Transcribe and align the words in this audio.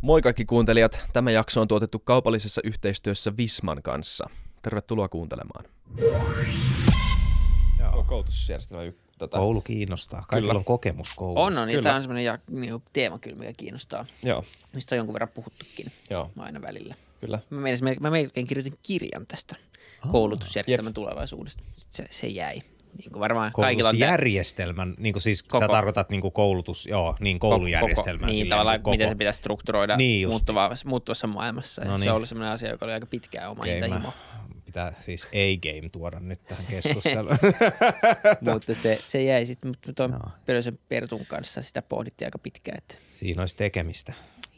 Moi 0.00 0.22
kaikki 0.22 0.44
kuuntelijat. 0.44 1.00
Tämä 1.12 1.30
jakso 1.30 1.60
on 1.60 1.68
tuotettu 1.68 1.98
kaupallisessa 1.98 2.60
yhteistyössä 2.64 3.36
Visman 3.36 3.82
kanssa. 3.82 4.30
Tervetuloa 4.62 5.08
kuuntelemaan. 5.08 5.64
Joo. 7.80 8.04
Koulutusjärjestelmä 8.06 8.92
tota, 9.18 9.36
Koulu 9.36 9.60
kiinnostaa. 9.60 10.24
Kaikilla 10.28 10.50
Kyllä. 10.50 10.58
on 10.58 10.64
kokemus 10.64 11.14
koulusta. 11.16 11.40
On, 11.40 11.58
on. 11.58 11.70
Ja 11.70 11.82
tämä 11.82 11.96
on 11.96 12.02
semmoinen 12.02 12.24
ja, 12.24 12.38
niin 12.50 12.82
teema 12.92 13.18
kyllä, 13.18 13.36
mikä 13.36 13.52
kiinnostaa. 13.52 14.06
Joo, 14.22 14.44
Mistä 14.72 14.94
on 14.94 14.96
jonkun 14.96 15.12
verran 15.12 15.28
puhuttukin 15.34 15.92
joo, 16.10 16.30
aina 16.38 16.62
välillä. 16.62 16.94
kyllä. 17.20 17.38
Mä, 17.50 17.60
meinasin, 17.60 17.96
mä 18.00 18.10
melkein 18.10 18.46
kirjoitin 18.46 18.78
kirjan 18.82 19.26
tästä 19.26 19.56
koulutusjärjestelmän 20.12 20.94
tulevaisuudesta. 20.94 21.62
Se, 21.90 22.06
se 22.10 22.26
jäi. 22.26 22.60
Niin 22.98 23.12
kuin 23.12 23.20
varmaan 23.20 23.52
kaikilla 23.52 23.88
on 23.88 23.92
Koulutusjärjestelmän, 23.92 24.94
niin 24.98 25.12
kuin 25.12 25.22
siis 25.22 25.42
Koko- 25.42 25.64
sä 25.64 25.68
tarkoitat 25.68 26.10
niin 26.10 26.20
kuin 26.20 26.32
koulutus, 26.32 26.86
joo, 26.86 27.16
niin 27.20 27.38
koulujärjestelmän. 27.38 28.18
Koko, 28.20 28.26
niin, 28.26 28.34
silleen 28.34 28.50
tavallaan, 28.50 28.76
niin 28.76 28.82
kuin 28.82 28.92
miten 28.92 29.06
koko- 29.06 29.14
se 29.14 29.18
pitäisi 29.18 29.38
strukturoida 29.38 29.96
Niin 29.96 30.08
niin 30.08 30.28
muuttuvassa, 30.28 30.88
muuttuvassa 30.88 31.26
maailmassa. 31.26 31.84
No 31.84 31.90
No 31.90 31.98
Se 31.98 32.04
niin. 32.04 32.10
on 32.10 32.16
ollut 32.16 32.28
semmoinen 32.28 32.52
asia, 32.52 32.70
joka 32.70 32.84
oli 32.84 32.92
aika 32.92 33.06
pitkään 33.06 33.50
oma 33.50 33.60
Okei, 33.60 33.78
intohimo. 33.78 34.12
Pitää 34.68 34.92
siis 35.00 35.26
A-game 35.26 35.88
tuoda 35.88 36.20
nyt 36.20 36.44
tähän 36.44 36.64
keskusteluun. 36.70 37.38
Mutta 38.52 38.74
se, 38.74 38.98
se 39.02 39.22
jäi 39.22 39.46
sitten, 39.46 39.68
mutta 39.70 39.92
tuon 39.92 40.10
Joo. 40.10 40.30
Pölösen 40.46 40.78
Pertun 40.88 41.26
kanssa 41.28 41.62
sitä 41.62 41.82
pohdittiin 41.82 42.26
aika 42.26 42.38
pitkään, 42.38 42.78
että 42.78 42.94
Siinä 43.14 43.42
olisi 43.42 43.56
tekemistä. 43.56 44.12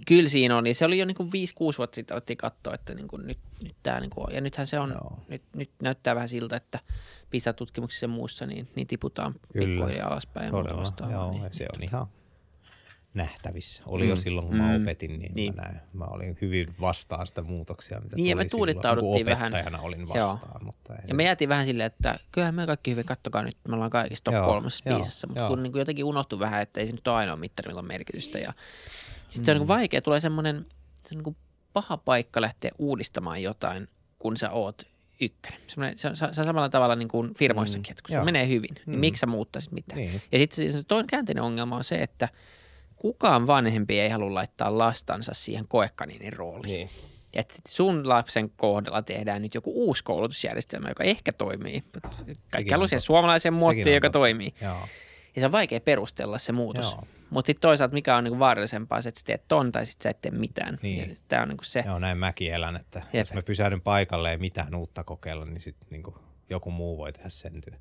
Kyllä 0.06 0.28
siinä 0.28 0.56
on, 0.56 0.64
niin 0.64 0.74
se 0.74 0.84
oli 0.84 0.98
jo 0.98 1.04
niin 1.04 1.14
kuin 1.14 1.28
5-6 1.28 1.30
vuotta 1.78 1.94
sitten 1.94 2.14
alettiin 2.14 2.36
katsoa, 2.36 2.74
että 2.74 2.94
niin 2.94 3.08
kuin 3.08 3.26
nyt, 3.26 3.38
nyt 3.62 3.76
tämä 3.82 4.00
niin 4.00 4.10
kuin 4.10 4.26
on. 4.26 4.34
Ja 4.34 4.40
nythän 4.40 4.66
se 4.66 4.78
on, 4.78 4.90
Joo. 4.90 5.18
nyt, 5.28 5.42
nyt 5.56 5.70
näyttää 5.82 6.14
vähän 6.14 6.28
siltä, 6.28 6.56
että 6.56 6.78
PISA-tutkimuksissa 7.30 8.04
ja 8.04 8.08
muussa, 8.08 8.46
niin, 8.46 8.68
niin 8.76 8.86
tiputaan 8.86 9.34
Kyllä. 9.52 9.66
pikkuhiljaa 9.66 10.08
alaspäin 10.08 10.52
muuta 10.52 10.68
Todella, 10.68 11.12
joo, 11.12 11.30
niin. 11.30 11.44
se 11.50 11.66
on 11.76 11.82
ihan 11.82 12.06
nähtävissä. 13.14 13.82
Oli 13.86 14.08
jo 14.08 14.16
silloin, 14.16 14.46
kun 14.46 14.56
mä 14.56 14.78
Mm. 14.78 14.82
opetin, 14.82 15.18
niin, 15.18 15.34
Niin. 15.34 15.54
Mä, 15.56 15.62
näin, 15.62 15.80
mä 15.92 16.04
olin 16.10 16.38
hyvin 16.40 16.74
vastaan 16.80 17.26
sitä 17.26 17.42
muutoksia, 17.42 18.00
mitä 18.00 18.16
Niin, 18.16 18.24
tuli 18.24 18.34
me 18.34 18.48
silloin, 18.48 18.50
kun 18.50 18.58
tuudittauduttiin 18.58 19.26
vähän. 19.26 19.42
opettajana 19.48 19.80
olin 19.80 20.00
Joo. 20.00 20.08
vastaan. 20.28 20.64
Mutta 20.64 20.92
ei 20.94 20.98
Ja 21.02 21.08
se- 21.08 21.14
me 21.14 21.24
jäätiin 21.24 21.48
vähän 21.48 21.66
silleen, 21.66 21.86
että 21.86 22.18
kyllähän 22.32 22.54
me 22.54 22.66
kaikki 22.66 22.90
hyvin, 22.90 23.04
kattokaa 23.04 23.42
nyt, 23.42 23.56
me 23.68 23.74
ollaan 23.74 23.90
kaikissa 23.90 24.24
top 24.24 24.34
Joo, 24.34 24.46
kolmessa 24.46 24.84
biisissä, 24.94 25.26
mutta 25.26 25.40
joo. 25.40 25.48
kun 25.48 25.62
niin 25.62 25.72
kuin 25.72 25.80
jotenkin 25.80 26.04
unohtui 26.04 26.38
vähän, 26.38 26.62
että 26.62 26.80
ei 26.80 26.86
se 26.86 26.92
nyt 26.92 27.08
ole 27.08 27.16
ainoa 27.16 27.36
mittari, 27.36 27.68
millä 27.68 27.78
on 27.78 27.86
merkitystä. 27.86 28.38
Ja 28.38 28.52
sitten 29.30 29.42
Mm. 29.42 29.44
se 29.44 29.52
on 29.52 29.58
niin 29.58 29.68
vaikea, 29.68 30.02
tulee 30.02 30.20
semmoinen 30.20 30.66
se 31.06 31.14
niin 31.14 31.36
paha 31.72 31.96
paikka 31.96 32.40
lähteä 32.40 32.70
uudistamaan 32.78 33.42
jotain, 33.42 33.88
kun 34.18 34.36
sä 34.36 34.50
oot 34.50 34.82
ykkönen. 35.20 35.60
Semmoinen, 35.66 35.98
se, 35.98 36.08
on, 36.08 36.16
se 36.16 36.24
on 36.24 36.34
samalla 36.34 36.68
tavalla 36.68 36.96
niin 36.96 37.08
kuin 37.08 37.34
firmoissakin, 37.34 37.90
että 37.92 38.02
kun 38.06 38.12
se 38.14 38.18
Mm. 38.18 38.24
Menee 38.24 38.48
hyvin, 38.48 38.70
niin 38.74 38.96
Mm. 38.96 39.00
miksi 39.00 39.20
sä 39.20 39.26
muuttaisit 39.26 39.72
mitään? 39.72 39.98
Niin. 40.00 40.22
Ja 40.32 40.38
sitten 40.38 40.72
se 40.72 40.82
toinen 40.82 41.06
käänteinen 41.06 41.42
ongelma 41.44 41.76
on 41.76 41.84
se, 41.84 41.96
että 42.02 42.28
kukaan 43.00 43.46
vanhempi 43.46 44.00
ei 44.00 44.08
halua 44.08 44.34
laittaa 44.34 44.78
lastansa 44.78 45.34
siihen 45.34 45.68
koekaninin 45.68 46.32
rooliin. 46.32 46.72
Niin. 46.72 46.90
Sit 47.52 47.66
sun 47.68 48.08
lapsen 48.08 48.50
kohdalla 48.56 49.02
tehdään 49.02 49.42
nyt 49.42 49.54
joku 49.54 49.72
uusi 49.74 50.04
koulutusjärjestelmä, 50.04 50.88
joka 50.88 51.04
ehkä 51.04 51.32
toimii. 51.32 51.84
Kaikki 52.52 52.72
haluaa 52.72 52.86
siihen 52.86 53.40
Sekin 53.40 53.54
muottiin, 53.54 53.94
joka 53.94 54.10
toimii. 54.10 54.54
Joo. 54.62 54.76
Ja 55.36 55.40
se 55.40 55.46
on 55.46 55.52
vaikea 55.52 55.80
perustella 55.80 56.38
se 56.38 56.52
muutos. 56.52 56.96
Mutta 57.30 57.46
sitten 57.46 57.60
toisaalta 57.60 57.94
mikä 57.94 58.16
on 58.16 58.24
niinku 58.24 58.38
vaarallisempaa, 58.38 59.00
se, 59.00 59.08
että 59.08 59.20
sä 59.20 59.26
teet 59.26 59.48
ton 59.48 59.72
tai 59.72 59.86
sitten 59.86 60.02
sä 60.02 60.10
et 60.10 60.20
tee 60.20 60.30
mitään. 60.30 60.78
Niin. 60.82 61.16
Tämä 61.28 61.42
on 61.42 61.48
niinku 61.48 61.64
se. 61.64 61.84
Joo, 61.86 61.98
näin 61.98 62.18
mäkin 62.18 62.54
elän, 62.54 62.76
että 62.76 63.02
Jep. 63.12 63.26
Jos 63.26 63.32
mä 63.32 63.42
pysähdyn 63.42 63.80
paikalle 63.80 64.32
ja 64.32 64.38
mitään 64.38 64.74
uutta 64.74 65.04
kokeilla, 65.04 65.44
niin 65.44 65.60
sitten 65.60 65.88
niin 65.90 66.02
joku 66.50 66.70
muu 66.70 66.98
voi 66.98 67.12
tehdä 67.12 67.28
sen 67.28 67.60
työ. 67.60 67.74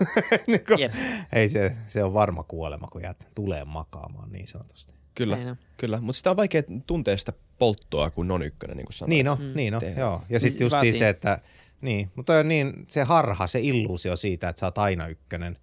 niin 0.46 0.64
kuin, 0.64 0.80
Jep. 0.80 0.92
ei 1.32 1.48
se, 1.48 1.76
se 1.86 2.04
on 2.04 2.14
varma 2.14 2.42
kuolema, 2.42 2.86
kun 2.86 3.02
jäät 3.02 3.28
tulee 3.34 3.64
makaamaan 3.64 4.32
niin 4.32 4.46
sanotusti. 4.46 4.94
Kyllä, 5.14 5.36
on. 5.36 5.56
kyllä. 5.76 6.00
Mutta 6.00 6.16
sitä 6.16 6.30
on 6.30 6.36
vaikea 6.36 6.62
tuntea 6.86 7.16
sitä 7.16 7.32
polttoa, 7.58 8.10
kun 8.10 8.30
on 8.30 8.42
ykkönen, 8.42 8.76
niin 8.76 8.86
kuin 8.86 8.94
sanoit. 8.94 9.08
Niin 9.08 9.28
on, 9.28 9.38
mm. 9.40 9.52
niin 9.54 9.74
on, 9.74 9.80
joo. 9.96 10.22
Ja 10.28 10.40
se 10.40 10.48
sitten 10.48 10.64
justiin 10.64 10.78
vaatii- 10.78 10.98
se, 10.98 11.08
että 11.08 11.40
niin, 11.80 12.10
mutta 12.14 12.32
on 12.32 12.48
niin, 12.48 12.72
se 12.88 13.02
harha, 13.02 13.46
se 13.46 13.60
illuusio 13.60 14.16
siitä, 14.16 14.48
että 14.48 14.60
sä 14.60 14.66
oot 14.66 14.78
aina 14.78 15.06
ykkönen. 15.06 15.58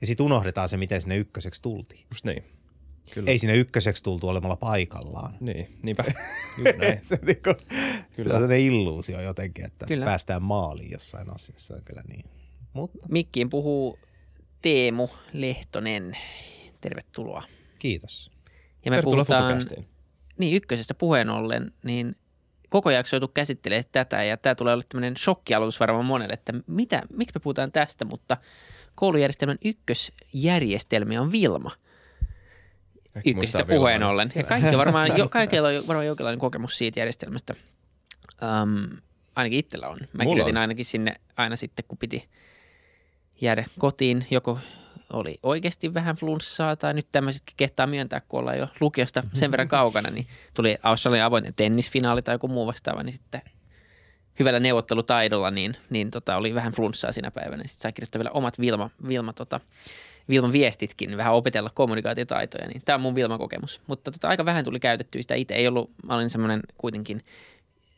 Ja 0.00 0.06
sitten 0.06 0.26
unohdetaan 0.26 0.68
se, 0.68 0.76
miten 0.76 1.00
sinne 1.00 1.16
ykköseksi 1.16 1.62
tultiin. 1.62 2.06
Just 2.10 2.24
niin. 2.24 2.44
Kyllä. 3.14 3.30
Ei 3.30 3.38
sinne 3.38 3.56
ykköseksi 3.56 4.02
tultu 4.02 4.28
olemalla 4.28 4.56
paikallaan. 4.56 5.34
Niin, 5.40 5.78
niinpä. 5.82 6.04
Näin. 6.78 7.00
se, 7.02 7.18
on 7.20 7.26
niinku, 7.26 7.50
se 8.16 8.22
on 8.22 8.24
sellainen 8.24 8.60
illuusio 8.60 9.20
jotenkin, 9.20 9.64
että 9.64 9.86
Kyllä. 9.86 10.04
päästään 10.04 10.42
maaliin 10.42 10.90
jossain 10.90 11.34
asiassa. 11.34 11.74
On 11.74 11.82
kyllä 11.84 12.02
niin. 12.08 12.24
Mutta 12.72 13.08
Mikkiin 13.10 13.50
puhuu 13.50 13.98
Teemu 14.62 15.08
Lehtonen. 15.32 16.16
Tervetuloa. 16.80 17.42
kiitos. 17.78 18.30
Ja 18.84 18.90
me 18.90 18.96
Tervetuloa 18.96 19.24
puhutaan, 19.24 19.62
niin 20.38 20.54
ykkösestä 20.54 20.94
puheen 20.94 21.30
ollen, 21.30 21.72
niin 21.84 22.14
koko 22.68 22.90
jakso 22.90 23.16
joutuu 23.16 23.28
käsittelemään 23.28 23.84
tätä 23.92 24.24
ja 24.24 24.36
tämä 24.36 24.54
tulee 24.54 24.72
olla 24.72 24.84
tämmöinen 24.88 25.16
shokkialoitus 25.16 25.80
varmaan 25.80 26.04
monelle, 26.04 26.34
että 26.34 26.52
mitä, 26.66 27.02
miksi 27.12 27.32
me 27.34 27.40
puhutaan 27.40 27.72
tästä, 27.72 28.04
mutta 28.04 28.36
koulujärjestelmän 28.94 29.58
ykkösjärjestelmä 29.64 31.20
on 31.20 31.32
Vilma 31.32 31.70
Muistaa 33.34 33.64
puheen 33.64 34.02
ollen. 34.02 34.32
Ja 34.34 34.44
kaikki 34.44 34.76
varmaan, 34.78 35.18
jo, 35.18 35.28
kaikilla 35.28 35.68
on 35.68 35.86
varmaan 35.86 36.06
jonkinlainen 36.06 36.38
kokemus 36.38 36.78
siitä 36.78 37.00
järjestelmästä. 37.00 37.54
Um, 38.42 38.96
ainakin 39.36 39.58
itsellä 39.58 39.88
on. 39.88 39.98
Mä 40.00 40.22
Mulla 40.22 40.24
kirjoitin 40.24 40.56
on. 40.56 40.60
ainakin 40.60 40.84
sinne 40.84 41.14
aina 41.36 41.56
sitten, 41.56 41.84
kun 41.88 41.98
piti 41.98 42.28
jäädä 43.40 43.64
kotiin. 43.78 44.26
Joko 44.30 44.58
oli 45.12 45.34
oikeasti 45.42 45.94
vähän 45.94 46.16
flunssaa 46.16 46.76
tai 46.76 46.94
nyt 46.94 47.06
tämmöisetkin 47.12 47.56
kehtaa 47.56 47.86
myöntää, 47.86 48.20
kun 48.20 48.40
ollaan 48.40 48.58
jo 48.58 48.68
lukiosta 48.80 49.22
sen 49.34 49.50
verran 49.50 49.68
kaukana, 49.68 50.10
niin 50.10 50.26
tuli 50.54 50.78
Australian 50.82 51.26
avointen 51.26 51.54
tennisfinaali 51.54 52.22
tai 52.22 52.34
joku 52.34 52.48
muu 52.48 52.66
vastaava, 52.66 53.02
niin 53.02 53.12
sitten 53.12 53.42
hyvällä 54.38 54.60
neuvottelutaidolla, 54.60 55.50
niin, 55.50 55.76
niin 55.90 56.10
tota, 56.10 56.36
oli 56.36 56.54
vähän 56.54 56.72
flunssaa 56.72 57.12
siinä 57.12 57.30
päivänä. 57.30 57.62
Sitten 57.66 57.82
sai 57.82 57.92
kirjoittaa 57.92 58.18
vielä 58.18 58.30
omat 58.30 58.60
Vilma, 58.60 58.90
Vilma 59.08 59.32
tota, 59.32 59.60
Vilman 60.28 60.52
viestitkin, 60.52 61.16
vähän 61.16 61.34
opetella 61.34 61.70
kommunikaatiotaitoja, 61.74 62.66
niin 62.68 62.82
tämä 62.84 62.94
on 62.94 63.00
mun 63.00 63.14
Vilma-kokemus. 63.14 63.80
Mutta 63.86 64.10
tota, 64.12 64.28
aika 64.28 64.44
vähän 64.44 64.64
tuli 64.64 64.80
käytettyä 64.80 65.22
sitä 65.22 65.34
itse. 65.34 65.54
Ei 65.54 65.68
ollut, 65.68 65.90
mä 66.06 66.14
olin 66.14 66.30
semmoinen 66.30 66.60
kuitenkin 66.78 67.24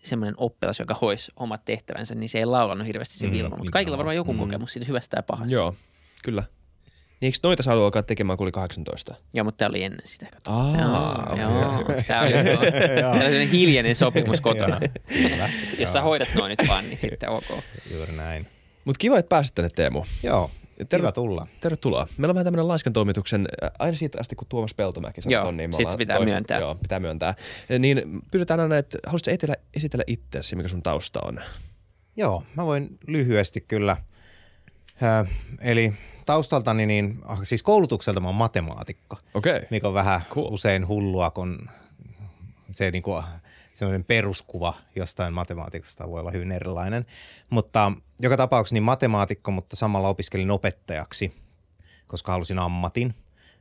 semmoinen 0.02 0.34
oppilas, 0.36 0.78
joka 0.80 0.96
hoisi 1.00 1.32
omat 1.36 1.64
tehtävänsä, 1.64 2.14
niin 2.14 2.28
se 2.28 2.38
ei 2.38 2.44
laulanut 2.44 2.86
hirveästi 2.86 3.18
se 3.18 3.26
Mm, 3.26 3.32
Vilma. 3.32 3.48
Mutta 3.48 3.62
niin 3.62 3.70
kaikilla 3.70 3.94
joo. 3.94 3.98
varmaan 3.98 4.16
joku 4.16 4.32
Mm. 4.32 4.38
kokemus 4.38 4.72
siitä 4.72 4.86
hyvästä 4.88 5.18
ja 5.18 5.22
pahasta. 5.22 5.52
Joo, 5.54 5.74
kyllä. 6.24 6.42
Niin 7.20 7.26
eikö 7.26 7.38
noita 7.42 7.62
saa 7.62 7.74
alkaa 7.74 8.02
tekemään, 8.02 8.36
kun 8.36 8.44
oli 8.44 8.52
18? 8.52 9.14
Joo, 9.32 9.44
mutta 9.44 9.58
tämä 9.58 9.68
oli 9.68 9.82
ennen 9.84 10.06
sitä. 10.08 10.26
Kato. 10.32 10.50
Aa, 10.50 10.76
joo, 10.76 11.76
okei, 11.80 11.94
joo. 11.94 12.02
Tämä 12.06 12.20
oli, 12.20 12.30
joo. 12.50 12.56
Tämä 13.00 13.10
oli 13.10 13.18
sellainen 13.18 13.48
hiljainen 13.50 13.96
sopimus 13.96 14.40
kotona. 14.50 14.80
Jos 15.78 15.92
sä 15.92 16.00
hoidat 16.00 16.28
noin 16.34 16.50
nyt 16.58 16.68
vaan, 16.68 16.88
niin 16.88 16.98
sitten 16.98 17.28
ok. 17.30 17.44
Juuri 17.94 18.12
näin. 18.12 18.46
Mutta 18.84 18.98
kiva, 18.98 19.18
että 19.18 19.28
pääsit 19.28 19.54
tänne 19.54 19.68
Teemu. 19.76 20.04
Joo, 20.22 20.50
Terve- 20.88 20.96
kiva 21.02 21.12
tulla. 21.12 21.46
Tervetuloa. 21.60 22.08
Meillä 22.16 22.30
on 22.30 22.34
vähän 22.34 22.44
tämmöinen 22.44 22.68
laiskan 22.68 22.92
toimituksen, 22.92 23.48
äh, 23.64 23.70
aina 23.78 23.96
siitä 23.96 24.18
asti 24.20 24.36
kun 24.36 24.48
Tuomas 24.48 24.74
Peltomäki 24.74 25.22
sanoi 25.22 25.32
Joo, 25.32 25.50
niin 25.50 25.70
me 25.70 25.76
sit 25.76 25.90
se 25.90 25.96
pitää 25.96 26.20
myöntää. 26.20 26.58
Joo, 26.58 26.74
pitää 26.74 27.00
myöntää. 27.00 27.34
Niin 27.78 28.02
pyydetään 28.30 28.60
aina, 28.60 28.76
että 28.76 28.98
haluaisitko 29.06 29.30
esitellä, 29.30 29.56
esitellä 29.74 30.04
itseäsi, 30.06 30.56
mikä 30.56 30.68
sun 30.68 30.82
tausta 30.82 31.20
on? 31.24 31.40
Joo, 32.16 32.42
mä 32.56 32.66
voin 32.66 32.98
lyhyesti 33.06 33.60
kyllä. 33.60 33.96
Ö, 35.02 35.26
eli 35.60 35.92
taustaltani, 36.26 36.86
niin, 36.86 37.18
ah, 37.24 37.40
siis 37.42 37.62
koulutukselta 37.62 38.20
mä 38.20 38.28
oon 38.28 38.34
matemaatikko. 38.34 39.16
Okay. 39.34 39.60
mikä 39.70 39.88
on 39.88 39.94
vähän 39.94 40.20
Cool. 40.20 40.44
cool. 40.44 40.54
usein 40.54 40.88
hullua, 40.88 41.30
kun 41.30 41.70
se 42.70 42.90
niinku, 42.90 43.22
semmoinen 43.80 44.04
peruskuva 44.04 44.74
jostain 44.96 45.34
matemaatikosta 45.34 46.08
voi 46.10 46.20
olla 46.20 46.30
hyvin 46.30 46.52
erilainen. 46.52 47.06
Mutta 47.50 47.92
joka 48.20 48.36
tapauksessa 48.36 48.74
niin 48.74 48.82
matemaatikko, 48.82 49.50
mutta 49.50 49.76
samalla 49.76 50.08
opiskelin 50.08 50.50
opettajaksi, 50.50 51.32
koska 52.06 52.32
halusin 52.32 52.58
ammatin. 52.58 53.14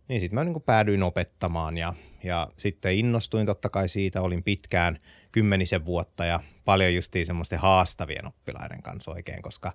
Niin 0.07 0.21
sitten 0.21 0.39
mä 0.39 0.43
niin 0.43 0.61
päädyin 0.61 1.03
opettamaan 1.03 1.77
ja, 1.77 1.93
ja 2.23 2.47
sitten 2.57 2.95
innostuin 2.95 3.45
totta 3.45 3.69
kai 3.69 3.89
siitä. 3.89 4.21
Olin 4.21 4.43
pitkään 4.43 4.99
kymmenisen 5.31 5.85
vuotta 5.85 6.25
ja 6.25 6.39
paljon 6.65 6.95
justiin 6.95 7.25
semmoisten 7.25 7.59
haastavien 7.59 8.27
oppilaiden 8.27 8.81
kanssa 8.81 9.11
oikein, 9.11 9.41
koska 9.41 9.73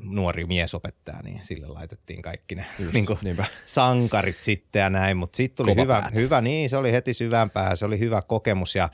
nuori 0.00 0.44
miesopettaja, 0.46 1.18
niin 1.22 1.44
sille 1.44 1.66
laitettiin 1.66 2.22
kaikki 2.22 2.54
ne 2.54 2.66
Just, 2.78 2.92
niin 2.92 3.06
kuin, 3.06 3.18
niinpä. 3.22 3.44
sankarit 3.66 4.40
sitten 4.40 4.80
ja 4.80 4.90
näin, 4.90 5.16
mutta 5.16 5.36
sitten 5.36 5.66
tuli 5.66 5.76
hyvä, 5.76 6.10
hyvä, 6.14 6.40
niin 6.40 6.70
se 6.70 6.76
oli 6.76 6.92
heti 6.92 7.14
syvään 7.14 7.50
päähän, 7.50 7.76
se 7.76 7.84
oli 7.84 7.98
hyvä 7.98 8.22
kokemus 8.22 8.74
ja, 8.74 8.88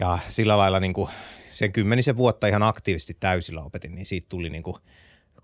ja 0.00 0.18
sillä 0.28 0.58
lailla 0.58 0.80
niin 0.80 0.92
kuin 0.92 1.10
sen 1.48 1.72
kymmenisen 1.72 2.16
vuotta 2.16 2.46
ihan 2.46 2.62
aktiivisesti 2.62 3.16
täysillä 3.20 3.62
opetin, 3.62 3.94
niin 3.94 4.06
siitä 4.06 4.26
tuli 4.28 4.50
niin 4.50 4.62
kuin 4.62 4.76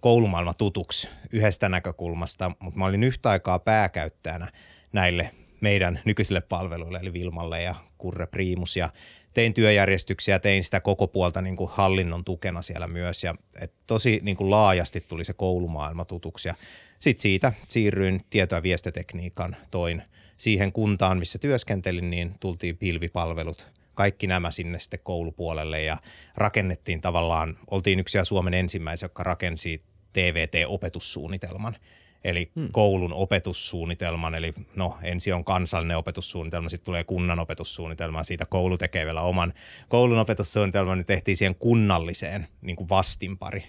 koulumaailma 0.01 0.55
tutuksi 0.55 1.09
yhdestä 1.33 1.69
näkökulmasta, 1.69 2.53
mutta 2.61 2.79
mä 2.79 2.85
olin 2.85 3.05
yhtä 3.05 3.31
aikaa 3.31 3.59
pääkäyttäjänä 3.59 4.49
näille 4.93 5.31
meidän 5.61 6.01
nykyisille 6.05 6.41
palveluille, 6.41 6.99
eli 6.99 7.13
Vilmalle 7.13 7.63
ja 7.63 7.75
Kurre 7.99 8.27
Primus 8.27 8.77
ja 8.77 8.91
tein 9.35 9.55
työjärjestyksiä, 9.55 10.39
tein 10.39 10.65
sitä 10.65 10.81
koko 10.81 11.09
puolta 11.09 11.43
niin 11.43 11.57
kuin 11.57 11.71
hallinnon 11.75 12.25
tukena 12.25 12.63
siellä 12.63 12.89
myös. 12.89 13.25
Ja 13.25 13.35
et 13.61 13.73
tosi 13.87 14.21
niin 14.23 14.37
kuin 14.37 14.51
laajasti 14.51 15.01
tuli 15.01 15.25
se 15.25 15.33
koulumaailma 15.33 16.05
tutuksi. 16.05 16.49
Ja 16.49 16.55
sitten 16.99 17.23
siitä 17.23 17.53
siirryin 17.69 18.21
tieto- 18.31 18.55
ja 18.55 18.63
viestintätekniikan, 18.63 19.57
toin 19.71 20.03
siihen 20.37 20.73
kuntaan, 20.73 21.19
missä 21.19 21.39
työskentelin, 21.39 22.11
niin 22.11 22.35
tultiin 22.41 22.77
pilvipalvelut, 22.77 23.80
kaikki 24.01 24.27
nämä 24.27 24.51
sinne 24.51 24.79
sitten 24.79 25.01
koulupuolelle 25.03 25.83
ja 25.83 25.97
rakennettiin 26.37 27.01
tavallaan, 27.01 27.59
oltiin 27.71 28.01
yksi 28.01 28.19
Suomen 28.23 28.55
ensimmäisiä, 28.55 29.07
joka 29.07 29.23
rakensi 29.23 29.83
TVT-opetussuunnitelman– 30.13 31.77
eli 32.25 32.51
hmm. 32.57 32.69
koulun 32.73 33.13
opetussuunnitelman, 33.13 34.35
eli 34.35 34.55
no 34.77 34.99
ensin 35.03 35.35
on 35.35 35.45
kansallinen 35.45 35.97
opetussuunnitelma, 35.97 36.69
sitten 36.69 36.85
tulee 36.85 37.05
kunnan 37.05 37.39
opetussuunnitelma, 37.39 38.23
siitä 38.23 38.47
koulu 38.47 38.79
tekee 38.79 39.05
vielä 39.05 39.23
oman 39.23 39.53
koulun 39.89 40.19
opetussuunnitelman, 40.19 40.99
niin 40.99 41.07
tehtiin 41.07 41.37
siihen 41.37 41.55
kunnalliseen 41.55 42.49
niin 42.61 42.77
kuin 42.77 42.89
vastinpari 42.89 43.65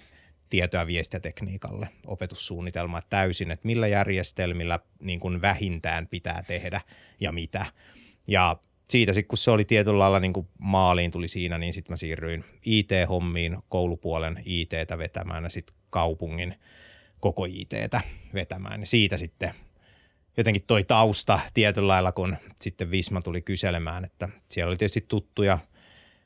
tieto- 0.49 0.77
ja 0.77 0.87
viestitekniikalle 0.87 1.87
opetussuunnitelma 2.07 3.01
täysin, 3.01 3.51
että 3.51 3.67
millä 3.67 3.87
järjestelmillä 3.87 4.79
niin 4.99 5.19
kuin 5.19 5.41
vähintään 5.41 6.07
pitää 6.07 6.43
tehdä 6.47 6.81
ja 7.19 7.31
mitä. 7.31 7.65
Ja 8.27 8.57
siitä 8.91 9.13
sitten, 9.13 9.27
kun 9.27 9.37
se 9.37 9.51
oli 9.51 9.65
tietyllä 9.65 9.99
lailla 9.99 10.19
niin 10.19 10.33
kuin 10.33 10.47
maaliin 10.57 11.11
tuli 11.11 11.27
siinä, 11.27 11.57
niin 11.57 11.73
sitten 11.73 11.93
mä 11.93 11.97
siirryin 11.97 12.43
IT-hommiin, 12.65 13.57
koulupuolen 13.69 14.41
ITtä 14.45 14.97
vetämään 14.97 15.43
ja 15.43 15.49
sitten 15.49 15.75
kaupungin 15.89 16.55
koko 17.19 17.45
ITtä 17.45 18.01
vetämään. 18.33 18.81
Ja 18.81 18.87
siitä 18.87 19.17
sitten 19.17 19.53
jotenkin 20.37 20.63
toi 20.67 20.83
tausta 20.83 21.39
tietyllä 21.53 21.87
lailla, 21.87 22.11
kun 22.11 22.37
sitten 22.61 22.91
Visma 22.91 23.21
tuli 23.21 23.41
kyselemään, 23.41 24.05
että 24.05 24.29
siellä 24.49 24.69
oli 24.69 24.77
tietysti 24.77 25.05
tuttuja, 25.07 25.59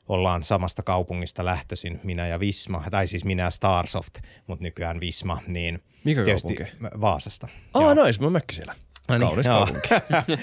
ollaan 0.08 0.44
samasta 0.44 0.82
kaupungista 0.82 1.44
lähtöisin, 1.44 2.00
minä 2.04 2.26
ja 2.26 2.40
Visma, 2.40 2.84
tai 2.90 3.06
siis 3.06 3.24
minä 3.24 3.42
ja 3.42 3.50
Starsoft, 3.50 4.18
mutta 4.46 4.62
nykyään 4.62 5.00
Visma, 5.00 5.40
niin 5.46 5.82
Mikä 6.04 6.24
tietysti 6.24 6.54
kaupunki? 6.54 7.00
Vaasasta. 7.00 7.48
Aa, 7.74 7.82
Joo. 7.82 7.94
nois, 7.94 8.20
mä 8.20 8.30
mökki 8.30 8.54
siellä. 8.54 8.74
No 9.08 9.18
niin, 9.18 9.26
Kaunis 9.26 9.46
kaupunki. 9.46 9.88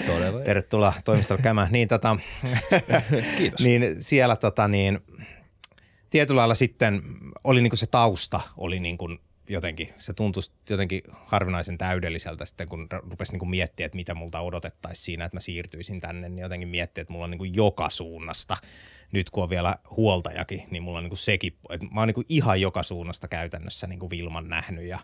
Todella. 0.12 0.40
Tervetuloa 0.40 0.92
toimistolle 1.04 1.42
käymään. 1.42 1.68
Niin, 1.70 1.88
tota, 1.88 2.16
Kiitos. 3.38 3.60
niin 3.60 3.96
siellä 4.00 4.36
tota, 4.36 4.68
niin, 4.68 4.98
tietyllä 6.10 6.38
lailla 6.38 6.54
sitten 6.54 7.02
oli 7.44 7.62
niinku 7.62 7.76
se 7.76 7.86
tausta 7.86 8.40
oli 8.56 8.80
niinku 8.80 9.08
jotenkin, 9.48 9.94
se 9.98 10.12
tuntui 10.12 10.42
jotenkin 10.70 11.02
harvinaisen 11.12 11.78
täydelliseltä 11.78 12.44
sitten, 12.44 12.68
kun 12.68 12.86
rupesi 13.10 13.32
niinku 13.32 13.46
miettiä, 13.46 13.86
että 13.86 13.96
mitä 13.96 14.14
multa 14.14 14.40
odotettaisiin 14.40 15.04
siinä, 15.04 15.24
että 15.24 15.36
mä 15.36 15.40
siirtyisin 15.40 16.00
tänne, 16.00 16.28
niin 16.28 16.42
jotenkin 16.42 16.68
miettiä, 16.68 17.02
että 17.02 17.12
mulla 17.12 17.24
on 17.24 17.30
niinku 17.30 17.44
joka 17.44 17.90
suunnasta, 17.90 18.56
nyt 19.12 19.30
kun 19.30 19.42
on 19.42 19.50
vielä 19.50 19.76
huoltajakin, 19.96 20.62
niin 20.70 20.82
mulla 20.82 20.98
on 20.98 21.04
niinku 21.04 21.16
sekin, 21.16 21.56
että 21.70 21.86
mä 21.86 22.00
oon 22.00 22.08
niinku 22.08 22.24
ihan 22.28 22.60
joka 22.60 22.82
suunnasta 22.82 23.28
käytännössä 23.28 23.86
niinku 23.86 24.10
Vilman 24.10 24.48
nähnyt 24.48 24.84
ja 24.84 24.98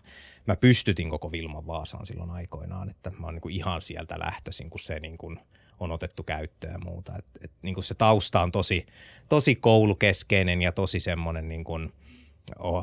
mä 0.47 0.55
pystytin 0.55 1.09
koko 1.09 1.31
Vilman 1.31 1.67
Vaasaan 1.67 2.05
silloin 2.05 2.31
aikoinaan, 2.31 2.89
että 2.89 3.11
mä 3.19 3.27
oon 3.27 3.33
niinku 3.33 3.49
ihan 3.49 3.81
sieltä 3.81 4.19
lähtöisin, 4.19 4.69
kun 4.69 4.79
se 4.79 4.99
niinku 4.99 5.35
on 5.79 5.91
otettu 5.91 6.23
käyttöön 6.23 6.73
ja 6.73 6.79
muuta. 6.79 7.13
Et, 7.17 7.25
et, 7.43 7.51
niin 7.61 7.83
se 7.83 7.95
tausta 7.95 8.41
on 8.41 8.51
tosi, 8.51 8.85
tosi 9.29 9.55
koulukeskeinen 9.55 10.61
ja 10.61 10.71
tosi 10.71 10.99
semmoinen 10.99 11.49
niin 11.49 11.63
kuin 11.63 11.93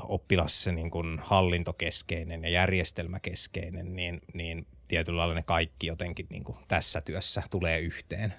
oppilas 0.08 0.66
niin 0.66 0.90
kuin 0.90 1.18
hallintokeskeinen 1.18 2.42
ja 2.42 2.50
järjestelmäkeskeinen, 2.50 3.96
niin, 3.96 4.20
niin 4.34 4.66
tietyllä 4.88 5.18
lailla 5.18 5.34
ne 5.34 5.42
kaikki 5.42 5.86
jotenkin 5.86 6.26
niin 6.30 6.44
kuin 6.44 6.58
tässä 6.68 7.00
työssä 7.00 7.42
tulee 7.50 7.80
yhteen 7.80 8.34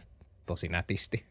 tosi 0.45 0.67
nätisti. 0.67 1.25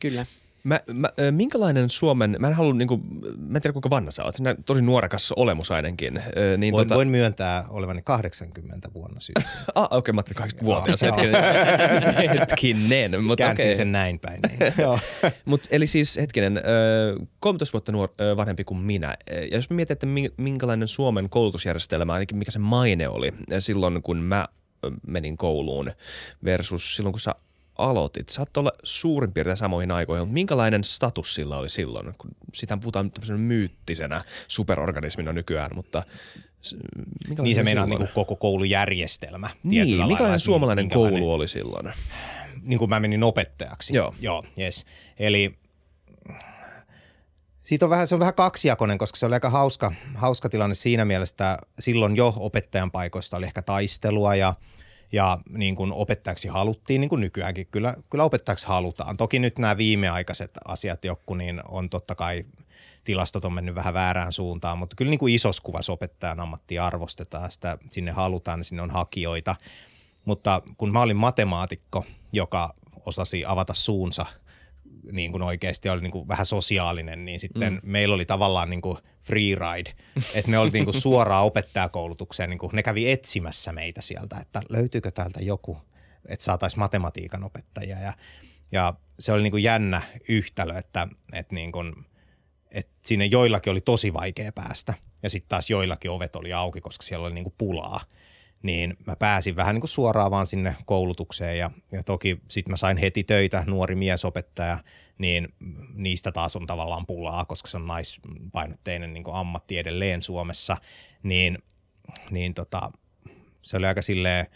Kyllä. 0.00 0.26
Mä, 0.64 0.80
mä, 0.92 1.08
minkälainen 1.30 1.88
Suomen, 1.88 2.36
mä 2.38 2.48
en 2.48 2.54
halua, 2.54 2.74
niin 2.74 2.88
kuin, 2.88 3.02
mä 3.38 3.58
en 3.58 3.62
tiedä 3.62 3.72
kuinka 3.72 3.90
vanha 3.90 4.10
sä 4.10 4.24
oot, 4.24 4.34
sinä 4.34 4.54
tosi 4.66 4.82
nuorekas 4.82 5.32
olemus 5.32 5.70
ainakin. 5.70 6.22
Ö, 6.36 6.56
niin 6.56 6.72
Voin, 6.72 6.88
tota, 6.88 6.94
voin 6.94 7.08
myöntää 7.08 7.64
olevani 7.68 8.02
80 8.02 8.88
vuonna 8.94 9.20
syntynyt. 9.20 9.50
ah, 9.74 9.84
okei, 9.84 9.98
okay, 9.98 10.12
mä 10.12 10.22
ajattelin 10.26 10.50
80-vuotias 10.50 11.02
Joo. 11.02 11.12
hetkinen. 11.16 12.38
hetkinen 12.40 13.24
mutta 13.24 13.36
Käänsin 13.44 13.66
okei. 13.66 13.76
sen 13.76 13.92
näin 13.92 14.18
päin. 14.18 14.40
Niin. 14.48 14.72
Mut, 15.44 15.60
eli 15.70 15.86
siis 15.86 16.16
hetkinen, 16.16 16.58
ö, 16.58 16.60
13 17.40 17.72
vuotta 17.72 17.92
nuor, 17.92 18.08
ö, 18.20 18.36
vanhempi 18.36 18.64
kuin 18.64 18.80
minä. 18.80 19.16
Ja 19.50 19.56
jos 19.56 19.70
me 19.70 19.76
mietin, 19.76 19.92
että 19.92 20.06
mi- 20.06 20.32
minkälainen 20.36 20.88
Suomen 20.88 21.30
koulutusjärjestelmä, 21.30 22.12
ainakin 22.12 22.36
mikä 22.38 22.50
se 22.50 22.58
maine 22.58 23.08
oli 23.08 23.32
silloin, 23.58 24.02
kun 24.02 24.16
mä 24.16 24.48
menin 25.06 25.36
kouluun 25.36 25.92
versus 26.44 26.96
silloin, 26.96 27.12
kun 27.12 27.20
sä 27.20 27.34
aloitit. 27.78 28.28
Saat 28.28 28.56
olla 28.56 28.72
suurin 28.82 29.32
piirtein 29.32 29.56
samoihin 29.56 29.90
aikoihin, 29.90 30.22
mutta 30.22 30.34
minkälainen 30.34 30.84
status 30.84 31.34
sillä 31.34 31.56
oli 31.58 31.68
silloin? 31.68 32.14
Kun 32.18 32.30
sitä 32.54 32.76
puhutaan 32.76 33.10
tämmöisenä 33.10 33.38
myyttisenä 33.38 34.20
superorganismina 34.48 35.32
nykyään, 35.32 35.70
mutta 35.74 36.02
niin 37.42 37.54
se 37.56 37.62
meinaa 37.62 37.86
niin 37.86 38.08
koko 38.14 38.36
koulujärjestelmä. 38.36 39.50
Niin, 39.62 39.90
lailla, 39.90 40.06
minkälainen 40.06 40.40
suomalainen 40.40 40.84
minkälainen- 40.84 41.20
koulu 41.20 41.32
oli 41.32 41.48
silloin? 41.48 41.92
niin 42.62 42.78
kuin 42.78 42.88
mä 42.88 43.00
menin 43.00 43.22
opettajaksi. 43.22 43.96
Joo. 43.96 44.14
Joo, 44.20 44.44
yes. 44.60 44.84
Eli 45.18 45.58
siitä 47.62 47.86
on 47.86 47.90
vähän, 47.90 48.06
se 48.06 48.14
on 48.14 48.18
vähän 48.18 48.34
kaksijakoinen, 48.34 48.98
koska 48.98 49.16
se 49.18 49.26
oli 49.26 49.34
aika 49.34 49.50
hauska, 49.50 49.92
hauska 50.14 50.48
tilanne 50.48 50.74
siinä 50.74 51.04
mielessä, 51.04 51.32
että 51.32 51.58
silloin 51.78 52.16
jo 52.16 52.32
opettajan 52.36 52.90
paikoista 52.90 53.36
oli 53.36 53.46
ehkä 53.46 53.62
taistelua 53.62 54.34
ja, 54.34 54.54
ja 55.14 55.38
niin 55.48 55.76
kuin 55.76 55.92
opettajaksi 55.92 56.48
haluttiin, 56.48 57.00
niin 57.00 57.08
kuin 57.08 57.20
nykyäänkin. 57.20 57.66
Kyllä, 57.66 57.96
kyllä 58.10 58.24
opettajaksi 58.24 58.66
halutaan. 58.66 59.16
Toki 59.16 59.38
nyt 59.38 59.58
nämä 59.58 59.76
viimeaikaiset 59.76 60.50
asiat 60.68 61.04
joku, 61.04 61.34
niin 61.34 61.60
on 61.68 61.90
totta 61.90 62.14
kai 62.14 62.44
tilastot 63.04 63.44
on 63.44 63.52
mennyt 63.52 63.74
vähän 63.74 63.94
väärään 63.94 64.32
suuntaan, 64.32 64.78
mutta 64.78 64.96
kyllä 64.96 65.10
niin 65.10 65.18
kuin 65.18 65.34
isossa 65.34 65.62
kuvassa 65.62 65.92
opettajan 65.92 66.40
ammattia 66.40 66.86
arvostetaan, 66.86 67.50
sitä 67.50 67.78
sinne 67.90 68.12
halutaan, 68.12 68.58
niin 68.58 68.64
sinne 68.64 68.82
on 68.82 68.90
hakijoita. 68.90 69.56
Mutta 70.24 70.62
kun 70.76 70.92
mä 70.92 71.02
olin 71.02 71.16
matemaatikko, 71.16 72.04
joka 72.32 72.74
osasi 73.06 73.44
avata 73.46 73.74
suunsa 73.74 74.26
niin 75.12 75.32
kuin 75.32 75.42
oikeasti 75.42 75.88
oli 75.88 76.00
niin 76.00 76.10
kuin 76.10 76.28
vähän 76.28 76.46
sosiaalinen, 76.46 77.24
niin 77.24 77.40
sitten 77.40 77.72
mm. 77.72 77.80
meillä 77.82 78.14
oli 78.14 78.24
tavallaan 78.24 78.70
niin 78.70 78.82
kuin 78.82 78.98
free 79.22 79.54
ride. 79.54 79.94
Että 80.34 80.50
me 80.50 80.58
oltiin 80.58 80.80
niin 80.80 80.92
kuin 80.92 81.02
suoraan 81.02 81.44
opettajakoulutukseen, 81.44 82.50
niin 82.50 82.58
kuin 82.58 82.70
ne 82.72 82.82
kävi 82.82 83.10
etsimässä 83.10 83.72
meitä 83.72 84.02
sieltä, 84.02 84.36
että 84.40 84.62
löytyykö 84.68 85.10
täältä 85.10 85.40
joku, 85.42 85.78
että 86.28 86.44
saataisiin 86.44 86.80
matematiikan 86.80 87.44
opettajia. 87.44 88.00
Ja, 88.00 88.12
ja 88.72 88.94
se 89.18 89.32
oli 89.32 89.42
niin 89.42 89.50
kuin 89.50 89.62
jännä 89.62 90.02
yhtälö, 90.28 90.78
että, 90.78 91.08
että, 91.32 91.54
niin 91.54 91.72
kuin, 91.72 91.94
että 92.70 92.92
sinne 93.02 93.24
joillakin 93.24 93.70
oli 93.70 93.80
tosi 93.80 94.12
vaikea 94.12 94.52
päästä 94.52 94.94
ja 95.22 95.30
sitten 95.30 95.48
taas 95.48 95.70
joillakin 95.70 96.10
ovet 96.10 96.36
oli 96.36 96.52
auki, 96.52 96.80
koska 96.80 97.02
siellä 97.02 97.26
oli 97.26 97.34
niin 97.34 97.44
kuin 97.44 97.54
pulaa 97.58 98.00
niin 98.64 98.96
mä 99.06 99.16
pääsin 99.16 99.56
vähän 99.56 99.74
niin 99.74 99.80
kuin 99.80 99.88
suoraan 99.88 100.30
vaan 100.30 100.46
sinne 100.46 100.76
koulutukseen 100.84 101.58
ja, 101.58 101.70
ja 101.92 102.02
toki 102.02 102.40
sitten 102.48 102.72
mä 102.72 102.76
sain 102.76 102.96
heti 102.96 103.24
töitä, 103.24 103.64
nuori 103.66 103.94
miesopettaja, 103.94 104.78
niin 105.18 105.48
niistä 105.94 106.32
taas 106.32 106.56
on 106.56 106.66
tavallaan 106.66 107.06
pulaa, 107.06 107.44
koska 107.44 107.68
se 107.68 107.76
on 107.76 107.86
naispainotteinen 107.86 109.14
niin 109.14 109.24
kuin 109.24 109.36
ammatti 109.36 109.78
edelleen 109.78 110.22
Suomessa, 110.22 110.76
niin, 111.22 111.58
niin 112.30 112.54
tota, 112.54 112.92
se 113.62 113.76
oli 113.76 113.86
aika 113.86 114.02
silleen, 114.02 114.46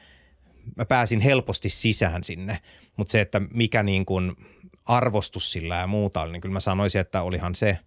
mä 0.77 0.85
pääsin 0.85 1.21
helposti 1.21 1.69
sisään 1.69 2.25
sinne, 2.25 2.59
mutta 2.97 3.13
se, 3.13 3.21
että 3.21 3.41
mikä 3.55 3.83
niin 3.83 4.07
kuin 4.07 4.37
arvostus 4.85 5.53
sillä 5.53 5.77
ja 5.77 5.87
muuta 5.87 6.23
oli, 6.23 6.33
niin 6.33 6.41
kyllä 6.41 6.53
mä 6.53 6.61
sanoisin, 6.61 7.01
että 7.01 7.23
olihan 7.23 7.55
se 7.55 7.79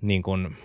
niin 0.00 0.22
kuin, 0.22 0.56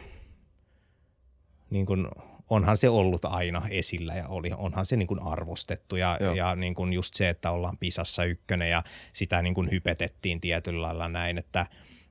niin 1.69 1.85
kuin 1.85 2.07
onhan 2.49 2.77
se 2.77 2.89
ollut 2.89 3.25
aina 3.25 3.61
esillä 3.69 4.15
ja 4.15 4.27
oli, 4.27 4.51
onhan 4.57 4.85
se 4.85 4.97
niin 4.97 5.07
kuin 5.07 5.23
arvostettu 5.23 5.95
ja, 5.95 6.17
Joo. 6.19 6.33
ja 6.33 6.55
niin 6.55 6.75
kuin 6.75 6.93
just 6.93 7.13
se, 7.13 7.29
että 7.29 7.51
ollaan 7.51 7.77
Pisassa 7.77 8.23
ykkönen 8.23 8.69
ja 8.69 8.83
sitä 9.13 9.41
niin 9.41 9.53
kuin 9.53 9.71
hypetettiin 9.71 10.41
tietyllä 10.41 10.81
lailla 10.81 11.07
näin, 11.07 11.37
että, 11.37 11.65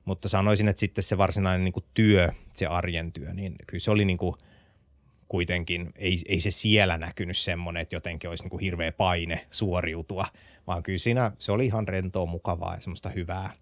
mutta 0.05 0.29
sanoisin, 0.29 0.67
että 0.67 0.79
sitten 0.79 1.03
se 1.03 1.17
varsinainen 1.17 1.63
niin 1.63 1.73
kuin 1.73 1.85
työ, 1.93 2.29
se 2.53 2.65
arjen 2.65 3.11
työ, 3.11 3.33
niin 3.33 3.55
kyllä 3.67 3.81
se 3.81 3.91
oli 3.91 4.05
niin 4.05 4.17
kuin 4.17 4.35
kuitenkin, 5.27 5.89
ei, 5.95 6.17
ei 6.27 6.39
se 6.39 6.51
siellä 6.51 6.97
näkynyt 6.97 7.37
semmoinen, 7.37 7.81
että 7.81 7.95
jotenkin 7.95 8.29
olisi 8.29 8.43
niin 8.43 8.49
kuin 8.49 8.61
hirveä 8.61 8.91
paine 8.91 9.47
suoriutua, 9.51 10.25
vaan 10.67 10.83
kyllä 10.83 10.97
siinä 10.97 11.31
se 11.37 11.51
oli 11.51 11.65
ihan 11.65 11.87
rentoa, 11.87 12.25
mukavaa 12.25 12.75
ja 12.75 12.81
semmoista 12.81 13.09
hyvää, 13.09 13.53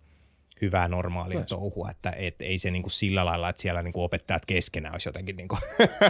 hyvää 0.62 0.88
normaalia 0.88 1.38
Nice. 1.38 1.50
touhua, 1.50 1.90
että 1.90 2.14
et, 2.18 2.42
ei 2.42 2.58
se 2.58 2.72
niinku 2.72 2.90
sillä 2.90 3.26
lailla, 3.26 3.50
että 3.50 3.62
siellä 3.62 3.82
niinku 3.82 4.04
opettajat 4.04 4.46
keskenään 4.46 4.94
olisi 4.94 5.10
jotenkin 5.10 5.36
niinku, 5.36 5.58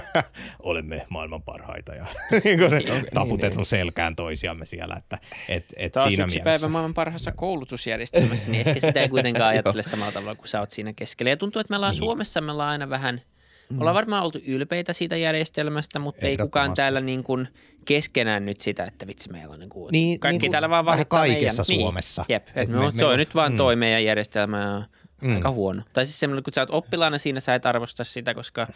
olemme 0.63 1.05
maailman 1.09 1.41
parhaita 1.43 1.95
ja 1.95 2.05
niinku 2.43 2.67
ne 2.67 2.81
taputetun 3.13 3.65
selkään 3.65 4.15
toisiamme 4.15 4.65
siellä, 4.65 4.95
että 4.97 5.17
et, 5.49 5.65
et 5.77 5.91
Taas 5.91 6.07
siinä 6.07 6.23
yksi 6.23 6.37
mielessä. 6.37 6.59
päivä 6.59 6.71
maailman 6.71 6.93
parhaassa 6.93 7.31
koulutusjärjestelmässä, 7.31 8.51
niin 8.51 8.67
ehkä 8.67 8.87
sitä 8.87 9.01
ei 9.01 9.09
kuitenkaan 9.09 9.49
ajattele 9.53 9.83
samalla 9.83 10.11
tavalla 10.11 10.35
kuin 10.35 10.47
sä 10.47 10.59
oot 10.59 10.71
siinä 10.71 10.93
keskellä. 10.93 11.29
Ja 11.29 11.37
tuntuu, 11.37 11.59
että 11.59 11.71
me 11.71 11.75
ollaan 11.75 11.91
niin. 11.91 11.99
Suomessa, 11.99 12.41
me 12.41 12.51
ollaan 12.51 12.69
aina 12.69 12.89
vähän, 12.89 13.21
mm. 13.69 13.79
ollaan 13.79 13.95
varmaan 13.95 14.23
oltu 14.23 14.39
ylpeitä 14.45 14.93
siitä 14.93 15.17
järjestelmästä, 15.17 15.99
mutta 15.99 16.27
ei 16.27 16.37
kukaan 16.37 16.73
täällä 16.73 17.01
niin 17.01 17.23
kuin 17.23 17.47
keskenään 17.85 18.45
nyt 18.45 18.61
sitä, 18.61 18.83
että 18.83 19.07
vitsi 19.07 19.31
meillä 19.31 19.53
on 19.53 19.59
niin 19.59 19.69
kuin, 19.69 19.91
Niin, 19.91 20.19
kaikki 20.19 20.33
niin 20.33 20.41
kuin 20.41 20.51
täällä 20.51 20.69
vaan 20.69 20.85
vähän 20.85 21.05
kaikessa 21.07 21.63
meidän. 21.69 21.81
Suomessa. 21.81 22.21
Niin, 22.27 22.33
jep, 22.33 22.47
Et 22.55 22.69
me- 22.69 22.75
no, 22.75 22.81
meillä 22.81 22.99
toi 23.01 23.13
on- 23.13 23.19
nyt 23.19 23.35
vaan 23.35 23.51
mm. 23.51 23.57
toi 23.57 23.75
meidän 23.75 24.03
järjestelmä 24.05 24.75
on 24.75 24.83
Mm. 25.21 25.35
aika 25.35 25.51
huono. 25.51 25.81
Tai 25.93 26.05
siis 26.05 26.19
semmoinen, 26.19 26.43
kun 26.43 26.53
sä 26.53 26.61
oot 26.61 26.69
oppilaana 26.69 27.17
siinä, 27.17 27.39
sä 27.39 27.55
et 27.55 27.65
arvosta 27.65 28.03
sitä, 28.03 28.33
koska 28.33 28.67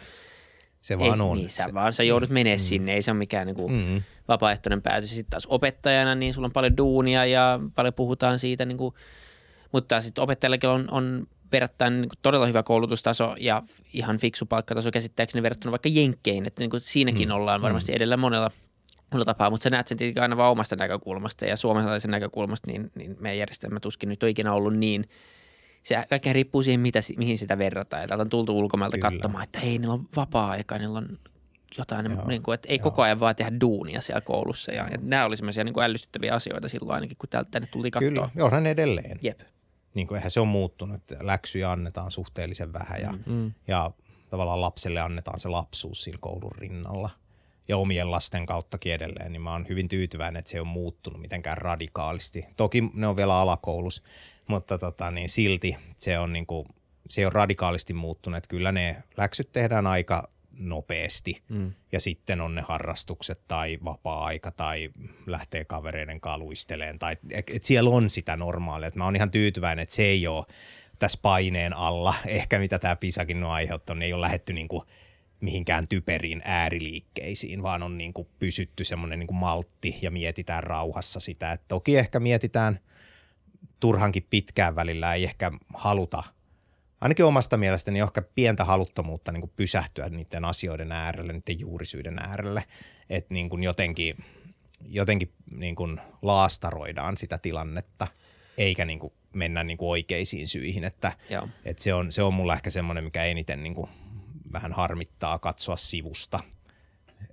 Se 0.82 0.94
ei, 0.94 0.98
vaan 1.00 1.20
on. 1.20 1.36
niin, 1.38 1.50
sä 1.50 1.64
Se- 1.64 1.74
vaan 1.74 1.92
sä 1.92 2.02
joudut 2.02 2.30
menee 2.30 2.58
sinne, 2.58 2.94
ei 2.94 3.02
se 3.02 3.10
ole 3.10 3.18
mikään 3.18 3.46
niin 3.46 3.56
kuin, 3.56 3.72
Mm. 3.72 4.02
vapaaehtoinen 4.28 4.82
päätös. 4.82 5.10
Sitten 5.10 5.30
taas 5.30 5.46
opettajana, 5.46 6.14
niin 6.14 6.34
sulla 6.34 6.46
on 6.46 6.52
paljon 6.52 6.76
duunia 6.76 7.26
ja 7.26 7.60
paljon 7.74 7.94
puhutaan 7.94 8.38
siitä, 8.38 8.64
niin 8.64 8.78
kuin, 8.78 8.94
mutta 9.72 10.00
sitten 10.00 10.24
opettajallakin 10.24 10.70
on, 10.70 10.88
on 10.90 11.26
verrattain 11.52 12.00
niin 12.00 12.08
kuin 12.08 12.18
todella 12.22 12.46
hyvä 12.46 12.62
koulutustaso 12.62 13.34
ja 13.40 13.62
ihan 13.92 14.18
fiksu 14.18 14.46
palkkataso 14.46 14.90
käsittääkseni 14.90 15.42
verrattuna 15.42 15.70
vaikka 15.70 15.88
Jenkkeihin, 15.88 16.46
että 16.46 16.62
niin 16.62 16.70
kuin 16.70 16.80
siinäkin 16.80 17.28
mm. 17.28 17.34
ollaan 17.34 17.62
varmasti 17.62 17.92
mm. 17.92 17.96
edellä 17.96 18.16
monella, 18.16 18.50
monella 19.16 19.34
tapaa, 19.34 19.50
mutta 19.50 19.64
sä 19.64 19.70
näet 19.70 19.88
sen 19.88 19.98
tietenkin 19.98 20.22
aina 20.22 20.36
vaan 20.36 20.52
omasta 20.52 20.76
näkökulmasta 20.76 21.46
ja 21.46 21.56
suomalaisen 21.56 22.10
näkökulmasta, 22.10 22.70
niin, 22.70 22.90
niin 22.94 23.16
meidän 23.20 23.38
järjestelmä 23.38 23.80
tuskin 23.80 24.08
nyt 24.08 24.22
on 24.22 24.28
ikinä 24.28 24.52
ollut 24.52 24.76
niin– 24.76 25.08
se 25.86 26.04
kaikkea 26.08 26.32
riippuu 26.32 26.62
siihen, 26.62 26.80
mitä, 26.80 26.98
mihin 27.16 27.38
sitä 27.38 27.58
verrataan. 27.58 28.02
Ja 28.02 28.06
täältä 28.06 28.22
on 28.22 28.28
tultu 28.28 28.58
ulkomailta 28.58 28.96
Kyllä. 28.96 29.10
katsomaan, 29.10 29.44
että 29.44 29.58
hei, 29.58 29.78
niillä 29.78 29.94
on 29.94 30.08
vapaa-aika, 30.16 30.78
niillä 30.78 30.98
on 30.98 31.18
jotain, 31.78 32.10
Joo. 32.10 32.28
niin 32.28 32.42
kuin, 32.42 32.54
että 32.54 32.68
ei 32.68 32.76
Joo. 32.76 32.82
koko 32.82 33.02
ajan 33.02 33.20
vaan 33.20 33.36
tehdä 33.36 33.60
duunia 33.60 34.00
siellä 34.00 34.20
koulussa. 34.20 34.72
Ja, 34.72 34.88
ja 34.88 34.98
nämä 35.02 35.24
oli 35.24 35.36
semmoisia 35.36 35.64
niin 35.64 35.80
ällistyttäviä 35.82 36.34
asioita 36.34 36.68
silloin 36.68 36.94
ainakin, 36.94 37.16
kun 37.16 37.28
täältä 37.28 37.50
tänne 37.50 37.68
tultiin 37.72 37.92
katsoa. 37.92 38.08
Kyllä, 38.08 38.44
onhan 38.46 38.66
edelleen. 38.66 39.18
Jep. 39.22 39.40
Niin 39.94 40.06
kuin, 40.06 40.16
eihän 40.16 40.30
se 40.30 40.40
on 40.40 40.48
muuttunut, 40.48 40.96
että 40.96 41.16
läksyjä 41.20 41.72
annetaan 41.72 42.10
suhteellisen 42.10 42.72
vähän 42.72 43.00
ja, 43.00 43.12
mm. 43.12 43.32
mm. 43.32 43.52
ja 43.68 43.90
tavallaan 44.30 44.60
lapselle 44.60 45.00
annetaan 45.00 45.40
se 45.40 45.48
lapsuus 45.48 46.04
siinä 46.04 46.18
koulun 46.20 46.52
rinnalla 46.58 47.10
ja 47.68 47.76
omien 47.76 48.10
lasten 48.10 48.46
kauttakin 48.46 48.94
edelleen, 48.94 49.32
niin 49.32 49.42
mä 49.42 49.52
oon 49.52 49.66
hyvin 49.68 49.88
tyytyväinen, 49.88 50.38
että 50.40 50.50
se 50.50 50.56
ei 50.56 50.60
ole 50.60 50.68
muuttunut 50.68 51.20
mitenkään 51.20 51.58
radikaalisti. 51.58 52.44
Toki 52.56 52.82
ne 52.94 53.06
on 53.06 53.16
vielä 53.16 53.40
alakoulussa, 53.40 54.02
mutta 54.46 54.78
tota, 54.78 55.10
niin 55.10 55.28
silti 55.28 55.76
se 55.98 56.18
on, 56.18 56.32
niin 56.32 56.46
kuin, 56.46 56.66
se 57.10 57.26
on 57.26 57.32
radikaalisti 57.32 57.94
muuttunut. 57.94 58.38
Että 58.38 58.48
kyllä 58.48 58.72
ne 58.72 59.02
läksyt 59.16 59.52
tehdään 59.52 59.86
aika 59.86 60.28
nopeasti 60.58 61.42
mm. 61.48 61.72
ja 61.92 62.00
sitten 62.00 62.40
on 62.40 62.54
ne 62.54 62.62
harrastukset 62.68 63.40
tai 63.48 63.78
vapaa-aika 63.84 64.50
tai 64.50 64.90
lähtee 65.26 65.64
kavereiden 65.64 66.20
kaluisteleen 66.20 66.98
tai 66.98 67.16
et, 67.30 67.50
et 67.50 67.62
siellä 67.62 67.90
on 67.90 68.10
sitä 68.10 68.36
normaalia. 68.36 68.88
Et 68.88 68.94
mä 68.94 69.04
oon 69.04 69.16
ihan 69.16 69.30
tyytyväinen, 69.30 69.82
että 69.82 69.94
se 69.94 70.02
ei 70.02 70.26
ole 70.26 70.44
tässä 70.98 71.18
paineen 71.22 71.72
alla, 71.72 72.14
ehkä 72.26 72.58
mitä 72.58 72.78
tämä 72.78 72.96
Pisakin 72.96 73.44
on 73.44 73.50
aiheuttanut, 73.50 73.98
niin 73.98 74.06
ei 74.06 74.12
ole 74.12 74.20
lähetty 74.20 74.52
niinku 74.52 74.84
mihinkään 75.40 75.88
typeriin 75.88 76.42
ääriliikkeisiin, 76.44 77.62
vaan 77.62 77.82
on 77.82 77.98
niinku 77.98 78.28
pysytty 78.38 78.84
semmoinen 78.84 79.18
niinku 79.18 79.34
maltti 79.34 79.98
ja 80.02 80.10
mietitään 80.10 80.62
rauhassa 80.62 81.20
sitä. 81.20 81.52
Et 81.52 81.62
toki 81.68 81.96
ehkä 81.96 82.20
mietitään– 82.20 82.80
turhankin 83.80 84.26
pitkään 84.30 84.76
välillä 84.76 85.14
ei 85.14 85.24
ehkä 85.24 85.52
haluta, 85.74 86.22
ainakin 87.00 87.24
omasta 87.24 87.56
mielestäni 87.56 88.00
ehkä 88.00 88.22
pientä 88.22 88.64
haluttomuutta 88.64 89.32
niin 89.32 89.40
kuin 89.40 89.52
pysähtyä 89.56 90.08
niiden 90.08 90.44
asioiden 90.44 90.92
äärelle, 90.92 91.32
niiden 91.32 91.60
juurisyiden 91.60 92.18
äärelle, 92.18 92.64
että 93.10 93.34
niin 93.34 93.48
kuin 93.48 93.62
jotenkin, 93.62 94.14
jotenkin 94.88 95.32
niin 95.56 95.74
kuin 95.74 96.00
laastaroidaan 96.22 97.16
sitä 97.16 97.38
tilannetta, 97.38 98.06
eikä 98.58 98.84
niin 98.84 98.98
kuin 98.98 99.12
mennä 99.34 99.64
niin 99.64 99.78
kuin 99.78 99.88
oikeisiin 99.88 100.48
syihin, 100.48 100.84
että, 100.84 101.12
että 101.64 101.82
se, 101.82 101.94
on, 101.94 102.12
se 102.12 102.22
on 102.22 102.34
mulla 102.34 102.54
ehkä 102.54 102.70
semmoinen, 102.70 103.04
mikä 103.04 103.24
eniten 103.24 103.62
niin 103.62 103.74
kuin 103.74 103.90
vähän 104.52 104.72
harmittaa 104.72 105.38
katsoa 105.38 105.76
sivusta, 105.76 106.40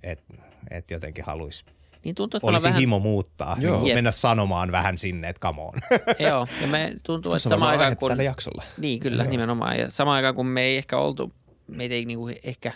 että 0.02 0.34
et 0.70 0.90
jotenkin 0.90 1.24
haluaisi 1.24 1.64
niin 2.04 2.14
tuntuu, 2.14 2.38
että 2.38 2.46
Olisi 2.46 2.64
vähän... 2.64 2.80
himo 2.80 2.98
muuttaa, 2.98 3.56
Joo. 3.60 3.82
Niin 3.82 3.96
mennä 3.96 4.12
sanomaan 4.12 4.72
vähän 4.72 4.98
sinne, 4.98 5.28
että 5.28 5.40
come 5.40 5.62
on. 5.62 5.72
Joo, 6.28 6.46
ja 6.60 6.66
me 6.66 6.94
tuntuu, 7.06 7.32
että 7.34 7.48
samaan 7.48 7.70
aikaan 7.70 7.96
kun... 7.96 8.24
jaksolla. 8.24 8.62
Niin, 8.78 9.00
kyllä, 9.00 9.22
Joo. 9.22 9.30
nimenomaan. 9.30 9.78
Ja 9.78 9.90
samaan 9.90 10.16
aikaan 10.16 10.34
kun 10.34 10.46
me 10.46 10.62
ei 10.62 10.76
ehkä 10.76 10.98
oltu, 10.98 11.32
meitä 11.66 11.94
ei 11.94 12.04
niinku 12.04 12.30
ehkä 12.42 12.72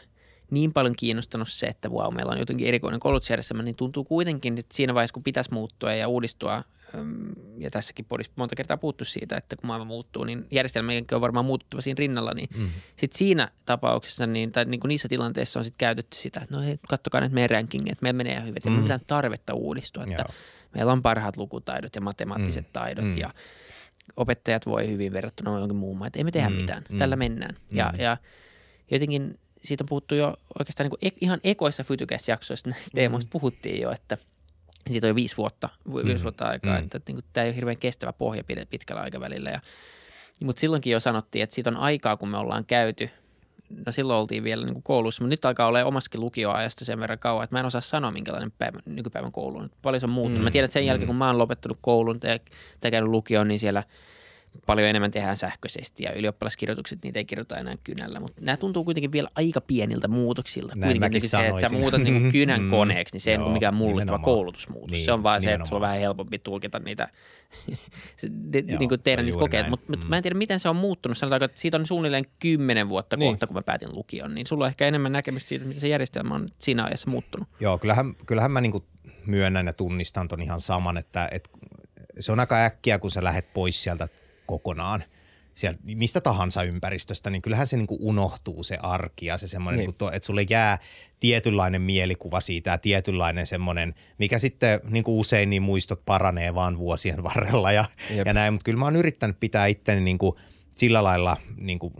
niin 0.51 0.73
paljon 0.73 0.95
kiinnostanut 0.99 1.49
se, 1.49 1.67
että 1.67 1.89
wow, 1.89 2.15
meillä 2.15 2.33
on 2.33 2.39
jotenkin 2.39 2.67
erikoinen 2.67 3.01
koulutusjärjestelmä, 3.01 3.63
niin 3.63 3.77
tuntuu 3.77 4.05
kuitenkin, 4.05 4.59
että 4.59 4.77
siinä 4.77 4.95
vaiheessa, 4.95 5.15
kun 5.15 5.23
pitäisi 5.23 5.53
muuttua 5.53 5.95
ja 5.95 6.09
uudistua 6.09 6.63
ja 7.59 7.71
tässäkin 7.71 8.05
podissa 8.05 8.33
monta 8.37 8.57
kertaa 8.57 8.77
puhuttu 8.77 9.05
siitä, 9.05 9.37
että 9.37 9.57
kun 9.57 9.67
maailma 9.67 9.85
muuttuu, 9.85 10.25
niin 10.25 10.47
järjestelmäkin 10.51 11.05
on 11.13 11.21
varmaan 11.21 11.45
muuttuva 11.45 11.81
siinä 11.81 11.99
rinnalla, 11.99 12.35
niin 12.35 12.49
mm. 12.57 12.69
sitten 12.97 13.19
siinä 13.19 13.49
tapauksessa, 13.67 14.27
niin, 14.27 14.53
tai 14.53 14.65
niin 14.65 14.81
kuin 14.81 14.89
niissä 14.89 15.09
tilanteissa 15.09 15.61
on 15.61 15.65
sitten 15.65 15.79
käytetty 15.79 16.17
sitä, 16.17 16.41
että 16.41 16.55
no 16.55 16.63
hei, 16.63 16.79
kattokaa 16.89 17.21
nyt 17.21 17.33
meidän 17.33 17.51
ranking, 17.51 17.89
että 17.89 18.03
meillä 18.03 18.17
menee 18.17 18.33
ihan 18.33 18.45
hyvin, 18.45 18.59
että 18.59 18.71
mm. 18.71 18.77
mitään 18.77 19.01
tarvetta 19.07 19.55
uudistua, 19.55 20.03
että 20.03 20.23
Joo. 20.23 20.35
meillä 20.75 20.93
on 20.93 21.03
parhaat 21.03 21.37
lukutaidot 21.37 21.95
ja 21.95 22.01
matemaattiset 22.01 22.67
mm. 22.67 22.73
taidot 22.73 23.05
mm. 23.05 23.19
ja 23.19 23.31
opettajat 24.17 24.67
voi 24.67 24.89
hyvin 24.89 25.13
verrattuna 25.13 25.51
johonkin 25.51 25.77
muun 25.77 26.07
että 26.07 26.19
ei 26.19 26.25
me 26.25 26.31
tehdä 26.31 26.51
mm. 26.51 26.57
mitään, 26.57 26.85
mm. 26.89 26.99
tällä 26.99 27.17
mennään. 27.17 27.55
Mm. 27.55 27.79
Ja, 27.79 27.93
ja 27.99 28.17
jotenkin 28.91 29.39
siitä 29.63 29.85
on 29.85 29.89
puhuttu 29.89 30.15
jo 30.15 30.37
oikeastaan 30.59 30.85
niin 30.85 30.99
kuin 30.99 31.13
e- 31.13 31.19
ihan 31.21 31.41
ekoissa 31.45 31.85
Fytycast-jaksoissa 31.85 32.71
näistä 32.71 32.91
teemoista 32.95 33.29
mm. 33.29 33.33
puhuttiin 33.33 33.81
jo, 33.81 33.91
että– 33.91 34.19
siitä 34.93 35.07
on 35.07 35.09
jo 35.09 35.15
viisi 35.15 35.37
vuotta, 35.37 35.69
viisi 35.95 36.15
mm. 36.15 36.23
vuotta 36.23 36.45
aikaa, 36.45 36.79
mm. 36.79 36.85
että, 36.85 36.99
että 36.99 37.13
niin 37.13 37.25
tämä 37.33 37.45
ei 37.45 37.51
ole 37.51 37.57
hirveän 37.57 37.77
kestävä 37.77 38.13
pohja 38.13 38.45
pitkällä 38.71 39.03
aikavälillä. 39.03 39.51
Ja, 39.51 39.61
mutta 40.45 40.61
silloinkin 40.61 40.93
jo 40.93 41.01
sanottiin, 41.01 41.43
että 41.43 41.55
siitä 41.55 41.71
on 41.71 41.77
aikaa, 41.77 42.17
kun 42.17 42.29
me 42.29 42.37
ollaan 42.37 42.65
käyty. 42.65 43.11
No 43.87 43.93
silloin 43.93 44.21
oltiin 44.21 44.45
vielä 44.45 44.65
niin 44.65 44.75
kuin 44.75 44.83
koulussa, 44.83 45.23
mutta 45.23 45.33
nyt 45.33 45.45
alkaa 45.45 45.67
olla 45.67 45.85
omaskin 45.85 46.21
lukioajasta 46.21 46.85
sen 46.85 47.01
verran 47.01 47.19
kauan, 47.19 47.45
että 47.45 47.57
mä 47.57 47.61
en 47.61 47.67
osaa 47.67 47.81
sanoa, 47.81 48.11
minkälainen 48.11 48.53
päivä, 48.59 48.79
nykypäivän 48.87 49.33
koulu 49.33 49.59
on. 49.59 49.71
Paljon 49.83 50.01
se 50.01 50.07
on 50.07 50.11
muuttunut. 50.11 50.41
Mm. 50.41 50.45
Mä 50.45 50.51
tiedän, 50.51 50.65
että 50.65 50.73
sen 50.73 50.87
jälkeen, 50.87 51.07
mm. 51.07 51.09
kun 51.09 51.17
mä 51.17 51.27
oon 51.27 51.39
lopettanut 51.39 51.79
koulun 51.81 52.21
tai, 52.21 52.41
tai 52.81 52.91
käynyt 52.91 53.11
lukioon, 53.11 53.49
niin 53.49 53.59
siellä– 53.59 53.83
paljon 54.67 54.89
enemmän 54.89 55.11
tehdään 55.11 55.37
sähköisesti 55.37 56.05
ja 56.05 56.13
ylioppilaskirjoitukset 56.13 56.99
niitä 57.03 57.19
ei 57.19 57.25
kirjoita 57.25 57.57
enää 57.57 57.75
kynällä, 57.85 58.21
mutta 58.21 58.43
nämä 58.45 58.57
tuntuu 58.57 58.85
kuitenkin 58.85 59.13
vielä 59.13 59.29
aika 59.35 59.61
pieniltä 59.61 60.09
muutoksilta. 60.09 60.75
Näin 60.77 60.93
kuitenkin 60.93 61.29
se, 61.29 61.49
että 61.49 61.69
sä 61.69 61.77
muutat 61.77 62.03
niin 62.03 62.33
kynän 62.33 62.63
mm, 62.63 62.71
koneeksi, 62.71 63.15
niin 63.15 63.21
se 63.21 63.31
ei 63.31 63.39
ole 63.39 63.53
mikään 63.53 63.75
mullistava 63.75 64.19
koulutusmuutos. 64.19 64.91
Niin, 64.91 65.05
se 65.05 65.13
on 65.13 65.23
vaan 65.23 65.43
se, 65.43 65.55
että 65.55 65.69
sulla 65.69 65.79
on 65.79 65.89
vähän 65.89 65.99
helpompi 65.99 66.39
tulkita 66.39 66.79
niitä, 66.79 67.09
niin 68.79 68.89
kuin 68.89 69.03
tehdä 69.03 69.23
niitä 69.23 69.39
kokeet. 69.39 69.69
Mutta 69.69 69.97
mm. 69.97 70.03
mä 70.09 70.17
en 70.17 70.23
tiedä, 70.23 70.39
miten 70.39 70.61
se 70.61 70.69
on 70.69 70.77
muuttunut. 70.77 71.19
Sanotaanko, 71.19 71.45
että 71.45 71.61
siitä 71.61 71.77
on 71.77 71.87
suunnilleen 71.87 72.25
kymmenen 72.39 72.89
vuotta 72.89 73.17
niin. 73.17 73.33
kohta, 73.33 73.47
kun 73.47 73.57
mä 73.57 73.63
päätin 73.63 73.95
lukion, 73.95 74.35
niin 74.35 74.47
sulla 74.47 74.65
on 74.65 74.69
ehkä 74.69 74.87
enemmän 74.87 75.13
näkemystä 75.13 75.49
siitä, 75.49 75.65
miten 75.65 75.81
se 75.81 75.89
järjestelmä 75.89 76.35
on 76.35 76.49
siinä 76.59 76.85
ajassa 76.85 77.11
muuttunut. 77.11 77.49
Joo, 77.61 77.79
kyllähän, 77.79 78.15
kyllähän 78.27 78.51
mä 78.51 78.61
niin 78.61 78.73
myönnän 79.27 79.67
ja 79.67 79.73
tunnistan 79.73 80.29
ton 80.29 80.43
ihan 80.43 80.61
saman, 80.61 80.97
että, 80.97 81.29
että 81.33 81.51
se 82.21 82.33
on 82.33 82.41
aika 82.41 82.65
äkkiä, 82.65 82.99
kun 82.99 83.11
sä 83.11 83.25
lähdet 83.25 83.53
pois 83.55 83.83
sieltä 83.83 84.09
kokonaan 84.49 85.05
sieltä 85.59 85.79
mistä 85.95 86.21
tahansa 86.21 86.63
ympäristöstä, 86.63 87.31
niin 87.31 87.43
kyllähän 87.43 87.67
se 87.67 87.77
niin 87.77 87.87
kuin 87.87 87.99
unohtuu 88.03 88.63
se 88.63 88.79
arki 88.83 89.27
ja 89.27 89.39
se 89.39 89.49
semmoinen, 89.49 89.79
niin. 89.79 89.95
niin 90.01 90.15
että 90.15 90.27
sulle 90.27 90.47
jää 90.51 90.79
tietynlainen 91.21 91.83
mielikuva 91.83 92.41
siitä 92.41 92.71
ja 92.71 92.79
tietynlainen 92.79 93.47
semmoinen, 93.47 93.95
mikä 94.19 94.39
sitten 94.39 94.81
niin 94.85 95.05
kuin 95.05 95.19
usein 95.19 95.51
niin 95.51 95.63
muistot 95.63 96.05
paranee 96.05 96.55
vaan 96.55 96.79
vuosien 96.79 97.23
varrella 97.29 97.73
ja, 97.73 97.85
ja 98.27 98.35
näin, 98.35 98.55
mutta 98.55 98.65
kyllä 98.65 98.79
mä 98.79 98.85
oon 98.85 98.97
yrittänyt 98.97 99.41
pitää 99.41 99.67
itteni 99.67 100.01
niin 100.01 100.19
kuin 100.19 100.37
sillä 100.77 101.05
lailla 101.05 101.37
niin 101.57 101.79
kuin 101.79 101.95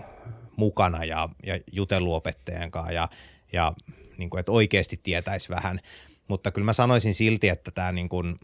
mukana 0.57 1.05
ja, 1.05 1.29
ja 1.47 1.59
jutellut 1.73 2.15
opettajan 2.15 2.71
kanssa 2.71 2.93
ja, 2.93 3.09
ja 3.53 3.73
niin 4.19 4.31
kuin, 4.31 4.41
että 4.41 4.53
oikeasti 4.53 5.01
tietäisi 5.03 5.49
vähän, 5.49 5.81
mutta 6.29 6.51
kyllä 6.51 6.65
mä 6.65 6.73
sanoisin 6.73 7.15
silti, 7.15 7.49
että 7.49 7.71
tämä 7.71 7.93
niin 7.93 8.09
kuin, 8.09 8.37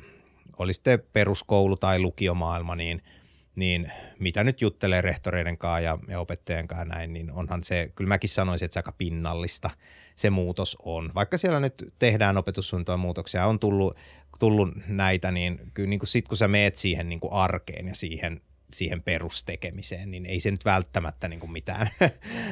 oli 0.59 0.73
sitten 0.73 1.03
peruskoulu 1.13 1.77
tai 1.77 1.99
lukiomaailma, 1.99 2.77
niin– 2.77 3.03
niin 3.57 3.93
mitä 4.19 4.45
nyt 4.45 4.61
juttelee 4.61 5.01
rehtoreiden 5.01 5.59
kanssa 5.59 5.81
ja, 5.81 5.99
ja 6.09 6.21
opettajien 6.21 6.69
kanssa 6.69 6.85
näin, 6.85 7.13
niin 7.13 7.33
onhan 7.33 7.65
se, 7.65 7.93
kyllä 7.95 8.09
mäkin 8.09 8.31
sanoisin, 8.31 8.65
että 8.67 8.73
se 8.73 8.79
aika 8.79 8.93
pinnallista 8.93 9.71
se 10.15 10.31
muutos 10.31 10.77
on. 10.83 11.11
Vaikka 11.15 11.39
siellä 11.39 11.61
nyt 11.61 11.95
tehdään 11.99 12.37
opetussuunnitelman 12.37 13.01
muutoksia, 13.01 13.47
on 13.47 13.59
tullut, 13.59 13.97
tullut 14.39 14.69
näitä, 14.89 15.31
niin 15.31 15.61
kyllä 15.75 15.89
niin 15.89 16.01
kuin 16.01 16.09
sit 16.09 16.29
kun 16.29 16.39
sä 16.39 16.49
meet 16.49 16.77
siihen 16.77 17.09
niin 17.09 17.21
kuin 17.21 17.33
arkeen 17.33 17.87
ja 17.87 17.95
siihen, 17.95 18.41
siihen 18.73 19.03
perustekemiseen, 19.03 20.11
niin 20.11 20.27
ei 20.27 20.41
se 20.41 20.51
nyt 20.51 20.65
välttämättä 20.65 21.29
niin 21.29 21.41
kuin 21.41 21.53
mitään 21.53 21.89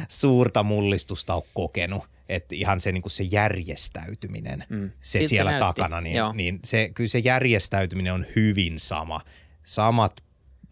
suurta 0.08 0.62
mullistusta 0.62 1.34
ole 1.34 1.44
kokenut. 1.54 2.04
Että 2.28 2.54
ihan 2.54 2.80
se, 2.80 2.92
niin 2.92 3.02
kuin 3.02 3.10
se 3.10 3.24
järjestäytyminen, 3.24 4.64
mm. 4.68 4.90
se 5.00 5.10
Siltä 5.10 5.28
siellä 5.28 5.50
näytti. 5.50 5.64
takana, 5.64 6.00
niin, 6.00 6.22
niin 6.34 6.60
se, 6.64 6.90
kyllä 6.94 7.08
se 7.08 7.18
järjestäytyminen 7.18 8.12
on 8.12 8.26
hyvin 8.36 8.80
sama. 8.80 9.20
Samat 9.62 10.22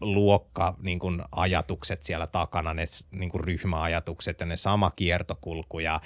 luokka 0.01 0.75
niin 0.81 0.99
kuin 0.99 1.21
ajatukset 1.31 2.03
siellä 2.03 2.27
takana, 2.27 2.73
ne 2.73 2.85
niin 3.11 3.29
kuin 3.29 3.43
ryhmäajatukset 3.43 4.39
ja 4.39 4.45
ne 4.45 4.57
sama 4.57 4.91
kiertokulku 4.91 5.79
ja 5.79 6.01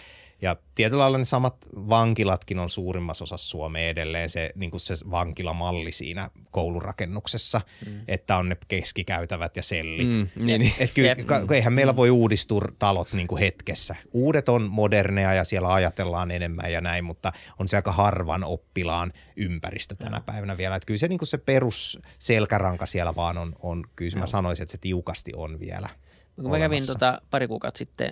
ja 0.46 0.56
tietyllä 0.75 1.02
lailla 1.02 1.18
ne 1.18 1.25
samat 1.25 1.56
vankilatkin 1.75 2.60
on 2.60 2.70
suurimmassa 2.70 3.24
osassa 3.24 3.50
Suomea 3.50 3.90
edelleen 3.90 4.30
se, 4.30 4.50
niin 4.56 4.72
kuin 4.72 4.82
se 4.82 4.94
vankilamalli 5.12 5.92
siinä 5.92 6.30
koulurakennuksessa, 6.52 7.62
mm. 7.86 8.02
että 8.08 8.38
on 8.38 8.50
ne 8.50 8.58
keskikäytävät 8.68 9.58
ja 9.58 9.64
sellit. 9.64 10.10
Mm, 10.10 10.46
niin, 10.46 10.62
et, 10.62 10.74
et 10.80 10.92
kyllä, 10.94 11.16
ka, 11.16 11.56
eihän 11.56 11.74
meillä 11.74 11.96
voi 11.96 12.10
uudistua 12.10 12.62
talot 12.80 13.14
niin 13.14 13.28
kuin 13.28 13.40
hetkessä. 13.40 13.96
Uudet 14.14 14.50
on 14.50 14.70
moderneja 14.72 15.34
ja 15.34 15.44
siellä 15.44 15.74
ajatellaan 15.74 16.32
enemmän 16.32 16.72
ja 16.72 16.82
näin, 16.82 17.04
mutta 17.04 17.32
on 17.60 17.68
se 17.68 17.75
aika 17.75 17.92
harvan 17.92 18.44
oppilaan 18.44 19.14
ympäristö 19.36 19.96
tänä 19.96 20.18
no. 20.18 20.24
päivänä 20.25 20.58
vielä. 20.58 20.75
Että 20.75 20.88
kyllä 20.88 20.98
se, 20.98 21.08
niin 21.08 21.20
kuin 21.20 21.28
se 21.28 21.38
perusselkäranka 21.38 22.86
siellä 22.86 23.16
vaan 23.16 23.38
on, 23.38 23.56
on 23.62 23.84
kyllä 23.96 24.16
no. 24.16 24.20
mä 24.20 24.28
sanoisin, 24.28 24.64
että 24.64 24.72
se 24.72 24.78
tiukasti 24.78 25.32
on 25.36 25.60
vielä 25.60 25.90
Kun 26.36 26.50
mä 26.50 26.60
kävin 26.60 26.86
tota, 26.86 27.22
pari 27.32 27.48
kuukautta 27.48 27.78
sitten 27.78 28.12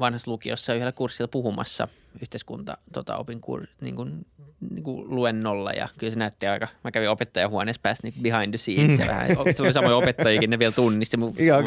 vanhassa 0.00 0.30
lukiossa 0.30 0.74
yhdellä 0.74 0.92
kurssilla 0.92 1.28
puhumassa 1.28 1.88
yhteiskunta 2.22 2.78
tota, 2.92 3.16
opin 3.16 3.40
kur, 3.40 3.66
niin 3.80 3.96
kuin, 3.96 4.26
niin 4.70 4.84
kuin 4.84 5.14
luennolla 5.14 5.70
ja 5.70 5.88
kyllä 5.98 6.10
se 6.10 6.18
näytti 6.18 6.46
aika, 6.46 6.68
mä 6.84 6.90
kävin 6.90 7.10
opettajahuoneessa 7.10 7.80
päässä 7.82 8.02
niin 8.06 8.22
behind 8.22 8.50
the 8.50 8.58
scenes 8.58 9.00
ja 9.00 9.06
vähän, 9.06 9.30
se 9.56 9.62
oli 9.62 9.72
samoja 9.72 9.96
opettajikin, 9.96 10.50
ne 10.50 10.58
vielä 10.58 10.72
tunnisti, 10.72 11.16
mutta 11.16 11.42
Joo. 11.42 11.62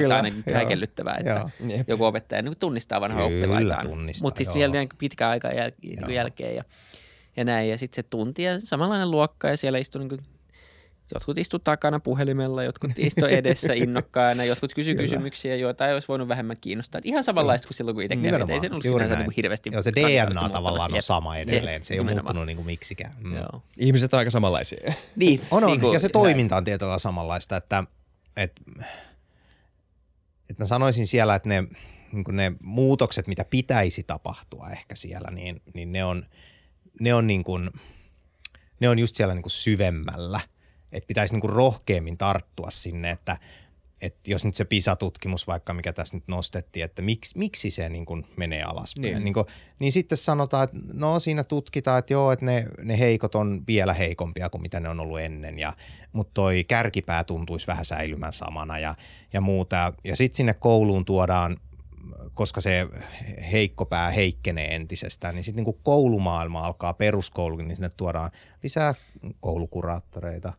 häkellyttävää, 0.53 1.15
että 1.19 1.50
Joo. 1.69 1.83
Joku 1.88 2.05
opettaja 2.05 2.41
niin 2.41 2.59
tunnistaa 2.59 3.01
vanhaa 3.01 3.24
oppilaitaan. 3.25 3.88
Mutta 4.21 4.38
siis 4.38 4.55
vielä 4.55 4.74
niin 4.74 4.89
pitkään 4.98 5.31
aikaa 5.31 5.51
jäl, 5.51 5.71
niin 5.81 6.09
jälkeen 6.09 6.55
ja, 6.55 6.63
ja 7.38 7.43
näin. 7.43 7.69
Ja 7.69 7.77
sitten 7.77 7.95
se 7.95 8.09
tunti 8.09 8.43
ja 8.43 8.59
samanlainen 8.59 9.12
luokka 9.12 9.50
ja 9.50 9.57
siellä 9.57 9.77
istui 9.77 10.00
niin 10.00 10.09
kuin, 10.09 10.21
jotkut 11.13 11.38
istu 11.38 11.60
takana 11.60 12.00
puhelimella, 12.00 12.63
jotkut 12.63 12.92
istu 12.98 13.25
edessä 13.25 13.74
innokkaana, 13.74 14.44
jotkut 14.44 14.74
kysy 14.74 14.92
Kyllä. 14.96 15.04
kysymyksiä, 15.04 15.56
joita 15.56 15.88
ei 15.88 15.94
olisi 15.94 16.08
voinut 16.08 16.28
vähemmän 16.28 16.58
kiinnostaa. 16.62 17.00
Et 17.00 17.06
ihan 17.06 17.24
samanlaista 17.24 17.68
kuin 17.68 17.75
silloin, 17.78 17.96
kun 17.96 18.04
itse 18.04 18.16
kävin. 18.16 18.42
Et 18.42 18.50
Ei 18.50 18.60
sen 18.60 18.72
ollut 18.72 18.86
Juuri 18.86 19.04
sinänsä 19.04 19.16
niin 19.16 19.25
kuin 19.25 19.36
hirveästi 19.36 19.70
Joo, 19.74 19.82
se 19.82 19.92
DNA 19.96 20.50
tavallaan 20.50 20.92
muuttunut. 20.92 20.96
on 20.96 21.01
sama 21.01 21.38
edelleen. 21.38 21.86
Se 21.86 21.94
ei 21.94 22.00
ole 22.00 22.06
nimenomaan. 22.06 22.25
muuttunut 22.25 22.46
niin 22.46 22.56
kuin 22.58 22.66
miksikään. 22.66 23.13
Mm. 23.24 23.36
Joo. 23.36 23.63
Ihmiset 23.78 24.13
on 24.13 24.18
aika 24.18 24.32
samanlaisia. 24.32 24.94
Niin, 25.16 25.42
On, 25.51 25.63
on. 25.63 25.70
niin 25.72 25.82
kuin- 25.82 25.94
ja 25.94 26.00
se 26.00 26.10
toiminta 26.10 26.58
on 26.58 26.63
tietyllä 26.63 27.00
samanlaista, 27.00 27.58
että, 27.58 27.84
että, 28.38 28.62
että 30.50 30.63
mä 30.63 30.68
sanoisin 30.68 31.08
siellä, 31.08 31.36
että 31.36 31.50
ne, 31.50 31.63
niin 32.12 32.24
kuin 32.24 32.36
ne 32.36 32.51
muutokset, 32.63 33.28
mitä 33.28 33.46
pitäisi 33.46 34.04
tapahtua 34.04 34.70
ehkä 34.72 34.96
siellä, 34.96 35.32
niin, 35.32 35.62
niin 35.74 35.92
ne 35.92 36.04
on, 36.04 36.25
ne 37.00 37.13
on, 37.13 37.28
niin 37.28 37.44
kuin, 37.44 37.70
ne 38.80 38.89
on 38.89 39.00
just 39.00 39.16
siellä 39.16 39.34
niin 39.34 39.44
kuin 39.44 39.51
syvemmällä. 39.51 40.39
Että 40.91 41.08
pitäisi 41.08 41.34
niin 41.34 41.41
kuin 41.41 41.53
rohkeammin 41.53 42.17
tarttua 42.17 42.72
sinne, 42.72 43.10
että, 43.10 43.38
että 44.01 44.31
jos 44.31 44.46
nyt 44.46 44.55
se 44.55 44.65
PISA-tutkimus 44.65 45.48
vaikka, 45.48 45.74
mikä 45.74 45.93
tässä 45.93 46.17
nyt 46.17 46.27
nostettiin, 46.27 46.86
että 46.86 47.01
miksi, 47.01 47.38
miksi 47.38 47.72
se 47.72 47.89
niin 47.89 48.05
kuin 48.05 48.25
menee 48.36 48.63
alaspäin, 48.63 49.01
Niin. 49.01 49.13
niin. 49.13 49.24
Niin, 49.24 49.34
kuin, 49.34 49.46
niin 49.79 49.91
sitten 49.91 50.17
sanotaan, 50.17 50.63
että 50.63 50.77
no 50.93 51.19
siinä 51.19 51.43
tutkitaan, 51.43 52.00
että 52.00 52.13
joo, 52.13 52.31
että 52.31 52.46
ne, 52.46 52.65
ne 52.84 53.00
heikot 53.00 53.36
on 53.36 53.63
vielä 53.67 53.93
heikompia 53.93 54.50
kuin 54.50 54.62
mitä 54.62 54.79
ne 54.79 54.89
on 54.89 55.00
ollut 55.00 55.19
ennen, 55.19 55.60
ja, 55.60 55.74
mutta 56.12 56.31
toi 56.34 56.63
kärkipää 56.63 57.24
tuntuisi 57.24 57.67
vähän 57.67 57.86
säilymään 57.86 58.34
samana 58.34 58.79
ja, 58.79 58.96
ja 59.34 59.41
muuta. 59.41 59.93
Ja 60.03 60.15
sitten 60.15 60.38
sinne 60.38 60.53
kouluun 60.53 61.05
tuodaan 61.05 61.58
koska 62.34 62.62
se 62.62 62.88
heikko 63.51 63.86
pää 63.86 64.10
heikkenee 64.10 64.75
entisestään, 64.75 65.36
niin 65.36 65.43
sitten 65.43 65.63
niin 65.63 65.79
koulumaailma 65.84 66.60
alkaa 66.60 66.93
peruskoulukin, 66.93 67.67
niin 67.67 67.75
sinne 67.75 67.89
tuodaan 67.98 68.31
lisää 68.63 68.93
koulukuraattoreita, 69.39 70.53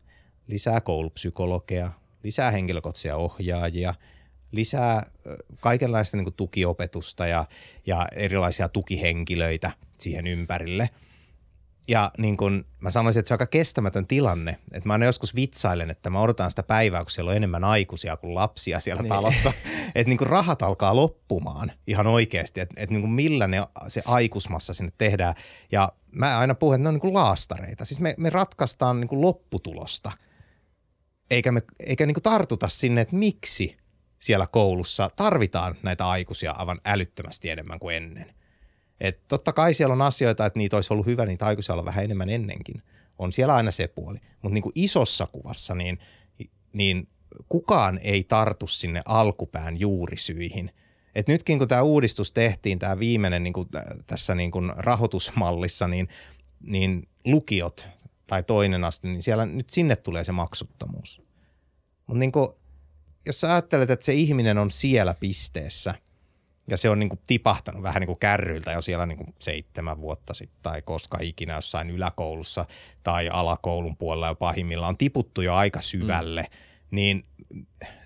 lisää 0.51 0.81
koulupsykologeja, 0.81 1.91
lisää 2.23 2.51
henkilökohtaisia 2.51 3.15
ohjaajia, 3.15 3.93
lisää 4.51 5.11
kaikenlaista 5.59 6.17
niin 6.17 6.33
tukiopetusta 6.33 7.27
ja, 7.27 7.45
ja 7.85 8.07
erilaisia 8.15 8.69
tukihenkilöitä 8.69 9.71
siihen 9.97 10.27
ympärille. 10.27 10.89
Ja 11.87 12.11
niin 12.17 12.37
kun 12.37 12.65
mä 12.79 12.91
sanoisin, 12.91 13.19
että 13.19 13.27
se 13.27 13.33
on 13.33 13.35
aika 13.35 13.45
kestämätön 13.47 14.07
tilanne. 14.07 14.57
Että 14.71 14.89
mä 14.89 14.93
aina 14.93 15.05
joskus 15.05 15.35
vitsailen, 15.35 15.89
että 15.89 16.09
mä 16.09 16.21
odotan 16.21 16.49
sitä 16.49 16.63
päivää, 16.63 17.03
kun 17.03 17.11
siellä 17.11 17.29
on 17.29 17.35
enemmän 17.35 17.63
aikuisia 17.63 18.17
kuin 18.17 18.35
lapsia 18.35 18.79
siellä 18.79 19.01
niin. 19.01 19.09
talossa. 19.09 19.53
Että 19.95 20.09
niin 20.09 20.17
kun 20.17 20.27
rahat 20.27 20.61
alkaa 20.61 20.95
loppumaan 20.95 21.71
ihan 21.87 22.07
oikeasti. 22.07 22.61
Että 22.61 22.75
et 22.77 22.89
niin 22.89 23.09
millä 23.09 23.47
ne, 23.47 23.57
se 23.87 24.01
aikuismassa 24.05 24.73
sinne 24.73 24.91
tehdään. 24.97 25.35
Ja 25.71 25.91
mä 26.11 26.37
aina 26.37 26.55
puhun, 26.55 26.75
että 26.75 26.83
ne 26.83 26.89
on 26.89 26.93
niin 26.93 27.01
kuin 27.01 27.13
laastareita. 27.13 27.85
Siis 27.85 27.99
me, 27.99 28.15
me 28.17 28.29
ratkaistaan 28.29 28.99
niin 28.99 29.07
kuin 29.07 29.21
lopputulosta. 29.21 30.11
Eikä, 31.31 31.51
me, 31.51 31.61
eikä 31.79 32.05
niin 32.05 32.15
tartuta 32.23 32.67
sinne, 32.67 33.01
että 33.01 33.15
miksi 33.15 33.77
siellä 34.19 34.47
koulussa 34.47 35.09
tarvitaan 35.15 35.75
näitä 35.83 36.07
aikuisia 36.09 36.51
aivan 36.51 36.81
älyttömästi 36.85 37.49
enemmän 37.49 37.79
kuin 37.79 37.95
ennen. 37.95 38.35
Et 39.01 39.27
totta 39.27 39.53
kai 39.53 39.73
siellä 39.73 39.93
on 39.93 40.01
asioita, 40.01 40.45
että 40.45 40.59
niitä 40.59 40.75
olisi 40.75 40.93
ollut 40.93 41.05
hyvä 41.05 41.25
niitä 41.25 41.45
aikuisia 41.45 41.73
olla 41.73 41.85
vähän 41.85 42.03
enemmän 42.03 42.29
ennenkin. 42.29 42.83
On 43.19 43.31
siellä 43.31 43.55
aina 43.55 43.71
se 43.71 43.87
puoli. 43.87 44.17
Mutta 44.41 44.53
niin 44.53 44.71
isossa 44.75 45.27
kuvassa, 45.31 45.75
niin, 45.75 45.99
niin 46.73 47.07
kukaan 47.49 47.99
ei 48.03 48.23
tartu 48.23 48.67
sinne 48.67 49.01
alkupään 49.05 49.79
juurisyihin. 49.79 50.71
Et 51.15 51.27
nytkin 51.27 51.59
kun 51.59 51.67
tämä 51.67 51.81
uudistus 51.81 52.31
tehtiin, 52.31 52.79
tämä 52.79 52.99
viimeinen 52.99 53.43
niin 53.43 53.53
kuin 53.53 53.67
tässä 54.07 54.35
niin 54.35 54.51
kuin 54.51 54.71
rahoitusmallissa, 54.75 55.87
niin, 55.87 56.07
niin 56.59 57.07
lukiot 57.25 57.87
tai 58.31 58.43
toinen 58.43 58.83
aste, 58.83 59.07
niin 59.07 59.21
siellä 59.21 59.45
nyt 59.45 59.69
sinne 59.69 59.95
tulee 59.95 60.23
se 60.23 60.31
maksuttomuus. 60.31 61.21
Mutta 62.07 62.19
niin 62.19 62.31
kuin, 62.31 62.49
jos 63.25 63.41
sä 63.41 63.51
ajattelet, 63.51 63.89
että 63.89 64.05
se 64.05 64.13
ihminen 64.13 64.57
on 64.57 64.71
siellä 64.71 65.13
pisteessä– 65.13 65.95
ja 66.67 66.77
se 66.77 66.89
on 66.89 66.99
niin 66.99 67.09
kuin 67.09 67.19
tipahtanut 67.27 67.83
vähän 67.83 67.99
niin 67.99 68.07
kuin 68.07 68.19
kärryiltä 68.19 68.71
jo 68.71 68.81
siellä 68.81 69.05
niin 69.05 69.17
kuin 69.17 69.35
seitsemän 69.39 70.01
vuotta 70.01 70.33
sitten 70.33 70.59
tai 70.63 70.81
koska 70.81 71.17
ikinä 71.21 71.53
jossain 71.53 71.89
yläkoulussa 71.89 72.65
tai 73.03 73.29
alakoulun 73.29 73.97
puolella 73.97 74.27
jo 74.27 74.35
pahimmillaan 74.35 74.89
on 74.89 74.97
tiputtu 74.97 75.41
jo 75.41 75.55
aika 75.55 75.81
syvälle, 75.81 76.41
mm. 76.41 76.47
niin 76.91 77.25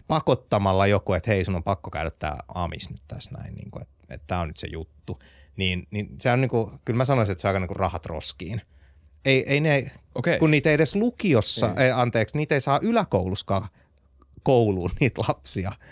pakottamalla 0.08 0.88
joku, 0.88 1.14
että 1.14 1.32
hei 1.32 1.46
sun 1.46 1.56
on 1.56 1.64
pakko 1.64 1.92
käydä 1.92 2.12
tämä 2.20 2.38
amis 2.56 2.90
nyt 2.90 3.02
tässä 3.08 3.32
näin, 3.40 3.56
niin 3.56 3.72
kuin, 3.72 3.82
että, 3.82 3.96
että 4.10 4.28
tämä 4.28 4.42
on 4.42 4.48
nyt 4.48 4.58
se 4.58 4.68
juttu, 4.72 5.20
niin, 5.58 5.88
niin 5.92 6.08
se 6.22 6.32
on 6.32 6.42
niin 6.42 6.50
kuin, 6.50 6.80
kyllä 6.86 6.98
mä 6.98 7.06
sanoisin, 7.06 7.32
että 7.32 7.42
se 7.42 7.48
on 7.48 7.50
aika 7.50 7.60
niin 7.60 7.68
kuin 7.68 7.80
rahat 7.80 8.06
roskiin. 8.06 8.62
Ei, 9.26 9.44
ei 9.48 9.60
ne, 9.60 9.92
Okei. 10.16 10.40
kun 10.40 10.52
niitä 10.52 10.70
ei 10.70 10.76
edes 10.76 10.96
lukiossa, 10.96 11.74
ei, 11.78 11.92
anteeksi, 11.92 12.38
niitä 12.38 12.56
ei 12.56 12.62
saa 12.62 12.80
yläkouluskaan 12.82 13.68
kouluun 14.44 14.92
niitä 15.00 15.22
lapsia– 15.28 15.72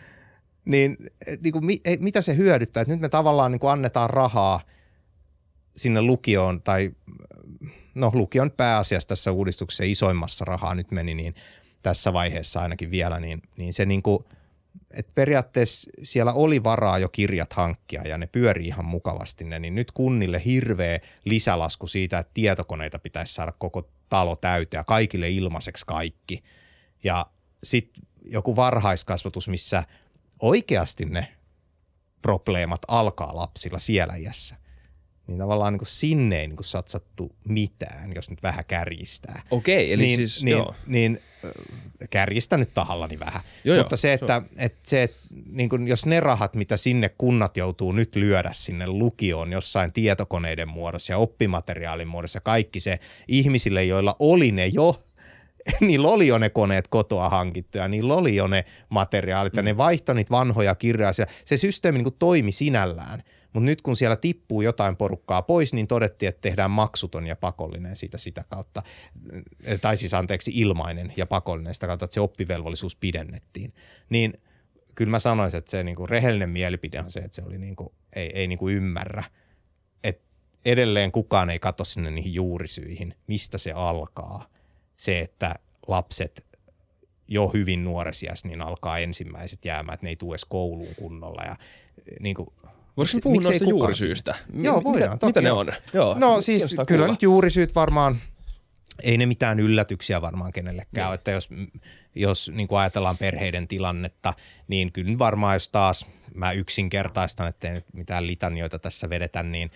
niin, 0.65 0.97
niin 1.41 1.53
kuin, 1.53 1.65
mi, 1.65 1.81
ei, 1.85 1.97
mitä 1.97 2.21
se 2.21 2.35
hyödyttää? 2.35 2.81
Että 2.81 2.93
nyt 2.93 3.01
me 3.01 3.09
tavallaan 3.09 3.51
niin 3.51 3.59
kuin 3.59 3.71
annetaan 3.71 4.09
rahaa 4.09 4.61
sinne 5.75 6.01
lukioon, 6.01 6.61
tai 6.61 6.91
no 7.95 8.11
lukion 8.13 8.51
pääasiassa 8.51 9.07
tässä 9.07 9.31
uudistuksessa 9.31 9.83
isoimmassa 9.83 10.45
rahaa 10.45 10.75
nyt 10.75 10.91
meni, 10.91 11.13
niin 11.13 11.35
tässä 11.81 12.13
vaiheessa 12.13 12.61
ainakin 12.61 12.91
vielä, 12.91 13.19
niin, 13.19 13.41
niin 13.57 13.73
se 13.73 13.85
niin 13.85 14.03
kuin, 14.03 14.25
että 14.93 15.11
periaatteessa 15.15 15.91
siellä 16.03 16.33
oli 16.33 16.63
varaa 16.63 16.99
jo 16.99 17.09
kirjat 17.09 17.53
hankkia 17.53 18.01
ja 18.01 18.17
ne 18.17 18.27
pyörii 18.27 18.67
ihan 18.67 18.85
mukavasti 18.85 19.43
ne, 19.43 19.59
niin 19.59 19.75
nyt 19.75 19.91
kunnille 19.91 20.41
hirveä 20.45 20.99
lisälasku 21.25 21.87
siitä, 21.87 22.19
että 22.19 22.31
tietokoneita 22.33 22.99
pitäisi 22.99 23.33
saada 23.33 23.51
koko 23.51 23.89
talo 24.09 24.35
täyteen 24.35 24.79
ja 24.79 24.83
kaikille 24.83 25.29
ilmaiseksi 25.29 25.85
kaikki. 25.85 26.43
Ja 27.03 27.25
sitten 27.63 28.03
joku 28.25 28.55
varhaiskasvatus, 28.55 29.47
missä– 29.47 29.83
oikeasti 30.43 31.05
ne 31.05 31.33
probleemat 32.21 32.81
alkaa 32.87 33.35
lapsilla 33.35 33.79
siellä 33.79 34.15
iässä, 34.15 34.55
niin 35.27 35.37
tavallaan 35.37 35.73
niin 35.73 35.79
kuin 35.79 35.87
sinne 35.87 36.39
ei 36.39 36.47
niin 36.47 36.55
kuin 36.55 36.65
satsattu 36.65 37.35
mitään, 37.47 38.11
jos 38.15 38.29
nyt 38.29 38.43
vähän 38.43 38.65
kärjistää. 38.65 39.41
Okei, 39.51 39.93
eli 39.93 40.01
niin, 40.01 40.17
siis, 40.17 40.43
niin, 40.43 40.57
joo. 40.57 40.75
niin 40.87 41.19
kärjistä 42.09 42.57
nyt 42.57 42.73
tahallani 42.73 43.19
vähän. 43.19 43.41
Joo, 43.63 43.77
Mutta 43.77 43.93
joo, 43.93 43.97
se, 43.97 44.13
että, 44.13 44.41
että 44.57 44.89
se, 44.89 45.03
että 45.03 45.19
niin 45.51 45.69
kuin 45.69 45.87
jos 45.87 46.05
ne 46.05 46.19
rahat, 46.19 46.55
mitä 46.55 46.77
sinne 46.77 47.09
kunnat 47.09 47.57
joutuu 47.57 47.91
nyt 47.91 48.15
lyödä 48.15 48.49
sinne 48.53 48.87
lukioon 48.87 49.51
jossain 49.51 49.93
tietokoneiden 49.93 50.67
muodossa 50.67 51.13
ja 51.13 51.17
oppimateriaalin 51.17 52.07
muodossa, 52.07 52.39
kaikki 52.39 52.79
se 52.79 52.99
ihmisille, 53.27 53.83
joilla 53.83 54.15
oli 54.19 54.51
ne 54.51 54.67
jo 54.67 55.03
niillä 55.81 56.07
oli 56.07 56.27
jo 56.27 56.37
ne 56.37 56.49
koneet 56.49 56.87
kotoa 56.87 57.29
hankittuja, 57.29 57.87
niillä 57.87 58.13
oli 58.13 58.35
jo 58.35 58.47
ne 58.47 58.65
materiaalit 58.89 59.55
ja 59.55 59.63
ne 59.63 59.77
vaihtoi 59.77 60.15
niitä 60.15 60.31
vanhoja 60.31 60.75
kirjoja. 60.75 61.13
Se, 61.13 61.27
se 61.45 61.57
systeemi 61.57 61.97
niin 61.97 62.03
kuin 62.03 62.15
toimi 62.19 62.51
sinällään, 62.51 63.23
mutta 63.53 63.65
nyt 63.65 63.81
kun 63.81 63.97
siellä 63.97 64.15
tippuu 64.15 64.61
jotain 64.61 64.95
porukkaa 64.95 65.41
pois, 65.41 65.73
niin 65.73 65.87
todettiin, 65.87 66.29
että 66.29 66.41
tehdään 66.41 66.71
maksuton 66.71 67.27
ja 67.27 67.35
pakollinen 67.35 67.95
siitä 67.95 68.17
sitä 68.17 68.43
kautta, 68.49 68.83
tai 69.81 69.97
siis 69.97 70.13
anteeksi 70.13 70.51
ilmainen 70.55 71.13
ja 71.17 71.25
pakollinen 71.25 71.73
sitä 71.73 71.87
kautta, 71.87 72.05
että 72.05 72.13
se 72.13 72.21
oppivelvollisuus 72.21 72.95
pidennettiin. 72.95 73.73
Niin 74.09 74.33
kyllä 74.95 75.11
mä 75.11 75.19
sanoisin, 75.19 75.57
että 75.57 75.71
se 75.71 75.83
niin 75.83 75.95
kuin 75.95 76.09
rehellinen 76.09 76.49
mielipide 76.49 76.99
on 76.99 77.11
se, 77.11 77.19
että 77.19 77.35
se 77.35 77.43
oli 77.45 77.57
niin 77.57 77.75
kuin, 77.75 77.89
ei, 78.15 78.31
ei 78.33 78.47
niin 78.47 78.59
kuin 78.59 78.75
ymmärrä, 78.75 79.23
että 80.03 80.23
edelleen 80.65 81.11
kukaan 81.11 81.49
ei 81.49 81.59
katso 81.59 81.83
sinne 81.83 82.11
niihin 82.11 82.33
juurisyihin, 82.33 83.15
mistä 83.27 83.57
se 83.57 83.71
alkaa– 83.71 84.45
se, 84.95 85.19
että 85.19 85.55
lapset 85.87 86.47
jo 87.27 87.47
hyvin 87.47 87.83
nuoresias, 87.83 88.45
niin 88.45 88.61
alkaa 88.61 88.99
ensimmäiset 88.99 89.65
jäämään, 89.65 89.93
että 89.93 90.05
ne 90.05 90.09
ei 90.09 90.15
tule 90.15 90.33
edes 90.33 90.45
kouluun 90.45 90.95
kunnolla. 90.95 91.43
Ja, 91.43 91.55
niin 92.19 92.35
kuin, 92.35 92.47
Voisiko 92.97 93.21
puhua 93.23 93.35
miksei 93.35 93.51
noista 93.51 93.69
juurisyistä? 93.69 94.35
sinne? 94.47 94.67
Joo, 94.67 94.83
voidaan. 94.83 95.09
Mitä, 95.09 95.17
toki, 95.17 95.29
mitä 95.29 95.41
ne 95.41 95.51
on? 95.51 95.73
Joo, 95.93 96.15
No 96.19 96.41
siis 96.41 96.75
kyllä 96.87 96.99
kuulla. 96.99 97.07
nyt 97.07 97.21
juurisyyt 97.21 97.75
varmaan, 97.75 98.17
ei 99.03 99.17
ne 99.17 99.25
mitään 99.25 99.59
yllätyksiä 99.59 100.21
varmaan 100.21 100.53
kenellekään 100.53 101.07
ole, 101.07 101.15
että 101.15 101.31
jos, 101.31 101.49
jos 102.15 102.51
niin 102.53 102.67
kuin 102.67 102.79
ajatellaan 102.79 103.17
perheiden 103.17 103.67
tilannetta, 103.67 104.33
niin 104.67 104.91
kyllä 104.91 105.19
varmaan 105.19 105.55
jos 105.55 105.69
taas 105.69 106.05
mä 106.35 106.51
yksinkertaistan, 106.51 107.47
ettei 107.47 107.71
nyt 107.73 107.85
mitään 107.93 108.27
litanioita 108.27 108.79
tässä 108.79 109.09
vedetä, 109.09 109.43
niin, 109.43 109.71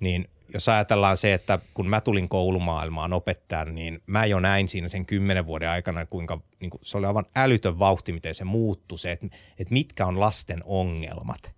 niin 0.00 0.28
jos 0.54 0.68
ajatellaan 0.68 1.16
se, 1.16 1.34
että 1.34 1.58
kun 1.74 1.88
mä 1.88 2.00
tulin 2.00 2.28
koulumaailmaan 2.28 3.12
opettajan, 3.12 3.74
niin 3.74 4.02
mä 4.06 4.26
jo 4.26 4.40
näin 4.40 4.68
siinä 4.68 4.88
sen 4.88 5.06
kymmenen 5.06 5.46
vuoden 5.46 5.70
aikana, 5.70 6.06
kuinka 6.06 6.40
niin 6.60 6.70
kuin, 6.70 6.80
se 6.84 6.98
oli 6.98 7.06
aivan 7.06 7.24
älytön 7.36 7.78
vauhti, 7.78 8.12
miten 8.12 8.34
se 8.34 8.44
muuttui, 8.44 8.98
se, 8.98 9.12
että, 9.12 9.26
että 9.58 9.72
mitkä 9.74 10.06
on 10.06 10.20
lasten 10.20 10.60
ongelmat. 10.64 11.54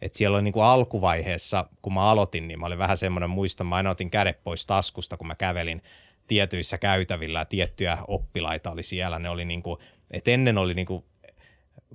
Et 0.00 0.14
siellä 0.14 0.34
oli 0.34 0.42
niinku 0.42 0.60
alkuvaiheessa, 0.60 1.68
kun 1.82 1.94
mä 1.94 2.10
aloitin, 2.10 2.48
niin 2.48 2.60
mä 2.60 2.66
olin 2.66 2.78
vähän 2.78 2.98
semmoinen 2.98 3.30
muista, 3.30 3.64
mä 3.64 3.76
aina 3.76 3.90
otin 3.90 4.10
kädet 4.10 4.44
pois 4.44 4.66
taskusta, 4.66 5.16
kun 5.16 5.26
mä 5.26 5.34
kävelin 5.34 5.82
tietyissä 6.26 6.78
käytävillä 6.78 7.44
tiettyjä 7.44 7.98
oppilaita 8.08 8.70
oli 8.70 8.82
siellä. 8.82 9.18
Ne 9.18 9.28
oli 9.28 9.44
niinku, 9.44 9.78
et 10.10 10.28
ennen 10.28 10.58
oli 10.58 10.74
niinku 10.74 11.04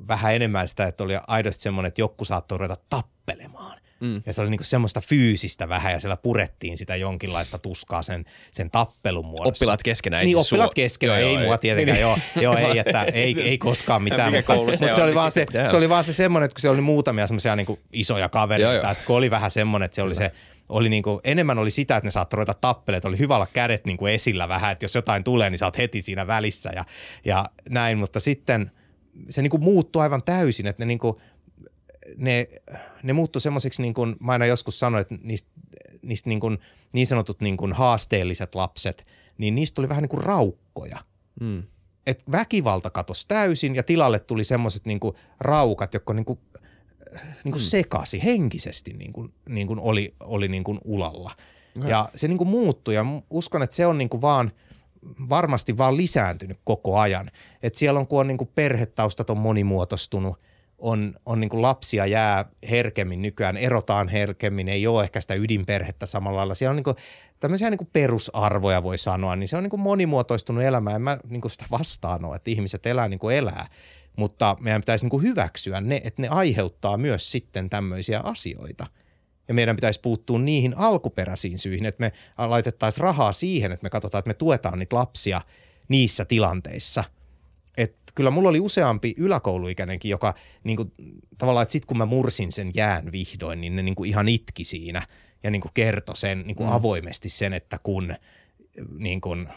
vähän 0.08 0.36
enemmän 0.36 0.68
sitä, 0.68 0.86
että 0.86 1.04
oli 1.04 1.14
aidosti 1.28 1.64
semmoinen, 1.64 1.88
että 1.88 2.02
joku 2.02 2.26
saattoi 2.26 2.58
ruveta 2.58 2.78
tappelemaan. 2.90 3.83
Mm. 4.04 4.22
Ja 4.26 4.34
se 4.34 4.42
oli 4.42 4.50
niinku 4.50 4.64
semmoista 4.64 5.02
fyysistä 5.02 5.70
vähän 5.70 5.92
ja 5.94 6.00
siellä 6.00 6.18
purettiin 6.18 6.78
sitä 6.78 6.96
jonkinlaista 6.96 7.58
tuskaa 7.58 8.04
sen, 8.04 8.26
sen 8.52 8.72
tappelun 8.72 9.26
muodossa. 9.26 9.50
Oppilaat 9.50 9.84
keskenään. 9.84 10.26
Niin, 10.26 10.38
siis 10.38 10.48
oppilaat 10.54 10.70
suo- 10.70 10.74
keskenään, 10.76 11.22
Joo, 11.22 11.30
ei 11.30 11.36
joo, 11.36 11.44
mua 11.44 11.54
ei. 11.54 11.58
tietenkään, 11.58 12.00
joo, 12.00 12.18
joo, 12.42 12.58
ei, 12.58 12.80
että 12.80 13.04
ei, 13.14 13.42
ei 13.42 13.58
koskaan 13.58 14.04
mitään, 14.04 14.34
mutta, 14.34 14.54
se 14.54 14.60
mutta 14.60 14.86
on? 14.86 14.96
se 14.96 15.04
oli 15.04 15.16
vaan 15.16 15.32
se, 15.32 15.46
se 15.72 15.78
oli 15.78 15.90
vaan 15.90 16.04
se 16.04 16.14
semmoinen, 16.14 16.46
että 16.46 16.56
kun 16.56 16.62
siellä 16.62 16.74
oli 16.74 16.82
muutamia 16.82 17.28
semmoisia 17.28 17.56
niin 17.56 17.80
isoja 17.94 18.30
kavereita, 18.30 18.64
Joo, 18.64 18.74
joo. 18.74 18.84
ja 18.84 18.94
sitten 18.94 19.08
kun 19.08 19.16
oli 19.16 19.32
vähän 19.32 19.52
semmoinen, 19.52 19.86
että 19.86 19.96
se 19.96 20.02
oli 20.02 20.16
se, 20.16 20.32
oli 20.70 20.90
niin 20.90 21.04
kuin, 21.04 21.20
enemmän 21.24 21.60
oli 21.60 21.72
sitä, 21.72 21.98
että 21.98 22.08
ne 22.08 22.12
saattoi 22.12 22.38
ruveta 22.38 22.54
tappelemaan, 22.62 22.98
että 22.98 23.08
oli 23.08 23.20
hyvä 23.20 23.36
olla 23.36 23.48
kädet 23.54 23.86
niin 23.86 23.98
kuin 23.98 24.14
esillä 24.14 24.48
vähän, 24.48 24.72
että 24.72 24.86
jos 24.86 24.96
jotain 24.96 25.24
tulee, 25.24 25.50
niin 25.50 25.60
sä 25.60 25.66
oot 25.66 25.78
heti 25.78 26.02
siinä 26.02 26.28
välissä 26.28 26.72
ja, 26.76 26.86
ja 27.26 27.46
näin, 27.70 27.98
mutta 27.98 28.20
sitten 28.20 28.72
se 29.30 29.42
niin 29.42 29.52
kuin 29.52 29.64
muuttui 29.64 30.02
aivan 30.02 30.24
täysin, 30.24 30.68
että 30.68 30.82
ne 30.82 30.86
niin 30.88 31.00
kuin, 31.00 31.16
ne, 32.18 32.48
ne 33.04 33.14
muuttui 33.14 33.42
semmoiseksi, 33.42 33.82
niin 33.82 33.94
kuin 33.94 34.16
mä 34.20 34.32
aina 34.32 34.46
joskus 34.46 34.80
sanoin, 34.80 35.02
että 35.02 35.16
niistä, 35.22 35.50
niistä 36.02 36.30
niin, 36.30 36.40
kuin, 36.40 36.58
niin 36.94 37.08
sanotut 37.08 37.42
niin 37.42 37.58
kuin 37.58 37.74
haasteelliset 37.74 38.56
lapset, 38.56 39.06
niin 39.38 39.56
niistä 39.56 39.76
tuli 39.76 39.90
vähän 39.90 40.02
niin 40.02 40.10
kuin 40.10 40.24
raukkoja. 40.24 40.98
Mm. 41.42 41.64
Et 42.08 42.24
väkivalta 42.32 42.90
katosi 42.90 43.26
täysin 43.28 43.76
ja 43.76 43.84
tilalle 43.84 44.20
tuli 44.20 44.44
semmoiset 44.44 44.86
niin 44.86 45.00
kuin 45.00 45.16
raukat, 45.40 45.94
jotka 45.94 46.14
niin 46.14 46.26
kuin, 46.26 46.40
niin 47.44 47.52
kuin 47.52 47.62
sekasi 47.62 48.24
henkisesti 48.24 48.94
niin 48.94 49.14
kuin, 49.14 49.34
niin 49.50 49.68
kuin 49.68 49.80
oli, 49.80 50.16
oli 50.20 50.48
niin 50.48 50.64
kuin 50.64 50.80
ulalla. 50.86 51.32
Ja 51.88 52.10
se 52.16 52.28
niin 52.28 52.38
kuin 52.38 52.50
muuttui 52.50 52.96
ja 52.96 53.06
uskon, 53.30 53.64
että 53.64 53.76
se 53.76 53.86
on 53.86 53.98
niin 53.98 54.10
kuin 54.10 54.22
vaan 54.22 54.52
varmasti 55.30 55.78
vaan 55.78 55.98
lisääntynyt 55.98 56.60
koko 56.64 57.00
ajan. 57.00 57.32
Et 57.64 57.76
siellä 57.76 58.00
on, 58.00 58.08
kun 58.08 58.20
on 58.20 58.28
niin 58.28 58.38
kuin 58.38 58.52
perhetaustat 58.56 59.30
on 59.30 59.38
monimuotoistunut, 59.38 60.38
on, 60.84 61.16
on 61.26 61.40
niin 61.40 61.62
lapsia 61.62 62.06
jää 62.06 62.46
herkemmin 62.70 63.22
nykyään, 63.22 63.58
erotaan 63.58 64.08
herkemmin, 64.08 64.70
ei 64.70 64.88
ole 64.88 65.04
ehkä 65.04 65.22
sitä 65.22 65.34
ydinperhettä 65.34 66.06
samalla 66.06 66.38
lailla. 66.38 66.56
Siellä 66.56 66.70
on 66.70 66.76
niin 66.76 66.84
kuin 66.84 66.98
tämmöisiä 67.40 67.70
niin 67.70 67.90
perusarvoja 67.94 68.84
voi 68.84 68.98
sanoa, 68.98 69.36
niin 69.36 69.48
se 69.48 69.58
on 69.58 69.64
niin 69.64 69.80
monimuotoistunut 69.80 70.64
elämä. 70.64 70.96
En 70.96 71.02
mä 71.02 71.18
niin 71.30 71.42
sitä 71.48 71.66
vastaan 71.72 72.26
ole, 72.26 72.36
että 72.36 72.52
ihmiset 72.52 72.86
elää 72.86 73.08
niin 73.08 73.20
kuin 73.20 73.36
elää, 73.36 73.68
mutta 74.16 74.58
meidän 74.60 74.82
pitäisi 74.82 75.06
niin 75.06 75.22
hyväksyä 75.22 75.82
ne, 75.82 76.02
että 76.04 76.22
ne 76.22 76.28
aiheuttaa 76.28 76.98
myös 76.98 77.32
sitten 77.32 77.70
tämmöisiä 77.70 78.20
asioita. 78.20 78.88
Ja 79.48 79.54
meidän 79.54 79.76
pitäisi 79.76 80.00
puuttua 80.02 80.40
niihin 80.40 80.78
alkuperäisiin 80.78 81.60
syihin, 81.60 81.86
että 81.86 82.00
me 82.00 82.12
laitettaisiin 82.38 83.04
rahaa 83.04 83.34
siihen, 83.34 83.72
että 83.72 83.84
me 83.84 83.90
katsotaan, 83.90 84.20
että 84.20 84.30
me 84.30 84.34
tuetaan 84.34 84.80
niitä 84.80 84.96
lapsia 84.96 85.42
niissä 85.88 86.26
tilanteissa. 86.26 87.04
Et 87.78 87.96
kyllä 88.16 88.32
mulla 88.32 88.50
oli 88.50 88.60
useampi 88.60 89.14
yläkouluikäinenkin, 89.18 90.12
joka 90.12 90.34
niin 90.64 90.78
kuin, 90.78 90.94
tavallaan, 91.38 91.62
että 91.62 91.72
sitten 91.72 91.88
kun 91.88 91.98
mä 91.98 92.06
mursin 92.06 92.52
sen 92.52 92.72
jään 92.76 93.12
vihdoin, 93.12 93.62
niin 93.62 93.76
ne 93.76 93.82
niin 93.82 93.96
kuin 93.96 94.10
ihan 94.10 94.28
itki 94.28 94.64
siinä 94.64 95.02
ja 95.44 95.52
niin 95.52 95.62
kuin 95.62 95.72
kertoi 95.74 96.16
sen 96.16 96.44
niin 96.48 96.56
kuin 96.56 96.68
mm. 96.68 96.74
avoimesti 96.76 97.30
sen, 97.30 97.54
että 97.54 97.80
kun 97.84 98.16
niin 98.98 99.22
kuin, 99.22 99.48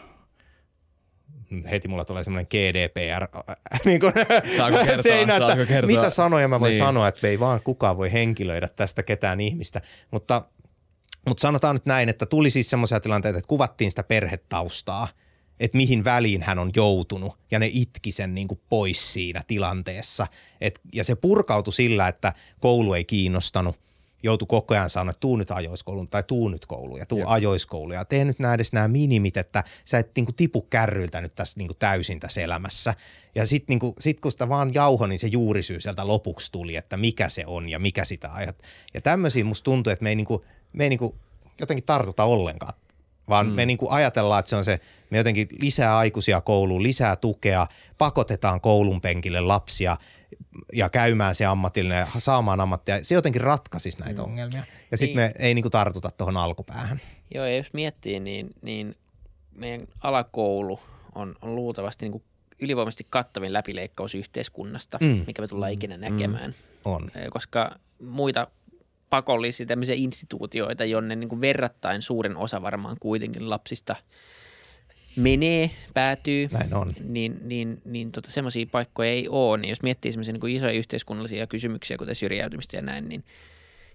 heti 1.71 1.87
mulla 1.87 2.05
tulee 2.05 2.23
semmoinen 2.23 2.47
GDPR. 2.49 3.27
niin 3.85 3.99
kuin, 3.99 4.13
Saanko 4.57 4.79
kertoa? 4.79 5.03
seinä, 5.03 5.35
että 5.35 5.47
Saanko 5.47 5.65
kertoa? 5.65 5.95
Mitä 5.95 6.09
sanoja 6.09 6.47
mä 6.47 6.59
voin 6.59 6.69
Niin. 6.69 6.79
niin. 6.79 6.87
sanoa, 6.87 7.07
että 7.07 7.27
ei 7.27 7.39
vaan 7.39 7.61
kukaan 7.63 7.97
voi 7.97 8.11
henkilöidä 8.11 8.67
tästä 8.67 9.03
ketään 9.03 9.41
ihmistä. 9.41 9.81
Mutta, 10.11 10.41
mutta 11.27 11.41
sanotaan 11.41 11.75
nyt 11.75 11.85
näin, 11.85 12.09
että 12.09 12.25
tuli 12.25 12.49
siis 12.49 12.69
semmoisia 12.69 12.99
tilanteita, 12.99 13.37
että 13.39 13.47
kuvattiin 13.47 13.91
sitä 13.91 14.03
perhetaustaa, 14.03 15.07
että 15.59 15.77
mihin 15.77 16.03
väliin 16.03 16.43
hän 16.43 16.59
on 16.59 16.71
joutunut 16.75 17.37
ja 17.51 17.59
ne 17.59 17.69
itki 17.73 18.11
sen 18.11 18.35
niin 18.35 18.47
kuin 18.47 18.59
pois 18.69 19.13
siinä 19.13 19.43
tilanteessa. 19.47 20.27
Et, 20.61 20.79
ja 20.93 21.03
se 21.03 21.15
purkautui 21.15 21.73
sillä, 21.73 22.07
että 22.07 22.33
koulu 22.59 22.93
ei 22.93 23.05
kiinnostanut 23.05 23.75
joutui 24.23 24.45
koko 24.49 24.73
ajan 24.73 24.89
sanoa, 24.89 25.09
että 25.09 25.19
tuu 25.19 25.35
nyt 25.35 25.51
ajoiskouluun 25.51 26.07
tai 26.07 26.23
tuu 26.23 26.49
nyt 26.49 26.65
kouluun 26.65 26.99
ja 26.99 27.05
tuu 27.05 27.19
Jep. 27.19 27.27
ajoiskouluun 27.29 27.93
ja 27.93 28.05
tee 28.05 28.25
nyt 28.25 28.39
nämä 28.39 28.53
edes 28.53 28.73
nämä 28.73 28.87
minimit, 28.87 29.37
että 29.37 29.63
sä 29.85 29.97
et 29.97 30.11
niinku 30.15 30.31
tipu 30.31 30.61
kärryiltä 30.61 31.21
nyt 31.21 31.35
tässä 31.35 31.57
niinku 31.57 31.73
täysin 31.73 32.19
tässä 32.19 32.41
elämässä. 32.41 32.93
Ja 33.35 33.47
sitten 33.47 33.73
niinku, 33.73 33.95
sit 33.99 34.19
kun 34.19 34.31
sitä 34.31 34.49
vaan 34.49 34.73
jauho, 34.73 35.07
niin 35.07 35.19
se 35.19 35.27
juurisyy 35.27 35.81
sieltä 35.81 36.07
lopuksi 36.07 36.51
tuli, 36.51 36.75
että 36.75 36.97
mikä 36.97 37.29
se 37.29 37.43
on 37.45 37.69
ja 37.69 37.79
mikä 37.79 38.05
sitä 38.05 38.33
ajat. 38.33 38.63
Ja 38.93 39.01
tämmöisiä 39.01 39.45
musta 39.45 39.63
tuntuu, 39.63 39.93
että 39.93 40.03
me 40.03 40.09
ei, 40.09 40.15
niinku, 40.15 40.45
me 40.73 40.83
ei 40.83 40.89
niinku 40.89 41.15
jotenkin 41.59 41.85
tartuta 41.85 42.23
ollenkaan, 42.23 42.73
vaan 43.29 43.47
mm. 43.47 43.53
me 43.53 43.65
niinku 43.65 43.89
ajatellaan, 43.89 44.39
että 44.39 44.49
se 44.49 44.55
on 44.55 44.65
se, 44.65 44.79
me 45.09 45.17
jotenkin 45.17 45.47
lisää 45.61 45.97
aikuisia 45.97 46.41
kouluun, 46.41 46.83
lisää 46.83 47.15
tukea, 47.15 47.67
pakotetaan 47.97 48.61
koulun 48.61 49.01
penkille 49.01 49.41
lapsia 49.41 49.97
ja 50.73 50.89
käymään 50.89 51.35
se 51.35 51.45
ammatillinen 51.45 51.99
ja 51.99 52.07
saamaan 52.19 52.59
ammattia. 52.59 53.03
Se 53.03 53.15
jotenkin 53.15 53.41
ratkaisisi 53.41 53.99
näitä 53.99 54.21
mm. 54.21 54.25
ongelmia. 54.25 54.63
Ja 54.91 54.97
sitten 54.97 55.17
Niin. 55.23 55.31
me 55.39 55.45
ei 55.45 55.53
niinku 55.53 55.69
tartuta 55.69 56.11
tuohon 56.11 56.37
alkupäähän. 56.37 57.01
Joo, 57.33 57.45
ja 57.45 57.57
jos 57.57 57.73
miettii, 57.73 58.19
niin, 58.19 58.49
niin 58.61 58.95
meidän 59.55 59.81
alakoulu 60.03 60.79
on, 61.15 61.35
on 61.41 61.55
luultavasti 61.55 62.05
niin 62.05 62.11
kuin 62.11 62.23
ylivoimaisesti 62.59 63.07
kattavin 63.09 63.53
läpileikkaus 63.53 64.15
yhteiskunnasta, 64.15 64.97
Mm. 65.01 65.07
mm. 65.07 65.23
mikä 65.27 65.41
me 65.41 65.47
tullaan 65.47 65.71
ikinä 65.71 65.97
näkemään. 65.97 66.55
On. 66.85 67.11
Eh, 67.15 67.27
Koska 67.29 67.75
muita 68.03 68.47
pakollisia 69.09 69.65
tämmöisiä 69.65 69.95
instituutioita, 69.97 70.85
jonne 70.85 71.15
niin 71.15 71.29
kuin 71.29 71.41
verrattain 71.41 72.01
suurin 72.01 72.37
osa 72.37 72.61
varmaan 72.61 72.97
kuitenkin 72.99 73.49
lapsista 73.49 73.95
menee, 75.17 75.71
päätyy, 75.93 76.47
Näin 76.51 76.73
on. 76.73 76.93
niin, 77.03 77.39
niin, 77.43 77.81
niin 77.85 78.11
tota, 78.11 78.31
semmoisia 78.31 78.65
paikkoja 78.71 79.09
ei 79.09 79.27
ole. 79.29 79.57
Niin 79.57 79.69
jos 79.69 79.81
miettii 79.81 80.11
semmoisia 80.11 80.33
niin 80.33 80.41
kuin 80.41 80.55
isoja 80.55 80.71
yhteiskunnallisia 80.71 81.47
kysymyksiä, 81.47 81.97
kuten 81.97 82.15
syrjäytymistä 82.15 82.77
ja 82.77 82.81
näin, 82.81 83.09
niin 83.09 83.23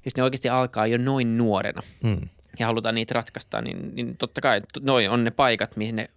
jos 0.05 0.17
ne 0.17 0.23
oikeasti 0.23 0.49
alkaa 0.49 0.87
jo 0.87 0.99
noin 0.99 1.39
nuorena 1.39 1.83
Hmm. 2.03 2.29
ja 2.59 2.67
halutaan 2.67 2.95
niitä 2.95 3.15
ratkaista, 3.15 3.63
niin, 3.63 3.95
niin 3.95 4.17
totta 4.17 4.41
kai 4.41 4.61
noin 4.81 5.11
on 5.11 5.25
ne 5.25 5.31
paikat, 5.31 5.77
mihin 5.77 5.97
ne 5.97 6.09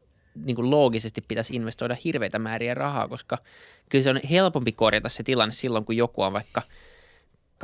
niin 0.46 0.56
kuin 0.56 0.70
loogisesti 0.72 1.22
pitäisi 1.28 1.56
investoida 1.56 1.98
hirveitä 2.04 2.39
määriä 2.39 2.74
rahaa, 2.74 3.08
koska 3.08 3.38
kyllä 3.89 4.04
se 4.04 4.10
on 4.10 4.20
helpompi 4.32 4.72
korjata 4.72 5.10
se 5.10 5.24
tilanne 5.24 5.52
silloin, 5.54 5.86
kun 5.86 5.98
joku 5.98 6.22
on 6.22 6.34
vaikka 6.34 6.62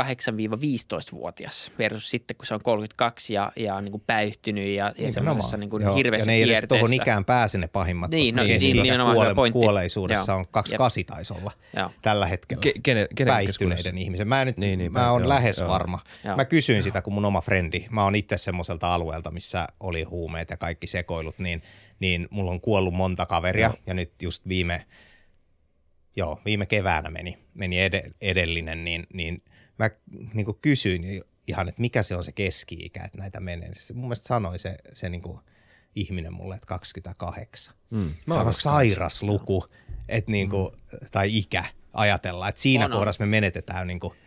8-15-vuotias 0.01 1.71
versus 1.79 2.09
sitten, 2.09 2.37
kun 2.37 2.45
se 2.45 2.53
on 2.53 2.61
32 2.63 3.33
ja, 3.33 3.51
ja 3.55 3.81
niin 3.81 3.91
kuin 3.91 4.03
päyhtynyt 4.07 4.65
ja, 4.67 4.71
ja 4.85 4.89
Nimenomaan. 4.91 5.13
semmoisessa 5.13 5.57
niin 5.57 5.69
kuin 5.69 5.83
Joo. 5.83 5.95
hirveässä 5.95 6.31
ja 6.31 6.33
ne 6.33 6.35
ei 6.37 6.41
edes 6.43 6.51
kierteessä. 6.51 6.67
tuohon 6.67 6.93
ikään 6.93 7.25
pääse 7.25 7.57
ne 7.57 7.67
pahimmat, 7.67 8.11
Niin, 8.11 8.25
koska 8.35 8.41
no, 8.41 8.47
niin, 8.47 8.53
keski- 8.55 8.71
hyvä 8.93 9.13
kuole- 9.13 9.35
pointti. 9.35 9.59
kuolleisuudessa 9.59 10.31
Joo. 10.31 10.39
on 10.39 10.45
28 10.51 11.05
taisi 11.15 11.33
olla 11.33 11.51
Joo. 11.77 11.91
tällä 12.01 12.25
hetkellä. 12.25 12.61
Ke, 12.61 12.73
kenen, 12.83 13.07
kenen 13.15 13.33
päihtyneiden 13.33 13.97
ihmisen. 13.97 14.27
Mä, 14.27 14.45
nyt, 14.45 14.57
Niin, 14.57 14.67
niin, 14.67 14.79
niin, 14.79 14.91
mä 14.91 15.11
oon 15.11 15.21
joo, 15.21 15.29
lähes 15.29 15.57
joo. 15.57 15.69
varma. 15.69 15.99
Joo. 16.25 16.35
Mä 16.35 16.45
kysyin 16.45 16.83
sitä, 16.83 17.01
kun 17.01 17.13
mun 17.13 17.25
oma 17.25 17.41
frendi, 17.41 17.85
mä 17.89 18.03
oon 18.03 18.15
itse 18.15 18.37
semmoiselta 18.37 18.93
alueelta, 18.93 19.31
missä 19.31 19.67
oli 19.79 20.03
huumeet 20.03 20.49
ja 20.49 20.57
kaikki 20.57 20.87
sekoilut, 20.87 21.39
niin, 21.39 21.61
niin 21.99 22.27
mulla 22.31 22.51
on 22.51 22.61
kuollut 22.61 22.93
monta 22.93 23.25
kaveria 23.25 23.67
Joo. 23.67 23.75
ja 23.87 23.93
nyt 23.93 24.11
just 24.21 24.47
viime, 24.47 24.85
joo, 26.15 26.39
viime 26.45 26.65
keväänä 26.65 27.09
meni, 27.09 27.37
meni 27.53 27.77
ed- 27.89 28.11
edellinen, 28.21 28.83
niin, 28.85 29.07
niin 29.13 29.43
mä 29.81 29.89
niin 30.33 30.45
kysyin 30.61 31.23
ihan, 31.47 31.69
että 31.69 31.81
mikä 31.81 32.03
se 32.03 32.15
on 32.15 32.23
se 32.23 32.31
keski-ikä, 32.31 33.03
että 33.03 33.17
näitä 33.17 33.39
menee. 33.39 33.69
Se 33.73 33.93
mun 33.93 34.03
mielestä 34.03 34.27
sanoi 34.27 34.59
se, 34.59 34.77
se 34.93 35.09
niin 35.09 35.23
ihminen 35.95 36.33
mulle, 36.33 36.55
että 36.55 36.67
28. 36.67 37.75
Mm. 37.89 38.09
Se 38.27 38.33
on 38.33 38.39
aivan 38.39 38.53
sairas 38.53 39.23
luku, 39.23 39.65
että 40.09 40.31
niin 40.31 40.49
kuin, 40.49 40.71
tai 41.11 41.37
ikä 41.37 41.63
ajatella, 41.93 42.49
että 42.49 42.61
siinä 42.61 42.85
On, 42.85 42.91
on. 42.91 42.97
kohdassa 42.97 43.23
me 43.23 43.29
menetetään 43.29 43.87
niin 43.87 43.99
kuin, 43.99 44.13
niin 44.13 44.19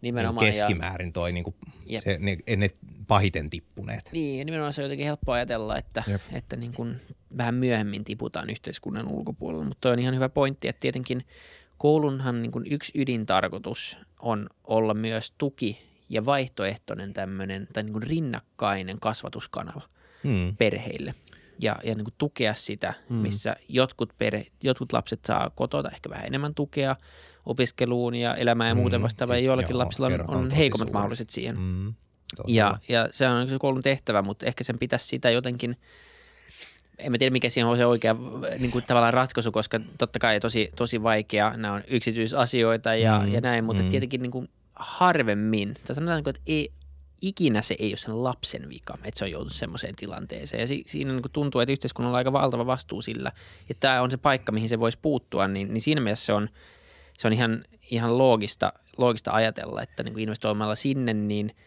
Nimenomaan. 0.00 0.46
ja- 0.46 0.52
keskimäärin 0.52 1.12
toi 1.12 1.32
niin 1.32 1.44
kuin, 1.44 1.56
Jep. 1.86 2.02
se, 2.02 2.18
ne, 2.20 2.38
ne 2.56 2.70
pahiten 3.06 3.50
tippuneet. 3.50 4.10
Niin, 4.12 4.38
ja 4.38 4.44
nimenomaan 4.44 4.72
se 4.72 4.80
on 4.80 4.84
jotenkin 4.84 5.06
helppo 5.06 5.32
ajatella, 5.32 5.78
että, 5.78 6.02
Jep. 6.06 6.22
että 6.32 6.56
niin 6.56 6.72
kuin 6.72 7.00
vähän 7.36 7.54
myöhemmin 7.54 8.04
tiputaan 8.04 8.50
yhteiskunnan 8.50 9.08
ulkopuolella, 9.08 9.64
mutta 9.64 9.80
toi 9.80 9.92
on 9.92 9.98
ihan 9.98 10.14
hyvä 10.14 10.28
pointti, 10.28 10.68
että 10.68 10.80
tietenkin 10.80 11.26
koulunhan 11.78 12.42
niin 12.42 12.52
kuin 12.52 12.64
yksi 12.70 12.92
ydintarkoitus 12.94 13.98
on 14.20 14.46
olla 14.64 14.94
myös 14.94 15.34
tuki 15.38 15.78
ja 16.08 16.24
vaihtoehtoinen 16.24 17.12
tämmöinen 17.12 17.68
tai 17.72 17.82
niin 17.82 17.92
kuin 17.92 18.02
rinnakkainen 18.02 19.00
kasvatuskanava 19.00 19.80
Hmm. 20.24 20.56
perheille 20.56 21.14
ja, 21.58 21.76
ja 21.84 21.94
niin 21.94 22.04
kuin 22.04 22.14
tukea 22.18 22.54
sitä, 22.54 22.94
missä 23.08 23.56
jotkut, 23.68 24.12
perhe, 24.18 24.46
jotkut 24.62 24.92
lapset 24.92 25.20
saa 25.24 25.50
kotota 25.50 25.88
ehkä 25.90 26.10
vähän 26.10 26.26
enemmän 26.26 26.54
tukea 26.54 26.96
opiskeluun 27.46 28.14
ja 28.14 28.34
elämään 28.34 28.68
ja 28.68 28.74
muuten 28.74 29.00
Mm, 29.00 29.02
vastaavaa, 29.02 29.36
siis 29.36 29.44
ja 29.44 29.46
joillakin 29.46 29.74
joo, 29.74 29.78
lapsilla 29.78 30.06
on, 30.06 30.36
on 30.36 30.50
heikommat 30.50 30.78
suuret. 30.86 30.92
mahdollisuudet 30.92 31.30
siihen. 31.30 31.58
Mm. 31.58 31.94
Ja, 32.46 32.78
ja 32.88 33.08
se 33.10 33.28
on 33.28 33.48
se 33.48 33.56
koulun 33.58 33.82
tehtävä, 33.82 34.22
mutta 34.22 34.46
ehkä 34.46 34.64
sen 34.64 34.78
pitäisi 34.78 35.06
sitä 35.06 35.30
jotenkin, 35.30 35.76
en 36.98 37.12
mä 37.12 37.18
tiedä 37.18 37.32
mikä 37.32 37.50
siihen 37.50 37.68
on 37.68 37.76
se 37.76 37.86
oikea 37.86 38.16
niin 38.58 38.70
kuin 38.70 38.84
tavallaan 38.84 39.14
ratkaisu, 39.14 39.52
koska 39.52 39.80
totta 39.98 40.18
kai 40.18 40.40
tosi, 40.40 40.70
tosi 40.76 41.02
vaikea, 41.02 41.56
nämä 41.56 41.74
on 41.74 41.82
yksityisasioita 41.88 42.94
ja, 42.94 43.18
Mm, 43.18 43.32
ja 43.32 43.40
näin, 43.40 43.64
mutta 43.64 43.82
mm. 43.82 43.86
mm. 43.86 43.90
tietenkin 43.90 44.22
niin 44.22 44.30
kuin 44.30 44.48
harvemmin, 44.74 45.74
tai 45.86 45.94
sanotaan, 45.94 46.18
että 46.18 46.42
ei, 46.46 46.72
ikinä 47.22 47.62
se 47.62 47.76
ei 47.78 47.90
ole 47.90 47.96
sen 47.96 48.24
lapsen 48.24 48.68
vika, 48.68 48.98
että 49.04 49.18
se 49.18 49.24
on 49.24 49.30
joutunut 49.30 49.56
semmoiseen 49.56 49.96
tilanteeseen. 49.96 50.60
Ja 50.60 50.66
si, 50.66 50.82
siinä 50.86 51.12
niin 51.12 51.22
tuntuu, 51.32 51.60
että 51.60 51.72
yhteiskunnalla 51.72 52.16
on 52.16 52.18
aika 52.18 52.32
valtava 52.32 52.66
vastuu 52.66 53.02
sillä, 53.02 53.32
että 53.70 53.80
tämä 53.80 54.02
on 54.02 54.10
se 54.10 54.16
paikka, 54.16 54.52
mihin 54.52 54.68
se 54.68 54.80
voisi 54.80 54.98
puuttua, 55.02 55.48
niin, 55.48 55.74
niin 55.74 55.80
siinä 55.80 56.00
mielessä 56.00 56.26
se 56.26 56.32
on, 56.32 56.48
se 57.18 57.26
on 57.26 57.32
ihan, 57.32 57.64
ihan 57.90 58.18
loogista, 58.18 58.72
loogista 58.98 59.32
ajatella, 59.32 59.82
että 59.82 60.02
niin 60.02 60.12
kuin 60.12 60.22
investoimalla 60.22 60.74
sinne, 60.74 61.14
niin– 61.14 61.52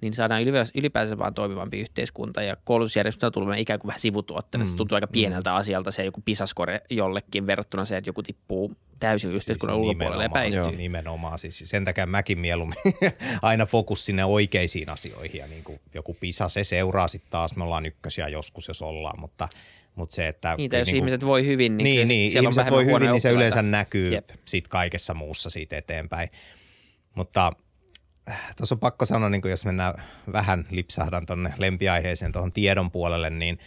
niin 0.00 0.14
saadaan 0.14 0.42
ylipäänsä 0.74 1.18
vaan 1.18 1.34
toimivampi 1.34 1.80
yhteiskunta 1.80 2.42
ja 2.42 2.56
koulutusjärjestelmä 2.64 3.30
tulee 3.30 3.60
ikään 3.60 3.80
kuin 3.80 3.88
vähän 3.88 4.00
sivutuotteena. 4.00 4.64
Mm. 4.64 4.70
Se 4.70 4.76
tuntuu 4.76 4.94
aika 4.96 5.06
pieneltä 5.06 5.50
mm. 5.50 5.56
asialta 5.56 5.90
se 5.90 6.04
joku 6.04 6.22
pisaskore 6.24 6.80
jollekin 6.90 7.46
verrattuna 7.46 7.84
se, 7.84 7.96
että 7.96 8.08
joku 8.08 8.22
tippuu 8.22 8.72
täysin 9.00 9.30
siis 9.30 9.42
yhteiskunnan 9.42 9.76
siis 9.76 9.86
ulkopuolelle 9.86 10.22
ja 10.22 10.30
päihtyy. 10.30 10.76
Nimenomaan, 10.76 11.38
siis 11.38 11.62
sen 11.64 11.84
takia 11.84 12.06
mäkin 12.06 12.38
mieluummin 12.38 12.78
aina 13.42 13.66
fokus 13.66 14.06
sinne 14.06 14.24
oikeisiin 14.24 14.88
asioihin 14.88 15.38
ja 15.38 15.46
niin 15.46 15.64
kuin 15.64 15.80
joku 15.94 16.16
pisa, 16.20 16.48
se 16.48 16.64
seuraa 16.64 17.08
sitten 17.08 17.30
taas, 17.30 17.56
me 17.56 17.64
ollaan 17.64 17.86
ykkösiä 17.86 18.28
joskus, 18.28 18.68
jos 18.68 18.82
ollaan, 18.82 19.20
mutta 19.20 19.48
mutta 19.94 20.14
se, 20.14 20.28
että... 20.28 20.54
Niitä, 20.56 20.76
jos 20.76 20.86
niin 20.86 20.96
ihmiset 20.96 21.26
voi 21.26 21.46
hyvin, 21.46 21.76
niin, 21.76 21.84
niin, 21.84 22.08
niin 22.08 22.42
ihmiset 22.42 22.70
voi 22.70 22.86
hyvin, 22.86 23.10
niin 23.10 23.20
se 23.20 23.30
yleensä 23.30 23.62
näkyy 23.62 24.12
Jep. 24.12 24.30
sit 24.44 24.68
kaikessa 24.68 25.14
muussa 25.14 25.50
siitä 25.50 25.76
eteenpäin. 25.76 26.28
Mutta 27.14 27.52
tuossa 28.56 28.74
on 28.74 28.78
pakko 28.78 29.06
sanoa, 29.06 29.28
niin 29.28 29.42
jos 29.44 29.64
mennään 29.64 29.94
vähän 30.32 30.66
lipsahdan 30.70 31.26
tuonne 31.26 31.54
lempiaiheeseen 31.58 32.32
tuohon 32.32 32.50
tiedon 32.50 32.90
puolelle, 32.90 33.30
niin 33.30 33.58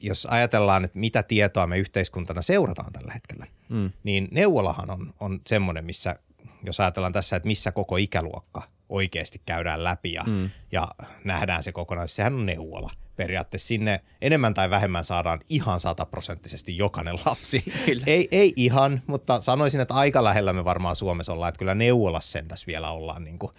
jos 0.00 0.26
ajatellaan, 0.26 0.84
että 0.84 0.98
mitä 0.98 1.22
tietoa 1.22 1.66
me 1.66 1.78
yhteiskuntana 1.78 2.42
seurataan 2.42 2.92
tällä 2.92 3.12
hetkellä, 3.12 3.46
mm. 3.68 3.92
niin 4.02 4.28
neuvolahan 4.30 4.90
on, 4.90 5.14
on 5.20 5.40
semmoinen, 5.46 5.84
missä, 5.84 6.16
jos 6.62 6.80
ajatellaan 6.80 7.12
tässä, 7.12 7.36
että 7.36 7.46
missä 7.46 7.72
koko 7.72 7.96
ikäluokka 7.96 8.62
oikeasti 8.88 9.42
käydään 9.46 9.84
läpi 9.84 10.12
ja, 10.12 10.24
mm. 10.26 10.50
ja 10.72 10.88
nähdään 11.24 11.62
se 11.62 11.72
kokonaisuus, 11.72 12.16
sehän 12.16 12.34
on 12.34 12.46
neuvola– 12.46 12.90
periaatteessa 13.16 13.66
sinne 13.66 14.00
enemmän 14.20 14.54
tai 14.54 14.70
vähemmän 14.70 15.04
saadaan 15.04 15.40
ihan 15.48 15.80
sataprosenttisesti 15.80 16.76
jokainen 16.76 17.14
lapsi. 17.26 17.64
Ei, 18.06 18.28
ei 18.30 18.52
ihan, 18.56 19.02
mutta 19.06 19.40
sanoisin, 19.40 19.80
että 19.80 19.94
aika 19.94 20.24
lähellä 20.24 20.52
me 20.52 20.64
varmaan 20.64 20.96
Suomessa 20.96 21.32
ollaan, 21.32 21.48
että 21.48 21.58
kyllä 21.58 21.74
neuvolassa 21.74 22.32
sen 22.32 22.48
tässä 22.48 22.66
vielä 22.66 22.90
ollaan. 22.90 23.24
Niin 23.24 23.38
kuin 23.38 23.52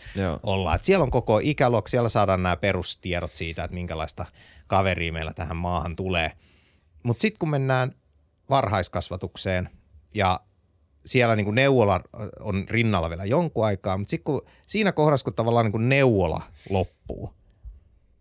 ollaan. 0.43 0.75
Että 0.75 0.85
siellä 0.85 1.03
on 1.03 1.11
koko 1.11 1.39
ikäluokka, 1.43 1.89
siellä 1.89 2.09
saadaan 2.09 2.43
nämä 2.43 2.57
perustiedot 2.57 3.33
siitä, 3.33 3.63
että 3.63 3.75
minkälaista 3.75 4.25
kaveria 4.67 5.13
meillä 5.13 5.33
tähän 5.33 5.57
maahan 5.57 5.95
tulee. 5.95 6.31
Mutta 7.03 7.21
sitten 7.21 7.39
kun 7.39 7.49
mennään 7.49 7.95
varhaiskasvatukseen 8.49 9.69
ja 10.13 10.39
siellä 11.05 11.35
niin 11.35 11.45
kuin 11.45 11.55
neuvola 11.55 12.01
on 12.39 12.65
rinnalla 12.69 13.09
vielä 13.09 13.25
jonkun 13.25 13.65
aikaa, 13.65 13.97
mutta 13.97 14.09
sitten 14.09 14.23
kun 14.23 14.41
siinä 14.65 14.91
kohdassa, 14.91 15.23
kun 15.23 15.33
tavallaan 15.33 15.65
niin 15.65 15.71
kuin 15.71 15.89
neuvola 15.89 16.41
loppuu– 16.69 17.29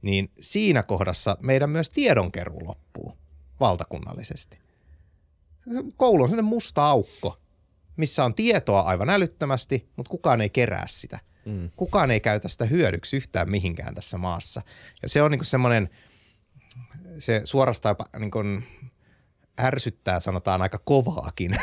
niin 0.04 0.30
siinä 0.40 0.82
kohdassa 0.82 1.36
meidän 1.40 1.70
myös 1.70 1.90
tiedonkeruu 1.90 2.66
loppuu 2.66 3.18
valtakunnallisesti. 3.60 4.58
Koulu 5.96 6.22
on 6.22 6.28
sellainen 6.28 6.48
musta 6.50 6.86
aukko, 6.86 7.38
missä 7.96 8.24
on 8.24 8.34
tietoa 8.34 8.80
aivan 8.80 9.10
älyttömästi, 9.10 9.88
mutta 9.96 10.10
kukaan 10.10 10.40
ei 10.40 10.50
kerää 10.50 10.86
sitä. 10.88 11.18
Mm. 11.44 11.70
Kukaan 11.76 12.10
ei 12.10 12.20
käytä 12.20 12.48
sitä 12.48 12.64
hyödyksi 12.64 13.16
yhtään 13.16 13.50
mihinkään 13.50 13.94
tässä 13.94 14.18
maassa. 14.18 14.62
Ja 15.02 15.08
se 15.08 15.22
on 15.22 15.30
niin 15.30 15.44
semmoinen, 15.44 15.90
se 17.18 17.40
suorastaan 17.44 17.96
niin 18.18 18.30
kuin 18.30 18.64
ärsyttää, 19.60 20.20
sanotaan 20.20 20.62
aika 20.62 20.80
kovaakin 20.84 21.50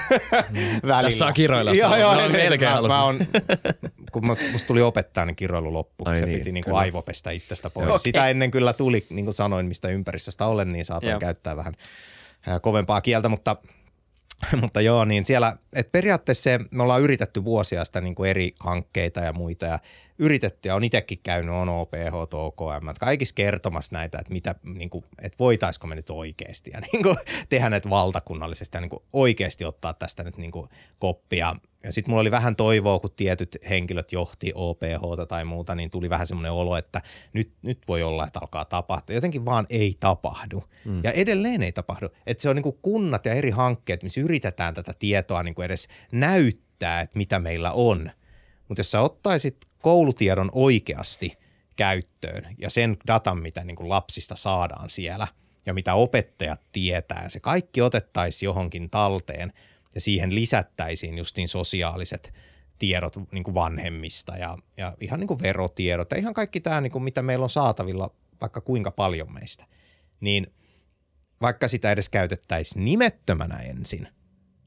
mm. 0.49 0.57
välillä. 0.87 1.01
Tässä 1.01 1.25
on 1.25 1.33
kiroilla. 1.33 1.73
Joo, 1.73 1.95
joo, 1.95 2.15
no, 2.15 2.29
melkein 2.29 2.71
mä, 2.71 2.87
mä 2.87 3.03
on, 3.03 3.19
kun 4.11 4.25
musta 4.25 4.67
tuli 4.67 4.81
opettaa, 4.81 5.25
niin 5.25 5.35
kiroilu 5.35 5.73
loppu. 5.73 6.03
Ai 6.07 6.17
se 6.17 6.25
niin, 6.25 6.37
piti 6.37 6.51
niin 6.51 6.63
kuin 6.63 6.75
aivopestä 6.75 7.31
itsestä 7.31 7.69
pois. 7.69 7.87
Okay. 7.87 7.99
Sitä 7.99 8.27
ennen 8.27 8.51
kyllä 8.51 8.73
tuli, 8.73 9.05
niin 9.09 9.25
kuin 9.25 9.35
sanoin, 9.35 9.65
mistä 9.65 9.87
ympäristöstä 9.87 10.45
olen, 10.45 10.71
niin 10.71 10.85
saatan 10.85 11.09
joo. 11.09 11.19
käyttää 11.19 11.57
vähän 11.57 11.73
kovempaa 12.61 13.01
kieltä, 13.01 13.29
mutta– 13.29 13.55
mutta 14.61 14.81
joo, 14.81 15.05
niin 15.05 15.25
siellä, 15.25 15.57
että 15.73 15.91
periaatteessa 15.91 16.43
se, 16.43 16.59
me 16.71 16.83
ollaan 16.83 17.01
yritetty 17.01 17.45
vuosia 17.45 17.85
sitä 17.85 18.01
niin 18.01 18.15
kuin 18.15 18.29
eri 18.29 18.53
hankkeita 18.59 19.19
ja 19.19 19.33
muita 19.33 19.65
ja 19.65 19.79
yritetty 20.21 20.69
ja 20.69 20.75
on 20.75 20.83
itsekin 20.83 21.19
käynyt 21.23 21.55
on 21.55 21.69
OPH, 21.69 22.33
OKM, 22.33 22.87
kaikissa 22.99 23.35
kertomassa 23.35 23.95
näitä, 23.95 24.19
että, 24.19 24.33
mitä, 24.33 24.55
niin 24.63 24.89
kuin, 24.89 25.05
että 25.21 25.35
voitaisiko 25.39 25.87
me 25.87 25.95
nyt 25.95 26.09
oikeasti 26.09 26.71
ja 26.73 26.81
niin 26.91 27.03
kuin, 27.03 27.17
tehdä 27.49 27.69
näitä 27.69 27.89
valtakunnallisesti 27.89 28.77
ja 28.77 28.81
niin 28.81 28.89
kuin 28.89 29.03
oikeasti 29.13 29.65
ottaa 29.65 29.93
tästä 29.93 30.23
nyt 30.23 30.37
niin 30.37 30.51
kuin 30.51 30.69
koppia. 30.99 31.55
Ja 31.83 31.91
sitten 31.91 32.11
mulla 32.11 32.21
oli 32.21 32.31
vähän 32.31 32.55
toivoa, 32.55 32.99
kun 32.99 33.11
tietyt 33.15 33.57
henkilöt 33.69 34.11
johti 34.11 34.51
OPH 34.55 35.27
tai 35.27 35.45
muuta, 35.45 35.75
niin 35.75 35.89
tuli 35.89 36.09
vähän 36.09 36.27
semmoinen 36.27 36.51
olo, 36.51 36.77
että 36.77 37.01
nyt, 37.33 37.51
nyt 37.61 37.79
voi 37.87 38.03
olla, 38.03 38.27
että 38.27 38.39
alkaa 38.39 38.65
tapahtua. 38.65 39.15
Jotenkin 39.15 39.45
vaan 39.45 39.65
ei 39.69 39.97
tapahdu. 39.99 40.63
Mm. 40.85 41.01
Ja 41.03 41.11
edelleen 41.11 41.63
ei 41.63 41.71
tapahdu. 41.71 42.09
Että 42.27 42.41
se 42.41 42.49
on 42.49 42.55
niin 42.55 42.63
kuin 42.63 42.79
kunnat 42.81 43.25
ja 43.25 43.33
eri 43.33 43.51
hankkeet, 43.51 44.03
missä 44.03 44.21
yritetään 44.21 44.73
tätä 44.73 44.93
tietoa 44.99 45.43
niin 45.43 45.55
kuin 45.55 45.65
edes 45.65 45.87
näyttää, 46.11 47.01
että 47.01 47.17
mitä 47.17 47.39
meillä 47.39 47.71
on. 47.71 48.11
Mutta 48.67 48.79
jos 48.79 48.91
sä 48.91 49.01
ottaisit 49.01 49.57
koulutiedon 49.81 50.49
oikeasti 50.53 51.37
käyttöön 51.75 52.55
ja 52.57 52.69
sen 52.69 52.97
datan, 53.07 53.41
mitä 53.41 53.63
niin 53.63 53.75
kuin 53.75 53.89
lapsista 53.89 54.35
saadaan 54.35 54.89
siellä 54.89 55.27
ja 55.65 55.73
mitä 55.73 55.93
opettajat 55.93 56.61
tietää, 56.71 57.29
se 57.29 57.39
kaikki 57.39 57.81
otettaisiin 57.81 58.47
johonkin 58.47 58.89
talteen 58.89 59.53
ja 59.95 60.01
siihen 60.01 60.35
lisättäisiin 60.35 61.17
justiin 61.17 61.47
sosiaaliset 61.47 62.33
tiedot 62.79 63.13
niin 63.31 63.43
kuin 63.43 63.55
vanhemmista 63.55 64.37
ja, 64.37 64.57
ja 64.77 64.97
ihan 64.99 65.19
niin 65.19 65.27
kuin 65.27 65.41
verotiedot 65.41 66.11
ja 66.11 66.17
ihan 66.17 66.33
kaikki 66.33 66.59
tämä, 66.59 66.81
niin 66.81 66.91
kuin 66.91 67.03
mitä 67.03 67.21
meillä 67.21 67.43
on 67.43 67.49
saatavilla 67.49 68.11
vaikka 68.41 68.61
kuinka 68.61 68.91
paljon 68.91 69.33
meistä, 69.33 69.65
niin 70.21 70.53
vaikka 71.41 71.67
sitä 71.67 71.91
edes 71.91 72.09
käytettäisiin 72.09 72.85
nimettömänä 72.85 73.55
ensin– 73.55 74.07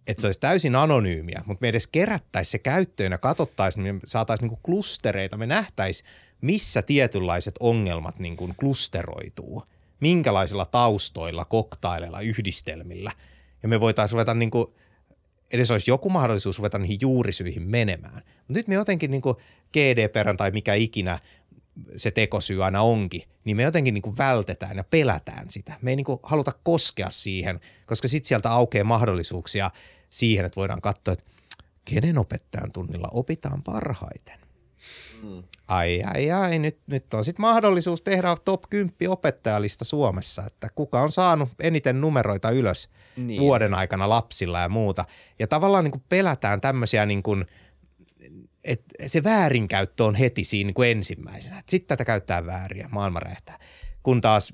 että 0.07 0.21
se 0.21 0.27
olisi 0.27 0.41
täysin 0.41 0.77
anonyymiä, 0.77 1.43
mutta 1.47 1.63
me 1.63 1.69
edes 1.69 1.87
kerättäisiin 1.87 2.51
se 2.51 2.59
käyttöön 2.59 3.13
ja 3.13 3.19
katsottaisiin, 3.19 3.95
me 3.95 4.01
saataisiin 4.05 4.45
niinku 4.45 4.61
klustereita, 4.63 5.37
me 5.37 5.47
nähtäisiin, 5.47 6.11
missä 6.41 6.83
tietynlaiset 6.83 7.55
ongelmat 7.61 8.19
niinku 8.19 8.51
klusteroituu, 8.57 9.63
minkälaisilla 10.01 10.65
taustoilla, 10.65 11.45
koktaileilla, 11.45 12.21
yhdistelmillä. 12.21 13.13
Ja 13.63 13.69
me 13.69 13.81
voitaisiin 13.81 14.13
ruveta 14.13 14.35
niinku, 14.35 14.75
edes 15.53 15.71
olisi 15.71 15.91
joku 15.91 16.11
mahdollisuus 16.11 16.59
ruveta 16.59 16.79
niihin 16.79 16.99
juurisyihin 17.01 17.63
menemään. 17.63 18.15
Mutta 18.15 18.53
nyt 18.53 18.69
me 18.69 18.75
jotenkin 18.75 19.11
niinku 19.11 19.41
GDPR 19.73 20.37
tai 20.37 20.51
mikä 20.51 20.75
ikinä 20.75 21.19
se 21.97 22.11
tekosyy 22.11 22.65
aina 22.65 22.83
onkin, 22.83 23.23
niin 23.45 23.57
me 23.57 23.63
jotenkin 23.63 23.95
niin 23.95 24.03
kuin 24.03 24.19
vältetään 24.19 24.77
ja 24.77 24.85
pelätään 24.85 25.51
sitä. 25.51 25.75
Me 25.83 25.91
ei 25.91 25.97
niin 25.97 26.05
kuin 26.05 26.21
haluta 26.23 26.53
koskea 26.63 27.11
siihen, 27.11 27.61
koska 27.87 28.09
sitten 28.09 28.29
sieltä 28.29 28.51
aukeaa 28.51 28.85
mahdollisuuksia 28.85 29.71
siihen, 30.11 30.47
että 30.47 30.57
voidaan 30.57 30.81
katsoa, 30.81 31.13
että 31.13 31.25
kenen 31.85 32.19
opettajan 32.19 32.73
tunnilla 32.73 33.09
opitaan 33.13 33.63
parhaiten. 33.63 34.39
Mm. 35.23 35.43
Ai, 35.69 36.03
ai, 36.15 36.31
ai, 36.31 36.59
nyt, 36.59 36.79
nyt 36.87 37.15
on 37.15 37.25
sitten 37.25 37.41
mahdollisuus 37.41 38.03
tehdä 38.03 38.37
top 38.45 38.63
10 38.71 38.95
opettajalista 39.09 39.85
Suomessa, 39.85 40.47
että 40.47 40.69
kuka 40.75 41.03
on 41.03 41.13
saanut 41.13 41.49
eniten 41.61 42.01
numeroita 42.01 42.51
ylös 42.51 42.89
niin. 43.17 43.41
vuoden 43.41 43.75
aikana 43.75 44.09
lapsilla 44.09 44.61
ja 44.61 44.69
muuta. 44.69 45.05
Ja 45.39 45.47
tavallaan 45.47 45.85
niin 45.85 45.93
kuin 45.93 46.05
pelätään 46.09 46.61
tämmöisiä 46.61 47.07
niin 47.07 47.23
kuin– 47.23 47.47
että 48.65 48.95
se 49.07 49.25
väärinkäyttö 49.25 50.05
on 50.05 50.15
heti 50.15 50.45
siinä 50.45 50.69
niin 50.69 50.75
kuin 50.75 50.91
ensimmäisenä. 50.91 51.63
Sitten 51.69 51.89
tätä 51.89 52.05
käyttää 52.05 52.47
vääriä, 52.47 52.89
maailma 52.93 53.21
räjähtää. 53.21 53.59
Kun 54.03 54.21
taas 54.21 54.53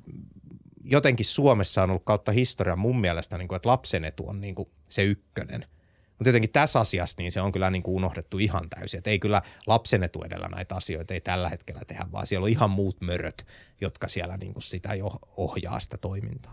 jotenkin 0.84 1.26
Suomessa 1.26 1.82
on 1.82 1.90
ollut 1.90 2.04
kautta 2.04 2.32
historian 2.32 2.78
mun 2.78 3.00
mielestä, 3.00 3.38
niin 3.38 3.48
kuin, 3.48 3.56
että 3.56 3.68
lapsen 3.68 4.04
etu 4.04 4.28
on 4.28 4.40
niin 4.40 4.54
kuin 4.54 4.68
se 4.88 5.02
ykkönen– 5.02 5.66
mutta 6.20 6.28
jotenkin 6.28 6.50
tässä 6.50 6.80
asiassa 6.80 7.14
niin 7.18 7.32
se 7.32 7.40
on 7.40 7.52
kyllä 7.52 7.70
niin 7.70 7.82
kuin 7.82 7.94
unohdettu 7.94 8.38
ihan 8.38 8.70
täysin. 8.70 8.98
Että 8.98 9.10
ei 9.10 9.18
kyllä 9.18 9.42
lapsen 9.66 10.02
etu 10.02 10.22
edellä 10.22 10.48
näitä 10.48 10.74
asioita 10.74 11.14
ei 11.14 11.20
tällä 11.20 11.48
hetkellä 11.48 11.80
tehdä, 11.86 12.06
vaan 12.12 12.26
siellä 12.26 12.44
on 12.44 12.50
ihan 12.50 12.70
muut 12.70 13.00
möröt, 13.00 13.46
jotka 13.80 14.08
siellä 14.08 14.36
niin 14.36 14.52
kuin 14.52 14.62
sitä 14.62 14.94
jo 14.94 15.12
ohjaa 15.36 15.80
sitä 15.80 15.98
toimintaa. 15.98 16.52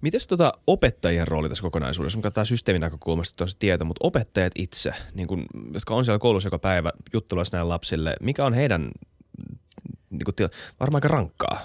Miten 0.00 0.20
tota 0.28 0.52
opettajien 0.66 1.28
rooli 1.28 1.48
tässä 1.48 1.62
kokonaisuudessa? 1.62 2.16
Kun 2.16 2.22
katsotaan 2.22 2.46
systeemin 2.46 2.80
näkökulmasta 2.80 3.46
se 3.46 3.56
tieto, 3.58 3.84
mutta 3.84 4.06
opettajat 4.06 4.52
itse, 4.56 4.92
niin 5.14 5.28
kuin, 5.28 5.46
jotka 5.74 5.94
on 5.94 6.04
siellä 6.04 6.18
koulussa 6.18 6.46
joka 6.46 6.58
päivä 6.58 6.92
juttelussa 7.12 7.56
näille 7.56 7.68
lapsille, 7.68 8.16
mikä 8.20 8.44
on 8.44 8.54
heidän 8.54 8.90
niin 10.10 10.24
kuin, 10.24 10.50
varmaan 10.80 10.96
aika 10.96 11.08
rankkaa 11.08 11.62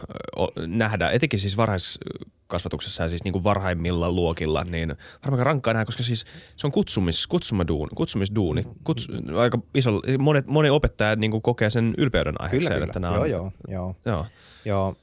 nähdä, 0.68 1.10
etenkin 1.10 1.40
siis 1.40 1.58
varhaiskasvatuksessa 1.58 3.04
ja 3.04 3.10
siis 3.10 3.24
niin 3.24 3.32
kuin 3.32 3.44
varhaimmilla 3.44 4.12
luokilla, 4.12 4.64
niin 4.64 4.90
varmaan 4.90 5.34
aika 5.40 5.44
rankkaa 5.44 5.74
nähdä, 5.74 5.86
koska 5.86 6.04
siis 6.04 6.26
se 6.58 6.68
on 6.68 6.72
kutsumis, 6.72 7.28
kutsumaduuni, 7.28 7.90
kutsumisduuni. 7.96 8.64
Kuts, 8.84 9.08
aika 9.40 9.60
iso, 9.76 10.02
monet, 10.20 10.48
moni 10.48 10.70
opettaja 10.70 11.16
niin 11.16 11.32
kuin 11.32 11.42
kokee 11.42 11.70
sen 11.70 11.94
ylpeyden 11.98 12.42
aiheekseen. 12.42 12.74
Kyllä, 12.74 12.86
että 12.86 13.00
kyllä. 13.00 13.16
Joo, 13.16 13.26
joo, 13.26 13.52
joo, 13.68 13.96
joo. 14.06 14.26
joo. 14.66 14.96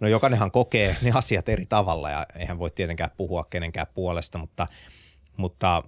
No 0.00 0.08
jokainenhan 0.08 0.50
kokee 0.50 0.96
ne 1.02 1.10
asiat 1.14 1.48
eri 1.48 1.66
tavalla 1.66 2.10
ja 2.10 2.26
eihän 2.36 2.58
voi 2.58 2.70
tietenkään 2.70 3.10
puhua 3.16 3.44
kenenkään 3.50 3.86
puolesta, 3.94 4.38
mutta, 4.38 4.66
mutta 5.36 5.82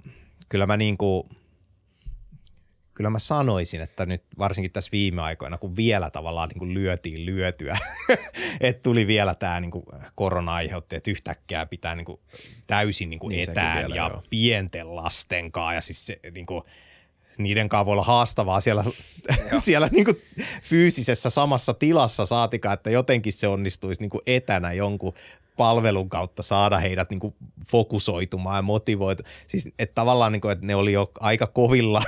kyllä 0.48 0.66
mä 0.66 0.76
niin 0.76 0.98
kuin– 0.98 1.24
kyllä 2.96 3.10
mä 3.10 3.18
sanoisin, 3.18 3.80
että 3.80 4.06
nyt 4.06 4.22
varsinkin 4.38 4.72
tässä 4.72 4.92
viime 4.92 5.22
aikoina, 5.22 5.58
kun 5.58 5.76
vielä 5.76 6.10
tavallaan 6.10 6.48
niin 6.48 6.58
kuin 6.58 6.74
lyötiin 6.74 7.26
lyötyä, 7.26 7.78
että 8.60 8.82
tuli 8.82 9.06
vielä 9.06 9.34
tämä 9.34 9.60
niin 9.60 9.70
kuin 9.70 9.84
korona 10.14 10.54
aiheutti, 10.54 10.96
että 10.96 11.10
yhtäkkiä 11.10 11.66
pitää 11.66 11.94
niin 11.94 12.04
kuin 12.04 12.20
täysin 12.66 13.08
niin 13.08 13.18
kuin 13.18 13.30
Niin, 13.30 13.50
etään 13.50 13.78
vielä, 13.78 13.94
ja 13.94 14.08
joo. 14.08 14.22
pienten 14.30 14.96
lasten 14.96 15.52
kanssa 15.52 15.74
ja 15.74 15.80
siis 15.80 16.06
se 16.06 16.20
niin 16.34 16.46
kuin, 16.46 16.62
niiden 17.38 17.68
kanssa 17.68 17.86
voi 17.86 17.92
olla 17.92 18.04
haastavaa 18.04 18.60
siellä, 18.60 18.84
siellä 19.58 19.88
niin 19.92 20.04
kuin 20.04 20.22
fyysisessä 20.62 21.30
samassa 21.30 21.74
tilassa 21.74 22.26
saatika, 22.26 22.72
että 22.72 22.90
jotenkin 22.90 23.32
se 23.32 23.48
onnistuisi 23.48 24.00
niin 24.00 24.10
kuin 24.10 24.22
etänä 24.26 24.72
jonkun 24.72 25.14
palvelun 25.56 26.08
kautta 26.08 26.42
saada 26.42 26.78
heidät 26.78 27.10
niin 27.10 27.20
kuin 27.20 27.34
fokusoitumaan 27.70 28.56
ja 28.58 28.62
motivoitu. 28.62 29.22
Siis 29.46 29.68
että 29.78 29.94
tavallaan 29.94 30.32
niin 30.32 30.40
kuin, 30.40 30.52
että 30.52 30.66
ne 30.66 30.74
oli 30.74 30.92
jo 30.92 31.10
aika 31.20 31.46
kovilla, 31.46 32.02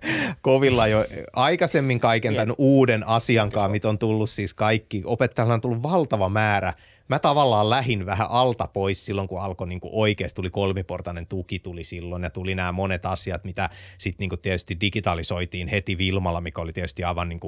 kovilla 0.42 0.86
jo 0.86 1.04
aikaisemmin 1.32 2.00
kaiken 2.00 2.34
tämän 2.34 2.54
uuden 2.58 3.06
asiankaan, 3.06 3.70
mitä 3.70 3.88
on 3.88 3.98
tullut 3.98 4.30
siis 4.30 4.54
kaikki. 4.54 5.02
Opettajalla 5.04 5.54
on 5.54 5.60
tullut 5.60 5.82
valtava 5.82 6.28
määrä. 6.28 6.74
Mä 7.08 7.18
tavallaan 7.18 7.70
lähin 7.70 8.06
vähän 8.06 8.26
alta 8.30 8.66
pois 8.66 9.06
silloin, 9.06 9.28
kun 9.28 9.40
alkoi 9.40 9.68
niin 9.68 9.80
oikeasti, 9.84 10.36
tuli 10.36 10.50
kolmiportainen 10.50 11.26
tuki 11.26 11.58
tuli 11.58 11.84
silloin 11.84 12.22
ja 12.22 12.30
tuli 12.30 12.54
nämä 12.54 12.72
monet 12.72 13.06
asiat, 13.06 13.44
mitä 13.44 13.70
sitten 13.98 14.28
niin 14.28 14.40
tietysti 14.40 14.80
digitalisoitiin 14.80 15.68
heti 15.68 15.98
Vilmalla, 15.98 16.40
mikä 16.40 16.60
oli 16.60 16.72
tietysti 16.72 17.04
aivan 17.04 17.28
niin 17.28 17.40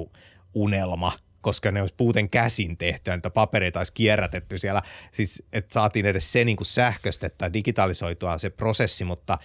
unelma 0.55 1.11
koska 1.45 1.71
ne 1.71 1.81
olisi 1.81 1.93
puuten 1.97 2.29
käsin 2.29 2.77
tehty 2.77 3.11
niitä 3.11 3.29
papereita 3.29 3.79
olisi 3.79 3.93
kierrätetty 3.93 4.57
siellä. 4.57 4.81
Siis, 5.11 5.43
että 5.53 5.73
saatiin 5.73 6.05
edes 6.05 6.31
se 6.31 6.43
niin 6.43 6.57
kuin 6.57 6.67
sähköistettyä, 6.67 7.53
digitalisoitua 7.53 8.37
se 8.37 8.49
prosessi, 8.49 9.05
mutta, 9.05 9.37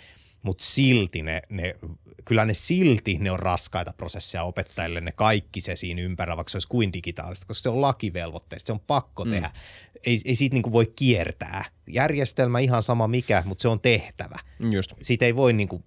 mutta 0.43 0.65
silti 0.65 1.23
ne, 1.23 1.43
ne, 1.49 1.75
kyllä 2.25 2.45
ne 2.45 2.55
silti 2.55 3.19
ne 3.19 3.31
on 3.31 3.39
raskaita 3.39 3.93
prosesseja 3.93 4.43
opettajille, 4.43 5.01
ne 5.01 5.13
kaikki 5.13 5.61
se 5.61 5.77
siinä 5.77 6.03
ympärillä, 6.03 6.37
vaikka 6.37 6.51
se 6.51 6.57
olisi 6.57 6.69
kuin 6.69 6.93
digitaalista, 6.93 7.47
koska 7.47 7.63
se 7.63 7.69
on 7.69 7.83
lakivelvoitteista, 7.83 8.67
se 8.67 8.73
on 8.73 8.81
pakko 8.81 9.25
mm. 9.25 9.31
tehdä. 9.31 9.51
Ei, 10.07 10.21
ei 10.25 10.37
siitä 10.37 10.55
niin 10.55 10.63
kuin 10.63 10.73
voi 10.73 10.93
kiertää. 10.97 11.65
Järjestelmä 11.87 12.59
ihan 12.59 12.83
sama 12.83 13.09
mikä, 13.09 13.43
mutta 13.47 13.63
se 13.63 13.69
on 13.69 13.81
tehtävä. 13.81 14.39
Just. 14.73 14.93
Siitä 15.03 15.27
ei 15.27 15.37
voi 15.37 15.53
niin 15.53 15.69
kuin, 15.69 15.85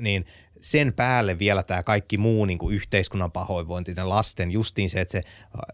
niin 0.00 0.26
sen 0.60 0.92
päälle 0.92 1.38
vielä 1.38 1.62
tämä 1.62 1.82
kaikki 1.82 2.18
muu 2.18 2.44
niin 2.44 2.58
kuin 2.58 2.74
yhteiskunnan 2.74 3.32
pahoinvointi, 3.32 3.94
ne 3.94 4.04
lasten, 4.04 4.50
justiin 4.50 4.90
se, 4.90 5.00
että 5.00 5.12
se, 5.12 5.22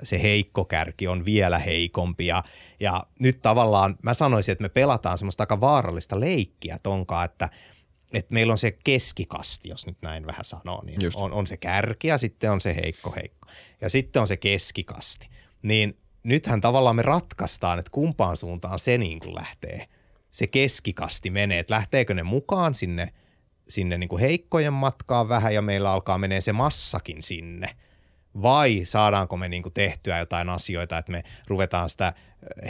se 0.03 0.23
heikko 0.23 0.65
kärki 0.65 1.09
on 1.09 1.25
vielä 1.25 1.59
heikompi 1.59 2.27
ja, 2.27 2.45
ja 2.81 3.03
nyt 3.21 3.43
tavallaan 3.43 3.97
mä 4.03 4.15
sanoisin, 4.15 4.53
että 4.53 4.63
me 4.63 4.69
pelataan 4.69 5.19
semmoista 5.19 5.43
aika 5.43 5.61
vaarallista 5.61 6.21
leikkiä 6.21 6.79
tonkaan, 6.83 7.25
että 7.25 7.49
että 8.13 8.35
meillä 8.35 8.53
on 8.53 8.59
se 8.59 8.71
keskikasti, 8.85 9.69
jos 9.69 9.87
nyt 9.87 9.97
näin 10.03 10.27
vähän 10.27 10.45
sanoo, 10.45 10.83
niin 10.85 11.03
Just. 11.03 11.19
on, 11.19 11.33
on 11.33 11.47
se 11.47 11.57
kärki 11.57 12.09
ja 12.09 12.19
sitten 12.19 12.51
on 12.53 12.61
se 12.61 12.77
heikko 12.77 13.13
heikko. 13.17 13.49
Ja 13.81 13.91
sitten 13.91 14.23
on 14.23 14.29
se 14.29 14.37
keskikasti. 14.37 15.29
Niin 15.63 15.99
nythän 16.23 16.61
tavallaan 16.61 16.97
me 16.97 17.03
ratkaistaan, 17.03 17.79
että 17.79 17.91
kumpaan 17.91 18.37
suuntaan 18.37 18.79
se 18.79 18.99
niin 18.99 19.21
kuin 19.21 19.35
lähtee, 19.35 19.87
se 20.31 20.47
keskikasti 20.47 21.31
menee, 21.31 21.59
että 21.59 21.75
lähteekö 21.75 22.15
ne 22.15 22.23
mukaan 22.23 22.75
sinne, 22.75 23.13
sinne 23.73 23.99
niin 23.99 24.09
kuin 24.09 24.21
heikkojen 24.21 24.73
matkaan 24.73 25.29
vähän 25.29 25.55
ja 25.55 25.63
meillä 25.63 25.93
alkaa 25.93 26.19
menee 26.19 26.41
se 26.41 26.53
massakin 26.53 27.23
sinne. 27.23 27.77
Vai 28.43 28.81
saadaanko 28.85 29.37
me 29.37 29.49
niin 29.49 29.63
kuin 29.63 29.73
tehtyä 29.73 30.19
jotain 30.19 30.49
asioita, 30.49 30.99
että 30.99 31.13
me 31.13 31.23
ruvetaan 31.47 31.91
sitä 31.91 32.13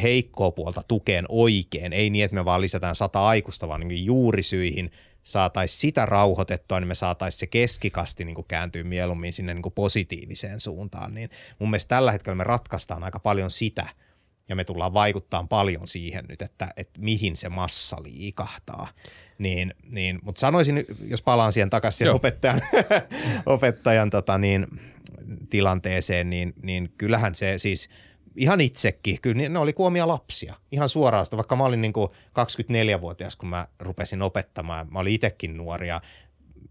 heikkoa 0.03 0.51
puolta 0.51 0.83
tukeen 0.89 1.25
oikein, 1.29 1.93
ei 1.93 2.11
niin, 2.11 2.25
että 2.25 2.35
me 2.35 2.45
vaan 2.45 2.61
lisätään 2.61 2.95
sata 2.95 3.27
aikuista, 3.27 3.69
vaan 3.69 3.89
niin 3.89 4.05
juurisyihin 4.05 4.91
saataisiin 5.25 5.81
sitä 5.81 6.07
rauhoitettua, 6.07 6.81
niin 6.81 6.89
me 6.89 6.95
saataisiin 6.95 7.41
se 7.41 7.47
keskikasti 7.47 8.25
niin 8.25 8.45
kääntyä 8.49 8.85
mieluummin 8.85 9.33
sinne 9.33 9.55
niin 9.55 9.73
positiiviseen 9.75 10.61
suuntaan. 10.61 11.15
Niin 11.15 11.31
mun 11.59 11.71
mielestä 11.71 11.89
tällä 11.89 12.13
hetkellä 12.13 12.37
me 12.37 12.45
ratkaistaan 12.45 13.05
aika 13.05 13.19
paljon 13.19 13.51
sitä, 13.51 13.87
ja 14.49 14.57
me 14.57 14.65
tullaan 14.65 14.95
vaikuttamaan 14.95 15.49
paljon 15.49 15.89
siihen 15.89 16.25
nyt, 16.29 16.43
että, 16.43 16.69
että 16.77 17.01
mihin 17.01 17.37
se 17.37 17.49
massa 17.49 17.97
liikahtaa. 18.03 18.89
Niin, 19.39 19.75
niin, 19.91 20.19
mutta 20.23 20.41
sanoisin, 20.41 20.85
jos 21.09 21.23
palaan 21.23 21.53
siihen 21.53 21.71
takaisin 21.71 22.11
opettajan, 22.11 22.63
opettajan 23.47 24.11
tota 24.11 24.39
niin, 24.39 24.67
tilanteeseen, 25.51 26.31
niin, 26.31 26.55
niin 26.63 26.93
kyllähän 26.99 27.35
se 27.35 27.59
siis 27.59 27.89
ihan 28.37 28.61
itsekin, 28.61 29.21
kyllä 29.23 29.49
ne- 29.49 29.59
oli 29.59 29.73
kuomia 29.73 30.09
lapsia. 30.09 30.55
Ihan 30.73 30.89
suoraan 30.89 31.25
sitä, 31.25 31.37
vaikka 31.37 31.57
mä 31.57 31.65
olin 31.65 31.83
niin 31.83 31.93
kuin 31.93 32.09
24-vuotias, 32.09 33.37
kun 33.37 33.49
mä 33.49 33.67
rupesin 33.81 34.23
opettamaan. 34.23 34.89
Mä 34.91 34.99
olin 34.99 35.15
itsekin 35.15 35.57
nuori 35.57 35.89
ja 35.89 36.01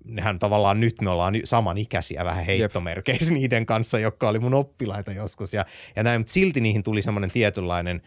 nehän 0.06 0.40
tavallaan 0.40 0.80
nyt 0.80 1.02
me 1.02 1.10
ollaan 1.10 1.34
samanikäisiä 1.44 2.26
vähän 2.26 2.46
heittomerkeissä 2.46 3.34
niiden 3.34 3.66
kanssa, 3.66 4.00
jotka 4.00 4.30
oli 4.30 4.40
mun 4.40 4.54
oppilaita 4.54 5.12
joskus 5.12 5.54
ja, 5.54 5.66
ja 5.96 6.04
näin, 6.04 6.22
mutta 6.22 6.34
silti 6.34 6.62
niihin 6.62 6.84
tuli 6.84 7.02
semmoinen 7.02 7.32
tietynlainen 7.32 8.02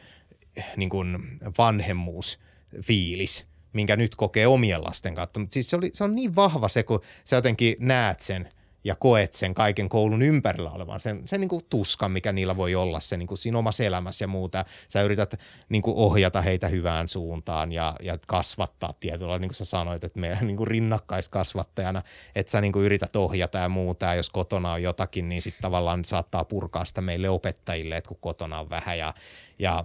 eh, 0.57 0.67
niin 0.77 0.91
kuin 0.91 1.19
vanhemmuusfiilis, 1.59 3.45
minkä 3.73 3.97
nyt 3.97 4.15
kokee 4.15 4.47
omien 4.47 4.85
lasten 4.85 5.15
kautta. 5.15 5.41
Mutta 5.41 5.55
siis 5.55 5.71
se, 5.71 5.77
oli, 5.77 5.91
se 5.93 6.05
on 6.05 6.15
niin 6.15 6.37
vahva 6.37 6.69
se, 6.69 6.83
kun 6.83 7.01
sä 7.25 7.37
jotenkin 7.37 7.77
näet 7.79 8.21
sen 8.21 8.49
ja 8.85 8.95
koet 8.95 9.35
sen 9.35 9.55
kaiken 9.55 9.89
koulun 9.89 10.23
ympärillä 10.23 10.71
olevan, 10.71 11.01
sen, 11.01 11.29
sen 11.29 11.41
niin 11.41 11.49
kuin 11.49 11.61
tuskan, 11.71 12.11
mikä 12.11 12.33
niillä 12.33 12.57
voi 12.57 12.75
olla 12.75 13.01
se 13.01 13.17
niin 13.17 13.27
kuin 13.27 13.39
siinä 13.39 13.59
omassa 13.59 13.85
elämässä 13.85 14.25
ja 14.25 14.29
muuta. 14.29 14.65
Sä 14.89 15.03
yrität 15.03 15.41
niin 15.69 15.83
kuin 15.83 15.97
ohjata 15.97 16.43
heitä 16.43 16.69
hyvään 16.69 17.09
suuntaan 17.09 17.73
ja, 17.73 17.95
ja 18.03 18.19
kasvattaa 18.27 18.95
tietyllä, 19.01 19.39
niin 19.39 19.49
kuin 19.49 19.57
sä 19.57 19.65
sanoit, 19.65 20.05
että 20.05 20.21
me 20.21 20.39
niin 20.41 20.57
kuin 20.57 20.67
rinnakkaiskasvattajana, 20.67 22.03
että 22.35 22.51
sä 22.51 22.61
niin 22.61 22.73
kuin 22.73 22.85
yrität 22.85 23.17
ohjata 23.17 23.59
ja 23.59 23.69
muuta, 23.69 24.07
ja 24.07 24.15
jos 24.15 24.31
kotona 24.31 24.73
on 24.73 24.83
jotakin, 24.83 25.29
niin 25.29 25.43
sitten 25.43 25.63
tavallaan 25.63 26.05
saattaa 26.05 26.45
purkaa 26.45 26.85
sitä 26.85 27.01
meille 27.01 27.29
opettajille, 27.29 27.97
että 27.97 28.09
kun 28.09 28.19
kotona 28.21 28.61
on 28.61 28.71
vähän 28.71 28.99
ja, 28.99 29.15
ja 29.59 29.85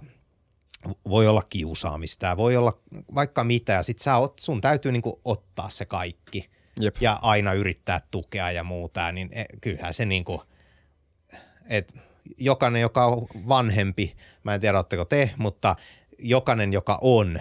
voi 1.08 1.28
olla 1.28 1.42
kiusaamista 1.42 2.26
ja 2.26 2.36
voi 2.36 2.56
olla 2.56 2.78
vaikka 3.14 3.44
mitä. 3.44 3.72
Ja 3.72 3.82
sit 3.82 3.98
sä 3.98 4.16
oot, 4.16 4.38
sun 4.38 4.60
täytyy 4.60 4.92
niinku 4.92 5.20
ottaa 5.24 5.68
se 5.68 5.86
kaikki 5.86 6.50
Jep. 6.80 6.96
ja 7.00 7.18
aina 7.22 7.52
yrittää 7.52 8.00
tukea 8.10 8.50
ja 8.50 8.64
muuta, 8.64 9.12
niin 9.12 9.28
e, 9.32 9.44
kyllähän 9.60 9.94
se 9.94 10.04
niinku, 10.04 10.42
että 11.68 11.94
jokainen, 12.38 12.82
joka 12.82 13.06
on 13.06 13.26
vanhempi, 13.48 14.16
mä 14.44 14.54
en 14.54 14.60
tiedä 14.60 14.78
ootteko 14.78 15.04
te, 15.04 15.30
mutta 15.36 15.76
jokainen, 16.18 16.72
joka 16.72 16.98
on 17.00 17.40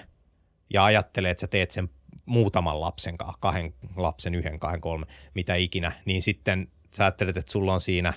ja 0.69 0.85
ajattelee, 0.85 1.31
että 1.31 1.41
sä 1.41 1.47
teet 1.47 1.71
sen 1.71 1.89
muutaman 2.25 2.81
lapsen 2.81 3.17
kanssa, 3.17 3.37
kahden 3.39 3.73
lapsen, 3.95 4.35
yhden, 4.35 4.59
kahden, 4.59 4.81
kolme, 4.81 5.05
mitä 5.33 5.55
ikinä, 5.55 5.91
niin 6.05 6.21
sitten 6.21 6.71
sä 6.95 7.03
ajattelet, 7.03 7.37
että 7.37 7.51
sulla 7.51 7.73
on 7.73 7.81
siinä 7.81 8.13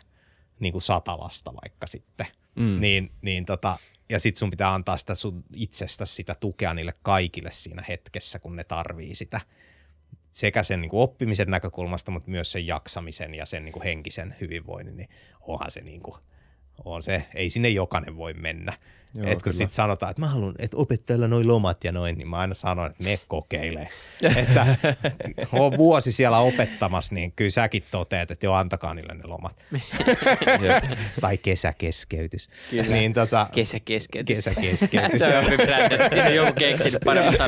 niin 0.61 0.73
kuin 0.73 0.83
sata 0.83 1.19
lasta 1.19 1.53
vaikka 1.63 1.87
sitten. 1.87 2.27
Mm. 2.55 2.81
Niin, 2.81 3.11
niin 3.23 3.45
tota, 3.45 3.79
ja 4.11 4.21
sit 4.21 4.37
sun 4.37 4.51
pitää 4.51 4.75
antaa 4.75 4.97
sitä 4.97 5.15
sun 5.15 5.45
itsestä 5.55 6.07
sitä 6.07 6.35
tukea 6.35 6.75
niille 6.75 6.93
kaikille 7.03 7.51
siinä 7.51 7.85
hetkessä, 7.89 8.39
kun 8.39 8.57
ne 8.57 8.65
tarvii 8.65 9.15
sitä. 9.15 9.41
Sekä 10.33 10.63
sen 10.63 10.81
niin 10.81 10.91
kuin 10.91 11.01
oppimisen 11.01 11.51
näkökulmasta, 11.51 12.11
mutta 12.11 12.31
myös 12.31 12.53
sen 12.53 12.67
jaksamisen 12.67 13.35
ja 13.35 13.47
sen 13.47 13.65
niin 13.65 13.73
kuin 13.73 13.83
henkisen 13.83 14.35
hyvinvoinnin, 14.41 14.97
niin 14.97 15.09
onhan 15.41 15.71
se 15.71 15.81
niin 15.81 16.03
kuin, 16.03 16.17
on 16.85 17.03
se, 17.03 17.25
ei 17.35 17.51
sinne 17.51 17.69
jokainen 17.69 18.17
voi 18.17 18.35
mennä. 18.35 18.73
Joo, 19.15 19.27
et 19.27 19.43
kun 19.43 19.53
sitten 19.53 19.75
sanotaan, 19.75 20.11
että 20.11 20.21
mä 20.21 20.27
haluan, 20.27 20.55
että 20.59 20.77
opettajalla 20.77 21.29
noin 21.29 21.49
lomat 21.49 21.85
ja 21.85 21.93
noin, 21.93 22.19
niin 22.19 22.29
mä 22.29 22.37
aina 22.37 22.55
sanon, 22.55 22.91
että 22.91 23.05
me 23.05 23.21
kokeile. 23.29 23.89
että 24.37 24.77
on 25.53 25.79
vuosi 25.79 26.13
siellä 26.13 26.39
opettamassa, 26.39 27.15
niin 27.15 27.33
kyllä 27.33 27.51
säkin 27.51 27.85
toteat, 27.91 28.31
että 28.31 28.47
joo, 28.47 28.55
antakaa 28.55 28.95
niille 28.95 29.15
ne 29.15 29.25
lomat. 29.25 29.67
Tai 31.21 31.39
kesäkeskeytys. 31.39 32.49
Kyllä. 32.71 32.97
Niin 32.97 33.13
tota, 33.15 33.47
Kesäkeskeytys. 33.55 34.37
kesäkeskeytys. 34.37 35.19
Se 35.23 35.39
on. 35.39 35.45
Siinä 36.11 36.27
on 36.27 36.35
joku 36.35 36.53
keksinyt 36.53 37.03
paremmin. 37.05 37.41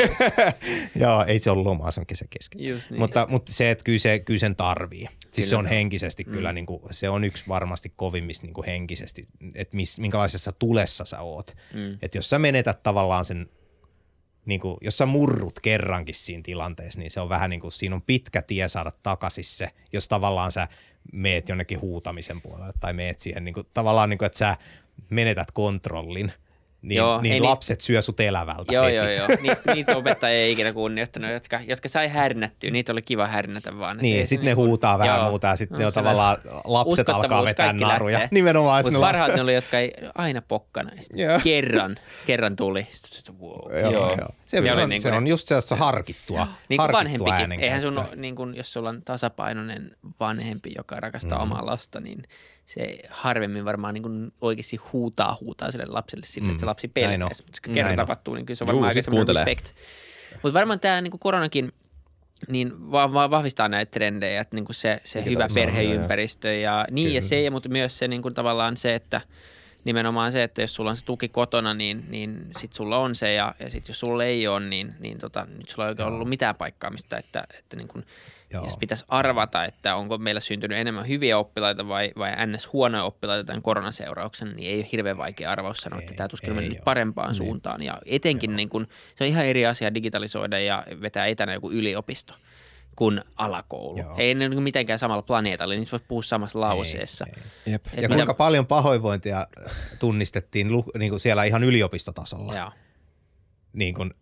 Joo, 0.94 1.24
ei 1.24 1.38
se 1.38 1.50
ole 1.50 1.62
lomaa, 1.62 1.90
se 1.90 2.00
on 2.00 2.07
kesäkeskeytys. 2.07 2.68
Just 2.68 2.90
niin. 2.90 3.00
Mutta, 3.00 3.27
mutta 3.31 3.53
se, 3.53 3.70
että 3.70 3.85
kyllä, 3.85 3.98
se, 3.98 4.18
kyllä 4.18 4.40
sen 4.40 4.57
tarvii. 4.57 5.09
Siis 5.35 5.50
se 5.50 5.50
Kyllä. 5.50 5.61
on 5.61 5.66
henkisesti 5.66 6.24
mm. 6.24 6.33
kyllä, 6.33 6.53
niin 6.53 6.66
kuin, 6.66 6.83
se 6.90 7.09
on 7.09 7.24
yksi 7.24 7.44
varmasti 7.48 7.92
kovimmista 7.96 8.46
niin 8.46 8.55
kuin 8.55 8.66
henkisesti, 8.66 9.24
että 9.55 9.77
mis, 9.77 9.98
minkälaisessa 9.98 10.53
tulessa 10.53 11.05
sä 11.05 11.20
oot. 11.20 11.53
Mm. 11.74 11.98
Että 12.02 12.18
jos 12.18 12.30
sä 12.30 12.38
menetät 12.38 12.82
tavallaan 12.82 13.24
sen, 13.24 13.48
niin 14.46 14.60
kuin, 14.60 14.76
jos 14.80 14.98
sä 14.98 15.06
murrut 15.06 15.61
kerrankin 15.61 16.14
siinä 16.14 16.42
tilanteessa, 16.42 17.00
niin 17.00 17.11
se 17.11 17.20
on 17.20 17.28
vähän 17.28 17.50
niin 17.50 17.61
kuin, 17.61 17.72
siinä 17.72 17.94
on 17.94 18.02
pitkä 18.02 18.42
tie 18.42 18.68
saada 18.68 18.92
takaisin 19.02 19.44
se, 19.44 19.70
jos 19.92 20.09
tavallaan 20.09 20.52
sä 20.52 20.68
meet 21.12 21.48
jonnekin 21.48 21.80
huutamisen 21.80 22.40
puolelle 22.40 22.72
tai 22.80 22.92
meet 22.92 23.20
siihen 23.20 23.44
niin 23.44 23.55
kuin, 23.55 23.66
tavallaan 23.74 24.11
niin 24.11 24.18
kuin, 24.18 24.26
että 24.26 24.38
sä 24.38 24.57
menetät 25.11 25.50
kontrollin, 25.50 26.32
niin, 26.85 26.97
Joo, 26.97 27.20
niin 27.20 27.35
ei 27.35 27.41
lapset 27.41 27.80
syö 27.80 28.03
sut 28.03 28.20
elävältä 28.20 28.72
Joo, 28.72 28.85
heti. 28.85 28.97
joo, 28.97 29.09
joo. 29.09 29.28
Niitä, 29.41 29.61
niitä 29.74 29.97
opettajia 29.97 30.39
ei 30.39 30.53
ikinä 30.53 30.72
kunnioittanut, 30.72 31.30
jotka, 31.30 31.61
jotka 31.68 31.89
sai 31.89 32.09
härnättyä. 32.09 32.70
Niitä 32.70 32.93
oli 32.93 33.03
kiva 33.03 33.26
härnätä 33.26 33.78
vaan. 33.78 33.97
Niin, 33.97 34.22
se 34.22 34.28
sitten 34.28 34.45
ne 34.45 34.51
niinku- 34.51 34.66
huutaa 34.66 34.99
vähän 34.99 35.18
joo. 35.20 35.28
muuta 35.28 35.47
ja 35.47 35.57
sitten 35.57 35.74
No, 35.74 35.78
ne 35.78 35.87
on 35.87 35.93
se 35.93 35.95
tavallaan, 35.95 36.37
lapset 36.64 37.09
alkaa 37.09 37.45
vetää 37.45 37.72
naruja. 37.72 38.12
lähtee. 38.18 38.28
Nimenomaan. 38.39 38.85
Mutta 38.85 39.01
parhaat 39.01 39.35
ne 39.35 39.43
oli, 39.43 39.55
jotka 39.55 39.78
ei 39.78 39.93
aina 40.14 40.43
pokkana. 40.49 40.91
Joo. 41.14 41.41
Kerran, 41.45 41.97
kerran 42.26 42.57
tuli. 42.57 42.87
Sitten, 42.91 43.39
wow. 43.41 43.72
Joo, 43.80 43.93
joo. 43.93 44.28
Se, 44.47 44.59
Ja 44.59 44.72
oli 44.74 44.82
on, 44.82 44.89
niinku 44.89 45.03
se 45.03 45.12
on 45.12 45.26
just 45.26 45.49
sellaista 45.49 45.76
harkittua, 45.76 46.47
Niin 46.68 46.78
kuin 46.80 46.93
harkittua 46.95 47.26
vanhempikin. 47.26 47.64
Eihän 47.64 47.82
sun, 47.82 48.05
niin 48.16 48.35
kuin, 48.37 48.57
jos 48.57 48.72
sulla 48.72 48.89
on 48.89 49.03
tasapainoinen 49.03 49.91
vanhempi, 50.20 50.72
joka 50.76 51.01
rakastaa 51.01 51.39
mm. 51.39 51.43
omaa 51.43 51.66
lasta, 51.66 52.01
niin 52.01 52.22
se 52.64 52.98
harvemmin 53.10 53.64
varmaan 53.64 53.94
niin 53.94 54.02
kuin 54.02 54.32
oikeasti 54.40 54.76
huutaa 54.76 55.38
huutaa 55.40 55.70
sille 55.70 55.84
lapselle 55.88 56.26
sille, 56.26 56.46
mm. 56.46 56.50
että 56.50 56.60
se 56.60 56.66
lapsi 56.66 56.90
Näin 56.96 57.06
on. 57.06 57.28
pelkäisi. 57.28 57.42
Mutta 57.42 57.58
kun 57.64 57.74
kerran 57.74 57.88
Näin 57.90 58.00
on. 58.00 58.06
tapahtuu, 58.06 58.34
niin 58.34 58.46
kyllä 58.46 58.56
se 58.56 58.64
on 58.64 58.68
Juu, 58.68 58.72
varmaan 58.72 58.88
aika 58.88 59.02
semmoinen 59.02 59.36
respect. 59.36 59.72
Mutta 60.42 60.54
varmaan 60.58 60.80
tämä 60.80 61.00
niin 61.00 61.10
kuin 61.10 61.20
koronakin 61.20 61.72
niin 62.48 62.90
va- 62.90 63.12
va- 63.12 63.30
vahvistaa 63.30 63.68
näitä 63.68 63.90
trendejä, 63.90 64.40
että 64.40 64.56
niin 64.56 64.64
kuin 64.64 64.76
se, 64.76 65.00
se 65.04 65.24
hyvä 65.24 65.48
perheympäristö 65.54 66.54
ja 66.54 66.86
niin 66.90 67.14
ja 67.14 67.22
se, 67.22 67.40
ja 67.42 67.50
mutta 67.50 67.68
myös 67.68 67.98
se 67.98 68.08
niin 68.08 68.22
kuin 68.22 68.34
tavallaan 68.34 68.76
se, 68.76 68.94
että 68.94 69.20
nimenomaan 69.85 70.32
se, 70.32 70.43
että 70.43 70.62
jos 70.62 70.74
sulla 70.74 70.91
on 70.91 70.97
se 70.97 71.05
tuki 71.05 71.28
kotona, 71.28 71.74
niin, 71.74 72.05
niin 72.09 72.47
sit 72.59 72.72
sulla 72.72 72.99
on 72.99 73.14
se 73.14 73.32
ja, 73.32 73.55
ja 73.61 73.70
sit 73.70 73.89
jos 73.89 74.01
sulla 74.01 74.24
ei 74.24 74.49
ole, 74.49 74.61
niin, 74.61 74.95
niin 74.99 75.18
tota, 75.18 75.47
nyt 75.57 75.68
sulla 75.68 75.89
ei 75.89 75.91
oikein 75.91 76.09
ollut 76.09 76.28
mitään 76.28 76.55
paikkaamista, 76.55 77.18
että, 77.18 77.45
että 77.59 77.76
niin 77.76 77.89
Joo. 78.53 78.64
jos 78.64 78.76
pitäisi 78.76 79.05
arvata, 79.09 79.64
että 79.64 79.97
onko 79.97 80.18
meillä 80.18 80.41
syntynyt 80.41 80.78
enemmän 80.78 81.09
hyviä 81.09 81.39
oppilaita 81.39 81.89
vai, 81.89 82.12
vai 82.18 82.32
ns. 82.47 82.72
huonoja 82.72 83.05
oppilaita 83.05 83.45
tämän 83.45 83.62
koronaseurauksena, 83.62 84.53
niin 84.53 84.70
ei 84.70 84.76
ole 84.76 84.89
hirveän 84.93 85.18
vaikea 85.18 85.51
arvaus 85.51 85.78
sanoa, 85.78 85.99
että 85.99 86.14
tämä 86.14 86.28
tuskin 86.28 86.51
on 86.51 86.59
ei 86.59 86.62
mennyt 86.62 86.85
parempaan 86.85 87.28
niin. 87.28 87.37
suuntaan. 87.37 87.82
Ja 87.82 87.99
etenkin 88.07 88.57
niin 88.57 88.68
kun, 88.68 88.87
se 89.14 89.24
on 89.24 89.30
ihan 89.30 89.47
eri 89.47 89.66
asia 89.66 89.95
digitalisoida 89.95 90.61
ja 90.61 90.85
vetää 91.01 91.26
etänä 91.26 91.55
joku 91.55 91.70
yliopisto 91.70 92.35
kuin 92.97 93.20
alakoulu. 93.36 93.99
Joo. 93.99 94.14
Ei 94.18 94.34
ne 94.34 94.49
niin 94.49 94.62
mitenkään 94.62 94.99
samalla 94.99 95.22
planeetalla, 95.22 95.74
niin 95.74 95.86
voi 95.92 96.01
puhua 96.09 96.22
samassa 96.22 96.61
lauseessa. 96.61 97.26
Jep. 97.66 97.86
Et 97.86 97.92
Ja 97.97 98.03
mitä- 98.03 98.14
kuinka 98.14 98.34
paljon 98.34 98.66
pahoinvointia 98.66 99.47
tunnistettiin 99.99 100.68
niin 100.99 101.11
kuin 101.11 101.20
siellä 101.20 101.45
ihan 101.45 101.64
yliopistotasolla 101.64 102.55
Joo. 102.57 102.70
niin 103.72 103.95
kuin 103.95 104.14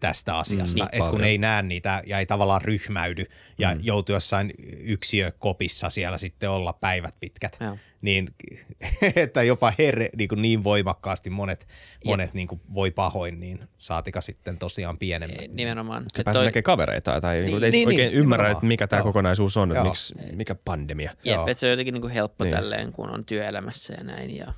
tästä 0.00 0.38
asiasta, 0.38 0.82
Mm, 0.84 0.88
että 0.92 1.10
kun 1.10 1.24
ei 1.24 1.38
näe 1.38 1.62
niitä 1.62 2.02
ja 2.06 2.18
ei 2.18 2.26
tavallaan 2.26 2.62
ryhmäydy 2.62 3.26
ja 3.58 3.74
mm. 3.74 3.80
joutuu 3.82 4.14
jossain 4.14 4.52
yksiökopissa 4.78 5.90
siellä 5.90 6.18
sitten 6.18 6.50
olla 6.50 6.72
päivät 6.72 7.14
pitkät, 7.20 7.56
Joo. 7.60 7.76
Niin 8.02 8.34
että 9.16 9.42
jopa 9.42 9.72
herre 9.78 10.08
niin, 10.16 10.28
kuin 10.28 10.42
niin 10.42 10.64
voimakkaasti 10.64 11.30
monet, 11.30 11.68
monet 12.04 12.34
niin 12.34 12.48
kuin 12.48 12.60
voi 12.74 12.90
pahoin, 12.90 13.40
niin 13.40 13.60
saatika 13.78 14.20
sitten 14.20 14.58
tosiaan 14.58 14.98
pienemmät. 14.98 15.52
Nimenomaan. 15.52 16.02
Se 16.14 16.20
Et 16.20 16.24
pääsee 16.24 16.40
toi- 16.40 16.46
näkemään 16.46 16.62
kavereita 16.62 17.20
tai 17.20 17.36
niin, 17.36 17.64
ei 17.64 17.70
niin, 17.70 17.88
oikein 17.88 18.10
niin, 18.10 18.20
ymmärrä, 18.20 18.50
että 18.50 18.66
mikä 18.66 18.86
tämä 18.86 19.02
kokonaisuus 19.02 19.56
on, 19.56 19.70
että 19.70 19.84
miksi, 19.84 20.14
mikä 20.34 20.54
pandemia. 20.54 21.10
Jep, 21.24 21.34
Joo. 21.36 21.46
että 21.46 21.60
se 21.60 21.66
on 21.66 21.70
jotenkin 21.70 21.92
niin 21.94 22.02
kuin 22.02 22.12
helppo 22.12 22.44
Niin. 22.44 22.50
niin. 22.52 22.60
tälleen, 22.60 22.92
kun 22.92 23.10
on 23.10 23.24
työelämässä 23.24 23.94
ja 23.98 24.04
näin. 24.04 24.36
Ja 24.36 24.52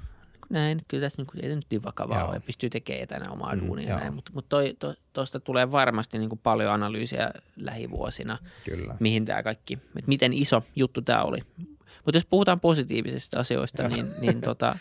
näin, 0.50 0.72
että 0.72 0.84
kyllä 0.88 1.04
tässä 1.04 1.22
niin 1.22 1.26
kuin, 1.26 1.44
ei 1.44 1.54
nyt 1.56 1.66
niin 1.70 1.82
vakavaa 1.82 2.18
Joo. 2.18 2.28
ole 2.28 2.36
ja 2.36 2.40
pystyy 2.40 2.70
tekemään 2.70 3.02
etänä 3.02 3.30
omaa 3.30 3.54
mm, 3.56 3.66
duunia. 3.66 3.88
ja 3.88 3.96
näin. 3.98 4.14
Mutta 4.14 4.30
mut 4.34 4.48
toi, 4.48 4.76
to, 4.78 4.94
tosta 5.12 5.40
tulee 5.40 5.72
varmasti 5.72 6.18
niin 6.18 6.28
kuin 6.28 6.40
paljon 6.42 6.72
analyysiä 6.72 7.30
lähivuosina, 7.56 8.38
Kyllä. 8.64 8.96
mihin 9.00 9.24
tämä 9.24 9.42
kaikki, 9.42 9.74
että 9.74 10.08
miten 10.08 10.32
iso 10.32 10.62
juttu 10.76 11.02
tämä 11.02 11.22
oli. 11.22 11.38
Mutta 12.04 12.16
jos 12.16 12.26
puhutaan 12.26 12.60
positiivisista 12.60 13.40
asioista, 13.40 13.88
niin, 13.88 14.06
niin 14.20 14.40
tota, 14.40 14.76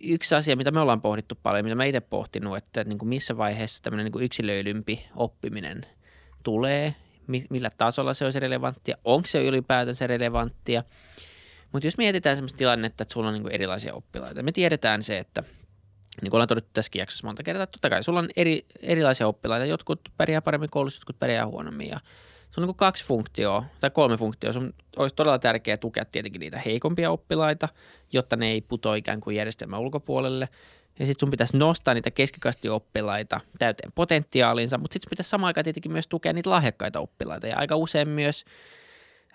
yksi 0.00 0.34
asia, 0.34 0.56
mitä 0.56 0.70
me 0.70 0.80
ollaan 0.80 1.02
pohdittu 1.02 1.38
paljon, 1.42 1.64
mitä 1.64 1.74
mä 1.74 1.84
itse 1.84 2.00
pohtinut, 2.00 2.56
että 2.56 2.84
niin 2.84 2.98
kuin 2.98 3.08
missä 3.08 3.36
vaiheessa 3.36 3.82
tämmöinen 3.82 4.04
niin 4.04 4.12
kuin 4.12 4.24
yksilöidympi 4.24 5.04
oppiminen 5.16 5.86
tulee, 6.42 6.94
mi- 7.26 7.46
millä 7.50 7.70
tasolla 7.78 8.14
se 8.14 8.24
olisi 8.24 8.40
relevanttia, 8.40 8.96
onko 9.04 9.26
se 9.26 9.44
ylipäätänsä 9.44 10.06
relevanttia. 10.06 10.82
Mutta 11.72 11.86
jos 11.86 11.98
mietitään 11.98 12.36
sellaista 12.36 12.58
tilannetta, 12.58 13.02
että 13.02 13.12
sulla 13.12 13.28
on 13.28 13.34
niin 13.34 13.42
kuin 13.42 13.54
erilaisia 13.54 13.94
oppilaita, 13.94 14.42
me 14.42 14.52
tiedetään 14.52 15.02
se, 15.02 15.18
että 15.18 15.42
niin 16.22 16.30
kuin 16.30 16.38
ollaan 16.38 16.48
todettu 16.48 16.70
tässäkin 16.72 17.00
jaksossa 17.00 17.26
monta 17.26 17.42
kertaa, 17.42 17.62
että 17.62 17.72
totta 17.72 17.90
kai 17.90 18.02
sulla 18.02 18.18
on 18.18 18.28
eri, 18.36 18.66
erilaisia 18.80 19.28
oppilaita, 19.28 19.66
jotkut 19.66 20.00
pärjää 20.16 20.42
paremmin 20.42 20.70
koulussa, 20.70 20.98
jotkut 20.98 21.18
pärjää 21.18 21.46
huonommin 21.46 21.88
ja 21.88 22.00
se 22.54 22.60
on 22.60 22.66
niin 22.66 22.76
kaksi 22.76 23.04
funktioa 23.04 23.64
tai 23.80 23.90
kolme 23.90 24.16
funktioa. 24.16 24.52
Sun 24.52 24.74
olisi 24.96 25.14
todella 25.14 25.38
tärkeää 25.38 25.76
tukea 25.76 26.04
tietenkin 26.04 26.40
niitä 26.40 26.58
heikompia 26.66 27.10
oppilaita, 27.10 27.68
jotta 28.12 28.36
ne 28.36 28.50
ei 28.50 28.60
putoa 28.60 28.94
ikään 28.94 29.20
kuin 29.20 29.36
järjestelmän 29.36 29.80
ulkopuolelle. 29.80 30.48
Ja 30.98 31.06
sitten 31.06 31.20
sun 31.20 31.30
pitäisi 31.30 31.56
nostaa 31.56 31.94
niitä 31.94 32.10
keskikasti-oppilaita 32.10 33.40
täyteen 33.58 33.92
potentiaalinsa, 33.94 34.78
mutta 34.78 34.92
sitten 34.92 35.10
pitäisi 35.10 35.30
samaan 35.30 35.46
aikaan 35.46 35.64
tietenkin 35.64 35.92
myös 35.92 36.08
tukea 36.08 36.32
niitä 36.32 36.50
lahjakkaita 36.50 37.00
oppilaita. 37.00 37.46
Ja 37.46 37.56
aika 37.58 37.76
usein 37.76 38.08
myös 38.08 38.44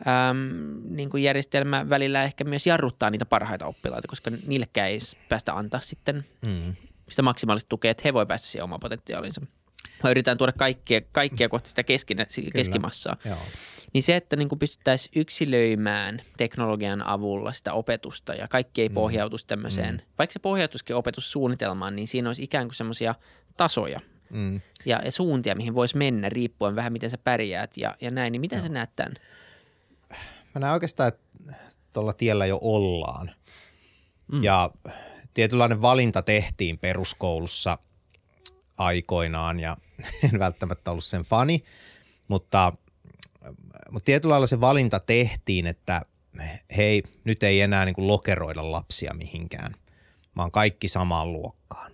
äm, 0.07 0.81
niin 0.95 1.09
kuin 1.09 1.23
järjestelmä 1.23 1.89
välillä 1.89 2.23
ehkä 2.23 2.43
myös 2.43 2.67
jarruttaa 2.67 3.09
niitä 3.09 3.25
parhaita 3.25 3.65
oppilaita, 3.65 4.07
koska 4.07 4.31
niillekään 4.47 4.89
ei 4.89 4.99
päästä 5.29 5.53
antaa 5.53 5.79
sitten 5.79 6.25
Mm. 6.47 6.73
sitä 7.09 7.21
maksimaalista 7.21 7.69
tukea, 7.69 7.91
että 7.91 8.01
he 8.05 8.13
voi 8.13 8.25
päästä 8.25 8.47
siihen 8.47 8.63
omaan 8.63 8.79
potentiaalinsa. 8.79 9.41
Mä 10.03 10.09
yritän 10.09 10.37
tuoda 10.37 10.51
kaikkia, 10.51 11.01
kaikkia 11.11 11.49
kohti 11.49 11.69
sitä 11.69 11.83
keskinä, 11.83 12.25
keskimassaa. 12.53 13.17
Joo. 13.25 13.37
Niin 13.93 14.03
se, 14.03 14.15
että 14.15 14.35
niin 14.35 14.49
pystyttäisiin 14.59 15.21
yksilöimään 15.21 16.21
teknologian 16.37 17.07
avulla 17.07 17.51
sitä 17.51 17.73
opetusta 17.73 18.33
ja 18.33 18.47
kaikki 18.47 18.81
ei 18.81 18.89
pohjautuisi 18.89 19.47
tämmöiseen, 19.47 19.95
mm. 19.95 20.01
vaikka 20.17 20.33
se 20.33 20.39
pohjautuisikin 20.39 20.95
opetussuunnitelmaan, 20.95 21.95
niin 21.95 22.07
siinä 22.07 22.29
olisi 22.29 22.43
ikään 22.43 22.67
kuin 22.67 22.75
semmoisia 22.75 23.15
tasoja 23.57 23.99
Mm. 24.29 24.61
ja, 24.85 25.01
ja 25.05 25.11
suuntia, 25.11 25.55
mihin 25.55 25.75
voisi 25.75 25.97
mennä 25.97 26.29
riippuen 26.29 26.75
vähän, 26.75 26.93
miten 26.93 27.09
sä 27.09 27.17
pärjäät 27.17 27.77
ja, 27.77 27.95
ja 28.01 28.11
näin. 28.11 28.31
Niin 28.31 28.41
miten 28.41 28.61
sä 28.61 28.69
näet 28.69 28.89
tämän? 28.95 29.13
Mä 30.55 30.59
näen 30.59 30.73
oikeastaan, 30.73 31.07
että 31.07 31.53
tuolla 31.93 32.13
tiellä 32.13 32.45
jo 32.45 32.59
ollaan. 32.61 33.31
Mm. 34.31 34.43
Ja 34.43 34.71
tietynlainen 35.33 35.81
valinta 35.81 36.21
tehtiin 36.21 36.77
peruskoulussa 36.77 37.77
aikoinaan 38.79 39.59
ja 39.59 39.77
en 40.33 40.39
välttämättä 40.39 40.91
ollut 40.91 41.03
sen 41.03 41.23
fani, 41.23 41.63
mutta, 42.27 42.73
mutta 43.91 44.05
tietyllä 44.05 44.31
lailla 44.31 44.47
se 44.47 44.61
valinta 44.61 44.99
tehtiin, 44.99 45.67
että 45.67 46.01
hei, 46.77 47.03
nyt 47.23 47.43
ei 47.43 47.61
enää 47.61 47.85
niin 47.85 47.95
kuin 47.95 48.07
lokeroida 48.07 48.71
lapsia 48.71 49.13
mihinkään, 49.13 49.75
vaan 50.37 50.51
kaikki 50.51 50.87
samaan 50.87 51.33
luokkaan. 51.33 51.91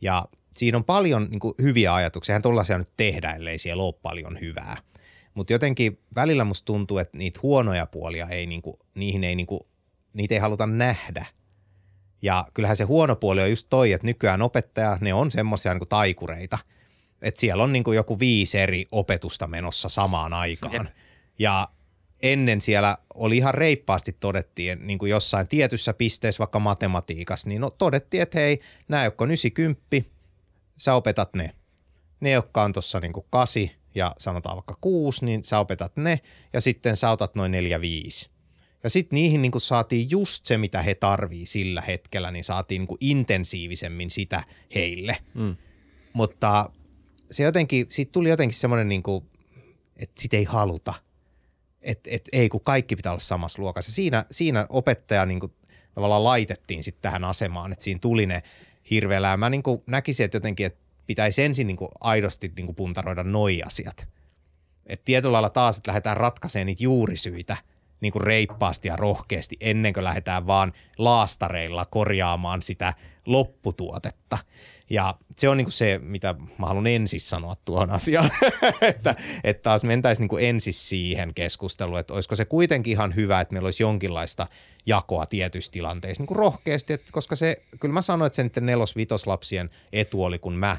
Ja 0.00 0.28
siinä 0.56 0.78
on 0.78 0.84
paljon 0.84 1.26
niin 1.30 1.40
kuin 1.40 1.54
hyviä 1.62 1.94
ajatuksia. 1.94 2.32
Eihän 2.32 2.42
tuollaisia 2.42 2.78
nyt 2.78 2.90
tehdä, 2.96 3.32
ellei 3.32 3.58
siellä 3.58 3.82
ole 3.82 3.94
paljon 4.02 4.40
hyvää. 4.40 4.76
Mutta 5.34 5.52
jotenkin 5.52 6.00
välillä 6.14 6.44
musta 6.44 6.64
tuntuu, 6.66 6.98
että 6.98 7.18
niitä 7.18 7.40
huonoja 7.42 7.86
puolia 7.86 8.28
ei, 8.28 8.46
niinku, 8.46 8.78
niihin 8.94 9.24
ei, 9.24 9.34
niinku, 9.34 9.68
niitä 10.14 10.34
ei 10.34 10.40
haluta 10.40 10.66
nähdä. 10.66 11.26
Ja 12.24 12.44
kyllähän 12.54 12.76
se 12.76 12.84
huono 12.84 13.16
puoli 13.16 13.42
on 13.42 13.50
just 13.50 13.66
toi, 13.70 13.92
että 13.92 14.06
nykyään 14.06 14.42
opettaja, 14.42 14.98
ne 15.00 15.14
on 15.14 15.30
semmoisia 15.30 15.72
niinku 15.72 15.86
taikureita. 15.86 16.58
Että 17.22 17.40
siellä 17.40 17.62
on 17.62 17.72
niinku 17.72 17.92
joku 17.92 18.18
viisi 18.18 18.58
eri 18.58 18.86
opetusta 18.90 19.46
menossa 19.46 19.88
samaan 19.88 20.32
aikaan. 20.32 20.72
Jep. 20.72 20.86
Ja 21.38 21.68
ennen 22.22 22.60
siellä 22.60 22.98
oli 23.14 23.36
ihan 23.36 23.54
reippaasti 23.54 24.16
todettiin, 24.20 24.86
niin 24.86 24.98
kuin 24.98 25.10
jossain 25.10 25.48
tietyssä 25.48 25.94
pisteessä, 25.94 26.38
vaikka 26.38 26.58
matematiikassa, 26.58 27.48
niin 27.48 27.60
no, 27.60 27.70
todettiin, 27.70 28.22
että 28.22 28.38
hei, 28.38 28.60
nämä, 28.88 29.04
jotka 29.04 29.24
on 29.24 29.30
90, 29.30 29.82
sä 30.76 30.94
opetat 30.94 31.34
ne. 31.34 31.54
Ne, 32.20 32.30
jotka 32.30 32.62
on 32.62 32.72
tuossa 32.72 33.00
niin 33.00 33.12
kasi 33.30 33.72
ja 33.94 34.12
sanotaan 34.18 34.56
vaikka 34.56 34.78
kuusi, 34.80 35.24
niin 35.24 35.44
sä 35.44 35.58
opetat 35.58 35.96
ne 35.96 36.20
ja 36.52 36.60
sitten 36.60 36.96
sä 36.96 37.10
otat 37.10 37.34
noin 37.34 37.52
neljä 37.52 37.80
viisi. 37.80 38.33
Ja 38.84 38.90
sitten 38.90 39.16
niihin 39.16 39.42
niin 39.42 39.52
saatiin 39.58 40.10
just 40.10 40.46
se, 40.46 40.58
mitä 40.58 40.82
he 40.82 40.94
tarvii 40.94 41.46
sillä 41.46 41.80
hetkellä, 41.80 42.30
niin 42.30 42.44
saatiin 42.44 42.80
niin 42.80 42.98
intensiivisemmin 43.00 44.10
sitä 44.10 44.44
heille. 44.74 45.16
Mm. 45.34 45.56
Mutta 46.12 46.70
se 47.30 47.42
jotenkin, 47.42 47.86
siitä 47.88 48.12
tuli 48.12 48.28
jotenkin 48.28 48.58
semmoinen, 48.58 48.88
niin 48.88 49.02
kuin, 49.02 49.24
että 49.96 50.22
sitä 50.22 50.36
ei 50.36 50.44
haluta. 50.44 50.94
Että 51.82 52.10
et, 52.12 52.28
ei, 52.32 52.48
kun 52.48 52.60
kaikki 52.64 52.96
pitää 52.96 53.12
olla 53.12 53.20
samassa 53.20 53.62
luokassa. 53.62 53.92
Siinä, 53.92 54.24
siinä 54.30 54.66
opettaja 54.68 55.26
niin 55.26 55.40
kuin, 55.40 55.52
tavallaan 55.94 56.24
laitettiin 56.24 56.84
sitten 56.84 57.02
tähän 57.02 57.24
asemaan, 57.24 57.72
että 57.72 57.84
siinä 57.84 57.98
tuli 58.00 58.26
ne 58.26 58.42
hirveellä. 58.90 59.36
Mä 59.36 59.50
niin 59.50 59.62
kuin 59.62 59.82
näkisin, 59.86 60.24
että 60.24 60.36
jotenkin, 60.36 60.66
että 60.66 60.84
pitäisi 61.06 61.42
ensin 61.42 61.66
niin 61.66 61.76
kuin 61.76 61.90
aidosti 62.00 62.52
niin 62.56 62.66
kuin 62.66 62.76
puntaroida 62.76 63.22
noi 63.22 63.62
asiat. 63.62 64.08
Et 64.86 65.04
tietyllä 65.04 65.32
lailla 65.32 65.50
taas, 65.50 65.76
että 65.76 65.88
lähdetään 65.90 66.16
ratkaisemaan 66.16 66.66
niitä 66.66 66.82
juurisyitä, 66.82 67.56
niin 68.04 68.12
kuin 68.12 68.24
reippaasti 68.24 68.88
ja 68.88 68.96
rohkeasti 68.96 69.56
ennen 69.60 69.92
kuin 69.92 70.04
lähdetään 70.04 70.46
vaan 70.46 70.72
laastareilla 70.98 71.84
korjaamaan 71.84 72.62
sitä 72.62 72.94
lopputuotetta. 73.26 74.38
Ja 74.90 75.14
se 75.36 75.48
on 75.48 75.56
niin 75.56 75.64
kuin 75.64 75.72
se, 75.72 76.00
mitä 76.02 76.34
mä 76.58 76.66
haluan 76.66 76.86
ensin 76.86 77.20
sanoa 77.20 77.54
tuohon 77.64 77.90
asiaan, 77.90 78.30
että, 78.80 79.14
että 79.44 79.62
taas 79.62 79.82
mentäisiin 79.82 80.22
niin 80.22 80.28
kuin 80.28 80.44
ensin 80.44 80.74
siihen 80.74 81.34
keskusteluun, 81.34 81.98
että 81.98 82.14
olisiko 82.14 82.36
se 82.36 82.44
kuitenkin 82.44 82.90
ihan 82.90 83.14
hyvä, 83.14 83.40
että 83.40 83.52
meillä 83.52 83.66
olisi 83.66 83.82
jonkinlaista 83.82 84.46
jakoa 84.86 85.26
tietyissä 85.26 85.72
tilanteissa 85.72 86.20
niin 86.20 86.26
kuin 86.26 86.38
rohkeasti, 86.38 86.92
että 86.92 87.12
koska 87.12 87.36
se, 87.36 87.56
kyllä 87.80 87.92
mä 87.92 88.02
sanoin, 88.02 88.26
että 88.26 88.36
se 88.54 88.60
nelos-vitoslapsien 88.60 89.70
etu 89.92 90.24
oli, 90.24 90.38
kun 90.38 90.54
mä, 90.54 90.76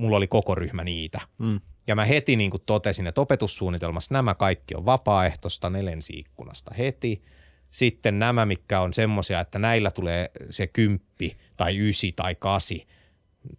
mulla 0.00 0.16
oli 0.16 0.26
koko 0.26 0.54
ryhmä 0.54 0.84
niitä. 0.84 1.20
Mm. 1.38 1.60
Ja 1.86 1.94
mä 1.94 2.04
heti 2.04 2.36
niin 2.36 2.50
kuin 2.50 2.62
totesin, 2.66 3.06
että 3.06 3.20
opetussuunnitelmassa 3.20 4.14
nämä 4.14 4.34
kaikki 4.34 4.74
on 4.74 4.86
vapaaehtoista, 4.86 5.70
ne 5.70 5.84
lensi 5.84 6.18
ikkunasta 6.18 6.74
heti. 6.78 7.22
Sitten 7.70 8.18
nämä, 8.18 8.46
mikä 8.46 8.80
on 8.80 8.94
semmoisia, 8.94 9.40
että 9.40 9.58
näillä 9.58 9.90
tulee 9.90 10.30
se 10.50 10.66
kymppi 10.66 11.36
tai 11.56 11.88
ysi 11.88 12.12
tai 12.12 12.34
kasi, 12.34 12.86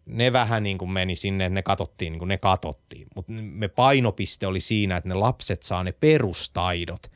ne 0.05 0.33
vähän 0.33 0.63
niin 0.63 0.77
kuin 0.77 0.91
meni 0.91 1.15
sinne, 1.15 1.45
että 1.45 1.53
ne 1.53 1.63
katsottiin 1.63 2.11
niin 2.11 2.19
kuin 2.19 2.29
ne 2.29 2.37
katsottiin. 2.37 3.07
Mutta 3.15 3.31
me 3.31 3.67
painopiste 3.67 4.47
oli 4.47 4.59
siinä, 4.59 4.97
että 4.97 5.09
ne 5.09 5.15
lapset 5.15 5.63
saa 5.63 5.83
ne 5.83 5.91
perustaidot, 5.91 7.11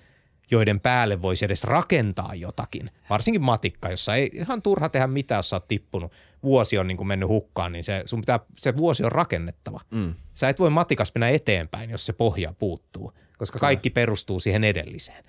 joiden 0.51 0.79
päälle 0.79 1.21
voisi 1.21 1.45
edes 1.45 1.63
rakentaa 1.63 2.35
jotakin. 2.35 2.91
Varsinkin 3.09 3.43
matikka, 3.43 3.89
jossa 3.89 4.15
ei 4.15 4.29
ihan 4.33 4.61
turha 4.61 4.89
tehdä 4.89 5.07
mitään, 5.07 5.39
jos 5.39 5.49
sä 5.49 5.55
oot 5.55 5.67
tippunut. 5.67 6.11
Vuosi 6.45 6.77
on 6.77 6.87
niin 6.87 6.97
kuin 6.97 7.07
mennyt 7.07 7.29
hukkaan, 7.29 7.71
niin 7.71 7.83
se, 7.83 8.03
sun 8.05 8.21
pitää, 8.21 8.39
se 8.57 8.77
vuosi 8.77 9.03
on 9.03 9.11
rakennettava. 9.11 9.79
Mm. 9.91 10.15
Sä 10.33 10.49
et 10.49 10.59
voi 10.59 10.69
matikas 10.69 11.11
mennä 11.15 11.29
eteenpäin, 11.29 11.89
jos 11.89 12.05
se 12.05 12.13
pohja 12.13 12.53
puuttuu, 12.59 13.13
koska 13.37 13.59
kaikki 13.59 13.89
perustuu 13.89 14.39
siihen 14.39 14.63
edelliseen. 14.63 15.23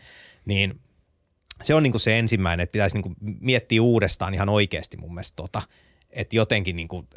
Niin 0.45 0.81
se 1.63 1.75
on 1.75 1.83
niin 1.83 1.91
kuin 1.91 2.01
se 2.01 2.19
ensimmäinen, 2.19 2.65
että 2.65 2.73
pitäisi 2.73 2.97
niin 2.97 3.03
kuin 3.03 3.17
miettiä 3.21 3.83
uudestaan 3.83 4.35
ihan 4.35 4.49
oikeasti 4.49 4.97
mun 4.97 5.15
mielestä 5.15 5.37
tota, 5.37 5.63
että 6.11 6.37
jotenkin 6.37 6.77
niin 6.77 6.89
kuin 6.89 7.09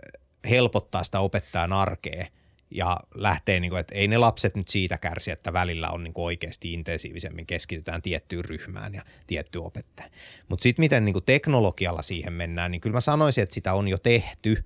helpottaa 0.50 1.04
sitä 1.04 1.20
opettajan 1.20 1.74
arkea 1.74 2.26
ja 2.72 2.98
lähtee, 3.16 3.60
niin 3.60 3.70
kuin, 3.70 3.80
että 3.80 3.96
ei 3.96 4.08
ne 4.08 4.18
lapset 4.18 4.56
nyt 4.56 4.68
siitä 4.68 4.98
kärsi, 4.98 5.32
että 5.32 5.54
välillä 5.54 5.90
on 5.90 6.04
niin 6.04 6.14
kuin 6.14 6.26
oikeasti 6.26 6.74
intensiivisemmin 6.74 7.46
keskitytään 7.46 8.02
tiettyyn 8.02 8.46
ryhmään 8.46 8.94
ja 8.94 9.02
tiettyyn 9.28 9.66
opettajan. 9.66 10.12
Mutta 10.50 10.64
sitten 10.64 10.84
miten 10.84 11.06
niin 11.06 11.14
kuin 11.14 11.26
teknologialla 11.26 12.02
siihen 12.02 12.34
mennään, 12.34 12.72
niin 12.72 12.82
kyllä 12.82 12.94
mä 12.94 13.02
sanoisin, 13.02 13.42
että 13.42 13.54
sitä 13.54 13.74
on 13.74 13.88
jo 13.88 13.98
tehty 13.98 14.64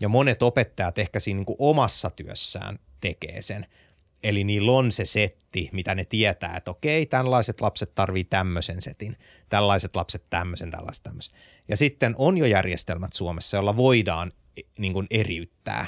ja 0.00 0.08
monet 0.08 0.42
opettajat 0.42 0.98
ehkä 0.98 1.20
siinä 1.20 1.38
niin 1.38 1.46
kuin 1.46 1.56
omassa 1.58 2.10
työssään 2.10 2.78
tekee 3.00 3.42
sen– 3.42 3.66
Eli 4.24 4.44
niillä 4.44 4.72
on 4.72 4.92
se 4.92 5.04
setti, 5.04 5.70
mitä 5.72 5.94
ne 5.94 6.04
tietää, 6.04 6.56
että 6.56 6.70
okei, 6.70 7.06
tällaiset 7.06 7.60
lapset 7.60 7.94
tarvii 7.94 8.24
tämmöisen 8.24 8.82
setin, 8.82 9.16
tällaiset 9.48 9.96
lapset 9.96 10.24
tämmöisen, 10.30 10.70
tällaiset 10.70 11.02
tämmöisen. 11.02 11.34
Ja 11.68 11.76
sitten 11.76 12.14
on 12.18 12.38
jo 12.38 12.46
järjestelmät 12.46 13.12
Suomessa, 13.12 13.56
jolla 13.56 13.76
voidaan 13.76 14.32
e, 14.58 14.60
niin 14.78 14.92
kuin 14.92 15.06
eriyttää. 15.10 15.86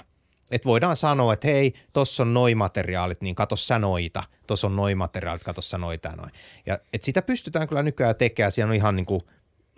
Et 0.51 0.65
voidaan 0.65 0.97
sanoa, 0.97 1.33
että 1.33 1.49
hei, 1.49 1.73
tuossa 1.93 2.23
on 2.23 2.35
noi 2.35 2.55
materiaalit, 2.55 3.23
niin 3.23 3.35
kato 3.35 3.57
sä 3.57 3.79
noita, 3.79 4.23
tuossa 4.47 4.67
on 4.67 4.77
noi 4.77 4.95
materiaalit, 4.95 5.45
kato 5.45 5.63
sä 5.63 5.79
noita 5.79 6.09
ja 6.09 6.17
noin. 6.17 6.31
Ja 6.67 6.79
et 6.93 7.05
sitä 7.05 7.23
pystytään 7.23 7.69
kyllä 7.69 7.83
nykyään 7.83 8.17
tekemään, 8.17 8.53
siellä 8.53 8.71
on 8.71 8.77
ihan 8.77 8.97
niin 8.97 9.07
kuin 9.07 9.21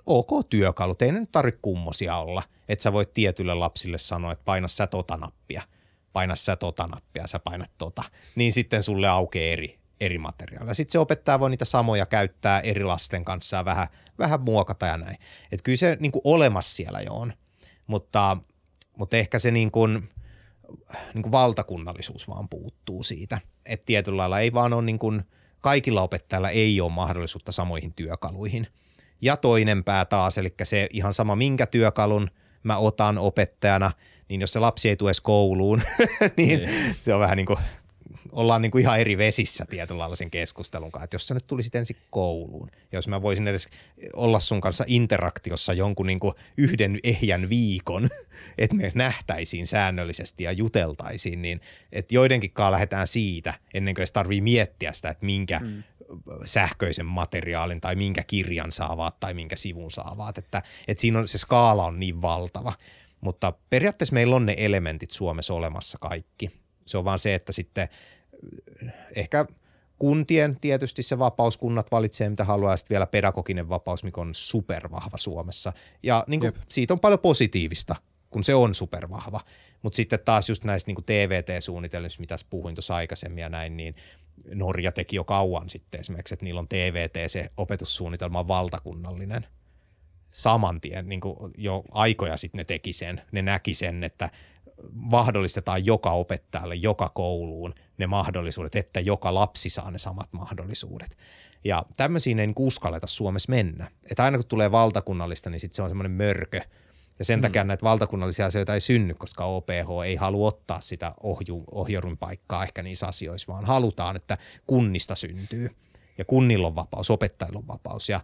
ok 0.07 0.31
työkalut, 0.51 1.03
ei 1.03 1.13
ne 1.13 1.21
nyt 1.21 1.33
tarvitse 1.33 1.59
kummosia 1.63 2.17
olla, 2.17 2.43
että 2.69 2.83
sä 2.83 2.93
voit 2.93 3.15
tietylle 3.15 3.55
lapsille 3.55 3.99
sanoa, 3.99 4.33
että 4.33 4.45
paina 4.45 4.69
sä 4.69 4.87
tota 4.87 5.17
nappia– 5.17 5.63
paina 6.19 6.37
sä 6.37 6.57
tota 6.57 6.87
nappia, 6.87 7.27
sä 7.27 7.39
painat 7.39 7.73
tota, 7.79 8.03
niin 8.35 8.53
sitten 8.53 8.83
sulle 8.83 9.09
aukeaa 9.09 9.53
eri, 9.53 9.79
eri 10.01 10.19
materiaalia. 10.19 10.75
Sitten 10.75 10.93
se 10.93 10.99
opettaja 10.99 11.41
voi 11.41 11.51
niitä 11.51 11.65
samoja 11.65 12.07
käyttää 12.07 12.61
eri 12.61 12.85
lasten 12.85 13.25
kanssa 13.25 13.57
ja 13.57 13.65
vähän, 13.65 13.87
vähän 14.19 14.41
muokata 14.41 14.87
ja 14.87 14.97
näin. 14.97 15.17
Että 15.53 15.63
kyllä 15.63 15.77
se 15.77 15.97
niin 16.01 16.13
kuin 16.13 16.23
olemassa 16.25 16.77
siellä 16.77 17.01
jo 17.01 17.15
on, 17.15 17.33
mutta, 17.87 18.37
mutta 18.97 19.17
ehkä 19.17 19.39
se 19.39 19.51
niin 19.51 19.71
kuin, 19.71 20.09
niin 21.15 21.23
kuin 21.23 21.33
valtakunnallisuus 21.33 22.29
vaan 22.29 22.49
puuttuu 22.49 23.03
siitä. 23.03 23.41
Että 23.67 23.87
tietyllä 23.87 24.17
lailla 24.17 24.41
ei 24.41 24.53
vaan 24.53 24.73
ole 24.73 24.83
niin 24.83 24.99
kuin, 24.99 25.23
kaikilla 25.61 26.03
opettajilla 26.03 26.51
ei 26.51 26.81
ole 26.81 26.93
mahdollisuutta 26.93 27.53
samoihin 27.53 27.93
työkaluihin. 27.93 28.67
Ja 29.21 29.37
toinen 29.37 29.85
pää 29.85 30.05
taas, 30.05 30.39
eli 30.39 30.55
se 30.63 30.87
ihan 30.93 31.15
sama 31.15 31.37
minkä 31.37 31.67
työkalun 31.67 32.31
mä 32.63 32.79
otan 32.79 33.19
opettajana– 33.19 33.91
niin 34.29 34.41
jos 34.41 34.53
se 34.53 34.59
lapsi 34.59 34.89
ei 34.89 34.97
tule 34.97 35.13
kouluun, 35.23 35.83
niin, 36.37 36.61
niin 36.61 36.95
se 37.03 37.15
on 37.15 37.21
vähän 37.21 37.37
niin 37.37 37.47
kuin, 37.47 37.59
ollaan 38.33 38.63
niin 38.63 38.71
kuin 38.71 38.83
ihan 38.83 39.01
eri 39.01 39.19
vesissä 39.19 39.65
tietyllä 39.71 39.99
lailla 39.99 40.17
sen 40.17 40.31
keskustelun 40.31 40.93
kanssa. 40.93 41.05
Että 41.05 41.15
jos 41.15 41.27
sä 41.27 41.35
nyt 41.35 41.47
tulisit 41.47 41.75
ensin 41.75 41.97
kouluun, 42.11 42.69
ja 42.73 42.99
jos 42.99 43.09
mä 43.09 43.23
voisin 43.23 43.49
edes 43.49 43.69
olla 44.17 44.41
sun 44.41 44.61
kanssa 44.61 44.85
interaktiossa 44.87 45.73
jonkun 45.73 46.07
niin 46.07 46.21
kuin 46.21 46.35
yhden 46.57 46.99
ehjän 47.03 47.49
viikon, 47.49 48.09
että 48.59 48.77
me 48.77 48.93
nähtäisiin 48.95 49.67
säännöllisesti 49.67 50.45
ja 50.45 50.53
juteltaisiin, 50.53 51.43
niin 51.43 51.61
että 51.93 52.15
joidenkinkaan 52.15 52.73
lähdetään 52.73 53.07
siitä, 53.07 53.55
ennen 53.75 53.95
kuin 53.95 54.07
tarvii 54.13 54.41
miettiä 54.41 54.93
sitä, 54.93 55.09
että 55.09 55.27
minkä 55.27 55.59
mm 55.59 55.83
sähköisen 56.45 57.07
materiaalin 57.07 57.81
tai 57.81 57.97
minkä 57.97 58.23
kirjan 58.23 58.73
saavat 58.73 59.21
tai 59.21 59.35
minkä 59.35 59.57
sivun 59.57 59.91
saavat, 59.91 60.39
että, 60.39 60.63
että 60.89 61.01
siinä 61.01 61.19
on 61.19 61.29
se 61.29 61.39
skaala 61.39 61.85
on 61.85 62.01
niin 62.01 62.23
valtava. 62.23 62.73
Mutta 63.21 63.53
periaatteessa 63.71 64.15
meillä 64.15 64.37
on 64.37 64.47
ne 64.47 64.55
elementit 64.59 65.11
Suomessa 65.11 65.55
olemassa 65.55 65.99
kaikki. 66.01 66.51
Se 66.87 66.99
on 66.99 67.05
vaan 67.05 67.19
se, 67.19 67.35
että 67.35 67.53
sitten 67.53 67.89
ehkä 69.17 69.47
kuntien 69.99 70.61
tietysti 70.61 71.03
se 71.03 71.19
vapaus, 71.19 71.57
kunnat 71.57 71.93
valitsee 71.93 72.29
mitä 72.29 72.45
haluaa 72.45 72.73
ja 72.73 72.77
sitten 72.77 72.95
vielä 72.95 73.07
pedagoginen 73.07 73.69
vapaus, 73.69 74.05
mikä 74.05 74.21
on 74.21 74.35
supervahva 74.35 75.19
Suomessa. 75.19 75.73
Ja 76.03 76.25
niin 76.27 76.41
kuin, 76.41 76.53
siitä 76.69 76.95
on 76.95 77.01
paljon 77.01 77.21
positiivista, 77.21 77.97
kun 78.31 78.45
se 78.45 78.55
on 78.55 78.75
supervahva. 78.75 79.41
Mutta 79.83 79.97
sitten 79.97 80.19
taas 80.25 80.49
just 80.49 80.65
näistä 80.65 80.91
niin 80.91 81.05
TVT-suunnitelmista, 81.05 82.21
mitä 82.21 82.37
puhuin 82.51 82.75
tuossa 82.75 82.95
aikaisemmin 82.95 83.43
ja 83.43 83.49
näin, 83.49 83.77
niin 83.77 83.95
Norja 84.55 84.93
teki 84.93 85.17
jo 85.17 85.25
kauan 85.25 85.71
sitten 85.71 86.01
esimerkiksi, 86.01 86.35
että 86.35 86.45
niillä 86.45 86.61
on 86.61 86.69
TVT, 86.69 87.15
se 87.27 87.51
opetussuunnitelma 87.57 88.49
valtakunnallinen– 88.49 89.47
saman 90.31 90.81
tien, 90.81 91.09
niin 91.09 91.21
kuin 91.21 91.37
jo 91.59 91.85
aikoja 91.91 92.37
sitten 92.37 92.59
ne 92.59 92.65
teki 92.65 92.93
sen, 92.93 93.23
ne 93.33 93.43
näki 93.43 93.75
sen, 93.75 94.05
että 94.05 94.31
mahdollistetaan 94.93 95.87
joka 95.87 96.13
opettajalle, 96.13 96.75
joka 96.75 97.09
kouluun 97.09 97.75
ne 97.99 98.07
mahdollisuudet, 98.07 98.77
että 98.77 99.01
joka 99.01 99.35
lapsi 99.35 99.71
saa 99.71 99.91
ne 99.91 99.99
samat 99.99 100.33
mahdollisuudet. 100.33 101.19
Ja 101.65 101.85
tämmöisiin 101.97 102.39
ei 102.39 102.47
niin 102.47 102.55
uskalleta 102.59 103.07
Suomessa 103.07 103.51
mennä. 103.51 103.91
Että 104.11 104.25
aina 104.25 104.39
kun 104.39 104.47
tulee 104.47 104.71
valtakunnallista, 104.71 105.51
niin 105.51 105.61
sitten 105.61 105.77
se 105.77 105.83
on 105.83 105.89
semmoinen 105.91 106.13
mörkö. 106.13 106.61
Ja 107.19 107.25
sen 107.25 107.39
mm. 107.39 107.43
takia 107.43 107.65
näitä 107.65 107.83
valtakunnallisia 107.83 108.47
asioita 108.47 108.75
ei 108.75 108.81
synny, 108.81 109.15
koska 109.15 109.45
OPH 109.45 110.05
ei 110.07 110.17
halua 110.17 110.49
ottaa 110.49 110.81
sitä 110.81 111.15
ohju, 111.23 111.65
ohjorun 111.71 112.19
paikkaa 112.19 112.63
ehkä 112.63 112.83
niissä 112.83 113.07
asioissa, 113.07 113.53
vaan 113.53 113.65
halutaan, 113.65 114.17
että 114.17 114.39
kunnista 114.67 115.17
syntyy. 115.17 115.71
Ja 116.19 116.25
kunnilla 116.25 116.67
on 116.67 116.75
vapaus, 116.75 117.11
opettajilla 117.11 117.59
on 117.59 117.69
vapaus. 117.69 118.09
Ja, 118.09 118.21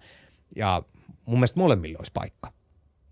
ja 0.56 0.82
mun 1.26 1.38
mielestä 1.38 1.60
molemmille 1.60 1.98
olisi 1.98 2.12
paikka. 2.14 2.52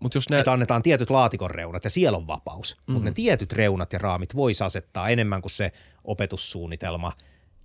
Mut 0.03 0.15
jos 0.15 0.29
ne... 0.29 0.39
Että 0.39 0.53
annetaan 0.53 0.83
tietyt 0.83 1.09
laatikon 1.09 1.51
reunat 1.51 1.83
ja 1.83 1.89
siellä 1.89 2.17
on 2.17 2.27
vapaus, 2.27 2.75
mm-hmm. 2.75 2.93
mutta 2.93 3.09
ne 3.09 3.13
tietyt 3.13 3.53
reunat 3.53 3.93
ja 3.93 3.99
raamit 3.99 4.35
voisi 4.35 4.63
asettaa 4.63 5.09
enemmän 5.09 5.41
kuin 5.41 5.51
se 5.51 5.71
opetussuunnitelma, 6.03 7.11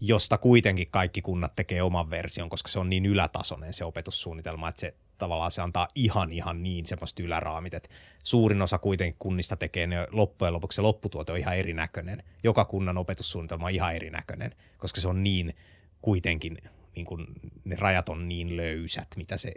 josta 0.00 0.38
kuitenkin 0.38 0.86
kaikki 0.90 1.22
kunnat 1.22 1.56
tekee 1.56 1.82
oman 1.82 2.10
version, 2.10 2.48
koska 2.48 2.68
se 2.68 2.78
on 2.78 2.90
niin 2.90 3.06
ylätasoinen 3.06 3.72
se 3.72 3.84
opetussuunnitelma, 3.84 4.68
että 4.68 4.80
se 4.80 4.94
tavallaan 5.18 5.50
se 5.50 5.62
antaa 5.62 5.88
ihan 5.94 6.32
ihan 6.32 6.62
niin 6.62 6.86
semmoista 6.86 7.22
yläraamit, 7.22 7.74
että 7.74 7.88
suurin 8.24 8.62
osa 8.62 8.78
kuitenkin 8.78 9.16
kunnista 9.18 9.56
tekee 9.56 9.86
ne 9.86 10.06
loppujen 10.10 10.54
lopuksi 10.54 10.76
se 10.76 10.82
lopputuote 10.82 11.32
on 11.32 11.38
ihan 11.38 11.56
erinäköinen. 11.56 12.22
Joka 12.42 12.64
kunnan 12.64 12.98
opetussuunnitelma 12.98 13.66
on 13.66 13.72
ihan 13.72 13.96
erinäköinen, 13.96 14.54
koska 14.78 15.00
se 15.00 15.08
on 15.08 15.22
niin 15.22 15.56
kuitenkin, 16.02 16.58
niin 16.94 17.06
kuin 17.06 17.26
ne 17.64 17.76
rajat 17.76 18.08
on 18.08 18.28
niin 18.28 18.56
löysät, 18.56 19.08
mitä 19.16 19.36
se 19.36 19.54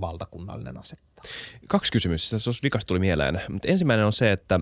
valtakunnallinen 0.00 0.76
asettaa. 0.76 1.24
Kaksi 1.68 1.92
kysymystä, 1.92 2.36
tässä 2.36 2.50
vikas 2.62 2.86
tuli 2.86 2.98
mieleen. 2.98 3.40
Mutta 3.48 3.68
ensimmäinen 3.68 4.06
on 4.06 4.12
se, 4.12 4.32
että 4.32 4.60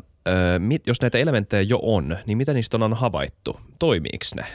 jos 0.86 1.00
näitä 1.00 1.18
elementtejä 1.18 1.62
jo 1.62 1.78
on, 1.82 2.16
niin 2.26 2.38
mitä 2.38 2.54
niistä 2.54 2.76
on 2.76 2.94
havaittu? 2.94 3.60
Toimiiko 3.78 4.24
ne? 4.34 4.46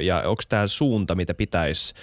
Ja 0.00 0.22
onko 0.26 0.42
tämä 0.48 0.66
suunta, 0.66 1.14
mitä 1.14 1.34
pitäisi 1.34 1.94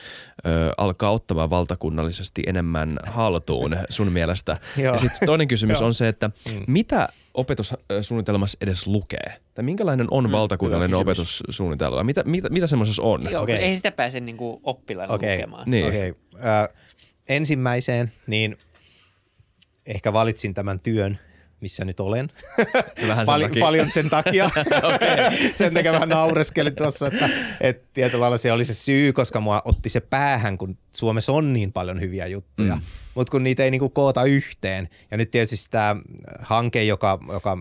alkaa 0.78 1.12
ottamaan 1.12 1.50
valtakunnallisesti 1.50 2.44
enemmän 2.48 2.90
haltuun 3.06 3.78
sun 3.90 4.12
mielestä? 4.12 4.58
ja 4.84 4.98
sitten 4.98 5.26
toinen 5.26 5.48
kysymys 5.48 5.82
on 5.88 5.94
se, 5.94 6.08
että 6.08 6.28
mm. 6.28 6.64
mitä 6.68 7.10
opetussuunnitelmassa 7.34 8.58
edes 8.62 8.88
lukee? 8.88 9.42
Tai 9.54 9.64
minkälainen 9.64 10.08
on 10.12 10.24
mm, 10.24 10.32
valtakunnallinen 10.32 10.96
opetussuunnitelma? 10.96 12.04
Mitä, 12.04 12.24
mitä, 12.26 12.50
mitä 12.50 12.68
semmoisessa 12.68 13.04
on? 13.04 13.32
Joo, 13.32 13.44
okay. 13.44 13.56
ei 13.56 13.76
sitä 13.76 13.92
pääse 13.92 14.20
niinku 14.20 14.62
oppilaille 14.64 15.16
okay. 15.16 15.36
lukemaan. 15.36 15.70
Niin. 15.70 15.88
Okay. 15.88 16.10
Uh, 16.34 16.83
ensimmäiseen, 17.30 18.12
niin 18.28 18.58
ehkä 19.86 20.14
valitsin 20.14 20.54
tämän 20.54 20.80
työn 20.80 21.20
missä 21.64 21.86
nyt 21.86 22.00
olen. 22.00 22.30
Vähän 23.08 23.26
sen 23.26 23.26
Pal- 23.26 23.42
takia. 23.42 23.62
paljon 23.66 23.92
sen 23.92 24.10
takia. 24.10 24.50
sen 25.56 25.74
takia 25.74 25.92
vähän 25.92 26.10
naureskelin 26.10 26.76
tuossa, 26.76 27.08
että, 27.08 27.30
että 27.62 27.88
tietyllä 27.94 28.22
lailla 28.22 28.38
se 28.38 28.52
oli 28.52 28.66
se 28.66 28.74
syy, 28.74 29.14
koska 29.14 29.40
mua 29.40 29.62
otti 29.66 29.90
se 29.90 30.00
päähän, 30.00 30.58
kun 30.58 30.78
Suomessa 30.92 31.32
on 31.32 31.54
niin 31.54 31.72
paljon 31.72 32.02
hyviä 32.02 32.28
juttuja. 32.28 32.76
Mm. 32.76 32.82
Mutta 33.16 33.32
kun 33.32 33.44
niitä 33.44 33.64
ei 33.64 33.72
niinku 33.72 33.90
koota 33.90 34.24
yhteen. 34.24 34.90
Ja 35.12 35.18
nyt 35.18 35.32
tietysti 35.32 35.72
tämä 35.72 35.96
hanke, 36.40 36.84
joka, 36.84 37.20
joka 37.34 37.58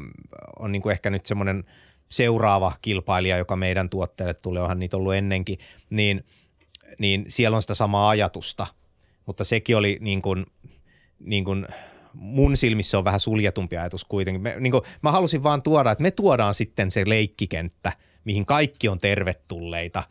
on 0.58 0.72
niinku 0.72 0.88
ehkä 0.88 1.10
nyt 1.10 1.26
semmoinen 1.26 1.64
seuraava 2.08 2.72
kilpailija, 2.82 3.38
joka 3.38 3.56
meidän 3.56 3.90
tuotteelle 3.90 4.34
tulee, 4.34 4.62
onhan 4.62 4.78
niitä 4.78 4.96
ollut 4.96 5.14
ennenkin, 5.14 5.58
niin, 5.90 6.24
niin 6.98 7.24
siellä 7.28 7.56
on 7.56 7.62
sitä 7.62 7.74
samaa 7.74 8.08
ajatusta. 8.08 8.66
Mutta 9.26 9.44
sekin 9.44 9.76
oli 9.76 9.98
niin 10.00 10.22
kuin, 10.22 10.46
niin 11.18 11.44
kuin 11.44 11.66
mun 12.14 12.56
silmissä 12.56 12.98
on 12.98 13.04
vähän 13.04 13.20
suljetumpi 13.20 13.76
ajatus 13.76 14.04
kuitenkin. 14.04 14.42
Me, 14.42 14.56
niin 14.60 14.70
kuin, 14.70 14.82
mä 15.02 15.12
halusin 15.12 15.42
vaan 15.42 15.62
tuoda, 15.62 15.90
että 15.90 16.02
me 16.02 16.10
tuodaan 16.10 16.54
sitten 16.54 16.90
se 16.90 17.04
leikkikenttä, 17.06 17.92
mihin 18.24 18.46
kaikki 18.46 18.88
on 18.88 18.98
tervetulleita 18.98 20.02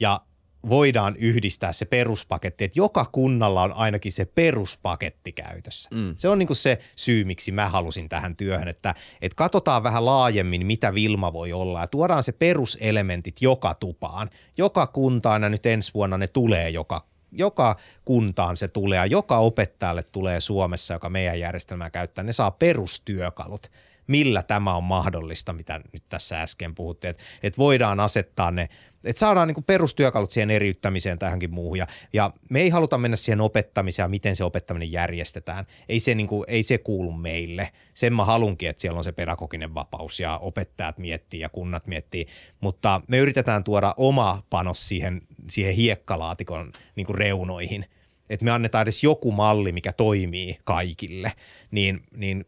ja 0.00 0.20
voidaan 0.68 1.16
yhdistää 1.16 1.72
se 1.72 1.84
peruspaketti, 1.84 2.64
että 2.64 2.78
joka 2.78 3.04
kunnalla 3.12 3.62
on 3.62 3.72
ainakin 3.72 4.12
se 4.12 4.24
peruspaketti 4.24 5.32
käytössä. 5.32 5.88
Mm. 5.92 6.14
Se 6.16 6.28
on 6.28 6.38
niin 6.38 6.46
kuin 6.46 6.56
se 6.56 6.78
syy, 6.96 7.24
miksi 7.24 7.52
mä 7.52 7.68
halusin 7.68 8.08
tähän 8.08 8.36
työhön, 8.36 8.68
että, 8.68 8.94
että 9.22 9.36
katsotaan 9.36 9.82
vähän 9.82 10.04
laajemmin, 10.04 10.66
mitä 10.66 10.94
Vilma 10.94 11.32
voi 11.32 11.52
olla 11.52 11.80
ja 11.80 11.86
tuodaan 11.86 12.24
se 12.24 12.32
peruselementit 12.32 13.42
joka 13.42 13.74
tupaan. 13.74 14.30
Joka 14.58 14.86
kuntaan 14.86 15.42
ja 15.42 15.48
nyt 15.48 15.66
ensi 15.66 15.94
vuonna 15.94 16.18
ne 16.18 16.28
tulee 16.28 16.70
joka 16.70 17.09
joka 17.32 17.76
kuntaan 18.04 18.56
se 18.56 18.68
tulee 18.68 18.98
ja 18.98 19.06
joka 19.06 19.38
opettajalle 19.38 20.02
tulee 20.02 20.40
Suomessa, 20.40 20.94
joka 20.94 21.08
meidän 21.08 21.40
järjestelmää 21.40 21.90
käyttää, 21.90 22.24
ne 22.24 22.32
saa 22.32 22.50
perustyökalut, 22.50 23.70
millä 24.06 24.42
tämä 24.42 24.74
on 24.74 24.84
mahdollista, 24.84 25.52
mitä 25.52 25.80
nyt 25.92 26.02
tässä 26.08 26.42
äsken 26.42 26.74
puhuttiin, 26.74 27.10
että, 27.10 27.22
että 27.42 27.58
voidaan 27.58 28.00
asettaa 28.00 28.50
ne, 28.50 28.68
että 29.04 29.20
saadaan 29.20 29.48
niin 29.48 29.64
perustyökalut 29.64 30.30
siihen 30.30 30.50
eriyttämiseen 30.50 31.18
tähänkin 31.18 31.54
muuhun 31.54 31.78
ja, 31.78 31.86
ja 32.12 32.30
me 32.50 32.60
ei 32.60 32.68
haluta 32.68 32.98
mennä 32.98 33.16
siihen 33.16 33.40
opettamiseen 33.40 34.04
ja 34.04 34.08
miten 34.08 34.36
se 34.36 34.44
opettaminen 34.44 34.92
järjestetään. 34.92 35.64
Ei 35.88 36.00
se, 36.00 36.14
niin 36.14 36.26
kuin, 36.26 36.44
ei 36.48 36.62
se 36.62 36.78
kuulu 36.78 37.12
meille. 37.12 37.72
Sen 37.94 38.14
mä 38.14 38.24
halunkin, 38.24 38.68
että 38.68 38.82
siellä 38.82 38.98
on 38.98 39.04
se 39.04 39.12
pedagoginen 39.12 39.74
vapaus 39.74 40.20
ja 40.20 40.38
opettajat 40.38 40.98
miettii 40.98 41.40
ja 41.40 41.48
kunnat 41.48 41.86
miettii, 41.86 42.26
mutta 42.60 43.00
me 43.08 43.18
yritetään 43.18 43.64
tuoda 43.64 43.94
oma 43.96 44.42
panos 44.50 44.88
siihen, 44.88 45.22
siihen 45.50 45.74
hiekkalaatikon 45.74 46.72
niin 46.96 47.06
kuin 47.06 47.18
reunoihin, 47.18 47.86
että 48.30 48.44
me 48.44 48.50
annetaan 48.50 48.82
edes 48.82 49.04
joku 49.04 49.32
malli, 49.32 49.72
mikä 49.72 49.92
toimii 49.92 50.58
kaikille, 50.64 51.32
niin, 51.70 52.02
niin 52.16 52.44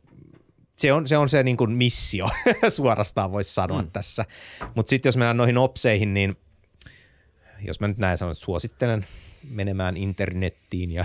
se 0.83 0.93
on 0.93 1.09
se, 1.09 1.17
on 1.17 1.29
se 1.29 1.43
niin 1.43 1.57
kuin 1.57 1.71
missio 1.71 2.29
suorastaan 2.69 3.33
voisi 3.33 3.55
sanoa 3.55 3.83
mm. 3.83 3.91
tässä. 3.91 4.25
Mutta 4.75 4.91
sitten 4.91 5.09
jos 5.09 5.17
mennään 5.17 5.37
noihin 5.37 5.59
opseihin, 5.59 6.15
niin 6.15 6.37
jos 7.65 7.81
mä 7.81 7.89
nyt 7.89 7.99
näin 7.99 8.19
sanon, 8.19 8.33
että 8.33 8.45
suosittelen 8.45 9.07
menemään 9.51 9.97
internettiin 9.97 10.93
ja 10.93 11.05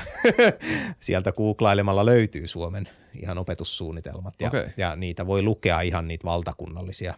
sieltä 0.99 1.31
googlailemalla 1.31 2.05
löytyy 2.05 2.47
Suomen 2.47 2.89
ihan 3.13 3.37
opetussuunnitelmat 3.37 4.33
ja, 4.39 4.47
Okei. 4.47 4.65
ja 4.77 4.95
niitä 4.95 5.27
voi 5.27 5.41
lukea 5.41 5.81
ihan 5.81 6.07
niitä 6.07 6.25
valtakunnallisia 6.25 7.13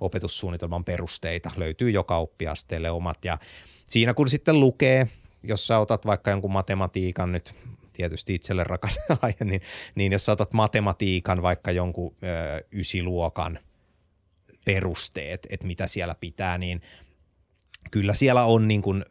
opetussuunnitelman 0.00 0.84
perusteita. 0.84 1.50
Löytyy 1.56 1.90
joka 1.90 2.16
oppiasteelle 2.16 2.90
omat 2.90 3.24
ja 3.24 3.38
siinä 3.84 4.14
kun 4.14 4.28
sitten 4.28 4.60
lukee, 4.60 5.08
jos 5.42 5.66
sä 5.66 5.78
otat 5.78 6.06
vaikka 6.06 6.30
jonkun 6.30 6.52
matematiikan 6.52 7.32
nyt 7.32 7.54
tietysti 7.92 8.34
itselle 8.34 8.64
rakas 8.64 9.00
aihe, 9.22 9.44
niin, 9.44 9.60
niin 9.94 10.12
jos 10.12 10.26
sä 10.26 10.32
otat 10.32 10.52
matematiikan 10.52 11.42
vaikka 11.42 11.70
jonkun 11.70 12.16
ö, 12.22 12.64
ysiluokan 12.72 13.58
perusteet, 14.64 15.46
että 15.50 15.66
mitä 15.66 15.86
siellä 15.86 16.14
pitää, 16.20 16.58
niin 16.58 16.82
kyllä 17.90 18.14
siellä 18.14 18.44
on 18.44 18.68
niin 18.68 18.82
kuin 18.82 19.04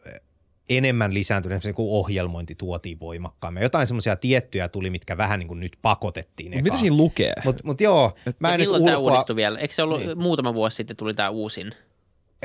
enemmän 0.69 1.13
lisääntynyt, 1.13 1.57
esimerkiksi 1.57 1.75
kun 1.75 1.99
ohjelmointi 1.99 2.55
tuotiin 2.55 2.99
voimakkaammin. 2.99 3.63
Jotain 3.63 3.87
semmoisia 3.87 4.15
tiettyjä 4.15 4.67
tuli, 4.67 4.89
mitkä 4.89 5.17
vähän 5.17 5.39
niin 5.39 5.47
kuin 5.47 5.59
nyt 5.59 5.77
pakotettiin. 5.81 6.53
Mut 6.53 6.63
Mitä 6.63 6.77
siinä 6.77 6.95
lukee? 6.97 7.33
Mutta 7.45 7.63
mut 7.65 7.81
joo, 7.81 8.15
mä 8.39 8.47
Ja 8.47 8.53
en 8.53 8.59
nyt 8.59 8.67
milloin 8.67 8.85
tämä 8.85 8.97
ulkoa, 8.97 9.11
uudistui 9.13 9.35
vielä? 9.35 9.59
Eikö 9.59 9.73
se 9.73 9.83
ollut 9.83 9.99
niin. 9.99 10.17
muutama 10.17 10.55
vuosi 10.55 10.75
sitten 10.75 10.97
tuli 10.97 11.13
tämä 11.13 11.29
uusin? 11.29 11.71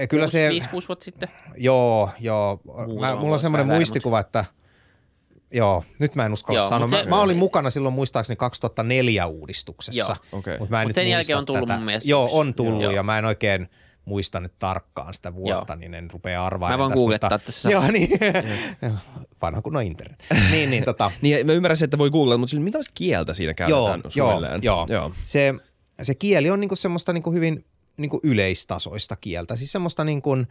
kyllä 0.08 0.26
se, 0.26 0.50
5-6 0.50 0.52
vuotta 0.88 1.04
sitten? 1.04 1.28
joo, 1.56 2.10
joo. 2.20 2.60
Mä, 3.00 3.16
mulla 3.16 3.34
on 3.34 3.40
semmoinen 3.40 3.66
muistikuva, 3.66 4.20
että 4.20 4.44
joo, 5.52 5.84
nyt 6.00 6.14
mä 6.14 6.26
en 6.26 6.32
uskalla 6.32 6.60
Joo, 6.60 6.68
sanoa. 6.68 6.88
Mä, 6.88 6.96
se- 6.96 7.04
mä 7.08 7.20
olin 7.20 7.36
mukana 7.36 7.70
silloin 7.70 7.94
muistaakseni 7.94 8.36
2004 8.36 9.26
uudistuksessa. 9.26 10.16
Joo. 10.32 10.38
Okei. 10.38 10.58
Mut 10.58 10.70
mä 10.70 10.80
en 10.82 10.84
Mut 10.84 10.88
nyt 10.88 10.94
sen 10.94 11.08
jälkeen 11.08 11.38
on 11.38 11.46
tullut 11.46 11.66
tätä. 11.66 11.76
mun 11.78 11.84
mielestä 11.86 12.10
Joo, 12.10 12.28
on 12.32 12.54
tullut 12.54 12.82
Joo. 12.82 12.92
ja 12.92 13.02
mä 13.02 13.18
en 13.18 13.24
oikein 13.24 13.68
muista 14.06 14.40
nyt 14.40 14.52
tarkkaan 14.58 15.14
sitä 15.14 15.34
vuotta, 15.34 15.76
niin 15.76 15.94
en 15.94 16.10
rupea 16.10 16.46
arvaamaan. 16.46 16.80
Mä 16.80 16.84
voin 16.84 16.98
googlettaa 16.98 17.30
mutta, 17.30 17.46
tässä. 17.46 17.70
Joo, 17.74 17.90
niin. 17.90 18.10
Vanha 19.42 19.62
kun 19.62 19.76
on 19.76 19.82
internet. 19.82 20.26
niin, 20.50 20.70
niin 20.70 20.84
tota. 20.84 21.10
Niin, 21.22 21.46
mä 21.46 21.52
ymmärrän 21.52 21.76
että 21.84 21.98
voi 21.98 22.10
googlata, 22.10 22.38
mutta 22.38 22.56
minkälaista 22.56 22.92
kieltä 22.94 23.34
siinä 23.34 23.54
joo, 23.68 23.86
käytetään 23.86 24.00
joo, 24.14 24.30
suunnilleen? 24.30 24.60
joo. 24.62 24.86
joo. 24.88 25.12
Se, 25.26 25.54
se 26.02 26.14
kieli 26.14 26.50
on 26.50 26.60
niinku 26.60 26.76
semmoista 26.76 27.12
niinku 27.12 27.32
hyvin 27.32 27.64
niinku 27.96 28.20
yleistasoista 28.22 29.16
kieltä. 29.16 29.56
Siis 29.56 29.72
semmoista 29.72 30.04
niin 30.04 30.22
kuin, 30.22 30.46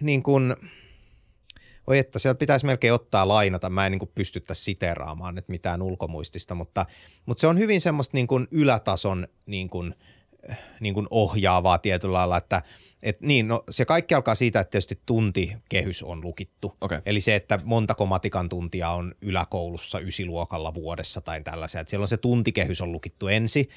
niin 0.00 0.22
kuin, 0.22 0.56
oi 1.86 1.98
että 1.98 2.18
siellä 2.18 2.38
pitäisi 2.38 2.66
melkein 2.66 2.92
ottaa 2.92 3.28
lainata. 3.28 3.70
Mä 3.70 3.86
en 3.86 3.92
niin 3.92 4.10
pystyttäisi 4.14 4.62
siteraamaan 4.62 5.34
nyt 5.34 5.48
mitään 5.48 5.82
ulkomuistista, 5.82 6.54
mutta, 6.54 6.86
mutta 7.26 7.40
se 7.40 7.46
on 7.46 7.58
hyvin 7.58 7.80
semmoista 7.80 8.16
niin 8.16 8.26
kuin 8.26 8.48
ylätason 8.50 9.28
niin 9.46 9.70
kuin, 9.70 9.94
niin 10.80 10.94
kuin 10.94 11.06
ohjaavaa 11.10 11.78
tietyllä 11.78 12.12
lailla, 12.12 12.36
että 12.36 12.62
et 13.02 13.20
niin, 13.20 13.48
no, 13.48 13.64
se 13.70 13.84
kaikki 13.84 14.14
alkaa 14.14 14.34
siitä, 14.34 14.60
että 14.60 14.70
tietysti 14.70 15.00
tuntikehys 15.06 16.02
on 16.02 16.24
lukittu. 16.24 16.76
Okei. 16.80 16.98
Eli 17.06 17.20
se, 17.20 17.34
että 17.34 17.58
montako 17.64 18.06
matikan 18.06 18.48
tuntia 18.48 18.90
on 18.90 19.14
yläkoulussa 19.22 19.98
ysiluokalla 19.98 20.74
vuodessa 20.74 21.20
tai 21.20 21.42
tällaisia. 21.42 21.80
Että 21.80 21.90
siellä 21.90 22.04
on 22.04 22.08
se 22.08 22.16
tuntikehys 22.16 22.80
on 22.80 22.92
lukittu 22.92 23.28
ensin. 23.28 23.68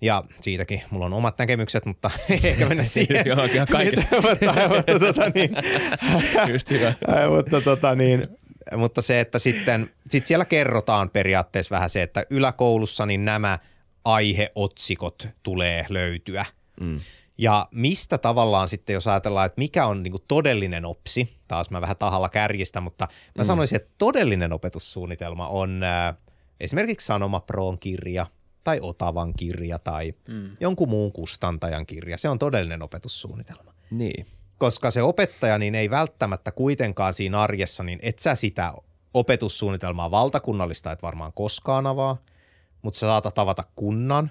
Ja 0.00 0.24
siitäkin 0.40 0.82
mulla 0.90 1.06
on 1.06 1.12
omat 1.12 1.38
näkemykset, 1.38 1.86
mutta 1.86 2.10
ei 2.30 2.40
ehkä 2.48 2.66
mennä 2.66 2.84
siihen. 2.84 3.26
Joo, 3.26 3.44
ihan 3.44 3.66
kaiket. 3.66 3.96
Nyt, 3.96 4.06
mutta, 4.10 4.68
mutta, 4.68 4.98
tota, 4.98 5.30
niin, 5.34 5.50
Just 6.52 6.70
hyvä. 6.70 6.94
Mutta, 7.36 7.60
tota, 7.60 7.94
niin, 7.94 8.26
mutta 8.76 9.02
se, 9.02 9.20
että 9.20 9.38
sitten 9.38 9.90
sit 10.08 10.26
siellä 10.26 10.44
kerrotaan 10.44 11.10
periaatteessa 11.10 11.74
vähän 11.74 11.90
se, 11.90 12.02
että 12.02 12.24
yläkoulussa 12.30 13.06
niin 13.06 13.24
nämä 13.24 13.58
aiheotsikot 14.04 15.28
tulee 15.42 15.86
löytyä. 15.88 16.44
Mm. 16.80 16.96
Ja 17.38 17.68
mistä 17.70 18.18
tavallaan 18.18 18.68
sitten, 18.68 18.94
jos 18.94 19.06
ajatellaan, 19.06 19.46
että 19.46 19.58
mikä 19.58 19.86
on 19.86 20.02
niin 20.02 20.14
todellinen 20.28 20.86
opsi, 20.86 21.36
taas 21.48 21.70
mä 21.70 21.80
vähän 21.80 21.96
tahalla 21.96 22.28
kärjistä, 22.28 22.80
mutta 22.80 23.08
mä 23.36 23.42
mm. 23.42 23.46
sanoisin, 23.46 23.76
että 23.76 23.90
todellinen 23.98 24.52
opetussuunnitelma 24.52 25.48
on 25.48 25.82
äh, 25.82 26.16
esimerkiksi 26.60 27.06
Sanoma 27.06 27.40
Proon 27.40 27.78
kirja 27.78 28.26
tai 28.64 28.78
Otavan 28.82 29.34
kirja 29.34 29.78
tai 29.78 30.14
mm. 30.28 30.50
jonkun 30.60 30.88
muun 30.88 31.12
kustantajan 31.12 31.86
kirja. 31.86 32.18
Se 32.18 32.28
on 32.28 32.38
todellinen 32.38 32.82
opetussuunnitelma 32.82 33.74
Niin. 33.90 34.26
koska 34.58 34.90
se 34.90 35.02
opettaja 35.02 35.58
niin 35.58 35.74
ei 35.74 35.90
välttämättä 35.90 36.52
kuitenkaan 36.52 37.14
siinä 37.14 37.40
arjessa, 37.40 37.82
niin 37.82 37.98
et 38.02 38.18
sä 38.18 38.34
sitä 38.34 38.72
opetussuunnitelmaa 39.14 40.10
valtakunnallista 40.10 40.92
et 40.92 41.02
varmaan 41.02 41.32
koskaan 41.34 41.86
avaa, 41.86 42.16
mutta 42.88 43.00
sä 43.00 43.06
saatat 43.06 43.38
avata 43.38 43.64
kunnan 43.76 44.30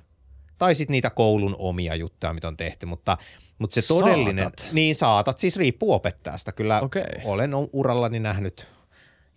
tai 0.58 0.76
sitten 0.76 0.91
niitä 0.91 1.10
koulun 1.10 1.55
omia 1.60 1.95
juttuja, 1.95 2.34
mitä 2.34 2.47
on 2.47 2.58
tehty, 2.58 2.86
mutta, 2.86 3.18
mutta 3.60 3.82
se 3.82 3.88
todellinen, 3.88 4.43
Saatat? 4.43 4.70
niin 4.72 4.95
saatat, 4.95 5.39
siis 5.39 5.58
riippuu 5.58 5.93
opettajasta. 5.93 6.51
Kyllä 6.51 6.82
Okei. 6.82 7.03
olen 7.24 7.51
urallani 7.74 8.20
nähnyt 8.20 8.72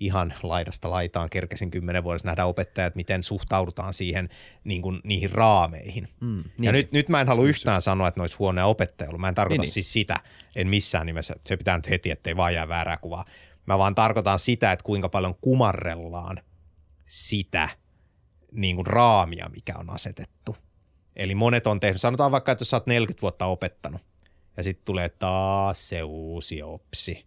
ihan 0.00 0.34
laidasta 0.42 0.90
laitaan, 0.90 1.30
kerkesin 1.30 1.70
kymmenen 1.70 2.04
vuodessa 2.04 2.26
nähdä 2.26 2.44
opettajat, 2.46 2.94
miten 2.94 3.22
suhtaudutaan 3.22 3.94
siihen 3.94 4.28
niin 4.64 4.82
kuin, 4.82 5.00
niihin 5.04 5.30
raameihin. 5.30 6.08
Mm, 6.20 6.36
niin. 6.36 6.44
ja 6.60 6.72
nyt, 6.72 6.92
nyt 6.92 7.08
mä 7.08 7.20
en 7.20 7.28
halua 7.28 7.44
yhtään 7.46 7.82
sanoa, 7.82 8.08
että 8.08 8.20
ne 8.20 8.22
olisi 8.22 8.36
huonoja 8.36 8.66
opettajia 8.66 9.08
ollut. 9.08 9.20
Mä 9.20 9.28
en 9.28 9.34
tarkoita 9.34 9.60
Niin, 9.60 9.60
niin, 9.60 9.66
niin. 9.66 9.72
siis 9.72 9.92
sitä, 9.92 10.16
en 10.56 10.68
missään 10.68 11.06
nimessä. 11.06 11.34
Se 11.46 11.56
pitää 11.56 11.76
nyt 11.76 11.90
heti, 11.90 12.10
ettei 12.10 12.36
vaan 12.36 12.54
jää 12.54 12.68
väärää 12.68 12.96
kuvaa. 12.96 13.24
Mä 13.66 13.78
vaan 13.78 13.94
tarkoitan 13.94 14.38
sitä, 14.38 14.72
että 14.72 14.84
kuinka 14.84 15.08
paljon 15.08 15.34
kumarrellaan 15.40 16.38
sitä 17.06 17.68
niin 18.52 18.76
kuin 18.76 18.86
raamia, 18.86 19.50
mikä 19.54 19.74
on 19.78 19.90
asetettu. 19.90 20.56
Eli 21.16 21.34
monet 21.34 21.66
on 21.66 21.80
tehnyt, 21.80 22.00
sanotaan 22.00 22.32
vaikka, 22.32 22.52
että 22.52 22.62
jos 22.62 22.70
sä 22.70 22.76
oot 22.76 22.86
40 22.86 23.22
vuotta 23.22 23.46
opettanut 23.46 24.00
ja 24.56 24.62
sitten 24.62 24.84
tulee 24.84 25.08
taas 25.08 25.88
se 25.88 26.02
uusi 26.02 26.62
opsi, 26.62 27.26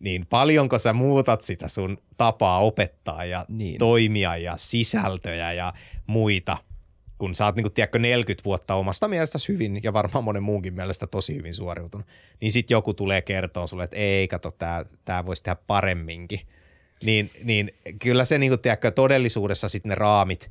niin 0.00 0.26
paljonko 0.26 0.78
sä 0.78 0.92
muutat 0.92 1.40
sitä 1.40 1.68
sun 1.68 1.98
tapaa 2.16 2.58
opettaa 2.58 3.24
ja 3.24 3.44
Niin. 3.48 3.78
toimia 3.78 4.36
ja 4.36 4.56
sisältöjä 4.56 5.52
ja 5.52 5.72
muita, 6.06 6.56
kun 7.18 7.34
sä 7.34 7.44
oot 7.44 7.56
niin 7.56 7.72
tiedätkö, 7.72 7.98
40 7.98 8.44
vuotta 8.44 8.74
omasta 8.74 9.08
mielestäsi 9.08 9.48
hyvin 9.48 9.80
ja 9.82 9.92
varmaan 9.92 10.24
monen 10.24 10.42
muunkin 10.42 10.74
mielestä 10.74 11.06
tosi 11.06 11.36
hyvin 11.36 11.54
suoriutunut, 11.54 12.06
niin 12.40 12.52
sitten 12.52 12.74
joku 12.74 12.94
tulee 12.94 13.22
kertoa 13.22 13.66
sulle, 13.66 13.84
että 13.84 13.96
ei 13.96 14.28
kato, 14.28 14.50
tää, 14.50 14.84
tää 15.04 15.26
voisi 15.26 15.42
tehdä 15.42 15.56
paremminkin. 15.66 16.40
Niin, 17.06 17.30
niin 17.44 17.74
kyllä 17.98 18.24
se 18.24 18.38
niin 18.38 18.50
kuin, 18.50 18.60
tiedätkö, 18.60 18.90
todellisuudessa 18.90 19.68
sitten 19.68 19.88
ne 19.90 19.94
raamit 19.94 20.50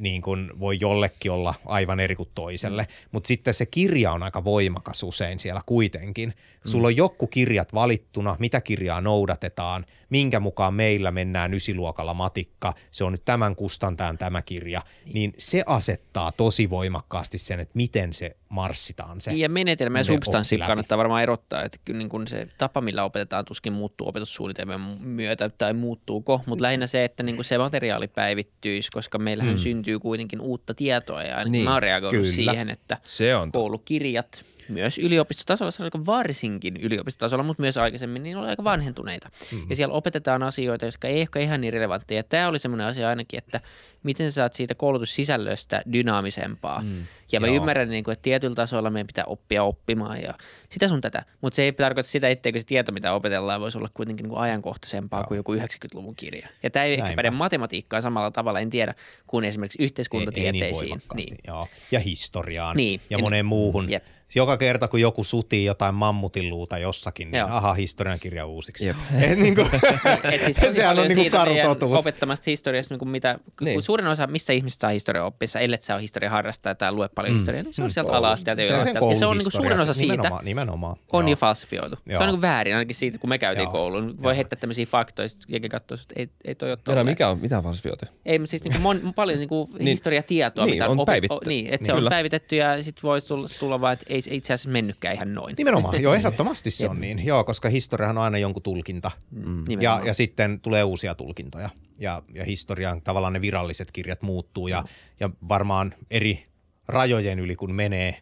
niin 0.00 0.22
kuin 0.22 0.50
voi 0.60 0.76
jollekin 0.80 1.32
olla 1.32 1.54
aivan 1.66 2.00
eri 2.00 2.16
kuin 2.16 2.28
toiselle. 2.34 2.82
Mm. 2.82 3.08
Mutta 3.12 3.28
sitten 3.28 3.54
se 3.54 3.66
kirja 3.66 4.12
on 4.12 4.22
aika 4.22 4.44
voimakas 4.44 5.02
usein 5.02 5.38
siellä 5.38 5.60
kuitenkin. 5.66 6.34
Sulla 6.64 6.86
on 6.86 6.96
joku 6.96 7.26
kirjat 7.26 7.74
valittuna, 7.74 8.36
mitä 8.38 8.60
kirjaa 8.60 9.00
noudatetaan, 9.00 9.86
minkä 10.10 10.40
mukaan 10.40 10.74
meillä 10.74 11.10
mennään 11.10 11.54
ysiluokalla 11.54 12.14
matikka, 12.14 12.72
se 12.90 13.04
on 13.04 13.12
nyt 13.12 13.24
tämän 13.24 13.56
kustantajan 13.56 14.18
tämä 14.18 14.42
kirja, 14.42 14.82
niin 15.12 15.32
se 15.38 15.62
asettaa 15.66 16.32
tosi 16.32 16.70
voimakkaasti 16.70 17.38
sen, 17.38 17.60
että 17.60 17.76
miten 17.76 18.12
se 18.12 18.36
marssitaan 18.48 19.20
se. 19.20 19.32
Ja 19.32 19.48
menetelmä 19.48 19.98
ja 19.98 20.04
substanssi 20.04 20.58
kannattaa 20.58 20.98
varmaan 20.98 21.22
erottaa, 21.22 21.62
että 21.62 21.78
kyllä 21.84 21.98
niin 21.98 22.08
kun 22.08 22.26
se 22.26 22.48
tapa, 22.58 22.80
millä 22.80 23.04
opetetaan, 23.04 23.44
tuskin 23.44 23.72
muuttuu 23.72 24.08
opetussuunnitelmien 24.08 24.80
myötä 25.00 25.48
tai 25.48 25.72
muuttuuko, 25.72 26.40
mutta 26.46 26.62
lähinnä 26.62 26.86
se, 26.86 27.04
että 27.04 27.22
niin 27.22 27.36
kun 27.36 27.44
se 27.44 27.58
materiaali 27.58 28.08
päivittyisi, 28.08 28.90
koska 28.92 29.18
meillähän 29.18 29.54
mm. 29.54 29.58
syntyy 29.58 29.73
kuitenkin 30.02 30.40
uutta 30.40 30.74
tietoa 30.74 31.22
ja 31.22 31.36
ainakin 31.36 31.52
Niin, 31.52 31.64
mä 31.64 31.72
oon 31.72 31.82
reagoinut 31.82 32.20
kyllä. 32.20 32.32
siihen, 32.32 32.70
että 32.70 32.96
Se 33.04 33.36
on 33.36 33.52
koulukirjat 33.52 34.44
myös 34.68 34.98
yliopistotasolla, 34.98 36.06
varsinkin 36.06 36.76
yliopistotasolla, 36.76 37.44
mutta 37.44 37.60
myös 37.60 37.76
aikaisemmin, 37.76 38.22
niin 38.22 38.36
oli 38.36 38.48
aika 38.48 38.64
vanhentuneita. 38.64 39.28
Mm-hmm. 39.52 39.66
Ja 39.70 39.76
siellä 39.76 39.94
opetetaan 39.94 40.42
asioita, 40.42 40.84
jotka 40.84 41.08
ei 41.08 41.20
ehkä 41.20 41.38
ihan 41.38 41.60
niin 41.60 41.72
relevantteja. 41.72 42.22
Tämä 42.22 42.48
oli 42.48 42.58
semmoinen 42.58 42.86
asia 42.86 43.08
ainakin, 43.08 43.38
että 43.38 43.60
miten 44.02 44.30
sä 44.30 44.34
saat 44.34 44.52
siitä 44.54 44.74
koulutussisällöstä 44.74 45.82
dynaamisempaa. 45.92 46.80
Mm. 46.82 47.06
Ja 47.32 47.40
mä 47.40 47.46
Joo. 47.46 47.56
ymmärrän, 47.56 47.88
niin 47.88 48.04
kuin, 48.04 48.12
että 48.12 48.22
tietyllä 48.22 48.54
tasolla 48.54 48.90
meidän 48.90 49.06
pitää 49.06 49.24
oppia 49.24 49.62
oppimaan 49.62 50.22
ja 50.22 50.34
sitä 50.68 50.88
sun 50.88 51.00
tätä. 51.00 51.24
Mutta 51.40 51.56
se 51.56 51.62
ei 51.62 51.72
tarkoita 51.72 52.10
sitä, 52.10 52.28
etteikö 52.28 52.58
se 52.60 52.66
tieto, 52.66 52.92
mitä 52.92 53.12
opetellaan, 53.14 53.60
voisi 53.60 53.78
olla 53.78 53.88
kuitenkin 53.96 54.24
niin 54.24 54.30
kuin 54.30 54.40
ajankohtaisempaa 54.40 55.20
Joo. 55.20 55.26
kuin 55.26 55.36
joku 55.36 55.54
90-luvun 55.54 56.16
kirja. 56.16 56.48
Ja 56.62 56.70
tämä 56.70 56.84
ei 56.84 56.92
ehkä 56.92 57.04
Näinpä. 57.04 57.16
päde 57.18 57.30
matematiikkaan 57.30 58.02
samalla 58.02 58.30
tavalla, 58.30 58.60
en 58.60 58.70
tiedä, 58.70 58.94
kuin 59.26 59.44
esimerkiksi 59.44 59.76
ei, 59.78 59.82
ei 59.82 59.86
yhteiskuntatieteisiin. 59.86 60.80
niin 60.80 60.90
voimakkaasti. 60.90 61.34
Joo. 61.46 61.68
Ja 61.90 62.00
historiaan 62.00 62.76
Niin. 62.76 63.00
ja 63.10 63.16
Ja- 63.18 63.22
moneen 63.22 63.46
muuhun. 63.46 63.90
Jep. 63.90 64.04
Joka 64.34 64.56
kerta, 64.56 64.88
kun 64.88 65.00
joku 65.00 65.24
sutii 65.24 65.64
jotain 65.64 65.94
mammutin 65.94 66.50
luuta 66.50 66.78
jossakin, 66.78 67.30
niin 67.30 67.38
Joo. 67.38 67.48
aha, 67.50 67.74
historiankirja 67.74 68.46
uusiksi. 68.46 68.86
Jep. 68.86 68.96
Et 69.30 69.38
niin 69.38 69.54
kuin, 69.54 69.66
Et 70.32 70.40
siis 70.44 70.76
sehän 70.76 70.98
on 70.98 71.08
niin 71.08 71.30
karu 71.30 71.54
totuus. 71.62 72.00
opettamasta 72.00 72.44
historiasta, 72.46 72.94
niin 72.94 72.98
kuin 72.98 73.08
mitä, 73.08 73.32
niin. 73.60 73.64
Niin. 73.66 73.82
suurin 73.82 74.06
osa, 74.06 74.26
missä 74.26 74.52
ihmiset 74.52 74.80
saa 74.80 74.90
historia 74.90 75.24
oppissa, 75.24 75.60
ellei 75.60 75.78
sä 75.82 75.94
ole 75.94 76.02
historia 76.02 76.30
harrastaja 76.30 76.74
tai 76.74 76.92
lue 76.92 77.08
paljon 77.08 77.32
mm. 77.32 77.38
historiaa, 77.38 77.62
niin 77.62 77.74
se 77.74 77.82
on 77.82 77.90
sieltä 77.90 78.12
ala-asteelta 78.12 78.60
ja 78.62 78.66
Se 78.66 78.72
on 78.72 78.76
yläasteelta. 78.80 79.10
Ja 79.12 79.16
se 79.18 79.26
on 79.26 79.36
niin 79.36 79.44
kuin 79.44 79.52
suurin 79.52 79.80
osa 79.80 79.92
siitä 79.92 80.12
Nimenomaan, 80.16 80.44
nimenomaan. 80.44 80.96
on 81.12 81.24
Joo. 81.24 81.30
jo 81.30 81.36
falsifioitu. 81.36 81.96
Se 81.96 82.12
Joo. 82.12 82.20
on 82.20 82.26
niin 82.26 82.34
kuin 82.34 82.42
väärin, 82.42 82.74
ainakin 82.74 82.94
siitä, 82.94 83.18
kun 83.18 83.28
me 83.30 83.38
käytiin 83.38 83.62
Joo. 83.62 83.72
kouluun. 83.72 84.22
Voi 84.22 84.32
Joo. 84.32 84.36
heittää 84.36 84.58
tämmöisiä 84.60 84.86
faktoja, 84.86 85.28
sitten 85.28 85.46
jengi 85.52 85.68
katsoo, 85.68 85.98
että 86.02 86.14
ei, 86.16 86.28
ei 86.44 86.54
toi 86.54 86.70
ole 86.70 86.78
tolleen. 86.84 87.06
mikä 87.06 87.28
on, 87.28 87.40
mitä 87.40 87.58
on 87.58 87.64
falsifioita? 87.64 88.06
Ei, 88.26 88.38
mutta 88.38 88.50
siis 88.50 88.64
niin 88.64 88.72
kuin 88.72 88.82
mon, 88.82 89.14
paljon 89.14 89.38
niin 89.38 89.48
kuin 89.48 89.70
Niin. 89.78 89.86
historiatietoa, 89.86 90.64
Niin, 90.66 90.74
mitä 90.74 90.88
on 90.88 90.98
opi- 91.00 91.06
päivitetty. 91.06 91.48
O, 91.48 91.48
niin, 91.48 91.66
että 91.66 91.76
Niin, 91.76 91.86
se 91.86 91.92
on 91.92 91.98
kyllä. 91.98 92.10
päivitetty 92.10 92.56
ja 92.56 92.82
sitten 92.82 93.02
voisi 93.02 93.28
tulla, 93.28 93.46
tulla 93.60 93.80
vaan, 93.80 93.92
että 93.92 94.06
ei 94.14 94.22
se 94.22 94.34
itse 94.34 94.52
asiassa 94.52 94.70
mennytkään 94.70 95.14
ihan 95.14 95.34
noin. 95.34 95.54
Nimenomaan, 95.58 96.02
joo, 96.02 96.14
ehdottomasti 96.14 96.70
se 96.70 96.88
on 96.90 97.00
niin. 97.00 97.26
Joo, 97.26 97.44
koska 97.44 97.68
historiahan 97.68 98.18
on 98.18 98.24
aina 98.24 98.38
jonkun 98.38 98.62
tulkinta. 98.62 99.10
Mm. 99.30 99.64
Ja, 99.80 100.00
ja 100.04 100.14
sitten 100.14 100.60
tulee 100.60 100.84
uusia 100.84 101.14
tulkintoja. 101.14 101.70
Ja, 101.98 102.22
ja 102.34 102.44
historian 102.44 103.02
tavallaan 103.02 103.32
ne 103.32 103.40
viralliset 103.40 103.90
kirjat 103.92 104.22
muuttuu 104.22 104.68
ja, 104.68 104.84
ja 105.20 105.30
varmaan 105.48 105.94
eri 106.10 106.44
rajojen 106.88 107.38
yli, 107.38 107.56
kun 107.56 107.74
menee 107.74 108.16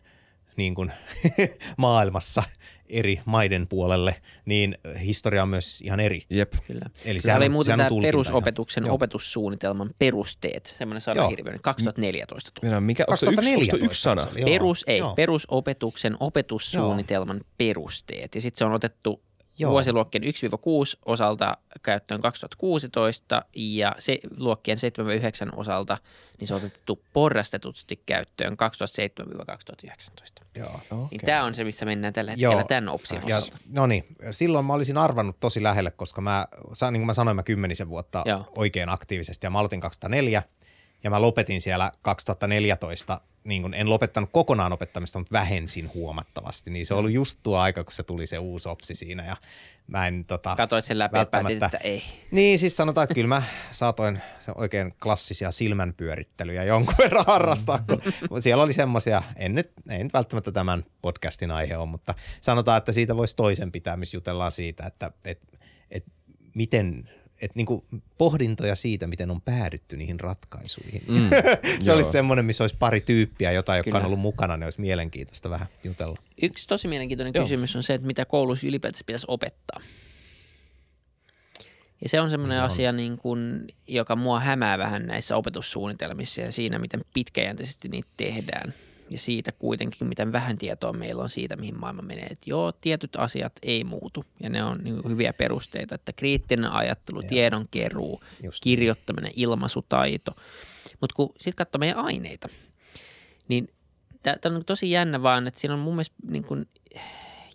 niin 0.57 0.75
kuin 0.75 0.93
maailmassa 1.77 2.43
eri 2.89 3.21
maiden 3.25 3.67
puolelle, 3.69 4.15
niin 4.45 4.79
historia 5.05 5.43
on 5.43 5.49
myös 5.49 5.81
ihan 5.81 6.01
eri. 6.01 6.23
Jep. 6.31 6.53
Kyllä. 6.67 6.85
Eli 7.05 7.21
Se 7.21 7.25
sehän 7.25 7.39
oli 7.39 7.47
on- 7.47 7.53
muuten 7.53 7.77
tämä 7.77 7.89
perusopetuksen 8.03 8.85
ihan. 8.85 8.95
opetussuunnitelman 8.95 9.91
perusteet, 9.99 10.75
semmoinen 10.79 11.01
sana 11.01 11.21
Joo. 11.21 11.29
hirveän, 11.31 11.59
2014 11.63 12.51
tuli. 12.61 12.81
Mikä, 12.81 13.05
onko 13.09 13.17
se 13.17 13.27
yksi, 13.27 13.31
onko 13.31 13.43
se 13.43 13.51
2014 13.51 13.87
yksi 13.87 14.03
sana? 14.03 14.27
joo. 14.37 14.45
Perus, 14.51 14.85
ei, 14.87 14.99
Joo. 14.99 15.15
perusopetuksen 15.15 16.17
opetussuunnitelman 16.21 17.41
perusteet. 17.59 18.35
Ja 18.35 18.41
sitten 18.41 18.59
se 18.59 18.65
on 18.65 18.73
otettu 18.73 19.23
Joo. 19.59 19.71
vuosiluokkien 19.71 20.25
1-6 20.25 20.27
osalta 21.05 21.57
käyttöön 21.83 22.21
2016 22.21 23.43
ja 23.57 23.95
se, 23.99 24.19
luokkien 24.37 24.79
7-9 25.49 25.53
osalta 25.57 25.99
niin 26.39 26.49
se 26.49 26.55
on 26.55 26.61
otettu 26.61 27.03
porrastetusti 27.13 28.03
käyttöön 28.07 28.53
2007-2019. 28.53 30.45
Joo. 30.57 31.09
Niin 31.11 31.21
tämä 31.27 31.45
on 31.45 31.55
se, 31.55 31.65
missä 31.65 31.85
mennään 31.85 32.13
tällä 32.13 32.31
hetkellä 32.31 32.55
Joo. 32.55 32.65
tämän 32.65 32.89
opsin 32.89 33.23
Ja, 33.27 33.37
osalta. 33.37 33.57
no 33.69 33.87
niin, 33.87 34.05
silloin 34.31 34.65
mä 34.65 34.73
olisin 34.73 34.99
arvannut 34.99 35.41
tosi 35.41 35.63
lähelle, 35.63 35.91
koska 35.91 36.21
mä, 36.21 36.47
niin 36.91 37.01
kuin 37.01 37.07
mä 37.07 37.15
sanoin, 37.15 37.37
mä 37.37 37.43
kymmenisen 37.43 37.89
vuotta 37.89 38.23
Joo. 38.27 38.45
oikein 38.57 38.89
aktiivisesti 38.89 39.47
ja 39.47 39.51
mä 39.51 39.59
aloitin 39.59 39.81
2004 39.81 40.43
ja 41.05 41.11
mä 41.11 41.23
lopetin 41.23 41.61
siellä 41.61 41.93
2014, 42.03 43.21
niin 43.45 43.63
kuin 43.63 43.75
en 43.75 43.91
lopettanut 43.91 44.31
kokonaan 44.33 44.73
opettamista, 44.73 45.19
mutta 45.19 45.33
vähensin 45.33 45.95
huomattavasti, 45.95 46.71
niin 46.71 46.87
se 46.87 46.95
on 46.95 46.99
ollut 46.99 47.13
just 47.13 47.39
tuo 47.43 47.59
aika, 47.59 47.85
kun 47.85 47.93
se 47.93 48.03
tuli 48.03 48.27
se 48.27 48.39
uusi 48.39 48.69
opsi 48.69 48.95
siinä 48.95 49.27
ja 49.27 49.37
mä 49.87 50.07
en 50.07 50.25
tota, 50.25 50.57
Katoit 50.57 50.85
sen 50.85 50.99
läpi 50.99 51.17
päätit, 51.31 51.63
että 51.63 51.79
ei. 51.79 52.03
Niin, 52.31 52.59
siis 52.59 52.77
sanotaan, 52.77 53.03
että 53.03 53.15
kyllä 53.15 53.29
mä 53.29 53.43
saatoin 53.71 54.21
se 54.39 54.53
oikein 54.55 54.93
klassisia 55.03 55.51
silmänpyörittelyjä 55.51 56.65
jonkun 56.65 56.95
verran 56.99 57.25
harrastaa, 57.27 57.85
kun 58.29 58.43
siellä 58.43 58.63
oli 58.63 58.73
semmoisia, 58.73 59.23
en 59.37 59.55
nyt, 59.55 59.73
ei 59.91 60.05
nyt 60.05 60.13
välttämättä 60.13 60.53
tämän 60.53 60.85
podcastin 61.03 61.51
aihe 61.51 61.77
ole, 61.77 61.87
mutta 61.87 62.15
sanotaan, 62.41 62.79
että 62.79 62.93
siitä 62.93 63.17
voisi 63.17 63.37
toisen 63.37 63.73
pitää, 63.73 63.97
missä 63.97 64.17
jutellaan 64.17 64.53
siitä, 64.53 64.87
että 64.87 65.11
et, 65.25 65.41
et 65.91 66.05
miten, 66.55 67.11
että 67.43 67.57
niinku 67.57 67.85
pohdintoja 68.19 68.77
siitä, 68.77 69.07
miten 69.07 69.31
on 69.31 69.41
päädytty 69.41 69.97
niihin 69.97 70.21
ratkaisuihin. 70.21 71.03
Mm, 71.09 71.29
se 71.81 71.91
joo. 71.91 71.95
olisi 71.95 72.11
semmoinen, 72.11 72.45
missä 72.45 72.65
olisi 72.65 72.77
pari 72.79 73.01
tyyppiä, 73.01 73.53
jotain, 73.53 73.77
jotka 73.77 73.99
on 73.99 74.05
ollut 74.05 74.21
mukana, 74.21 74.57
niin 74.57 74.65
olisi 74.65 74.81
mielenkiintoista 74.81 75.51
vähän 75.51 75.67
jutella. 75.85 76.19
Yksi 76.43 76.69
tosi 76.69 76.89
mielenkiintoinen 76.89 77.33
Joo. 77.35 77.45
kysymys 77.45 77.77
on 77.77 77.83
se, 77.83 77.95
että 77.95 78.07
mitä 78.07 78.25
koulussa 78.25 78.67
ylipäätänsä 78.67 79.05
pitäisi 79.07 79.27
opettaa. 79.29 79.81
Ja 82.03 82.09
se 82.09 82.21
on 82.21 82.31
semmoinen 82.31 82.63
asia, 82.63 82.93
niin 82.93 83.19
kuin, 83.19 83.67
joka 83.89 84.17
mua 84.17 84.41
hämää 84.41 84.79
vähän 84.79 85.07
näissä 85.07 85.37
opetussuunnitelmissa 85.37 86.41
ja 86.41 86.53
siinä, 86.53 86.79
miten 86.79 87.01
pitkäjänteisesti 87.15 87.89
niitä 87.89 88.11
tehdään. 88.17 88.75
Ja 89.13 89.19
siitä 89.19 89.53
kuitenkin, 89.53 90.09
miten 90.09 90.33
vähän 90.33 90.59
tietoa 90.59 90.93
meillä 90.93 91.23
on 91.23 91.31
siitä, 91.31 91.57
mihin 91.57 91.81
maailma 91.81 92.03
menee. 92.03 92.27
Että 92.31 92.51
joo, 92.51 92.73
tietyt 92.73 93.17
asiat 93.17 93.53
ei 93.63 93.85
muutu 93.85 94.25
ja 94.41 94.51
ne 94.51 94.65
on 94.65 94.77
niin 94.83 95.01
hyviä 95.09 95.33
perusteita, 95.33 95.95
että 95.95 96.13
kriittinen 96.13 96.71
ajattelu, 96.71 97.23
tiedonkeruu, 97.23 98.23
Just 98.43 98.63
kirjoittaminen, 98.63 99.33
ilmaisutaito. 99.37 100.37
Mutta 101.01 101.15
kun 101.15 101.33
sitten 101.39 101.55
katsoo 101.55 101.79
meidän 101.79 101.99
aineita, 101.99 102.49
niin 103.49 103.69
tämä 104.23 104.57
on 104.57 104.65
tosi 104.65 104.91
jännä 104.91 105.23
vaan, 105.23 105.47
että 105.47 105.61
siinä 105.61 105.75
on 105.75 105.81
mun 105.81 105.95
mielestä 105.95 106.17
niin 106.31 106.45
kuin 106.45 106.69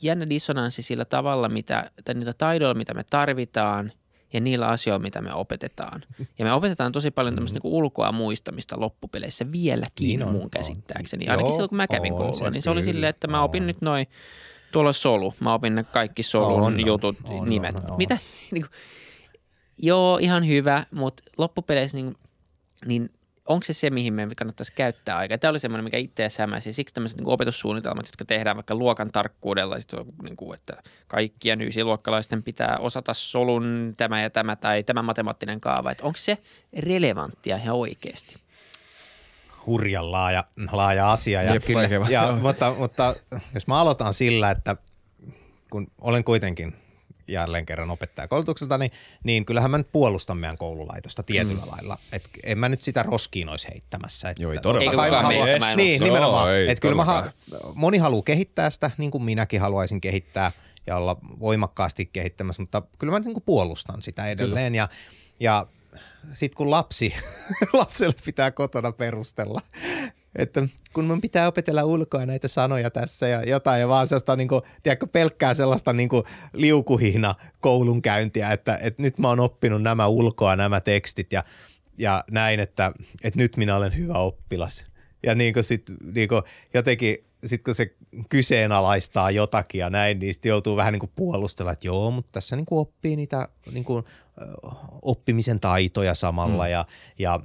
jännä 0.01 0.29
dissonanssi 0.29 0.81
sillä 0.81 1.05
tavalla, 1.05 1.49
mitä, 1.49 1.91
tai 2.05 2.15
niitä 2.15 2.33
taidoilla, 2.33 2.73
mitä 2.73 2.93
me 2.93 3.03
tarvitaan 3.03 3.91
ja 4.33 4.39
niillä 4.41 4.67
asioilla, 4.67 5.03
mitä 5.03 5.21
me 5.21 5.33
opetetaan. 5.33 6.01
Ja 6.39 6.45
me 6.45 6.53
opetetaan 6.53 6.91
tosi 6.91 7.11
paljon 7.11 7.35
tämmöistä 7.35 7.59
niin 7.63 7.73
ulkoa 7.73 8.11
muistamista 8.11 8.79
loppupeleissä 8.79 9.51
vieläkin 9.51 10.07
Niin 10.07 10.23
on, 10.23 10.31
mun 10.31 10.41
on. 10.43 10.49
käsittääkseni. 10.49 11.27
Ainakin 11.27 11.45
Joo, 11.45 11.51
silloin, 11.51 11.69
kun 11.69 11.77
mä 11.77 11.87
kävin 11.87 12.11
on 12.13 12.17
koulua, 12.17 12.33
se 12.35 12.49
niin 12.49 12.61
se 12.61 12.69
oli 12.69 12.83
silleen, 12.83 13.09
että 13.09 13.27
mä 13.27 13.43
opin 13.43 13.63
on. 13.63 13.67
nyt 13.67 13.81
noin, 13.81 14.07
tuolla 14.71 14.93
solu, 14.93 15.33
mä 15.39 15.53
opin 15.53 15.75
ne 15.75 15.83
kaikki 15.83 16.23
solun 16.23 16.61
On, 16.61 16.63
on, 16.63 16.85
jutut, 16.85 17.17
on, 17.23 17.49
nimet. 17.49 17.75
on, 17.75 17.91
on. 17.91 17.97
Mitä? 17.97 18.17
niin 18.51 18.63
kuin, 18.63 18.71
joo, 19.77 20.17
ihan 20.17 20.47
hyvä, 20.47 20.85
mutta 20.91 21.23
loppupeleissä 21.37 21.97
niin, 21.97 22.15
niin 22.85 23.09
onko 23.47 23.63
se 23.63 23.73
se, 23.73 23.89
mihin 23.89 24.13
meidän 24.13 24.35
kannattaisi 24.35 24.73
käyttää 24.75 25.17
aikaa? 25.17 25.37
Tämä 25.37 25.49
oli 25.49 25.59
semmoinen, 25.59 25.83
mikä 25.83 25.97
itseä 25.97 26.29
hämäsi. 26.39 26.73
Siksi 26.73 26.93
tämmöiset 26.93 27.17
niin 27.17 27.27
opetussuunnitelmat, 27.27 28.05
jotka 28.05 28.25
tehdään 28.25 28.55
vaikka 28.57 28.75
luokan 28.75 29.11
tarkkuudella, 29.11 29.79
sit 29.79 29.93
on, 29.93 30.05
niin 30.23 30.37
kuin, 30.37 30.59
että 30.59 30.73
kaikkien 31.07 31.61
ysiluokkalaisten 31.61 32.43
pitää 32.43 32.77
osata 32.79 33.13
solun 33.13 33.93
tämä 33.97 34.21
ja 34.21 34.29
tämä 34.29 34.55
tai 34.55 34.83
tämä 34.83 35.01
matemaattinen 35.01 35.61
kaava. 35.61 35.91
Että 35.91 36.05
onko 36.05 36.17
se 36.17 36.37
relevanttia 36.79 37.57
ihan 37.57 37.75
oikeasti? 37.75 38.35
hurjan 39.67 40.11
laaja, 40.11 40.43
laaja 40.71 41.11
asia. 41.11 41.43
Ja, 41.43 41.53
Jep, 41.53 41.69
ja, 42.09 42.21
Joo. 42.25 42.35
mutta, 42.35 42.75
mutta 42.77 43.15
jos 43.53 43.67
mä 43.67 43.79
aloitan 43.79 44.13
sillä, 44.13 44.51
että 44.51 44.75
kun 45.69 45.87
olen 46.01 46.23
kuitenkin 46.23 46.73
jälleen 47.27 47.65
kerran 47.65 47.89
opettajakoulutukselta, 47.91 48.77
niin, 48.77 48.91
niin 49.23 49.45
kyllähän 49.45 49.71
mä 49.71 49.77
nyt 49.77 49.91
puolustan 49.91 50.37
meidän 50.37 50.57
koululaitosta 50.57 51.23
tietyllä 51.23 51.61
mm. 51.65 51.71
lailla. 51.71 51.97
Et 52.11 52.29
en 52.43 52.57
mä 52.59 52.69
nyt 52.69 52.81
sitä 52.81 53.03
roskiin 53.03 53.49
olisi 53.49 53.67
heittämässä. 53.73 54.29
Että 54.29 54.43
Joo, 54.43 54.51
ei 54.51 54.59
todellakaan. 54.59 55.11
mä 55.11 55.21
haluan- 55.21 55.77
Niin, 55.77 55.93
usko. 56.01 56.05
nimenomaan. 56.05 56.47
Joo, 56.49 56.55
ei 56.57 56.69
että 56.71 56.81
kyllä 56.81 56.95
mä 56.95 57.05
ha- 57.05 57.31
moni 57.75 57.97
haluaa 57.97 58.23
kehittää 58.23 58.69
sitä, 58.69 58.91
niin 58.97 59.11
kuin 59.11 59.23
minäkin 59.23 59.61
haluaisin 59.61 60.01
kehittää 60.01 60.51
ja 60.87 60.97
olla 60.97 61.17
voimakkaasti 61.39 62.09
kehittämässä, 62.13 62.61
mutta 62.61 62.81
kyllä 62.99 63.11
mä 63.13 63.19
niin 63.19 63.33
kuin 63.33 63.43
puolustan 63.43 64.01
sitä 64.03 64.27
edelleen. 64.27 64.75
Ja, 64.75 64.89
ja 65.39 65.67
sitten 66.33 66.57
kun 66.57 66.71
lapsi, 66.71 67.13
lapselle 67.73 68.15
pitää 68.25 68.51
kotona 68.51 68.91
perustella, 68.91 69.61
että 70.37 70.67
kun 70.93 71.05
mun 71.05 71.21
pitää 71.21 71.47
opetella 71.47 71.83
ulkoa 71.83 72.25
näitä 72.25 72.47
sanoja 72.47 72.91
tässä 72.91 73.27
ja 73.27 73.43
jotain 73.43 73.81
ja 73.81 73.87
vaan 73.87 74.07
sellaista 74.07 74.35
niin 74.35 74.47
kuin, 74.47 74.61
tiedätkö, 74.83 75.07
pelkkää 75.07 75.53
sellaista 75.53 75.93
niin 75.93 76.09
kuin 76.09 76.23
liukuhihna 76.53 77.35
koulunkäyntiä, 77.59 78.51
että, 78.51 78.79
että 78.81 79.01
nyt 79.01 79.17
mä 79.17 79.27
oon 79.27 79.39
oppinut 79.39 79.81
nämä 79.81 80.07
ulkoa 80.07 80.55
nämä 80.55 80.81
tekstit 80.81 81.33
ja 81.33 81.43
ja 81.97 82.23
näin, 82.31 82.59
että, 82.59 82.91
että 83.23 83.39
nyt 83.39 83.57
minä 83.57 83.75
olen 83.75 83.97
hyvä 83.97 84.13
oppilas. 84.13 84.85
Ja 85.23 85.35
niin 85.35 85.53
kuin 85.53 85.63
sit, 85.63 85.91
niin 86.13 86.29
kuin 86.29 86.41
jotenkin, 86.73 87.17
sit 87.45 87.63
kun 87.63 87.75
se 87.75 87.95
kyseenalaistaa 88.29 89.31
jotakin 89.31 89.79
ja 89.79 89.89
näin, 89.89 90.19
niin 90.19 90.33
sitten 90.33 90.49
joutuu 90.49 90.75
vähän 90.75 90.93
niin 90.93 90.99
kuin 90.99 91.11
puolustella, 91.15 91.71
että 91.71 91.87
joo, 91.87 92.11
mutta 92.11 92.31
tässä 92.31 92.55
niin 92.55 92.65
kuin 92.65 92.79
oppii 92.79 93.15
niitä 93.15 93.47
niin 93.71 93.83
kuin, 93.83 94.03
oppimisen 95.01 95.59
taitoja 95.59 96.15
samalla 96.15 96.65
mm. 96.65 96.71
ja, 96.71 96.85
ja 97.19 97.39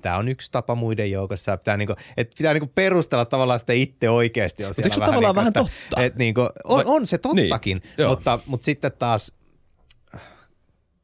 tämä 0.00 0.16
on 0.16 0.28
yksi 0.28 0.52
tapa 0.52 0.74
muiden 0.74 1.10
joukossa. 1.10 1.56
Pitää, 1.56 1.76
niin 1.76 1.86
kuin, 1.86 1.96
että 2.16 2.34
pitää 2.38 2.52
niin 2.52 2.60
kuin 2.60 2.72
perustella 2.74 3.24
tavallaan 3.24 3.58
sitä 3.58 3.72
itse 3.72 4.10
oikeasti. 4.10 4.64
On 4.64 4.68
mutta 4.68 4.94
se 4.94 5.00
vähän 5.00 5.14
tavallaan 5.14 5.44
niin 5.44 5.52
kuin, 5.54 5.64
vähän 5.64 5.70
totta? 5.88 6.02
Että, 6.02 6.18
niin 6.18 6.34
kuin, 6.34 6.48
on, 6.64 6.82
on 6.86 7.06
se 7.06 7.18
tottakin, 7.18 7.82
niin, 7.98 8.08
mutta, 8.08 8.38
mutta 8.46 8.64
sitten 8.64 8.92
taas 8.98 9.32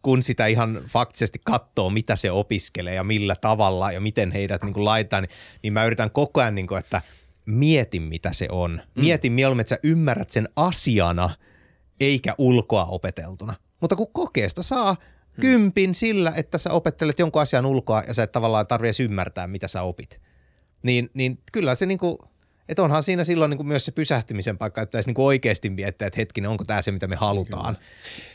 kun 0.02 0.22
sitä 0.22 0.46
ihan 0.46 0.82
faktisesti 0.88 1.40
katsoo, 1.44 1.90
mitä 1.90 2.16
se 2.16 2.30
opiskelee 2.30 2.94
ja 2.94 3.04
millä 3.04 3.36
tavalla 3.36 3.92
ja 3.92 4.00
miten 4.00 4.32
heidät 4.32 4.62
niin 4.62 4.74
kuin 4.74 4.84
laitetaan, 4.84 5.22
niin, 5.22 5.30
niin 5.62 5.72
mä 5.72 5.84
yritän 5.84 6.10
koko 6.10 6.40
ajan, 6.40 6.54
niin 6.54 6.66
kuin, 6.66 6.78
että 6.78 7.02
mietin 7.46 8.02
mitä 8.02 8.32
se 8.32 8.48
on. 8.50 8.82
Mm. 8.94 9.00
Mietin 9.00 9.32
mieluummin, 9.32 9.60
että 9.60 9.74
sä 9.74 9.80
ymmärrät 9.82 10.30
sen 10.30 10.48
asiana 10.56 11.30
eikä 12.00 12.34
ulkoa 12.38 12.84
opeteltuna. 12.84 13.54
Mutta 13.80 13.96
kun 13.96 14.12
kokeesta 14.12 14.62
saa 14.62 14.92
mm. 14.92 15.40
kympin 15.40 15.94
sillä, 15.94 16.32
että 16.36 16.58
sä 16.58 16.72
opettelet 16.72 17.18
jonkun 17.18 17.42
asian 17.42 17.66
ulkoa 17.66 18.02
ja 18.06 18.14
sä 18.14 18.22
et 18.22 18.32
tavallaan 18.32 18.66
tarvitse 18.66 19.02
ymmärtää, 19.02 19.46
mitä 19.46 19.68
sä 19.68 19.82
opit, 19.82 20.20
niin, 20.82 21.10
niin 21.14 21.38
kyllä 21.52 21.74
se 21.74 21.86
niin 21.86 21.98
kuin– 21.98 22.18
että 22.68 22.82
onhan 22.82 23.02
siinä 23.02 23.24
silloin 23.24 23.50
niin 23.50 23.58
kuin 23.58 23.66
myös 23.66 23.84
se 23.84 23.92
pysähtymisen 23.92 24.58
paikka, 24.58 24.82
että 24.82 24.90
pitäisi 24.90 25.08
niin 25.08 25.14
kuin 25.14 25.26
oikeasti 25.26 25.70
miettiä, 25.70 26.06
että 26.06 26.20
hetkinen, 26.20 26.50
onko 26.50 26.64
tämä 26.64 26.82
se, 26.82 26.92
mitä 26.92 27.06
me 27.06 27.16
halutaan. 27.16 27.78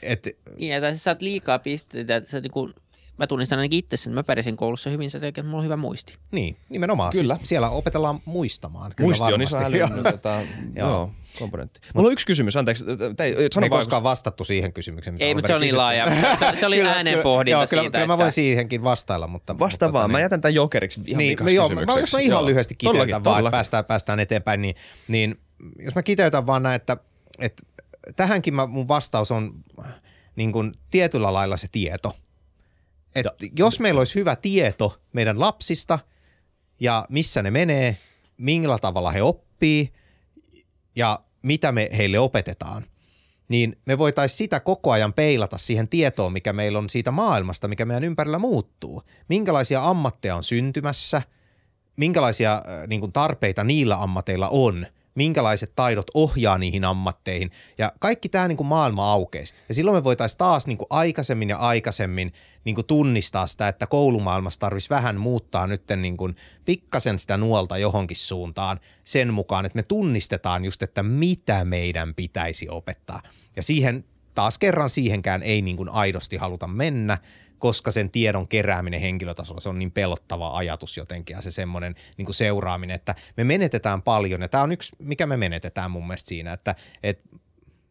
Et, 0.02 0.28
niin, 0.58 0.76
että 0.76 0.92
sä 0.92 0.98
saat 0.98 1.22
liikaa 1.22 1.60
pisteitä, 1.60 2.16
että 2.16 2.30
sä 2.30 2.42
niin 2.42 2.52
kuin, 2.52 2.74
mä 3.20 3.28
tunnistan 3.28 3.60
ainakin 3.60 3.80
itse 3.80 3.98
sen, 3.98 4.14
mä 4.14 4.24
pärjäsin 4.24 4.58
koulussa 4.58 4.90
hyvin, 4.90 5.10
se 5.10 5.20
tekee, 5.20 5.42
että 5.42 5.44
mulla 5.44 5.58
on 5.58 5.64
hyvä 5.64 5.78
muisti. 5.78 6.16
Niin, 6.32 6.58
nimenomaan. 6.70 7.12
Kyllä. 7.12 7.36
Siis 7.36 7.50
siellä 7.50 7.70
opetellaan 7.70 8.20
muistamaan. 8.26 8.92
Kyllä 8.96 9.08
Muisti 9.08 9.34
on 9.34 9.42
iso 9.42 9.60
älyllinen 9.60 10.04
tota, 10.04 10.42
joo. 10.76 11.12
komponentti. 11.40 11.80
Mulla 11.96 12.08
on 12.08 12.14
yksi 12.14 12.26
kysymys, 12.26 12.56
anteeksi. 12.56 12.86
Me 12.86 13.64
ei 13.64 13.70
koskaan 13.70 14.04
vastattu 14.04 14.44
siihen 14.44 14.74
kysymykseen. 14.74 15.16
Ei, 15.20 15.36
mutta 15.36 15.48
se 15.48 15.56
on 15.56 15.62
niin 15.62 15.78
laaja. 15.78 16.06
Se, 16.40 16.60
se 16.60 16.66
oli 16.66 16.78
kyllä, 16.78 16.92
ääneen 16.92 17.20
pohdinta 17.20 17.60
joo, 17.60 17.68
kyllä, 17.70 17.84
siitä. 17.84 17.98
Kyllä 17.98 18.08
mä 18.08 18.18
voin 18.18 18.32
siihenkin 18.32 18.84
vastailla, 18.84 19.28
mutta... 19.28 19.60
Vasta 19.60 19.86
mutta, 19.86 19.94
vaan, 19.94 20.04
tota, 20.04 20.12
mä 20.12 20.20
jätän 20.20 20.42
tämän 20.42 20.56
jokeriksi 20.56 21.02
ihan 21.08 21.18
niin, 21.18 21.44
mä, 21.44 21.50
joo, 21.50 21.70
mä, 21.70 22.00
jos 22.00 22.14
mä 22.14 22.20
ihan 22.20 22.40
joo. 22.40 22.46
lyhyesti 22.46 22.76
kiteytän 22.76 23.24
vaan, 23.24 23.40
että 23.40 23.52
päästään, 23.52 23.86
päästään 23.86 24.20
eteenpäin, 24.20 24.62
niin, 24.62 24.76
niin 25.08 25.40
jos 25.80 25.96
mä 25.96 26.04
kiteytän 26.04 26.48
vaan 26.48 26.64
näin, 26.64 26.76
että, 26.76 26.98
että 27.40 27.64
tähänkin 28.16 28.54
mä, 28.54 28.66
mun 28.66 28.88
vastaus 28.88 29.32
on 29.32 29.54
niin 30.36 30.52
kuin 30.52 30.74
tietyllä 30.92 31.34
lailla 31.34 31.58
se 31.58 31.68
tieto– 31.72 32.16
että 33.16 33.32
jos 33.58 33.80
meillä 33.80 34.00
olisi 34.00 34.16
hyvä 34.16 34.36
tieto 34.36 35.02
meidän 35.14 35.40
lapsista 35.40 36.00
ja 36.80 37.06
missä 37.10 37.44
ne 37.44 37.52
menee, 37.52 37.98
millä 38.38 38.78
tavalla 38.82 39.12
he 39.12 39.22
oppii 39.22 39.94
ja 40.96 41.20
mitä 41.42 41.72
me 41.72 41.90
heille 41.98 42.20
opetetaan, 42.20 42.86
niin 43.50 43.76
me 43.86 43.98
voitaisiin 43.98 44.38
sitä 44.38 44.60
koko 44.60 44.92
ajan 44.92 45.14
peilata 45.14 45.58
siihen 45.58 45.90
tietoon, 45.90 46.34
mikä 46.34 46.54
meillä 46.54 46.80
on 46.80 46.90
siitä 46.90 47.12
maailmasta, 47.12 47.68
mikä 47.68 47.86
meidän 47.86 48.04
ympärillä 48.04 48.40
muuttuu. 48.40 49.04
Minkälaisia 49.30 49.90
ammatteja 49.90 50.36
on 50.36 50.44
syntymässä, 50.44 51.22
minkälaisia 51.96 52.54
äh, 52.56 52.88
niin 52.88 53.00
kuin 53.02 53.14
tarpeita 53.14 53.64
niillä 53.64 54.02
ammateilla 54.02 54.50
on– 54.50 54.86
minkälaiset 55.20 55.72
taidot 55.76 56.08
ohjaa 56.14 56.58
niihin 56.58 56.86
ammatteihin. 56.86 57.52
Ja 57.78 57.94
kaikki 58.00 58.30
tämä 58.30 58.48
niin 58.48 58.58
kuin 58.58 58.68
maailma 58.68 59.12
aukeisi. 59.12 59.54
Ja 59.70 59.76
silloin 59.76 59.98
me 59.98 60.04
voitaisiin 60.04 60.38
taas 60.38 60.68
niin 60.68 60.78
kuin 60.78 60.88
aikaisemmin 60.90 61.50
ja 61.50 61.58
aikaisemmin 61.58 62.34
niin 62.64 62.76
kuin 62.76 62.88
tunnistaa 62.88 63.48
sitä, 63.48 63.68
että 63.68 63.88
koulumaailmassa 63.88 64.60
tarvitsisi 64.60 64.90
vähän 64.90 65.18
muuttaa 65.18 65.68
nyt 65.68 65.84
niin 65.96 66.18
kuin 66.18 66.36
pikkasen 66.66 67.20
sitä 67.20 67.38
nuolta 67.38 67.78
johonkin 67.78 68.18
suuntaan 68.18 68.80
sen 69.04 69.34
mukaan, 69.34 69.66
että 69.66 69.76
me 69.76 69.84
tunnistetaan 69.84 70.66
just, 70.66 70.84
että 70.84 71.04
mitä 71.04 71.66
meidän 71.66 72.16
pitäisi 72.16 72.70
opettaa. 72.70 73.22
Ja 73.56 73.64
siihen 73.64 74.06
taas 74.36 74.58
kerran 74.58 74.90
siihenkään 74.90 75.44
ei 75.44 75.62
niin 75.62 75.78
kuin 75.78 75.90
aidosti 75.90 76.38
haluta 76.38 76.68
mennä, 76.68 77.18
koska 77.60 77.92
sen 77.92 78.12
tiedon 78.12 78.48
kerääminen 78.48 79.02
henkilötasolla, 79.02 79.62
se 79.62 79.70
on 79.70 79.80
niin 79.80 79.92
pelottava 79.92 80.58
ajatus 80.58 80.98
jotenkin 80.98 81.36
ja 81.36 81.42
se 81.42 81.52
semmoinen 81.52 81.96
niin 82.18 82.26
kuin 82.26 82.36
seuraaminen, 82.36 82.96
että 82.96 83.16
me 83.38 83.44
menetetään 83.44 84.02
paljon 84.02 84.42
ja 84.42 84.48
tämä 84.48 84.64
on 84.64 84.72
yksi, 84.72 84.96
mikä 85.00 85.26
me 85.26 85.38
menetetään 85.38 85.92
mun 85.92 86.08
mielestä 86.08 86.30
siinä, 86.30 86.54
että, 86.54 86.76
että 87.04 87.30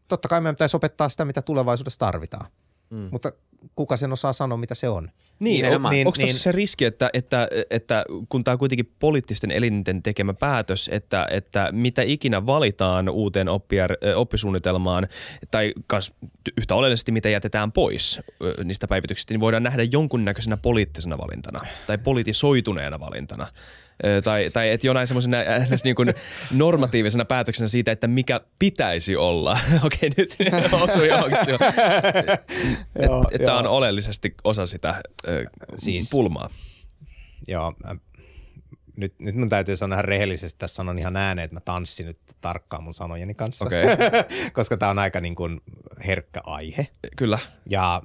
totta 0.07 0.27
kai 0.27 0.41
meidän 0.41 0.55
pitäisi 0.55 0.77
opettaa 0.77 1.09
sitä, 1.09 1.25
mitä 1.25 1.41
tulevaisuudessa 1.41 1.99
tarvitaan, 1.99 2.51
mm. 2.89 3.09
mutta 3.11 3.31
kuka 3.75 3.97
sen 3.97 4.13
osaa 4.13 4.33
sanoa, 4.33 4.57
mitä 4.57 4.75
se 4.75 4.89
on. 4.89 5.11
Niin, 5.39 5.65
on, 5.65 5.91
niin 5.91 6.07
onko 6.07 6.17
niin, 6.17 6.33
se 6.33 6.51
riski, 6.51 6.85
että, 6.85 7.09
että, 7.13 7.47
että 7.69 8.05
kun 8.29 8.43
tämä 8.43 8.53
on 8.53 8.59
kuitenkin 8.59 8.91
poliittisten 8.99 9.51
elinten 9.51 10.03
tekemä 10.03 10.33
päätös, 10.33 10.89
että, 10.93 11.27
että 11.31 11.69
mitä 11.71 12.01
ikinä 12.01 12.45
valitaan 12.45 13.09
uuteen 13.09 13.49
oppia, 13.49 13.87
oppisuunnitelmaan 14.15 15.07
tai 15.51 15.73
kans 15.87 16.13
yhtä 16.57 16.75
oleellisesti 16.75 17.11
mitä 17.11 17.29
jätetään 17.29 17.71
pois 17.71 18.21
niistä 18.63 18.87
päivityksistä, 18.87 19.33
niin 19.33 19.41
voidaan 19.41 19.63
nähdä 19.63 19.83
jonkunnäköisenä 19.83 20.57
poliittisena 20.57 21.17
valintana 21.17 21.59
tai 21.87 21.97
politisoituneena 21.97 22.99
valintana 22.99 23.47
tai, 24.23 24.49
tai 24.53 24.69
että 24.69 24.87
jonain 24.87 25.07
semmoisena 25.07 25.37
niin 25.83 25.95
kuin 25.95 26.13
normatiivisena 26.55 27.25
päätöksenä 27.25 27.67
siitä, 27.67 27.91
että 27.91 28.07
mikä 28.07 28.41
pitäisi 28.59 29.15
olla. 29.15 29.59
Okei, 29.85 30.09
nyt 30.17 30.37
osui 30.71 31.07
johonkin. 31.07 31.39
Että 33.31 33.55
on 33.55 33.67
oleellisesti 33.67 34.35
osa 34.43 34.67
sitä 34.67 34.89
äh, 34.89 35.03
siis, 35.77 36.09
pulmaa. 36.11 36.49
Joo, 37.47 37.73
nyt, 38.97 39.13
nyt 39.19 39.35
mun 39.35 39.49
täytyy 39.49 39.77
sanoa 39.77 39.95
ihan 39.95 40.05
rehellisesti, 40.05 40.59
tässä 40.59 40.75
sanon 40.75 40.99
ihan 40.99 41.17
ääneen, 41.17 41.45
että 41.45 41.55
mä 41.55 41.59
tanssin 41.59 42.05
nyt 42.05 42.19
tarkkaan 42.41 42.83
mun 42.83 42.93
sanojeni 42.93 43.33
kanssa, 43.33 43.65
okay. 43.65 43.83
koska 44.53 44.77
tämä 44.77 44.91
on 44.91 44.99
aika 44.99 45.21
niin 45.21 45.35
kuin 45.35 45.61
herkkä 46.07 46.41
aihe. 46.43 46.87
Kyllä. 47.15 47.39
Ja 47.69 48.01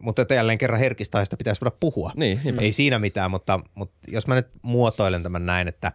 mutta 0.00 0.34
jälleen 0.34 0.58
kerran 0.58 0.80
herkistä 0.80 1.18
aiheista 1.18 1.36
pitäisi 1.36 1.60
voida 1.60 1.76
puhua. 1.80 2.12
Niin, 2.16 2.40
Ei 2.60 2.72
siinä 2.72 2.98
mitään, 2.98 3.30
mutta, 3.30 3.60
mutta 3.74 3.96
jos 4.08 4.26
mä 4.26 4.34
nyt 4.34 4.48
muotoilen 4.62 5.22
tämän 5.22 5.46
näin, 5.46 5.68
että, 5.68 5.92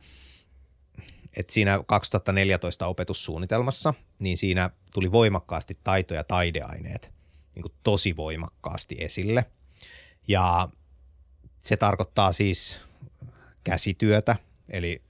että 1.37 1.53
siinä 1.53 1.83
2014 1.87 2.87
opetussuunnitelmassa, 2.87 3.93
niin 4.19 4.37
siinä 4.37 4.69
tuli 4.93 5.11
voimakkaasti 5.11 5.77
taito- 5.83 6.13
ja 6.13 6.23
taideaineet 6.23 7.11
niin 7.55 7.61
kuin 7.63 7.73
tosi 7.83 8.15
voimakkaasti 8.15 8.95
esille. 8.99 9.45
Ja 10.27 10.69
se 11.59 11.77
tarkoittaa 11.77 12.33
siis 12.33 12.81
käsityötä, 13.63 14.35
eli 14.69 15.01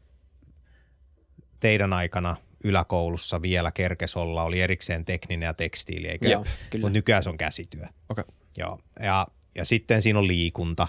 teidän 1.59 1.93
aikana 1.93 2.35
yläkoulussa 2.63 3.41
vielä 3.41 3.71
kerkesolla 3.71 4.43
oli 4.43 4.61
erikseen 4.61 5.05
tekninen 5.05 5.47
ja 5.47 5.53
tekstiili, 5.53 6.07
eikö? 6.07 6.27
Joo, 6.27 6.45
Mutta 6.73 6.89
nykyään 6.89 7.23
se 7.23 7.29
on 7.29 7.37
käsityö. 7.37 7.85
Okay. 8.09 8.23
Joo, 8.57 8.79
ja, 8.99 9.27
ja 9.55 9.65
sitten 9.65 10.01
siinä 10.01 10.19
on 10.19 10.27
liikunta 10.27 10.87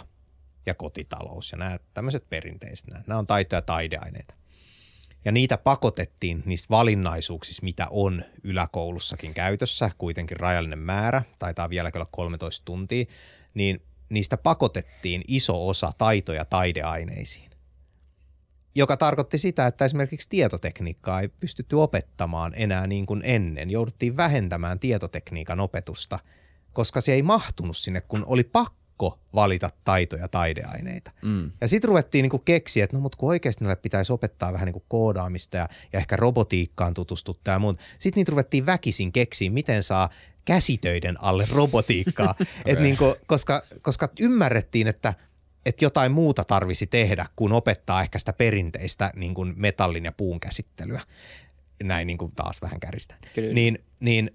ja 0.66 0.74
kotitalous 0.74 1.52
ja 1.52 1.58
nämä 1.58 1.78
tämmöiset 1.94 2.28
perinteiset, 2.30 2.86
nämä, 2.86 3.02
nämä 3.06 3.18
on 3.18 3.26
taito- 3.26 3.56
ja 3.56 3.62
taideaineita. 3.62 4.34
Ja 5.24 5.32
niitä 5.32 5.58
pakotettiin 5.58 6.42
niistä 6.46 6.66
valinnaisuuksista, 6.70 7.64
mitä 7.64 7.86
on 7.90 8.24
yläkoulussakin 8.44 9.34
käytössä, 9.34 9.90
kuitenkin 9.98 10.40
rajallinen 10.40 10.78
määrä, 10.78 11.22
taitaa 11.38 11.70
vielä 11.70 11.90
olla 11.94 12.08
13 12.11 12.64
tuntia, 12.64 13.04
niin 13.54 13.82
niistä 14.08 14.36
pakotettiin 14.36 15.22
iso 15.28 15.68
osa 15.68 15.92
taito- 15.98 16.32
ja 16.32 16.44
taideaineisiin. 16.44 17.50
Joka 18.74 18.96
tarkoitti 18.96 19.38
sitä, 19.38 19.66
että 19.66 19.84
esimerkiksi 19.84 20.28
tietotekniikkaa 20.28 21.20
ei 21.20 21.28
pystytty 21.28 21.76
opettamaan 21.76 22.52
enää 22.56 22.86
niin 22.86 23.06
kuin 23.06 23.20
ennen. 23.24 23.70
Jouduttiin 23.70 24.16
vähentämään 24.16 24.78
tietotekniikan 24.78 25.61
opetusta– 25.61 26.18
koska 26.73 27.01
se 27.01 27.12
ei 27.12 27.23
mahtunut 27.23 27.77
sinne, 27.77 28.01
kun 28.01 28.25
oli 28.27 28.45
pakko 28.45 29.18
valita 29.35 29.71
taito- 29.85 30.16
ja 30.16 30.29
taideaineita. 30.29 31.11
Mm. 31.23 31.51
Ja 31.61 31.68
sitten 31.68 31.89
ruvettiin 31.89 32.23
niinku 32.23 32.39
keksiä, 32.39 32.85
että 32.85 32.97
no 32.97 33.01
mutta 33.01 33.18
kun 33.18 33.29
oikeasti 33.29 33.64
näille 33.64 33.77
pitäisi 33.77 34.12
opettaa 34.12 34.53
vähän 34.53 34.66
niinku 34.66 34.85
koodaamista 34.89 35.57
ja, 35.57 35.68
ja 35.93 35.99
ehkä 35.99 36.16
robotiikkaan 36.16 36.95
tutustuttaa 36.95 37.55
ja 37.55 37.59
muuta. 37.59 37.83
Sitten 37.99 38.21
niitä 38.21 38.31
ruvettiin 38.31 38.66
väkisin 38.66 39.12
keksiä, 39.12 39.51
miten 39.51 39.83
saa 39.83 40.11
käsitöiden 40.45 41.23
alle 41.23 41.47
robotiikkaa. 41.51 42.31
okay. 42.31 42.47
Et 42.66 42.81
niinku, 42.81 43.14
koska, 43.27 43.62
koska 43.83 44.09
ymmärrettiin, 44.21 44.87
että 44.87 45.14
että 45.66 45.85
jotain 45.85 46.12
muuta 46.12 46.45
tarvisi 46.45 46.87
tehdä, 46.87 47.27
kun 47.37 47.53
opettaa 47.53 48.03
ehkä 48.03 48.18
sitä 48.18 48.33
perinteistä 48.33 49.12
niin 49.16 49.35
kuin 49.35 49.55
metallin 49.57 50.05
ja 50.05 50.12
puun 50.12 50.41
käsittelyä. 50.41 51.01
Näin 51.83 52.07
niin 52.07 52.18
kuin 52.18 52.33
taas 52.37 52.62
vähän 52.62 52.81
käristä. 52.81 53.14
Niin, 53.55 53.79
niin 54.01 54.31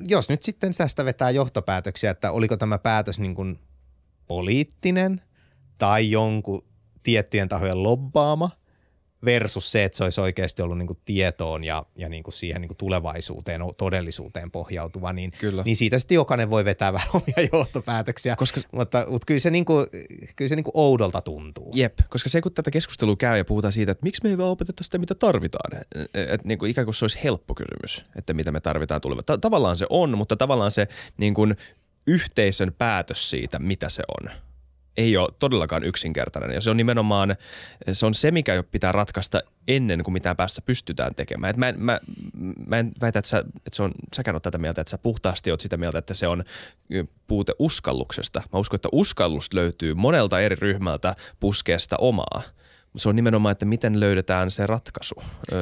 jos 0.00 0.28
nyt 0.28 0.42
sitten 0.42 0.74
tästä 0.74 1.04
vetää 1.04 1.30
johtopäätöksiä, 1.30 2.10
että 2.10 2.32
oliko 2.32 2.56
tämä 2.56 2.78
päätös 2.78 3.18
niin 3.18 3.34
kuin 3.34 3.58
poliittinen 4.28 5.20
tai 5.78 6.10
jonkun 6.10 6.64
tiettyjen 7.02 7.48
tahojen 7.48 7.82
lobbaama 7.82 8.50
versus 9.24 9.72
se, 9.72 9.84
että 9.84 9.98
se 9.98 10.04
olisi 10.04 10.20
oikeasti 10.20 10.62
ollut 10.62 10.78
niin 10.78 10.86
kuin 10.86 10.98
tietoon 11.04 11.64
ja, 11.64 11.86
ja 11.96 12.08
niin 12.08 12.22
kuin 12.22 12.34
siihen 12.34 12.60
niin 12.60 12.68
kuin 12.68 12.76
tulevaisuuteen, 12.76 13.60
todellisuuteen 13.78 14.50
pohjautuva, 14.50 15.12
niin, 15.12 15.32
Kyllä. 15.38 15.62
niin 15.62 15.76
siitä 15.76 15.98
sitten 15.98 16.14
jokainen 16.14 16.50
voi 16.50 16.64
vetää 16.64 16.92
vähän 16.92 17.08
omia 17.14 17.48
johtopäätöksiä, 17.52 18.36
Koska- 18.36 18.60
mutta, 18.72 19.06
mutta 19.10 19.26
kyllä 19.26 19.40
se, 19.40 19.50
niin 19.50 19.64
kuin, 19.64 19.86
kyllä 20.36 20.48
se 20.48 20.56
niin 20.56 20.64
kuin 20.64 20.72
oudolta 20.74 21.20
tuntuu. 21.20 21.72
Jep, 21.74 21.98
koska 22.08 22.28
se 22.28 22.40
kun 22.40 22.52
tätä 22.52 22.70
keskustelua 22.70 23.16
käy 23.16 23.36
ja 23.38 23.44
puhutaan 23.44 23.72
siitä, 23.72 23.92
että 23.92 24.04
miksi 24.04 24.22
me 24.22 24.30
ei 24.30 24.38
vaan 24.38 24.50
opeteta 24.50 24.84
sitä, 24.84 24.98
mitä 24.98 25.14
tarvitaan. 25.14 25.80
Että 26.14 26.48
niin 26.48 26.58
kuin 26.58 26.70
ikään 26.70 26.84
kuin 26.84 26.94
se 26.94 27.04
olisi 27.04 27.18
helppo 27.24 27.54
kysymys, 27.54 28.02
että 28.16 28.34
mitä 28.34 28.52
me 28.52 28.60
tarvitaan. 28.60 29.00
Ta- 29.26 29.38
tavallaan 29.38 29.76
se 29.76 29.86
on, 29.90 30.18
mutta 30.18 30.36
tavallaan 30.36 30.70
se 30.70 30.88
niin 31.16 31.34
kuin 31.34 31.56
yhteisön 32.06 32.72
päätös 32.78 33.30
siitä, 33.30 33.58
mitä 33.58 33.88
se 33.88 34.02
on, 34.20 34.30
ei 34.98 35.16
ole 35.16 35.28
todellakaan 35.38 35.84
yksinkertainen. 35.84 36.54
Ja 36.54 36.60
se 36.60 36.70
on 36.70 36.76
nimenomaan, 36.76 37.36
se 37.92 38.06
on 38.06 38.14
se, 38.14 38.30
mikä 38.30 38.54
jo 38.54 38.62
pitää 38.62 38.92
ratkaista 38.92 39.40
ennen 39.68 40.02
kuin 40.02 40.12
mitään 40.12 40.36
päästä 40.36 40.62
pystytään 40.62 41.14
tekemään. 41.14 41.50
Et 41.50 41.56
mä, 41.56 41.68
en, 41.68 41.74
mä, 41.78 42.00
mä 42.66 42.78
en 42.78 42.92
väitä, 43.00 43.18
että, 43.18 43.28
sä, 43.28 43.38
että 43.38 43.76
se 43.76 43.82
on, 43.82 43.92
säkään 44.16 44.34
oot 44.34 44.42
tätä 44.42 44.58
mieltä, 44.58 44.80
että 44.80 44.90
sä 44.90 44.98
puhtaasti 44.98 45.50
oot 45.50 45.60
sitä 45.60 45.76
mieltä, 45.76 45.98
että 45.98 46.14
se 46.14 46.28
on 46.28 46.44
puute 47.26 47.52
uskalluksesta. 47.58 48.42
Mä 48.52 48.58
uskon, 48.58 48.76
että 48.76 48.88
uskallus 48.92 49.52
löytyy 49.54 49.94
monelta 49.94 50.40
eri 50.40 50.56
ryhmältä 50.56 51.14
puskea 51.40 51.78
sitä 51.78 51.96
omaa. 51.96 52.42
Se 52.96 53.08
on 53.08 53.16
nimenomaan, 53.16 53.52
että 53.52 53.66
miten 53.66 54.00
löydetään 54.00 54.50
se 54.50 54.66
ratkaisu. 54.66 55.14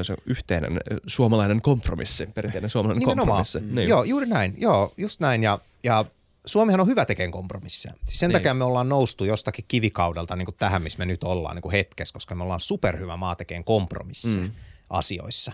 Se 0.03 0.13
on 0.13 0.19
yhteinen 0.27 0.81
suomalainen 1.07 1.63
kompromissi, 1.63 2.29
perinteinen 2.35 2.71
suomalainen 2.71 3.01
Nimenomaan. 3.01 3.27
kompromissi. 3.27 3.75
Niin. 3.75 3.89
Joo, 3.89 4.05
juuri 4.05 4.27
näin. 4.27 4.55
Joo, 4.59 4.95
just 4.97 5.21
näin. 5.21 5.43
Ja, 5.43 5.59
ja 5.85 6.05
Suomihan 6.47 6.81
on 6.81 6.87
hyvä 6.87 7.05
tekemään 7.05 7.31
kompromisseja. 7.33 7.95
Siis 8.05 8.21
sen 8.21 8.29
Niin. 8.29 8.35
niin. 8.35 8.43
takia 8.43 8.55
me 8.55 8.65
ollaan 8.65 8.89
noustu 8.89 9.25
jostakin 9.25 9.65
kivikaudelta 9.69 10.37
niin 10.37 10.47
kuin 10.47 10.57
tähän, 10.59 10.83
missä 10.83 10.99
me 10.99 11.07
nyt 11.07 11.25
ollaan 11.25 11.57
niin 11.57 11.63
kuin 11.63 11.73
hetkessä, 11.73 12.13
koska 12.13 12.35
me 12.35 12.43
ollaan 12.43 12.61
superhyvä 12.61 13.17
maa 13.17 13.35
tekemään 13.37 13.65
kompromisseja 13.65 14.45
mm. 14.45 14.51
asioissa. 14.91 15.53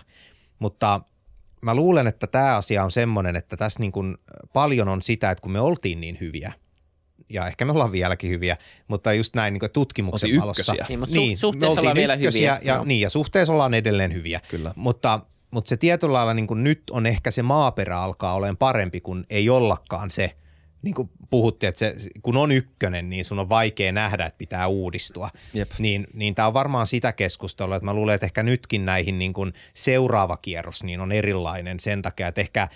Mutta 0.59 1.01
mä 1.61 1.75
luulen, 1.75 2.07
että 2.07 2.27
tämä 2.27 2.55
asia 2.55 2.83
on 2.83 2.91
semmoinen, 2.91 3.35
että 3.35 3.57
tässä 3.57 3.79
niin 3.79 3.91
kuin 3.91 4.17
paljon 4.53 4.89
on 4.89 5.01
sitä, 5.01 5.31
että 5.31 5.41
kun 5.41 5.51
me 5.51 5.59
oltiin 5.59 6.01
niin 6.01 6.17
hyviä, 6.21 6.53
ja 7.29 7.47
ehkä 7.47 7.65
me 7.65 7.71
ollaan 7.71 7.91
vieläkin 7.91 8.29
hyviä, 8.29 8.57
mutta 8.87 9.13
just 9.13 9.35
näin 9.35 9.53
niin 9.53 9.59
kuin 9.59 9.71
tutkimuksen 9.71 10.27
Oltiin 10.27 10.41
valossa. 10.41 10.73
ykkösiä. 10.73 10.85
Niin, 10.89 10.99
mutta 10.99 11.15
su- 11.15 11.29
me 11.31 11.37
suhteessa 11.37 11.81
ollaan 11.81 11.95
vielä 11.95 12.15
ykkösiä 12.15 12.55
hyviä. 12.55 12.71
Ja, 12.71 12.75
Joo. 12.75 12.83
niin, 12.85 13.01
ja 13.01 13.09
suhteessa 13.09 13.53
ollaan 13.53 13.73
edelleen 13.73 14.13
hyviä. 14.13 14.41
Kyllä. 14.49 14.73
Mutta, 14.75 15.19
mutta 15.51 15.69
se 15.69 15.77
tietyllä 15.77 16.13
lailla 16.13 16.33
niin 16.33 16.47
kuin 16.47 16.63
nyt 16.63 16.83
on 16.91 17.05
ehkä 17.05 17.31
se 17.31 17.43
maaperä 17.43 17.99
alkaa 18.01 18.33
olemaan 18.33 18.57
parempi, 18.57 19.01
kun 19.01 19.25
ei 19.29 19.49
ollakaan 19.49 20.11
se, 20.11 20.35
niin 20.83 20.95
kuin 20.95 21.09
puhuttiin, 21.29 21.67
että 21.67 21.79
se, 21.79 22.09
kun 22.21 22.37
on 22.37 22.51
ykkönen, 22.51 23.09
niin 23.09 23.25
sun 23.25 23.39
on 23.39 23.49
vaikea 23.49 23.91
nähdä, 23.91 24.25
että 24.25 24.37
pitää 24.37 24.67
uudistua. 24.67 25.29
Jep. 25.53 25.71
Niin, 25.79 26.07
niin 26.13 26.35
tämä 26.35 26.47
on 26.47 26.53
varmaan 26.53 26.87
sitä 26.87 27.13
keskustelua, 27.13 27.75
että 27.75 27.85
mä 27.85 27.93
luulen, 27.93 28.15
että 28.15 28.25
ehkä 28.25 28.43
nytkin 28.43 28.85
näihin 28.85 29.19
niin 29.19 29.33
kuin 29.33 29.53
seuraava 29.73 30.37
kierros 30.37 30.83
niin 30.83 31.01
on 31.01 31.11
erilainen 31.11 31.79
sen 31.79 32.01
takia, 32.01 32.27
että 32.27 32.41
ehkä, 32.41 32.67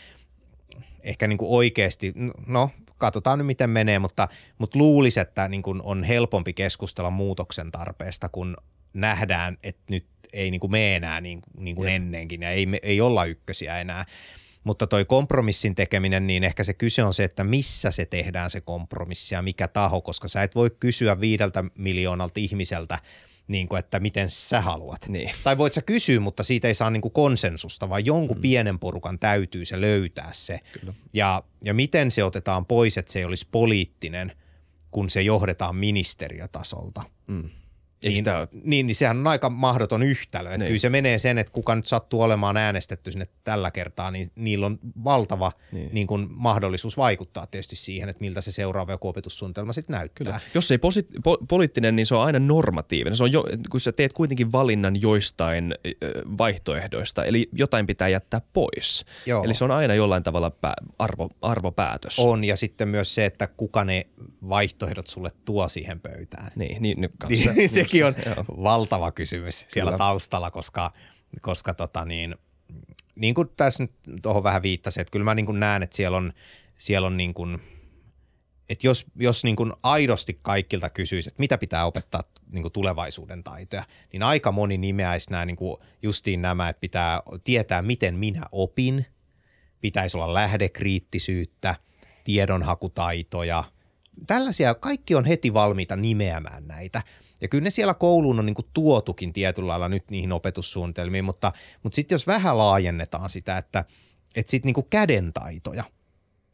ehkä 1.04 1.28
niin 1.28 1.38
kuin 1.38 1.52
oikeasti, 1.52 2.14
no 2.48 2.70
katsotaan 2.98 3.38
nyt 3.38 3.48
miten 3.48 3.70
menee, 3.70 4.00
mutta, 4.00 4.28
mutta 4.58 4.80
luulisi, 4.80 5.20
että 5.20 5.48
niin 5.48 5.64
kuin 5.64 5.82
on 5.84 6.04
helpompi 6.04 6.54
keskustella 6.54 7.10
muutoksen 7.10 7.72
tarpeesta, 7.72 8.30
kun 8.30 8.58
nähdään, 8.94 9.58
että 9.64 9.84
nyt 9.90 10.06
ei 10.34 10.52
niin 10.52 10.60
kuin 10.60 10.72
mene 10.72 10.96
enää 10.96 11.22
niin, 11.22 11.40
niin 11.58 11.76
kuin 11.76 11.90
ennenkin 11.90 12.42
ja 12.42 12.50
ei, 12.50 12.68
ei 12.82 13.02
olla 13.02 13.26
ykkösiä 13.26 13.80
enää. 13.80 14.06
Mutta 14.68 14.88
toi 14.88 15.06
kompromissin 15.06 15.76
tekeminen, 15.76 16.28
niin 16.28 16.44
ehkä 16.44 16.64
se 16.64 16.74
kyse 16.74 17.04
on 17.04 17.14
se, 17.14 17.24
että 17.24 17.44
missä 17.44 17.92
se 17.92 18.06
tehdään 18.06 18.50
se 18.50 18.62
kompromissi 18.62 19.36
ja 19.36 19.42
mikä 19.42 19.68
taho, 19.68 20.02
koska 20.02 20.28
sä 20.28 20.44
et 20.44 20.56
voi 20.56 20.70
kysyä 20.80 21.20
viideltä 21.20 21.64
miljoonalta 21.78 22.40
ihmiseltä, 22.40 23.00
niin 23.48 23.68
kuin, 23.68 23.80
että 23.80 24.00
miten 24.00 24.30
sä 24.30 24.62
haluat. 24.62 25.08
Niin. 25.08 25.32
Tai 25.44 25.58
voit 25.58 25.74
sä 25.74 25.82
kysyä, 25.82 26.20
mutta 26.20 26.44
siitä 26.44 26.68
ei 26.68 26.74
saa 26.74 26.90
niin 26.90 27.02
kuin 27.02 27.12
konsensusta, 27.12 27.90
vaan 27.90 28.06
jonkun 28.06 28.38
mm. 28.38 28.42
pienen 28.42 28.80
porukan 28.80 29.20
täytyy 29.20 29.66
se 29.66 29.82
löytää 29.82 30.30
se. 30.32 30.60
Kyllä. 30.80 30.94
Ja, 31.14 31.44
ja 31.66 31.74
miten 31.74 32.12
se 32.12 32.24
otetaan 32.24 32.66
pois, 32.66 32.98
että 32.98 33.14
se 33.14 33.20
ei 33.20 33.26
olisi 33.26 33.48
poliittinen, 33.52 34.32
kun 34.92 35.10
se 35.10 35.22
johdetaan 35.22 35.76
ministeriötasolta. 35.76 37.04
Mm. 37.28 37.50
Niin, 38.04 38.30
ole- 38.30 38.48
niin, 38.64 38.88
niin 38.88 38.96
sehän 38.96 39.18
on 39.18 39.28
aika 39.28 39.50
mahdoton 39.50 40.04
yhtälö. 40.04 40.50
Että 40.50 40.58
Niin. 40.58 40.68
kyllä 40.68 40.80
se 40.80 40.90
menee 40.90 41.18
sen, 41.18 41.38
että 41.38 41.54
kuka 41.54 41.76
nyt 41.76 41.88
sattuu 41.88 42.22
olemaan 42.22 42.58
äänestetty 42.58 43.12
sinne 43.12 43.28
tällä 43.44 43.72
kertaa, 43.72 44.12
niin 44.12 44.32
niillä 44.36 44.66
on 44.66 44.80
valtava 45.04 45.52
Niin. 45.72 45.90
niin. 45.94 46.08
Kuin 46.08 46.28
mahdollisuus 46.32 46.98
vaikuttaa 46.98 47.48
tietysti 47.48 47.76
siihen, 47.76 48.10
että 48.10 48.22
miltä 48.22 48.42
se 48.42 48.52
seuraava 48.52 48.92
joku 48.92 49.08
opetussuunnitelma 49.08 49.74
sitten 49.74 49.94
näyttää. 49.94 50.16
Kyllä. 50.26 50.40
Jos 50.54 50.72
ei 50.72 50.78
posi- 50.78 51.08
po- 51.18 51.46
poliittinen, 51.48 51.96
niin 51.96 52.06
se 52.06 52.16
on 52.16 52.24
aina 52.24 52.40
normatiivinen. 52.40 53.18
Se 53.18 53.24
on 53.24 53.32
jo, 53.32 53.44
kun 53.70 53.80
sä 53.80 53.92
teet 53.92 54.14
kuitenkin 54.14 54.52
valinnan 54.52 55.02
joistain 55.02 55.76
vaihtoehdoista, 56.38 57.26
eli 57.26 57.50
jotain 57.54 57.86
pitää 57.86 58.08
jättää 58.08 58.42
pois. 58.54 59.06
Joo. 59.26 59.44
Eli 59.44 59.54
se 59.54 59.64
on 59.64 59.72
aina 59.72 59.96
jollain 59.96 60.24
tavalla 60.24 60.50
pää- 60.52 60.74
arvo, 61.00 61.30
arvopäätös. 61.42 62.20
On, 62.20 62.44
ja 62.44 62.56
sitten 62.56 62.88
myös 62.88 63.16
se, 63.16 63.26
että 63.26 63.48
kuka 63.48 63.84
ne 63.84 64.08
vaihtoehdot 64.50 65.08
sulle 65.08 65.30
tuo 65.46 65.70
siihen 65.70 66.00
pöytään. 66.00 66.52
Niin, 66.56 66.82
niin, 66.82 67.02
nyt 67.02 67.12
kanssa. 67.20 67.46
Niin, 67.46 67.56
niin 67.56 67.70
sekin 67.88 68.06
on 68.06 68.16
Joo. 68.26 68.46
valtava 68.64 69.12
kysymys 69.12 69.66
siellä 69.68 69.92
Kyllä. 69.92 69.98
taustalla, 69.98 70.52
koska, 70.52 70.92
koska 71.42 71.74
tota 71.74 72.06
niin, 72.06 72.36
niin 73.16 73.34
kuin 73.34 73.50
tässä 73.58 73.84
nyt 73.84 73.92
tuohon 74.22 74.44
vähän 74.44 74.62
viittasin, 74.62 75.02
että 75.02 75.12
kyllä 75.12 75.24
mä 75.24 75.36
niin 75.36 75.60
näen, 75.60 75.84
että 75.84 75.96
siellä 75.96 76.18
on, 76.18 76.34
siellä 76.78 77.08
on 77.08 77.18
niin 77.18 77.34
kuin, 77.34 77.62
että 78.70 78.88
jos, 78.88 79.06
jos 79.16 79.44
niin 79.44 79.56
kuin 79.56 79.74
aidosti 79.84 80.40
kaikilta 80.44 80.90
kysyisi, 80.90 81.30
että 81.30 81.40
mitä 81.40 81.58
pitää 81.58 81.86
opettaa 81.86 82.24
niin 82.52 82.62
kuin 82.62 82.72
tulevaisuuden 82.72 83.44
taitoja, 83.44 83.84
niin 84.14 84.24
aika 84.24 84.52
moni 84.52 84.78
nimeäisi 84.78 85.32
nämä 85.32 85.46
niin 85.46 85.56
kuin 85.56 85.78
justiin 86.02 86.42
nämä, 86.42 86.70
että 86.70 86.80
pitää 86.80 87.22
tietää, 87.44 87.82
miten 87.82 88.16
minä 88.16 88.44
opin, 88.52 89.06
pitäisi 89.82 90.18
olla 90.18 90.34
lähdekriittisyyttä, 90.34 91.76
tiedonhakutaitoja, 92.24 93.64
tällaisia, 94.28 94.76
kaikki 94.76 95.16
on 95.16 95.26
heti 95.26 95.54
valmiita 95.54 95.96
nimeämään 95.96 96.68
näitä. 96.68 97.02
Ja 97.42 97.48
kyllä 97.48 97.64
ne 97.64 97.70
siellä 97.70 97.94
kouluun 97.94 98.40
on 98.40 98.46
niin 98.46 98.56
kuin 98.56 98.68
tuotukin 98.74 99.34
tietyllä 99.34 99.68
lailla 99.68 99.90
nyt 99.90 100.12
niihin 100.12 100.32
opetussuunnitelmiin, 100.32 101.26
mutta, 101.26 101.52
mutta 101.84 101.96
sitten 101.96 102.16
jos 102.16 102.28
vähän 102.28 102.58
laajennetaan 102.58 103.30
sitä, 103.30 103.58
että, 103.58 103.86
että 104.36 104.52
sitten 104.52 104.68
niin 104.68 104.74
kuin 104.74 104.88
kädentaitoja, 104.90 105.84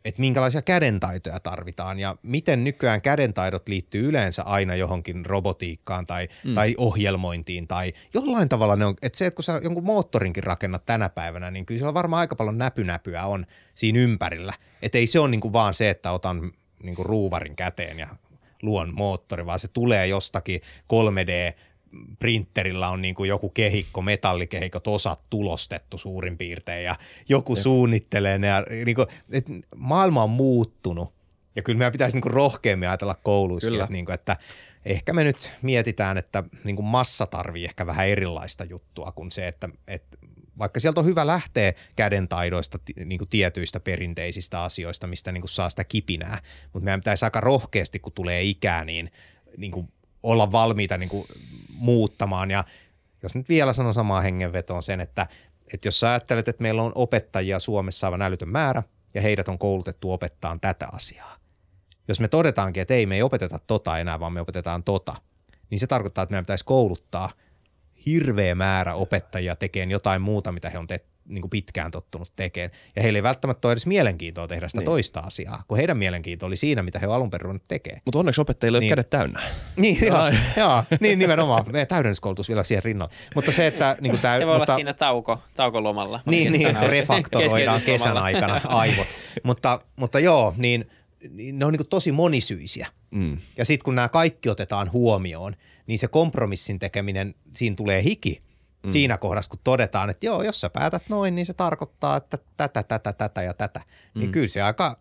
että 0.06 0.22
minkälaisia 0.22 0.62
kädentaitoja 0.62 1.40
tarvitaan 1.40 2.00
ja 2.00 2.16
miten 2.24 2.64
nykyään 2.64 3.02
kädentaidot 3.02 3.70
liittyy 3.70 4.10
yleensä 4.10 4.44
aina 4.44 4.76
johonkin 4.76 5.26
robotiikkaan 5.26 6.06
tai, 6.06 6.28
mm. 6.44 6.54
tai 6.54 6.76
ohjelmointiin 6.78 7.68
tai 7.68 7.94
jollain 8.14 8.50
tavalla 8.50 8.76
ne 8.76 8.86
on, 8.86 8.96
että 9.02 9.18
se, 9.18 9.26
että 9.26 9.36
kun 9.36 9.44
sä 9.44 9.62
jonkun 9.64 9.84
moottorinkin 9.84 10.44
rakennat 10.44 10.86
tänä 10.86 11.10
päivänä, 11.10 11.52
niin 11.52 11.66
kyllä 11.66 11.80
siellä 11.80 11.94
varmaan 11.94 12.20
aika 12.20 12.36
paljon 12.36 12.58
näpynäpyä 12.58 13.26
on 13.26 13.46
siinä 13.76 14.00
ympärillä. 14.00 14.54
Että 14.82 14.98
ei 14.98 15.08
se 15.08 15.20
ole 15.20 15.30
niin 15.30 15.42
kuin 15.42 15.54
vaan 15.54 15.74
se, 15.74 15.90
että 15.90 16.12
otan 16.12 16.52
niin 16.84 16.96
kuin 16.96 17.06
ruuvarin 17.06 17.56
käteen 17.56 18.00
ja 18.00 18.08
luon 18.64 18.94
moottori, 18.94 19.46
vaan 19.46 19.60
se 19.60 19.68
tulee 19.68 20.08
jostakin 20.08 20.62
3D 20.94 21.60
printerillä 22.20 22.90
on 22.90 23.02
niin 23.02 23.16
kuin 23.16 23.28
joku 23.28 23.50
kehikko, 23.50 24.02
metallikehikot, 24.02 24.88
osat 24.88 25.20
tulostettu 25.30 25.98
suurin 25.98 26.38
piirtein 26.38 26.86
ja 26.86 26.96
joku 27.30 27.56
suunnittelee 27.56 28.38
ne. 28.38 28.48
Ja 28.48 28.66
niin 28.86 28.96
kuin, 28.96 29.08
että 29.32 29.52
maailma 29.76 30.24
on 30.24 30.30
muuttunut 30.30 31.14
ja 31.56 31.62
kyllä 31.62 31.78
meidän 31.78 31.92
pitäisi 31.92 32.18
niin 32.18 32.22
kuin 32.22 32.34
rohkeammin 32.34 32.90
ajatella 32.90 33.16
kouluissakin, 33.24 33.80
että, 33.80 33.94
niin 33.94 34.06
kuin, 34.06 34.14
että 34.14 34.38
ehkä 34.86 35.14
me 35.14 35.24
nyt 35.24 35.52
mietitään, 35.62 36.18
että 36.18 36.44
niin 36.64 36.76
kuin 36.76 36.86
massa 36.86 37.26
tarvii 37.26 37.66
ehkä 37.66 37.86
vähän 37.86 38.08
erilaista 38.08 38.64
juttua 38.64 39.12
kuin 39.12 39.32
se, 39.32 39.48
että, 39.48 39.70
että 39.88 40.18
vaikka 40.60 40.80
sieltä 40.80 41.00
on 41.00 41.06
hyvä 41.06 41.28
lähteä 41.28 41.74
kädentaidoista, 41.96 42.80
niin 43.06 43.18
kuin 43.18 43.30
tietyistä 43.30 43.80
perinteisistä 43.80 44.64
asioista, 44.64 45.08
mistä 45.08 45.32
niin 45.32 45.42
kuin 45.42 45.50
saa 45.50 45.70
sitä 45.70 45.84
kipinää, 45.84 46.42
mutta 46.74 46.86
meidän 46.86 47.00
pitäisi 47.00 47.26
aika 47.26 47.42
rohkeasti, 47.42 48.00
kun 48.00 48.14
tulee 48.14 48.44
ikää, 48.44 48.86
niin, 48.86 49.12
niin 49.58 49.72
kuin 49.72 49.92
olla 50.24 50.52
valmiita 50.52 50.98
niin 50.98 51.10
kuin 51.10 51.28
muuttamaan. 51.70 52.52
Ja 52.52 52.64
jos 53.24 53.36
nyt 53.36 53.50
vielä 53.50 53.74
sanon 53.74 53.94
samaa 53.94 54.22
hengenvetoon 54.22 54.84
sen, 54.84 55.02
että, 55.02 55.28
että 55.74 55.88
jos 55.88 56.00
sä 56.00 56.10
ajattelet, 56.10 56.48
että 56.48 56.62
meillä 56.62 56.84
on 56.84 56.92
opettajia 56.96 57.60
Suomessa 57.60 58.08
aivan 58.08 58.22
älytön 58.22 58.50
määrä 58.50 58.84
ja 59.14 59.22
heidät 59.22 59.48
on 59.48 59.60
koulutettu 59.60 60.12
opettaan 60.12 60.60
tätä 60.60 60.88
asiaa. 60.92 61.38
Jos 62.08 62.20
me 62.20 62.28
todetaankin, 62.28 62.82
että 62.82 62.94
ei 62.94 63.06
me 63.06 63.16
ei 63.16 63.22
opeteta 63.22 63.60
tota 63.60 64.00
enää, 64.00 64.20
vaan 64.20 64.34
me 64.34 64.42
opetetaan 64.42 64.84
tota, 64.84 65.16
niin 65.70 65.80
se 65.80 65.88
tarkoittaa, 65.88 66.22
että 66.22 66.34
meidän 66.34 66.46
pitäisi 66.46 66.66
kouluttaa 66.66 67.30
hirveä 68.06 68.56
määrä 68.56 68.94
opettajia 68.96 69.56
tekemään 69.56 69.92
jotain 69.92 70.22
muuta, 70.22 70.52
mitä 70.52 70.70
he 70.70 70.78
on 70.78 70.88
te, 70.88 71.00
niin 71.26 71.42
kuin 71.42 71.50
pitkään 71.50 71.92
tottunut 71.92 72.32
tekemään. 72.36 72.72
Ja 72.96 73.02
heillä 73.02 73.18
ei 73.18 73.24
välttämättä 73.24 73.68
ole 73.68 73.72
edes 73.74 73.86
mielenkiintoa 73.88 74.48
tehdä 74.48 74.68
sitä 74.68 74.80
Niin. 74.80 74.86
toista 74.86 75.20
asiaa, 75.20 75.64
kun 75.68 75.78
heidän 75.78 75.98
mielenkiinto 75.98 76.46
oli 76.46 76.56
siinä, 76.58 76.84
mitä 76.84 77.00
he 77.00 77.08
on 77.08 77.14
alun 77.14 77.30
perin 77.30 77.42
ruvennut 77.44 77.64
tekemään. 77.68 78.02
Mutta 78.06 78.20
onneksi 78.20 78.42
opettajilla 78.42 78.76
ei 78.76 78.80
ole 78.80 78.82
Niin. 78.84 78.90
kädet 78.90 79.10
täynnä. 79.10 79.42
Niin, 79.76 79.98
joo, 80.08 80.18
joo, 80.58 80.84
niin 81.00 81.20
nimenomaan. 81.20 81.66
Meidän 81.72 81.88
täydennyskoulutus 81.88 82.50
vielä 82.50 82.64
siihen 82.64 82.84
rinnalle. 82.84 83.14
Mutta 83.36 83.52
se, 83.52 83.68
että... 83.68 83.98
Niin 84.02 84.12
kuin 84.12 84.22
tää, 84.22 84.40
Se 84.40 84.48
voi 84.48 84.58
mutta, 84.58 84.72
olla 84.74 84.78
siinä 84.78 84.94
tauko, 84.94 85.40
taukolomalla. 85.56 86.20
Niin, 86.26 86.52
niin 86.54 86.78
refaktoroidaan 86.90 87.82
kesän 87.82 88.18
aikana 88.18 88.62
aivot. 88.66 89.08
mutta, 89.44 89.80
mutta 89.96 90.20
joo, 90.20 90.54
niin, 90.58 90.86
niin 91.30 91.60
ne 91.60 91.66
on 91.66 91.72
niin 91.74 91.80
kuin 91.80 91.90
tosi 91.90 92.12
monisyisiä. 92.12 92.88
Mm. 93.12 93.38
Ja 93.58 93.66
sitten 93.66 93.84
kun 93.86 93.96
nämä 93.96 94.10
kaikki 94.10 94.50
otetaan 94.50 94.92
huomioon, 94.92 95.56
niin 95.88 96.00
se 96.00 96.08
kompromissin 96.08 96.80
tekeminen, 96.80 97.36
siinä 97.56 97.76
tulee 97.76 98.04
hiki. 98.04 98.40
Mm. 98.84 98.92
Siinä 98.92 99.18
kohdassa, 99.18 99.50
kun 99.50 99.60
todetaan, 99.64 100.10
että 100.10 100.26
joo, 100.26 100.44
jos 100.44 100.62
sä 100.62 100.70
päätät 100.70 101.04
noin, 101.10 101.36
niin 101.36 101.46
se 101.46 101.54
tarkoittaa, 101.54 102.18
että 102.18 102.38
tätä, 102.58 102.84
tätä, 102.84 103.14
tätä 103.14 103.42
ja 103.42 103.54
tätä. 103.54 103.80
Niin 103.80 104.12
mm. 104.16 104.20
Niin 104.20 104.32
kyllä 104.32 104.48
se 104.48 104.62
aika, 104.62 105.00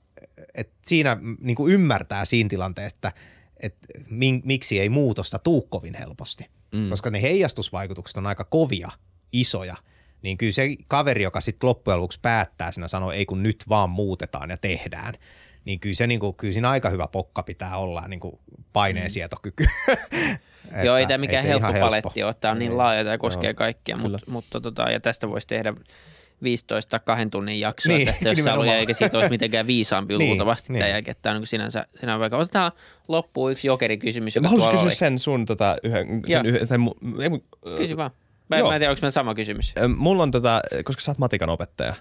että 0.54 0.74
siinä 0.86 1.16
niin 1.40 1.56
kuin 1.56 1.72
ymmärtää 1.72 2.24
siinä 2.24 2.48
tilanteessa, 2.48 2.96
että, 2.96 3.12
että 3.60 3.88
miksi 4.44 4.80
ei 4.80 4.88
muutosta 4.88 5.38
tuu 5.38 5.62
kovin 5.62 5.94
helposti. 5.94 6.46
Mm. 6.72 6.90
Koska 6.90 7.10
ne 7.10 7.22
heijastusvaikutukset 7.22 8.16
on 8.16 8.26
aika 8.26 8.44
kovia, 8.44 8.90
isoja– 9.32 9.76
niin 10.22 10.38
kyllä 10.38 10.52
se 10.52 10.76
kaveri, 10.88 11.22
joka 11.22 11.40
sitten 11.40 11.68
loppujen 11.68 11.98
lopuksi 11.98 12.18
päättää 12.22 12.72
siinä 12.72 12.88
sanoo, 12.88 13.12
ei 13.12 13.26
kun 13.26 13.42
nyt 13.42 13.64
vaan 13.68 13.90
muutetaan 13.90 14.50
ja 14.50 14.56
tehdään, 14.56 15.14
niin 15.64 15.80
kyllä, 15.80 15.94
se, 15.94 16.06
niin 16.06 16.20
kuin, 16.20 16.34
kyllä 16.34 16.52
siinä 16.52 16.70
aika 16.70 16.90
hyvä 16.90 17.06
pokka 17.06 17.42
pitää 17.42 17.76
olla 17.76 18.08
niin 18.08 18.20
kuin 18.20 18.38
paineensietokyky. 18.72 19.66
Joo, 20.84 20.96
ei 20.96 21.06
tämä 21.06 21.18
mikään 21.18 21.44
ei 21.44 21.50
helppo 21.50 21.72
paletti 21.80 22.22
ole, 22.22 22.34
tämä 22.34 22.52
on 22.52 22.58
niin 22.58 22.78
laaja, 22.78 23.04
tämä 23.04 23.18
koskee 23.18 23.50
Joo, 23.50 23.54
kaikkia, 23.54 23.96
mutta, 23.96 24.18
mutta 24.26 24.60
tota, 24.60 24.82
ja 24.82 25.00
tästä 25.00 25.28
voisi 25.28 25.46
tehdä 25.46 25.74
15 26.42 26.98
kahden 26.98 27.30
tunnin 27.30 27.60
jaksoa 27.60 27.96
niin, 27.96 28.06
tästä, 28.06 28.28
jos 28.28 28.46
haluaa, 28.46 28.74
eikä 28.74 28.94
siitä 28.94 29.16
olisi 29.16 29.30
mitenkään 29.30 29.66
viisaampi 29.66 30.14
niin, 30.18 30.28
luultavasti 30.28 30.72
niin. 30.72 30.78
tämä 30.78 30.88
jälkeen. 30.88 31.16
Tämä 31.22 31.34
on 31.34 31.40
niin 31.40 31.46
sinänsä, 31.46 31.86
sinänsä 32.00 32.20
vaikka. 32.20 32.36
Otetaan 32.36 32.72
loppuun 33.08 33.52
yksi 33.52 33.66
jokerikysymys, 33.66 34.36
joka 34.36 34.42
Mä 34.42 34.48
haluaisin 34.48 34.70
kysyä 34.70 34.86
oli. 34.86 34.94
sen 34.94 35.18
sun 35.18 35.46
tota, 35.46 35.76
yhden, 35.82 36.22
sen 36.28 36.46
yhden, 36.46 36.68
sen, 36.68 36.80
Kysy 37.76 37.96
vaan. 37.96 38.10
Mä, 38.48 38.58
Joo. 38.58 38.68
mä 38.68 38.74
en 38.74 38.80
tiedä, 38.80 38.90
onko 38.90 39.00
meillä 39.00 39.10
sama 39.10 39.34
kysymys. 39.34 39.74
Mulla 39.96 40.22
on 40.22 40.30
tota, 40.30 40.60
koska 40.84 41.02
sä 41.02 41.10
oot 41.10 41.18
matikan 41.18 41.50
opettaja, 41.50 41.94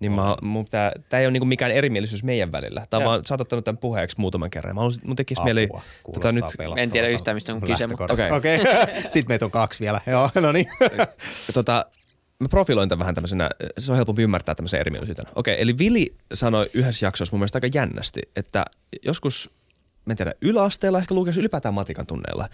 niin 0.00 0.12
mä, 0.12 0.36
mun 0.42 0.64
tää, 0.70 0.92
tää 1.08 1.20
ei 1.20 1.26
ole 1.26 1.32
niinku 1.32 1.46
mikään 1.46 1.72
erimielisyys 1.72 2.24
meidän 2.24 2.52
välillä. 2.52 2.86
Tää 2.90 2.98
on 2.98 3.04
vaan, 3.04 3.24
sä 3.26 3.34
oot 3.34 3.40
ottanut 3.40 3.64
tämän 3.64 3.78
puheeksi 3.78 4.20
muutaman 4.20 4.50
kerran. 4.50 4.74
Mä 4.74 4.80
haluaisin, 4.80 5.02
mun 5.06 5.16
tekisi 5.16 5.42
mieli... 5.42 5.68
Tota, 6.14 6.32
nyt, 6.32 6.44
en 6.76 6.90
tiedä 6.90 7.08
yhtään, 7.08 7.36
mistä 7.36 7.54
on 7.54 7.60
kyse, 7.60 7.86
mutta... 7.86 8.04
Okei. 8.04 8.30
Okay. 8.32 8.56
okay. 8.60 8.94
Sitten 9.02 9.28
meitä 9.28 9.44
on 9.44 9.50
kaksi 9.50 9.80
vielä. 9.80 10.00
Joo, 10.06 10.30
no 10.34 10.52
niin. 10.52 10.66
tota, 11.54 11.86
mä 12.40 12.48
profiloin 12.48 12.88
tämän 12.88 12.98
vähän 12.98 13.14
tämmöisenä, 13.14 13.50
se 13.78 13.92
on 13.92 13.96
helpompi 13.96 14.22
ymmärtää 14.22 14.54
tämmöisen 14.54 14.80
erimielisyyden. 14.80 15.26
Okei, 15.34 15.54
okay, 15.54 15.62
eli 15.62 15.78
Vili 15.78 16.14
sanoi 16.34 16.70
yhdessä 16.74 17.06
jaksossa 17.06 17.32
mun 17.32 17.40
mielestä 17.40 17.56
aika 17.56 17.78
jännästi, 17.78 18.20
että 18.36 18.64
joskus 19.04 19.50
mä 20.08 20.12
en 20.12 20.16
tiedä, 20.16 20.32
yläasteella 20.40 20.98
ehkä 20.98 21.14
lukiossa 21.14 21.40
ylipäätään 21.40 21.74
matikan 21.74 22.06
tunneilla. 22.06 22.48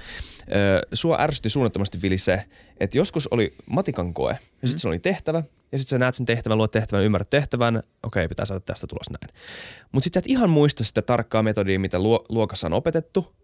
Öö, 0.53 0.81
sua 0.93 1.21
ärsytti 1.21 1.51
suunnattomasti 1.51 2.03
Vili 2.03 2.19
se, 2.19 2.45
että 2.81 2.99
joskus 2.99 3.27
oli 3.27 3.55
matikan 3.67 4.15
koe 4.15 4.39
ja 4.63 4.69
sitten 4.69 4.89
mm. 4.89 4.91
oli 4.91 4.99
tehtävä 4.99 5.43
ja 5.75 5.79
sitten 5.79 5.91
sä 5.91 5.99
näet 5.99 6.15
sen 6.15 6.27
tehtävän, 6.27 6.59
luot 6.59 6.71
tehtävän, 6.71 7.05
ymmärrät 7.05 7.31
tehtävän, 7.31 7.83
okei, 8.03 8.29
pitää 8.29 8.47
saada 8.47 8.61
tästä 8.61 8.87
tulos 8.87 9.11
näin. 9.11 9.35
Mutta 9.93 10.05
sitten 10.05 10.23
sä 10.23 10.25
et 10.25 10.31
ihan 10.31 10.51
muista 10.51 10.85
sitä 10.85 11.03
tarkkaa 11.03 11.43
metodia, 11.43 11.79
mitä 11.79 11.99
luo, 11.99 12.25
luokassa 12.29 12.67
on 12.67 12.73
opetettu, 12.73 13.35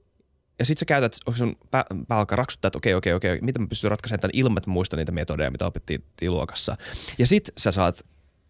ja 0.58 0.64
sitten 0.64 0.80
sä 0.80 0.84
käytät, 0.84 1.16
sun 1.36 1.56
pää, 1.70 1.84
pää 2.08 2.18
alkaa 2.18 2.36
raksuttaa, 2.36 2.68
että 2.68 2.78
okei, 2.78 2.94
okei, 2.94 3.12
okei, 3.12 3.38
miten 3.40 3.62
mä 3.62 3.68
pystyn 3.68 3.90
ratkaisemaan 3.90 4.20
tämän 4.20 4.30
ilman, 4.34 4.58
että 4.58 4.70
muista 4.70 4.96
niitä 4.96 5.12
metodeja, 5.12 5.50
mitä 5.50 5.66
opettiin 5.66 6.02
luokassa. 6.28 6.76
Ja 7.18 7.26
sitten 7.26 7.52
sä 7.58 7.72
saat, 7.72 8.06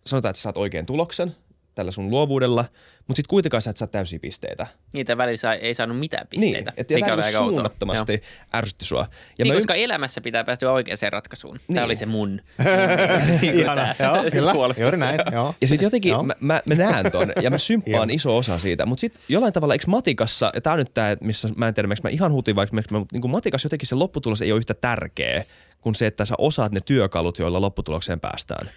sanotaan, 0.07 0.31
että 0.31 0.39
sä 0.39 0.43
saat 0.43 0.57
oikein 0.57 0.87
tuloksen, 0.87 1.37
tällä 1.75 1.91
sun 1.91 2.11
luovuudella, 2.11 2.65
mutta 3.07 3.19
sitten 3.19 3.31
kuitenkaan 3.31 3.63
sä 3.63 3.71
et 3.71 3.77
saa 3.77 3.89
täysiä 3.89 4.19
pisteitä. 4.19 4.67
Niitä 4.93 5.17
välissä 5.17 5.55
ei 5.55 5.75
saanut 5.75 5.99
mitään 5.99 6.27
pisteitä. 6.27 6.59
Niin, 6.59 6.73
että 6.77 6.95
mikä 6.95 7.15
oli 7.15 7.23
aika 7.23 7.39
suunnattomasti 7.39 8.13
Joo. 8.13 8.21
ärsytti 8.55 8.85
sua. 8.85 9.07
Ja 9.39 9.45
niin, 9.45 9.55
koska 9.55 9.75
ym... 9.75 9.81
elämässä 9.81 10.21
pitää 10.21 10.45
päästä 10.45 10.73
oikeaan 10.73 10.99
ratkaisuun. 11.11 11.57
Niin. 11.69 11.75
Tämä 11.75 11.85
oli 11.85 11.97
se 11.97 12.07
mun. 12.07 12.41
Ihana, 13.55 13.95
joo, 13.99 14.25
kyllä, 14.33 14.53
juuri 14.81 14.97
näin. 14.97 15.21
Joo. 15.33 15.55
Ja 15.61 15.69
sitten 15.69 15.87
jotenkin 15.87 16.27
mä, 16.27 16.35
mä, 16.41 16.63
mä, 16.67 16.75
näen 16.75 17.13
ton 17.13 17.33
ja 17.43 17.51
mä 17.51 17.59
symppaan 17.59 18.11
iso 18.11 18.37
osa 18.37 18.59
siitä, 18.59 18.87
mutta 18.87 19.01
sitten 19.01 19.23
jollain 19.29 19.53
tavalla, 19.53 19.75
eikö 19.75 19.85
matikassa, 19.87 20.51
ja 20.55 20.61
tämä 20.61 20.75
on 20.75 20.79
nyt 20.79 20.95
tämä, 20.95 21.17
missä 21.21 21.49
mä 21.57 21.69
en 21.69 21.75
tiedä, 21.75 21.89
miksi 21.89 22.03
mä 22.03 22.11
ihan 22.11 22.33
hutin, 22.33 22.57
vaikka 22.57 22.77
mä, 22.77 22.83
niin 23.13 23.31
matikassa 23.31 23.67
jotenkin 23.67 23.89
se 23.89 23.95
lopputulos 23.95 24.43
ei 24.43 24.53
ole 24.53 24.59
yhtä 24.59 24.75
tärkeä 24.75 25.45
kuin 25.81 25.95
se, 25.95 26.07
että 26.07 26.25
sä 26.25 26.35
osaat 26.39 26.73
ne 26.73 26.81
työkalut, 26.85 27.39
joilla 27.39 27.61
lopputulokseen 27.61 28.21
päästään. 28.21 28.71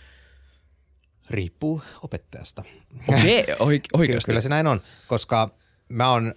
Riippuu 1.29 1.81
opettajasta. 2.01 2.63
Okei, 3.07 3.45
okay, 3.59 3.79
oikeasti. 3.93 4.31
Kyllä 4.31 4.41
se 4.41 4.49
näin 4.49 4.67
on, 4.67 4.81
koska 5.07 5.49
mä 5.89 6.11
oon 6.11 6.33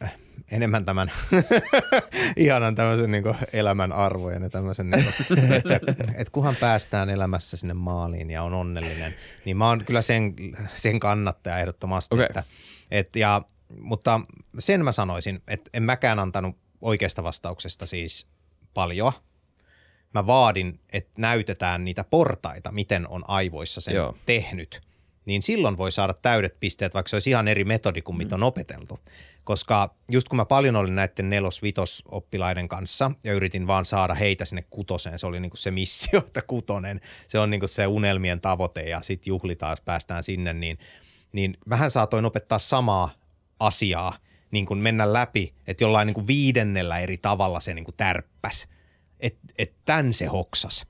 enemmän 0.50 0.84
tämän 0.84 1.12
ihanan 2.36 2.74
tämmöisen 2.74 3.10
niin 3.10 3.24
elämän 3.52 3.92
arvojen 3.92 4.42
ja 4.42 4.50
tämmöisen, 4.50 4.90
niin 4.90 5.04
kuin, 5.04 5.52
että, 5.52 5.74
että 6.14 6.32
kunhan 6.32 6.56
päästään 6.56 7.10
elämässä 7.10 7.56
sinne 7.56 7.74
maaliin 7.74 8.30
ja 8.30 8.42
on 8.42 8.54
onnellinen, 8.54 9.14
niin 9.44 9.56
mä 9.56 9.68
oon 9.68 9.84
kyllä 9.84 10.02
sen, 10.02 10.34
sen 10.74 11.00
kannattaja 11.00 11.58
ehdottomasti. 11.58 12.14
Okay. 12.14 12.26
Että, 12.26 12.44
et, 12.90 13.16
ja, 13.16 13.42
mutta 13.80 14.20
sen 14.58 14.84
mä 14.84 14.92
sanoisin, 14.92 15.42
että 15.48 15.70
en 15.74 15.82
mäkään 15.82 16.18
antanut 16.18 16.56
oikeasta 16.80 17.22
vastauksesta 17.22 17.86
siis 17.86 18.26
paljon– 18.74 19.12
mä 20.14 20.26
vaadin, 20.26 20.80
että 20.92 21.12
näytetään 21.18 21.84
niitä 21.84 22.04
portaita, 22.04 22.72
miten 22.72 23.08
on 23.08 23.24
aivoissa 23.28 23.80
sen 23.80 23.94
Joo. 23.94 24.16
tehnyt, 24.26 24.80
niin 25.26 25.42
silloin 25.42 25.76
voi 25.76 25.92
saada 25.92 26.14
täydet 26.14 26.60
pisteet, 26.60 26.94
vaikka 26.94 27.08
se 27.08 27.16
olisi 27.16 27.30
ihan 27.30 27.48
eri 27.48 27.64
metodi 27.64 28.02
kuin 28.02 28.16
mitä 28.16 28.34
on 28.34 28.40
mm. 28.40 28.46
opeteltu. 28.46 29.00
Koska 29.44 29.94
just 30.10 30.28
kun 30.28 30.36
mä 30.36 30.44
paljon 30.44 30.76
olin 30.76 30.94
näiden 30.94 31.30
nelos-vitos 31.30 32.02
oppilaiden 32.06 32.68
kanssa 32.68 33.10
ja 33.24 33.32
yritin 33.32 33.66
vaan 33.66 33.84
saada 33.84 34.14
heitä 34.14 34.44
sinne 34.44 34.64
kutoseen, 34.70 35.18
se 35.18 35.26
oli 35.26 35.40
niinku 35.40 35.56
se 35.56 35.70
missio, 35.70 36.20
että 36.26 36.42
kutonen, 36.42 37.00
se 37.28 37.38
on 37.38 37.50
niinku 37.50 37.66
se 37.66 37.86
unelmien 37.86 38.40
tavoite 38.40 38.80
ja 38.80 39.00
sitten 39.00 39.30
juhlitaan, 39.30 39.72
jos 39.72 39.80
päästään 39.80 40.24
sinne, 40.24 40.52
niin, 40.52 40.78
niin 41.32 41.56
vähän 41.68 41.90
saatoin 41.90 42.24
opettaa 42.24 42.58
samaa 42.58 43.10
asiaa, 43.60 44.16
niin 44.50 44.66
kuin 44.66 44.78
mennä 44.78 45.12
läpi, 45.12 45.54
että 45.66 45.84
jollain 45.84 46.06
niin 46.06 46.14
kuin 46.14 46.26
viidennellä 46.26 46.98
eri 46.98 47.18
tavalla 47.18 47.60
se 47.60 47.74
niin 47.74 47.84
kuin 47.84 47.96
tärppäs– 47.96 48.66
että 49.20 49.40
et 49.58 49.76
tämän 49.84 50.14
se 50.14 50.26
hoksas. 50.26 50.86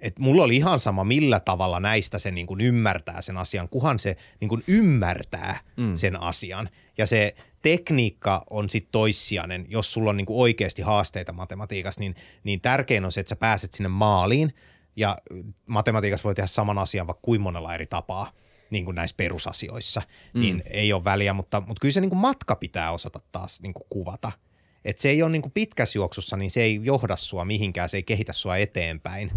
Et 0.00 0.18
mulla 0.18 0.42
oli 0.42 0.56
ihan 0.56 0.80
sama, 0.80 1.04
millä 1.04 1.40
tavalla 1.40 1.80
näistä 1.80 2.18
se 2.18 2.30
niin 2.30 2.60
ymmärtää 2.60 3.22
sen 3.22 3.36
asian, 3.36 3.68
kuhan 3.68 3.98
se 3.98 4.16
niin 4.40 4.64
ymmärtää 4.66 5.60
mm. 5.76 5.94
sen 5.94 6.22
asian. 6.22 6.68
Ja 6.98 7.06
se 7.06 7.34
tekniikka 7.62 8.44
on 8.50 8.68
sitten 8.68 8.92
toissijainen. 8.92 9.66
Jos 9.68 9.92
sulla 9.92 10.10
on 10.10 10.16
niin 10.16 10.26
oikeasti 10.28 10.82
haasteita 10.82 11.32
matematiikassa, 11.32 12.00
niin, 12.00 12.14
niin 12.44 12.60
tärkein 12.60 13.04
on 13.04 13.12
se, 13.12 13.20
että 13.20 13.28
sä 13.28 13.36
pääset 13.36 13.72
sinne 13.72 13.88
maaliin. 13.88 14.54
Ja 14.96 15.18
matematiikassa 15.66 16.24
voi 16.24 16.34
tehdä 16.34 16.46
saman 16.46 16.78
asian 16.78 17.06
vaikka 17.06 17.22
kuin 17.22 17.40
monella 17.40 17.74
eri 17.74 17.86
tapaa 17.86 18.30
niin 18.70 18.84
kuin 18.84 18.94
näissä 18.94 19.16
perusasioissa. 19.16 20.02
Mm. 20.34 20.40
Niin 20.40 20.62
ei 20.70 20.92
ole 20.92 21.04
väliä, 21.04 21.32
mutta, 21.32 21.60
mutta 21.60 21.80
kyllä 21.80 21.92
se 21.92 22.00
niin 22.00 22.16
matka 22.16 22.56
pitää 22.56 22.92
osata 22.92 23.20
taas 23.32 23.60
niin 23.60 23.74
kuvata– 23.90 24.32
et 24.84 24.98
se 24.98 25.10
ei 25.10 25.22
ole 25.22 25.32
niin 25.32 25.42
kuin 25.42 25.52
pitkässä 25.52 25.98
juoksussa, 25.98 26.36
niin 26.36 26.50
se 26.50 26.62
ei 26.62 26.80
johda 26.82 27.16
sua 27.16 27.44
mihinkään, 27.44 27.88
se 27.88 27.96
ei 27.96 28.02
kehitä 28.02 28.32
sua 28.32 28.56
eteenpäin 28.56 29.32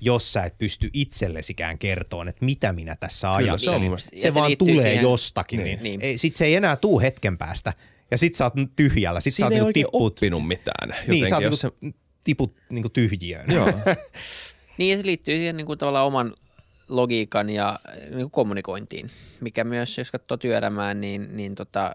jos 0.00 0.32
sä 0.32 0.44
et 0.44 0.58
pysty 0.58 0.90
itsellesikään 0.92 1.78
kertoa, 1.78 2.24
että 2.28 2.44
mitä 2.44 2.72
minä 2.72 2.96
tässä 3.00 3.34
ajattelin. 3.34 3.98
Se, 3.98 4.10
se, 4.14 4.22
se 4.22 4.34
vaan 4.34 4.56
tulee 4.56 4.82
siihen. 4.82 5.02
jostakin. 5.02 5.64
Niin. 5.64 5.82
Niin. 5.82 6.00
Ei, 6.00 6.18
sit 6.18 6.36
se 6.36 6.44
ei 6.44 6.54
enää 6.54 6.76
tuu 6.76 7.00
hetken 7.00 7.38
päästä. 7.38 7.72
Ja 8.10 8.18
sit 8.18 8.34
sä 8.34 8.44
oot 8.44 8.52
tyhjällä. 8.76 9.20
Sit 9.20 9.34
Siinä 9.34 9.42
sä 9.42 9.46
oot 9.46 9.52
ei 9.52 9.58
niinku 9.58 9.72
tipput. 9.72 10.02
oppinut 10.02 10.46
mitään. 10.46 10.88
Jotenkin, 10.88 11.10
niin, 11.10 11.28
sä 11.28 11.36
oot 11.36 11.44
jos 11.44 11.62
niinku, 11.62 11.86
se... 11.86 12.02
tiput 12.24 12.56
niinku 12.70 12.88
tyhjiöön. 12.88 13.46
Joo. 13.52 13.66
niin 14.78 14.90
ja 14.90 15.02
se 15.02 15.06
liittyy 15.06 15.36
siihen 15.36 15.56
niinku 15.56 15.76
tavallaan 15.76 16.06
oman 16.06 16.34
logiikan 16.88 17.50
ja 17.50 17.80
niinku 18.10 18.28
kommunikointiin, 18.28 19.10
mikä 19.40 19.64
myös, 19.64 19.98
jos 19.98 20.10
katsoo 20.10 20.36
työelämää, 20.36 20.94
niin, 20.94 21.36
niin 21.36 21.54
tota, 21.54 21.92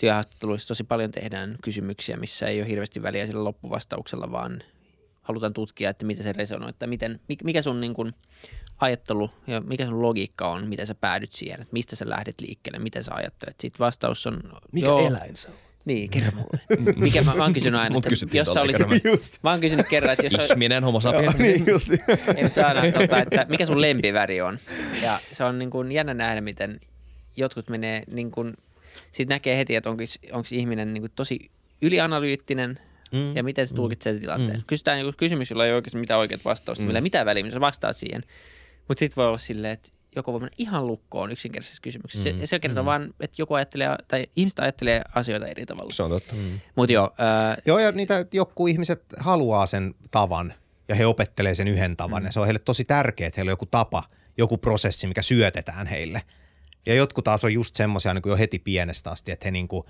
työhaastatteluissa 0.00 0.68
tosi 0.68 0.84
paljon 0.84 1.10
tehdään 1.10 1.56
kysymyksiä, 1.62 2.16
missä 2.16 2.46
ei 2.46 2.60
ole 2.60 2.68
hirveästi 2.68 3.02
väliä 3.02 3.26
sillä 3.26 3.44
loppuvastauksella, 3.44 4.30
vaan 4.32 4.62
halutaan 5.22 5.52
tutkia, 5.52 5.90
että 5.90 6.06
miten 6.06 6.24
se 6.24 6.32
resonoi, 6.32 6.70
että 6.70 6.86
miten, 6.86 7.20
mikä 7.44 7.62
sun 7.62 7.80
niin 7.80 7.94
kuin 7.94 8.12
ajattelu 8.78 9.30
ja 9.46 9.60
mikä 9.60 9.86
sun 9.86 10.02
logiikka 10.02 10.48
on, 10.48 10.68
miten 10.68 10.86
sä 10.86 10.94
päädyt 10.94 11.32
siihen, 11.32 11.60
että 11.60 11.72
mistä 11.72 11.96
sä 11.96 12.08
lähdet 12.08 12.40
liikkeelle, 12.40 12.78
miten 12.78 13.04
sä 13.04 13.14
ajattelet. 13.14 13.56
Sitten 13.60 13.78
vastaus 13.78 14.26
on... 14.26 14.40
Mikä 14.72 14.86
joo, 14.86 15.06
eläin 15.06 15.36
se 15.36 15.48
on? 15.48 15.54
Niin, 15.84 16.10
kerro 16.10 16.30
mulle. 16.34 16.60
Mikä 16.96 17.22
mä, 17.22 17.34
mä 17.34 17.42
oon 17.42 17.52
kysynyt 17.52 17.80
aina, 17.80 17.98
että 17.98 18.36
jos 18.36 18.48
sä 18.54 18.62
olisit, 18.62 18.86
just. 19.04 19.38
mä 19.42 19.50
oon 19.50 19.60
kysynyt 19.60 19.88
kerran, 19.88 20.12
että 20.12 20.26
jos... 20.26 20.50
Ihminen, 20.50 20.84
homo 20.84 21.00
sapiens. 21.00 21.36
niin 21.38 21.66
just. 21.66 21.90
Ei, 22.36 22.64
aina, 22.64 22.82
tota, 22.98 23.18
että 23.18 23.46
mikä 23.48 23.66
sun 23.66 23.80
lempiväri 23.80 24.40
on. 24.40 24.58
Ja 25.02 25.20
se 25.32 25.44
on 25.44 25.58
niin 25.58 25.70
kuin 25.70 25.92
jännä 25.92 26.14
nähdä, 26.14 26.40
miten 26.40 26.80
jotkut 27.36 27.68
menee 27.68 28.02
niin 28.10 28.30
kuin 28.30 28.54
sitten 29.12 29.34
näkee 29.34 29.56
heti, 29.56 29.74
että 29.74 29.90
onko 29.90 30.48
ihminen 30.52 30.94
niin 30.94 31.02
kuin 31.02 31.12
tosi 31.16 31.50
ylianalyyttinen 31.82 32.78
mm. 33.12 33.36
ja 33.36 33.42
miten 33.42 33.66
se 33.66 33.74
mm. 33.74 33.76
tulkitsee 33.76 34.12
mm. 34.12 34.20
tilanteen. 34.20 34.58
Mm. 34.58 34.64
Kysytään 34.66 34.98
joku 35.00 35.12
kysymys, 35.16 35.50
jolla 35.50 35.66
ei 35.66 35.72
oikeasti 35.72 35.98
mitään 35.98 36.20
oikeat 36.20 36.44
vastausta, 36.44 36.82
mm. 36.82 36.86
millä 36.86 37.00
mitään 37.00 37.26
väliä, 37.26 37.42
mitä 37.42 37.54
sä 37.54 37.60
vastaat 37.60 37.96
siihen. 37.96 38.22
Mutta 38.88 38.98
sitten 38.98 39.16
voi 39.16 39.26
olla 39.26 39.38
silleen, 39.38 39.72
että 39.72 39.88
joku 40.16 40.32
voi 40.32 40.40
mennä 40.40 40.54
ihan 40.58 40.86
lukkoon 40.86 41.32
yksinkertaisessa 41.32 41.82
kysymyksessä. 41.82 42.30
Mm. 42.32 42.38
Se, 42.38 42.46
se 42.46 42.58
kertoo 42.58 42.82
mm. 42.82 42.86
vaan, 42.86 43.14
että 43.20 43.42
joku 43.42 43.54
ajattelee, 43.54 43.88
tai 44.08 44.26
ihmiset 44.36 44.58
ajattelee 44.58 45.02
asioita 45.14 45.46
eri 45.46 45.66
tavalla. 45.66 45.92
Se 45.92 46.02
on 46.02 46.10
totta. 46.10 46.34
Mm. 46.34 46.60
Mut 46.76 46.90
joo, 46.90 47.14
ää... 47.18 47.56
joo, 47.66 47.78
ja 47.78 47.92
niitä 47.92 48.26
joku 48.32 48.66
ihmiset 48.66 49.02
haluaa 49.18 49.66
sen 49.66 49.94
tavan, 50.10 50.54
ja 50.88 50.94
he 50.94 51.06
opettelee 51.06 51.54
sen 51.54 51.68
yhden 51.68 51.96
tavan, 51.96 52.22
mm. 52.22 52.26
ja 52.26 52.32
se 52.32 52.40
on 52.40 52.46
heille 52.46 52.60
tosi 52.64 52.84
tärkeää, 52.84 53.28
että 53.28 53.38
heillä 53.38 53.50
on 53.50 53.52
joku 53.52 53.66
tapa, 53.66 54.02
joku 54.38 54.58
prosessi, 54.58 55.06
mikä 55.06 55.22
syötetään 55.22 55.86
heille– 55.86 56.22
ja 56.88 56.94
jotkut 56.94 57.24
taas 57.24 57.44
on 57.44 57.52
just 57.52 57.76
semmoisia 57.76 58.14
niin 58.14 58.22
jo 58.26 58.36
heti 58.36 58.58
pienestä 58.58 59.10
asti, 59.10 59.32
että 59.32 59.46
he 59.46 59.50
niin 59.50 59.68
kuin, 59.68 59.84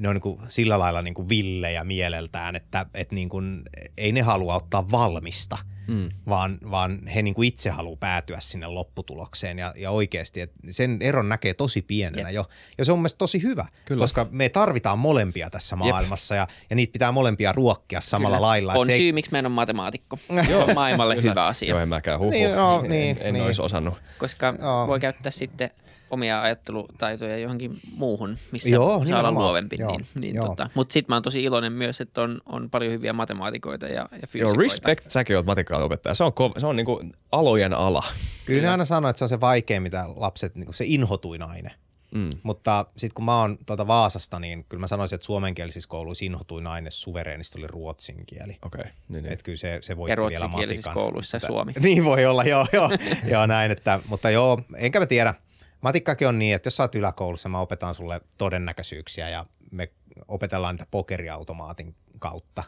ne 0.00 0.08
on 0.08 0.14
niin 0.14 0.22
kuin 0.22 0.40
sillä 0.48 0.78
lailla 0.78 1.02
niin 1.02 1.14
kuin 1.14 1.28
villejä 1.28 1.84
mieleltään, 1.84 2.56
että, 2.56 2.86
että 2.94 3.14
niin 3.14 3.28
kuin, 3.28 3.62
ei 3.96 4.12
ne 4.12 4.20
halua 4.20 4.54
ottaa 4.54 4.90
valmista. 4.90 5.58
mm. 5.88 6.10
vaan, 6.28 6.58
vaan 6.70 7.06
he 7.06 7.22
niin 7.22 7.34
kuin 7.34 7.48
itse 7.48 7.70
haluaa 7.70 7.96
päätyä 7.96 8.36
sinne 8.40 8.66
lopputulokseen 8.66 9.58
ja, 9.58 9.74
ja 9.76 9.90
oikeasti, 9.90 10.40
että 10.40 10.56
sen 10.70 10.96
eron 11.00 11.28
näkee 11.28 11.54
tosi 11.54 11.82
pienenä 11.82 12.28
Jep. 12.30 12.34
jo. 12.34 12.48
Ja 12.78 12.84
se 12.84 12.92
on 12.92 12.98
mielestäni 12.98 13.18
tosi 13.18 13.42
hyvä, 13.42 13.66
Kyllä. 13.84 14.00
koska 14.00 14.26
me 14.30 14.48
tarvitaan 14.48 14.98
molempia 14.98 15.50
tässä 15.50 15.76
maailmassa 15.76 16.34
ja, 16.34 16.46
ja 16.70 16.76
niitä 16.76 16.92
pitää 16.92 17.12
molempia 17.12 17.52
ruokkia 17.52 18.00
samalla 18.00 18.36
Kyllä. 18.36 18.46
lailla. 18.46 18.72
On 18.72 18.86
syy, 18.86 18.94
ei, 18.94 19.12
miksi 19.12 19.30
mä 19.30 19.38
en 19.38 19.46
ole 19.46 19.54
matemaatikko. 19.54 20.18
Se 20.46 20.56
on 20.56 20.74
maailmalle 20.74 21.22
hyvä 21.22 21.46
asia, 21.46 21.68
Joo, 21.68 21.78
en 21.78 21.88
mäkään 21.88 22.18
huhu. 22.18 22.30
Niin, 22.30 22.54
no, 22.54 22.80
en, 22.84 22.90
niin, 22.90 23.16
en 23.20 23.34
niin. 23.34 23.44
olisi 23.44 23.62
osannut. 23.62 23.94
koska 24.18 24.54
Joo. 24.58 24.86
voi 24.86 25.00
käyttää 25.00 25.32
sitten 25.32 25.70
omia 26.10 26.42
ajattelutaitoja 26.42 27.38
johonkin 27.38 27.78
muuhun, 27.96 28.38
missä 28.52 28.68
Joo, 28.68 29.04
saa 29.08 29.18
olla 29.20 29.32
luovempi. 29.32 29.76
Joo, 29.78 29.90
Niin, 29.96 30.06
niin 30.14 30.34
joo. 30.34 30.46
tota. 30.48 30.70
Mutta 30.74 30.92
sitten 30.92 31.12
mä 31.12 31.16
oon 31.16 31.22
tosi 31.22 31.42
iloinen 31.44 31.72
myös, 31.72 32.00
että 32.00 32.22
on, 32.22 32.40
on 32.46 32.70
paljon 32.70 32.92
hyviä 32.92 33.12
matemaatikoita 33.12 33.86
ja, 33.86 33.92
ja 33.94 34.06
Joo, 34.12 34.20
fyysikoita. 34.28 34.60
respect, 34.62 35.10
säkin 35.10 35.36
oot 35.36 35.46
matikkaa 35.46 35.84
opettaja. 35.84 36.14
Se 36.14 36.24
on, 36.24 36.32
ko- 36.32 36.60
se 36.60 36.66
on 36.66 36.76
niinku 36.76 37.02
alojen 37.32 37.72
ala. 37.74 38.04
kyllä 38.46 38.62
ne 38.62 38.68
aina 38.68 38.84
sanoo, 38.84 39.10
että 39.10 39.18
se 39.18 39.24
on 39.24 39.28
se 39.28 39.40
vaikein, 39.40 39.82
mitä 39.82 40.04
lapset, 40.16 40.54
niin 40.54 40.64
kuin 40.66 40.74
se 40.74 40.84
inhotuin 40.88 41.42
aine. 41.42 41.70
Mm. 42.14 42.30
Mutta 42.42 42.86
sitten 42.96 43.14
kun 43.14 43.24
mä 43.24 43.40
oon 43.40 43.58
tuota 43.66 43.86
Vaasasta, 43.86 44.38
niin 44.38 44.64
kyllä 44.68 44.80
mä 44.80 44.86
sanoisin, 44.86 45.14
että 45.16 45.24
suomenkielisissä 45.26 45.88
kouluissa 45.88 46.24
inhotuin 46.24 46.66
aine 46.66 46.90
suvereenisti 46.90 47.58
oli 47.58 47.66
ruotsin 47.66 48.26
kieli. 48.26 48.58
Okei, 48.62 48.80
okay. 48.80 48.92
niin, 49.08 49.22
niin. 49.22 49.32
Että 49.32 49.44
kyllä 49.44 49.58
se, 49.58 49.78
se 49.82 49.92
Ja 49.92 49.96
vielä 49.98 50.14
ruotsinkielisissä 50.14 50.90
matikan. 50.90 51.04
kouluissa 51.04 51.36
Että- 51.36 51.46
suomi. 51.46 51.72
Niin 51.82 52.04
voi 52.04 52.26
olla, 52.26 52.44
joo, 52.44 52.66
joo, 52.72 52.90
joo 53.30 53.46
näin. 53.46 53.70
Että, 53.70 54.00
mutta 54.08 54.30
joo, 54.30 54.60
enkä 54.76 55.00
mä 55.00 55.06
tiedä. 55.06 55.34
Matikkakin 55.80 56.28
on 56.28 56.38
niin, 56.38 56.54
että 56.54 56.66
jos 56.66 56.76
sä 56.76 56.82
oot 56.82 56.94
yläkoulussa, 56.94 57.48
mä 57.48 57.60
opetan 57.60 57.94
sulle 57.94 58.20
todennäköisyyksiä 58.38 59.28
ja 59.28 59.46
me 59.70 59.92
opetellaan 60.28 60.74
niitä 60.74 60.86
pokeriautomaatin 60.90 61.94
kautta. 62.18 62.64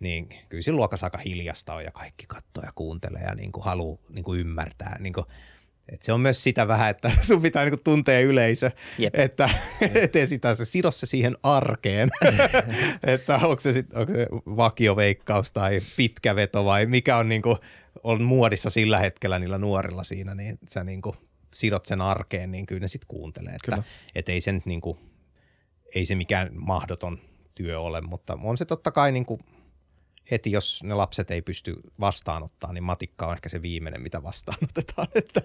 Niin 0.00 0.28
kyllä 0.48 0.62
siinä 0.62 0.76
luokassa 0.76 1.06
aika 1.06 1.18
hiljasta 1.18 1.74
on 1.74 1.84
ja 1.84 1.90
kaikki 1.90 2.26
katsoo 2.26 2.64
ja 2.64 2.72
kuuntelee 2.74 3.22
ja 3.22 3.34
niin 3.34 3.52
kuin 3.52 3.64
haluaa 3.64 3.98
niin 4.08 4.24
kuin 4.24 4.40
ymmärtää. 4.40 4.96
Niin 5.00 5.12
kuin, 5.12 5.26
että 5.88 6.06
se 6.06 6.12
on 6.12 6.20
myös 6.20 6.42
sitä 6.42 6.68
vähän, 6.68 6.90
että 6.90 7.10
sun 7.28 7.42
pitää 7.42 7.64
niin 7.64 7.70
kuin 7.72 7.84
tuntea 7.84 8.20
yleisö, 8.20 8.70
Jep. 8.98 9.14
että 9.14 9.50
et 10.02 10.16
esitä 10.16 10.54
se, 10.54 10.64
sido 10.64 10.90
se 10.90 11.06
siihen 11.06 11.36
arkeen, 11.42 12.10
että 13.02 13.36
onko 13.36 13.60
se, 13.60 13.72
sit, 13.72 13.94
onko 13.94 14.12
se 14.12 14.26
vakioveikkaus 14.56 15.52
tai 15.52 15.80
pitkä 15.96 16.36
veto 16.36 16.64
vai 16.64 16.86
mikä 16.86 17.16
on, 17.16 17.28
niin 17.28 17.42
kuin, 17.42 17.56
on 18.02 18.22
muodissa 18.22 18.70
sillä 18.70 18.98
hetkellä 18.98 19.38
niillä 19.38 19.58
nuorilla 19.58 20.04
siinä, 20.04 20.34
niin 20.34 20.58
sä 20.68 20.84
niin 20.84 21.02
kuin 21.02 21.16
sidot 21.54 21.86
sen 21.86 22.00
arkeen, 22.00 22.50
niin 22.50 22.66
kyllä 22.66 22.80
ne 22.80 22.88
sitten 22.88 23.08
kuuntelee, 23.08 23.54
että 23.54 23.82
et 24.14 24.28
ei 24.28 24.40
se 24.40 24.52
nyt 24.52 24.66
niin 24.66 24.80
kuin, 24.80 24.98
ei 25.94 26.06
se 26.06 26.14
mikään 26.14 26.50
mahdoton 26.52 27.18
työ 27.54 27.80
ole, 27.80 28.00
mutta 28.00 28.38
on 28.42 28.58
se 28.58 28.64
totta 28.64 28.90
kai 28.90 29.12
niin 29.12 29.26
kuin 29.26 29.40
heti, 30.30 30.50
jos 30.50 30.82
ne 30.82 30.94
lapset 30.94 31.30
ei 31.30 31.42
pysty 31.42 31.76
vastaanottaa, 32.00 32.72
niin 32.72 32.84
matikka 32.84 33.26
on 33.26 33.32
ehkä 33.32 33.48
se 33.48 33.62
viimeinen, 33.62 34.02
mitä 34.02 34.22
vastaanotetaan, 34.22 35.08
että, 35.14 35.42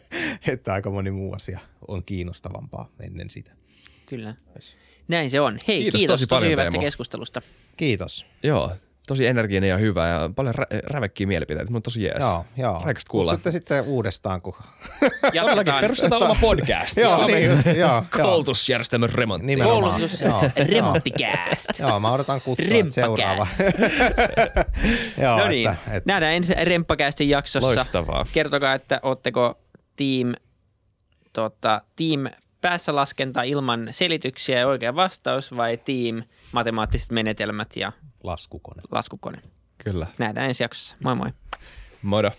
että 0.47 0.73
aika 0.73 0.89
moni 0.89 1.11
muu 1.11 1.33
asia 1.33 1.59
on 1.87 2.03
kiinnostavampaa 2.03 2.89
ennen 2.99 3.29
sitä. 3.29 3.51
Kyllä. 4.05 4.35
Näin 5.07 5.29
se 5.29 5.41
on. 5.41 5.57
Hei, 5.67 5.81
Kiitos 5.81 5.99
kiitos, 5.99 6.13
tosi 6.13 6.27
tosi, 6.27 6.39
paljon, 6.39 6.51
hyvästä 6.51 6.77
keskustelusta. 6.77 7.41
Kiitos. 7.77 8.25
Joo, 8.43 8.75
tosi 9.09 9.25
energinen 9.25 9.69
ja 9.69 9.77
hyvä 9.77 10.07
ja 10.07 10.29
paljon 10.35 10.55
rä- 10.55 10.79
rävekkiä 10.83 11.27
mielipiteitä. 11.27 11.71
Mun 11.71 11.75
on 11.75 11.81
tosi 11.81 12.03
jees. 12.03 12.19
Joo, 12.19 12.45
joo. 12.57 12.81
Raikasta 12.85 13.11
kuulla. 13.11 13.31
Kutsutte 13.31 13.51
sitten 13.51 13.83
uudestaan, 13.83 14.41
kun... 14.41 14.53
Jatketaan 15.33 15.81
perustetaan 15.81 16.23
oma 16.23 16.35
podcast. 16.41 16.97
joo, 16.97 17.27
niin 17.27 17.49
just, 17.49 17.65
joo. 17.65 18.03
Koulutusjärjestelmän 18.21 19.09
remontti. 19.09 19.47
Nimenomaan. 19.47 19.91
koulutus 19.91 20.21
Joo, 20.21 20.41
joo. 20.41 20.51
Remppikääst. 20.55 21.79
Joo, 21.79 21.99
mä 21.99 22.11
odotan 22.11 22.41
kutsua 22.41 22.75
seuraava. 22.89 23.47
joo, 25.21 25.39
No 25.39 25.47
niin, 25.47 25.69
että, 25.69 25.91
että, 25.91 26.13
nähdään 26.13 26.33
ensi 26.33 26.53
Remppakästin 26.63 27.29
jaksossa. 27.29 27.67
Loistavaa. 27.67 28.25
Kertokaa, 28.33 28.73
että 28.73 28.99
ootteko 29.03 29.59
team, 29.95 30.33
tota, 31.33 31.81
team 31.95 32.25
päässä 32.61 32.95
laskenta 32.95 33.43
ilman 33.43 33.87
selityksiä 33.91 34.59
ja 34.59 34.67
oikea 34.67 34.95
vastaus 34.95 35.55
vai 35.55 35.77
team 35.77 36.23
matemaattiset 36.51 37.11
menetelmät 37.11 37.75
ja 37.75 37.91
laskukone. 38.23 38.81
laskukone. 38.91 39.41
Kyllä. 39.77 40.07
Nähdään 40.17 40.47
ensi 40.47 40.63
jaksossa. 40.63 40.95
Moi 41.03 41.15
moi. 41.15 41.29
Moro. 42.01 42.31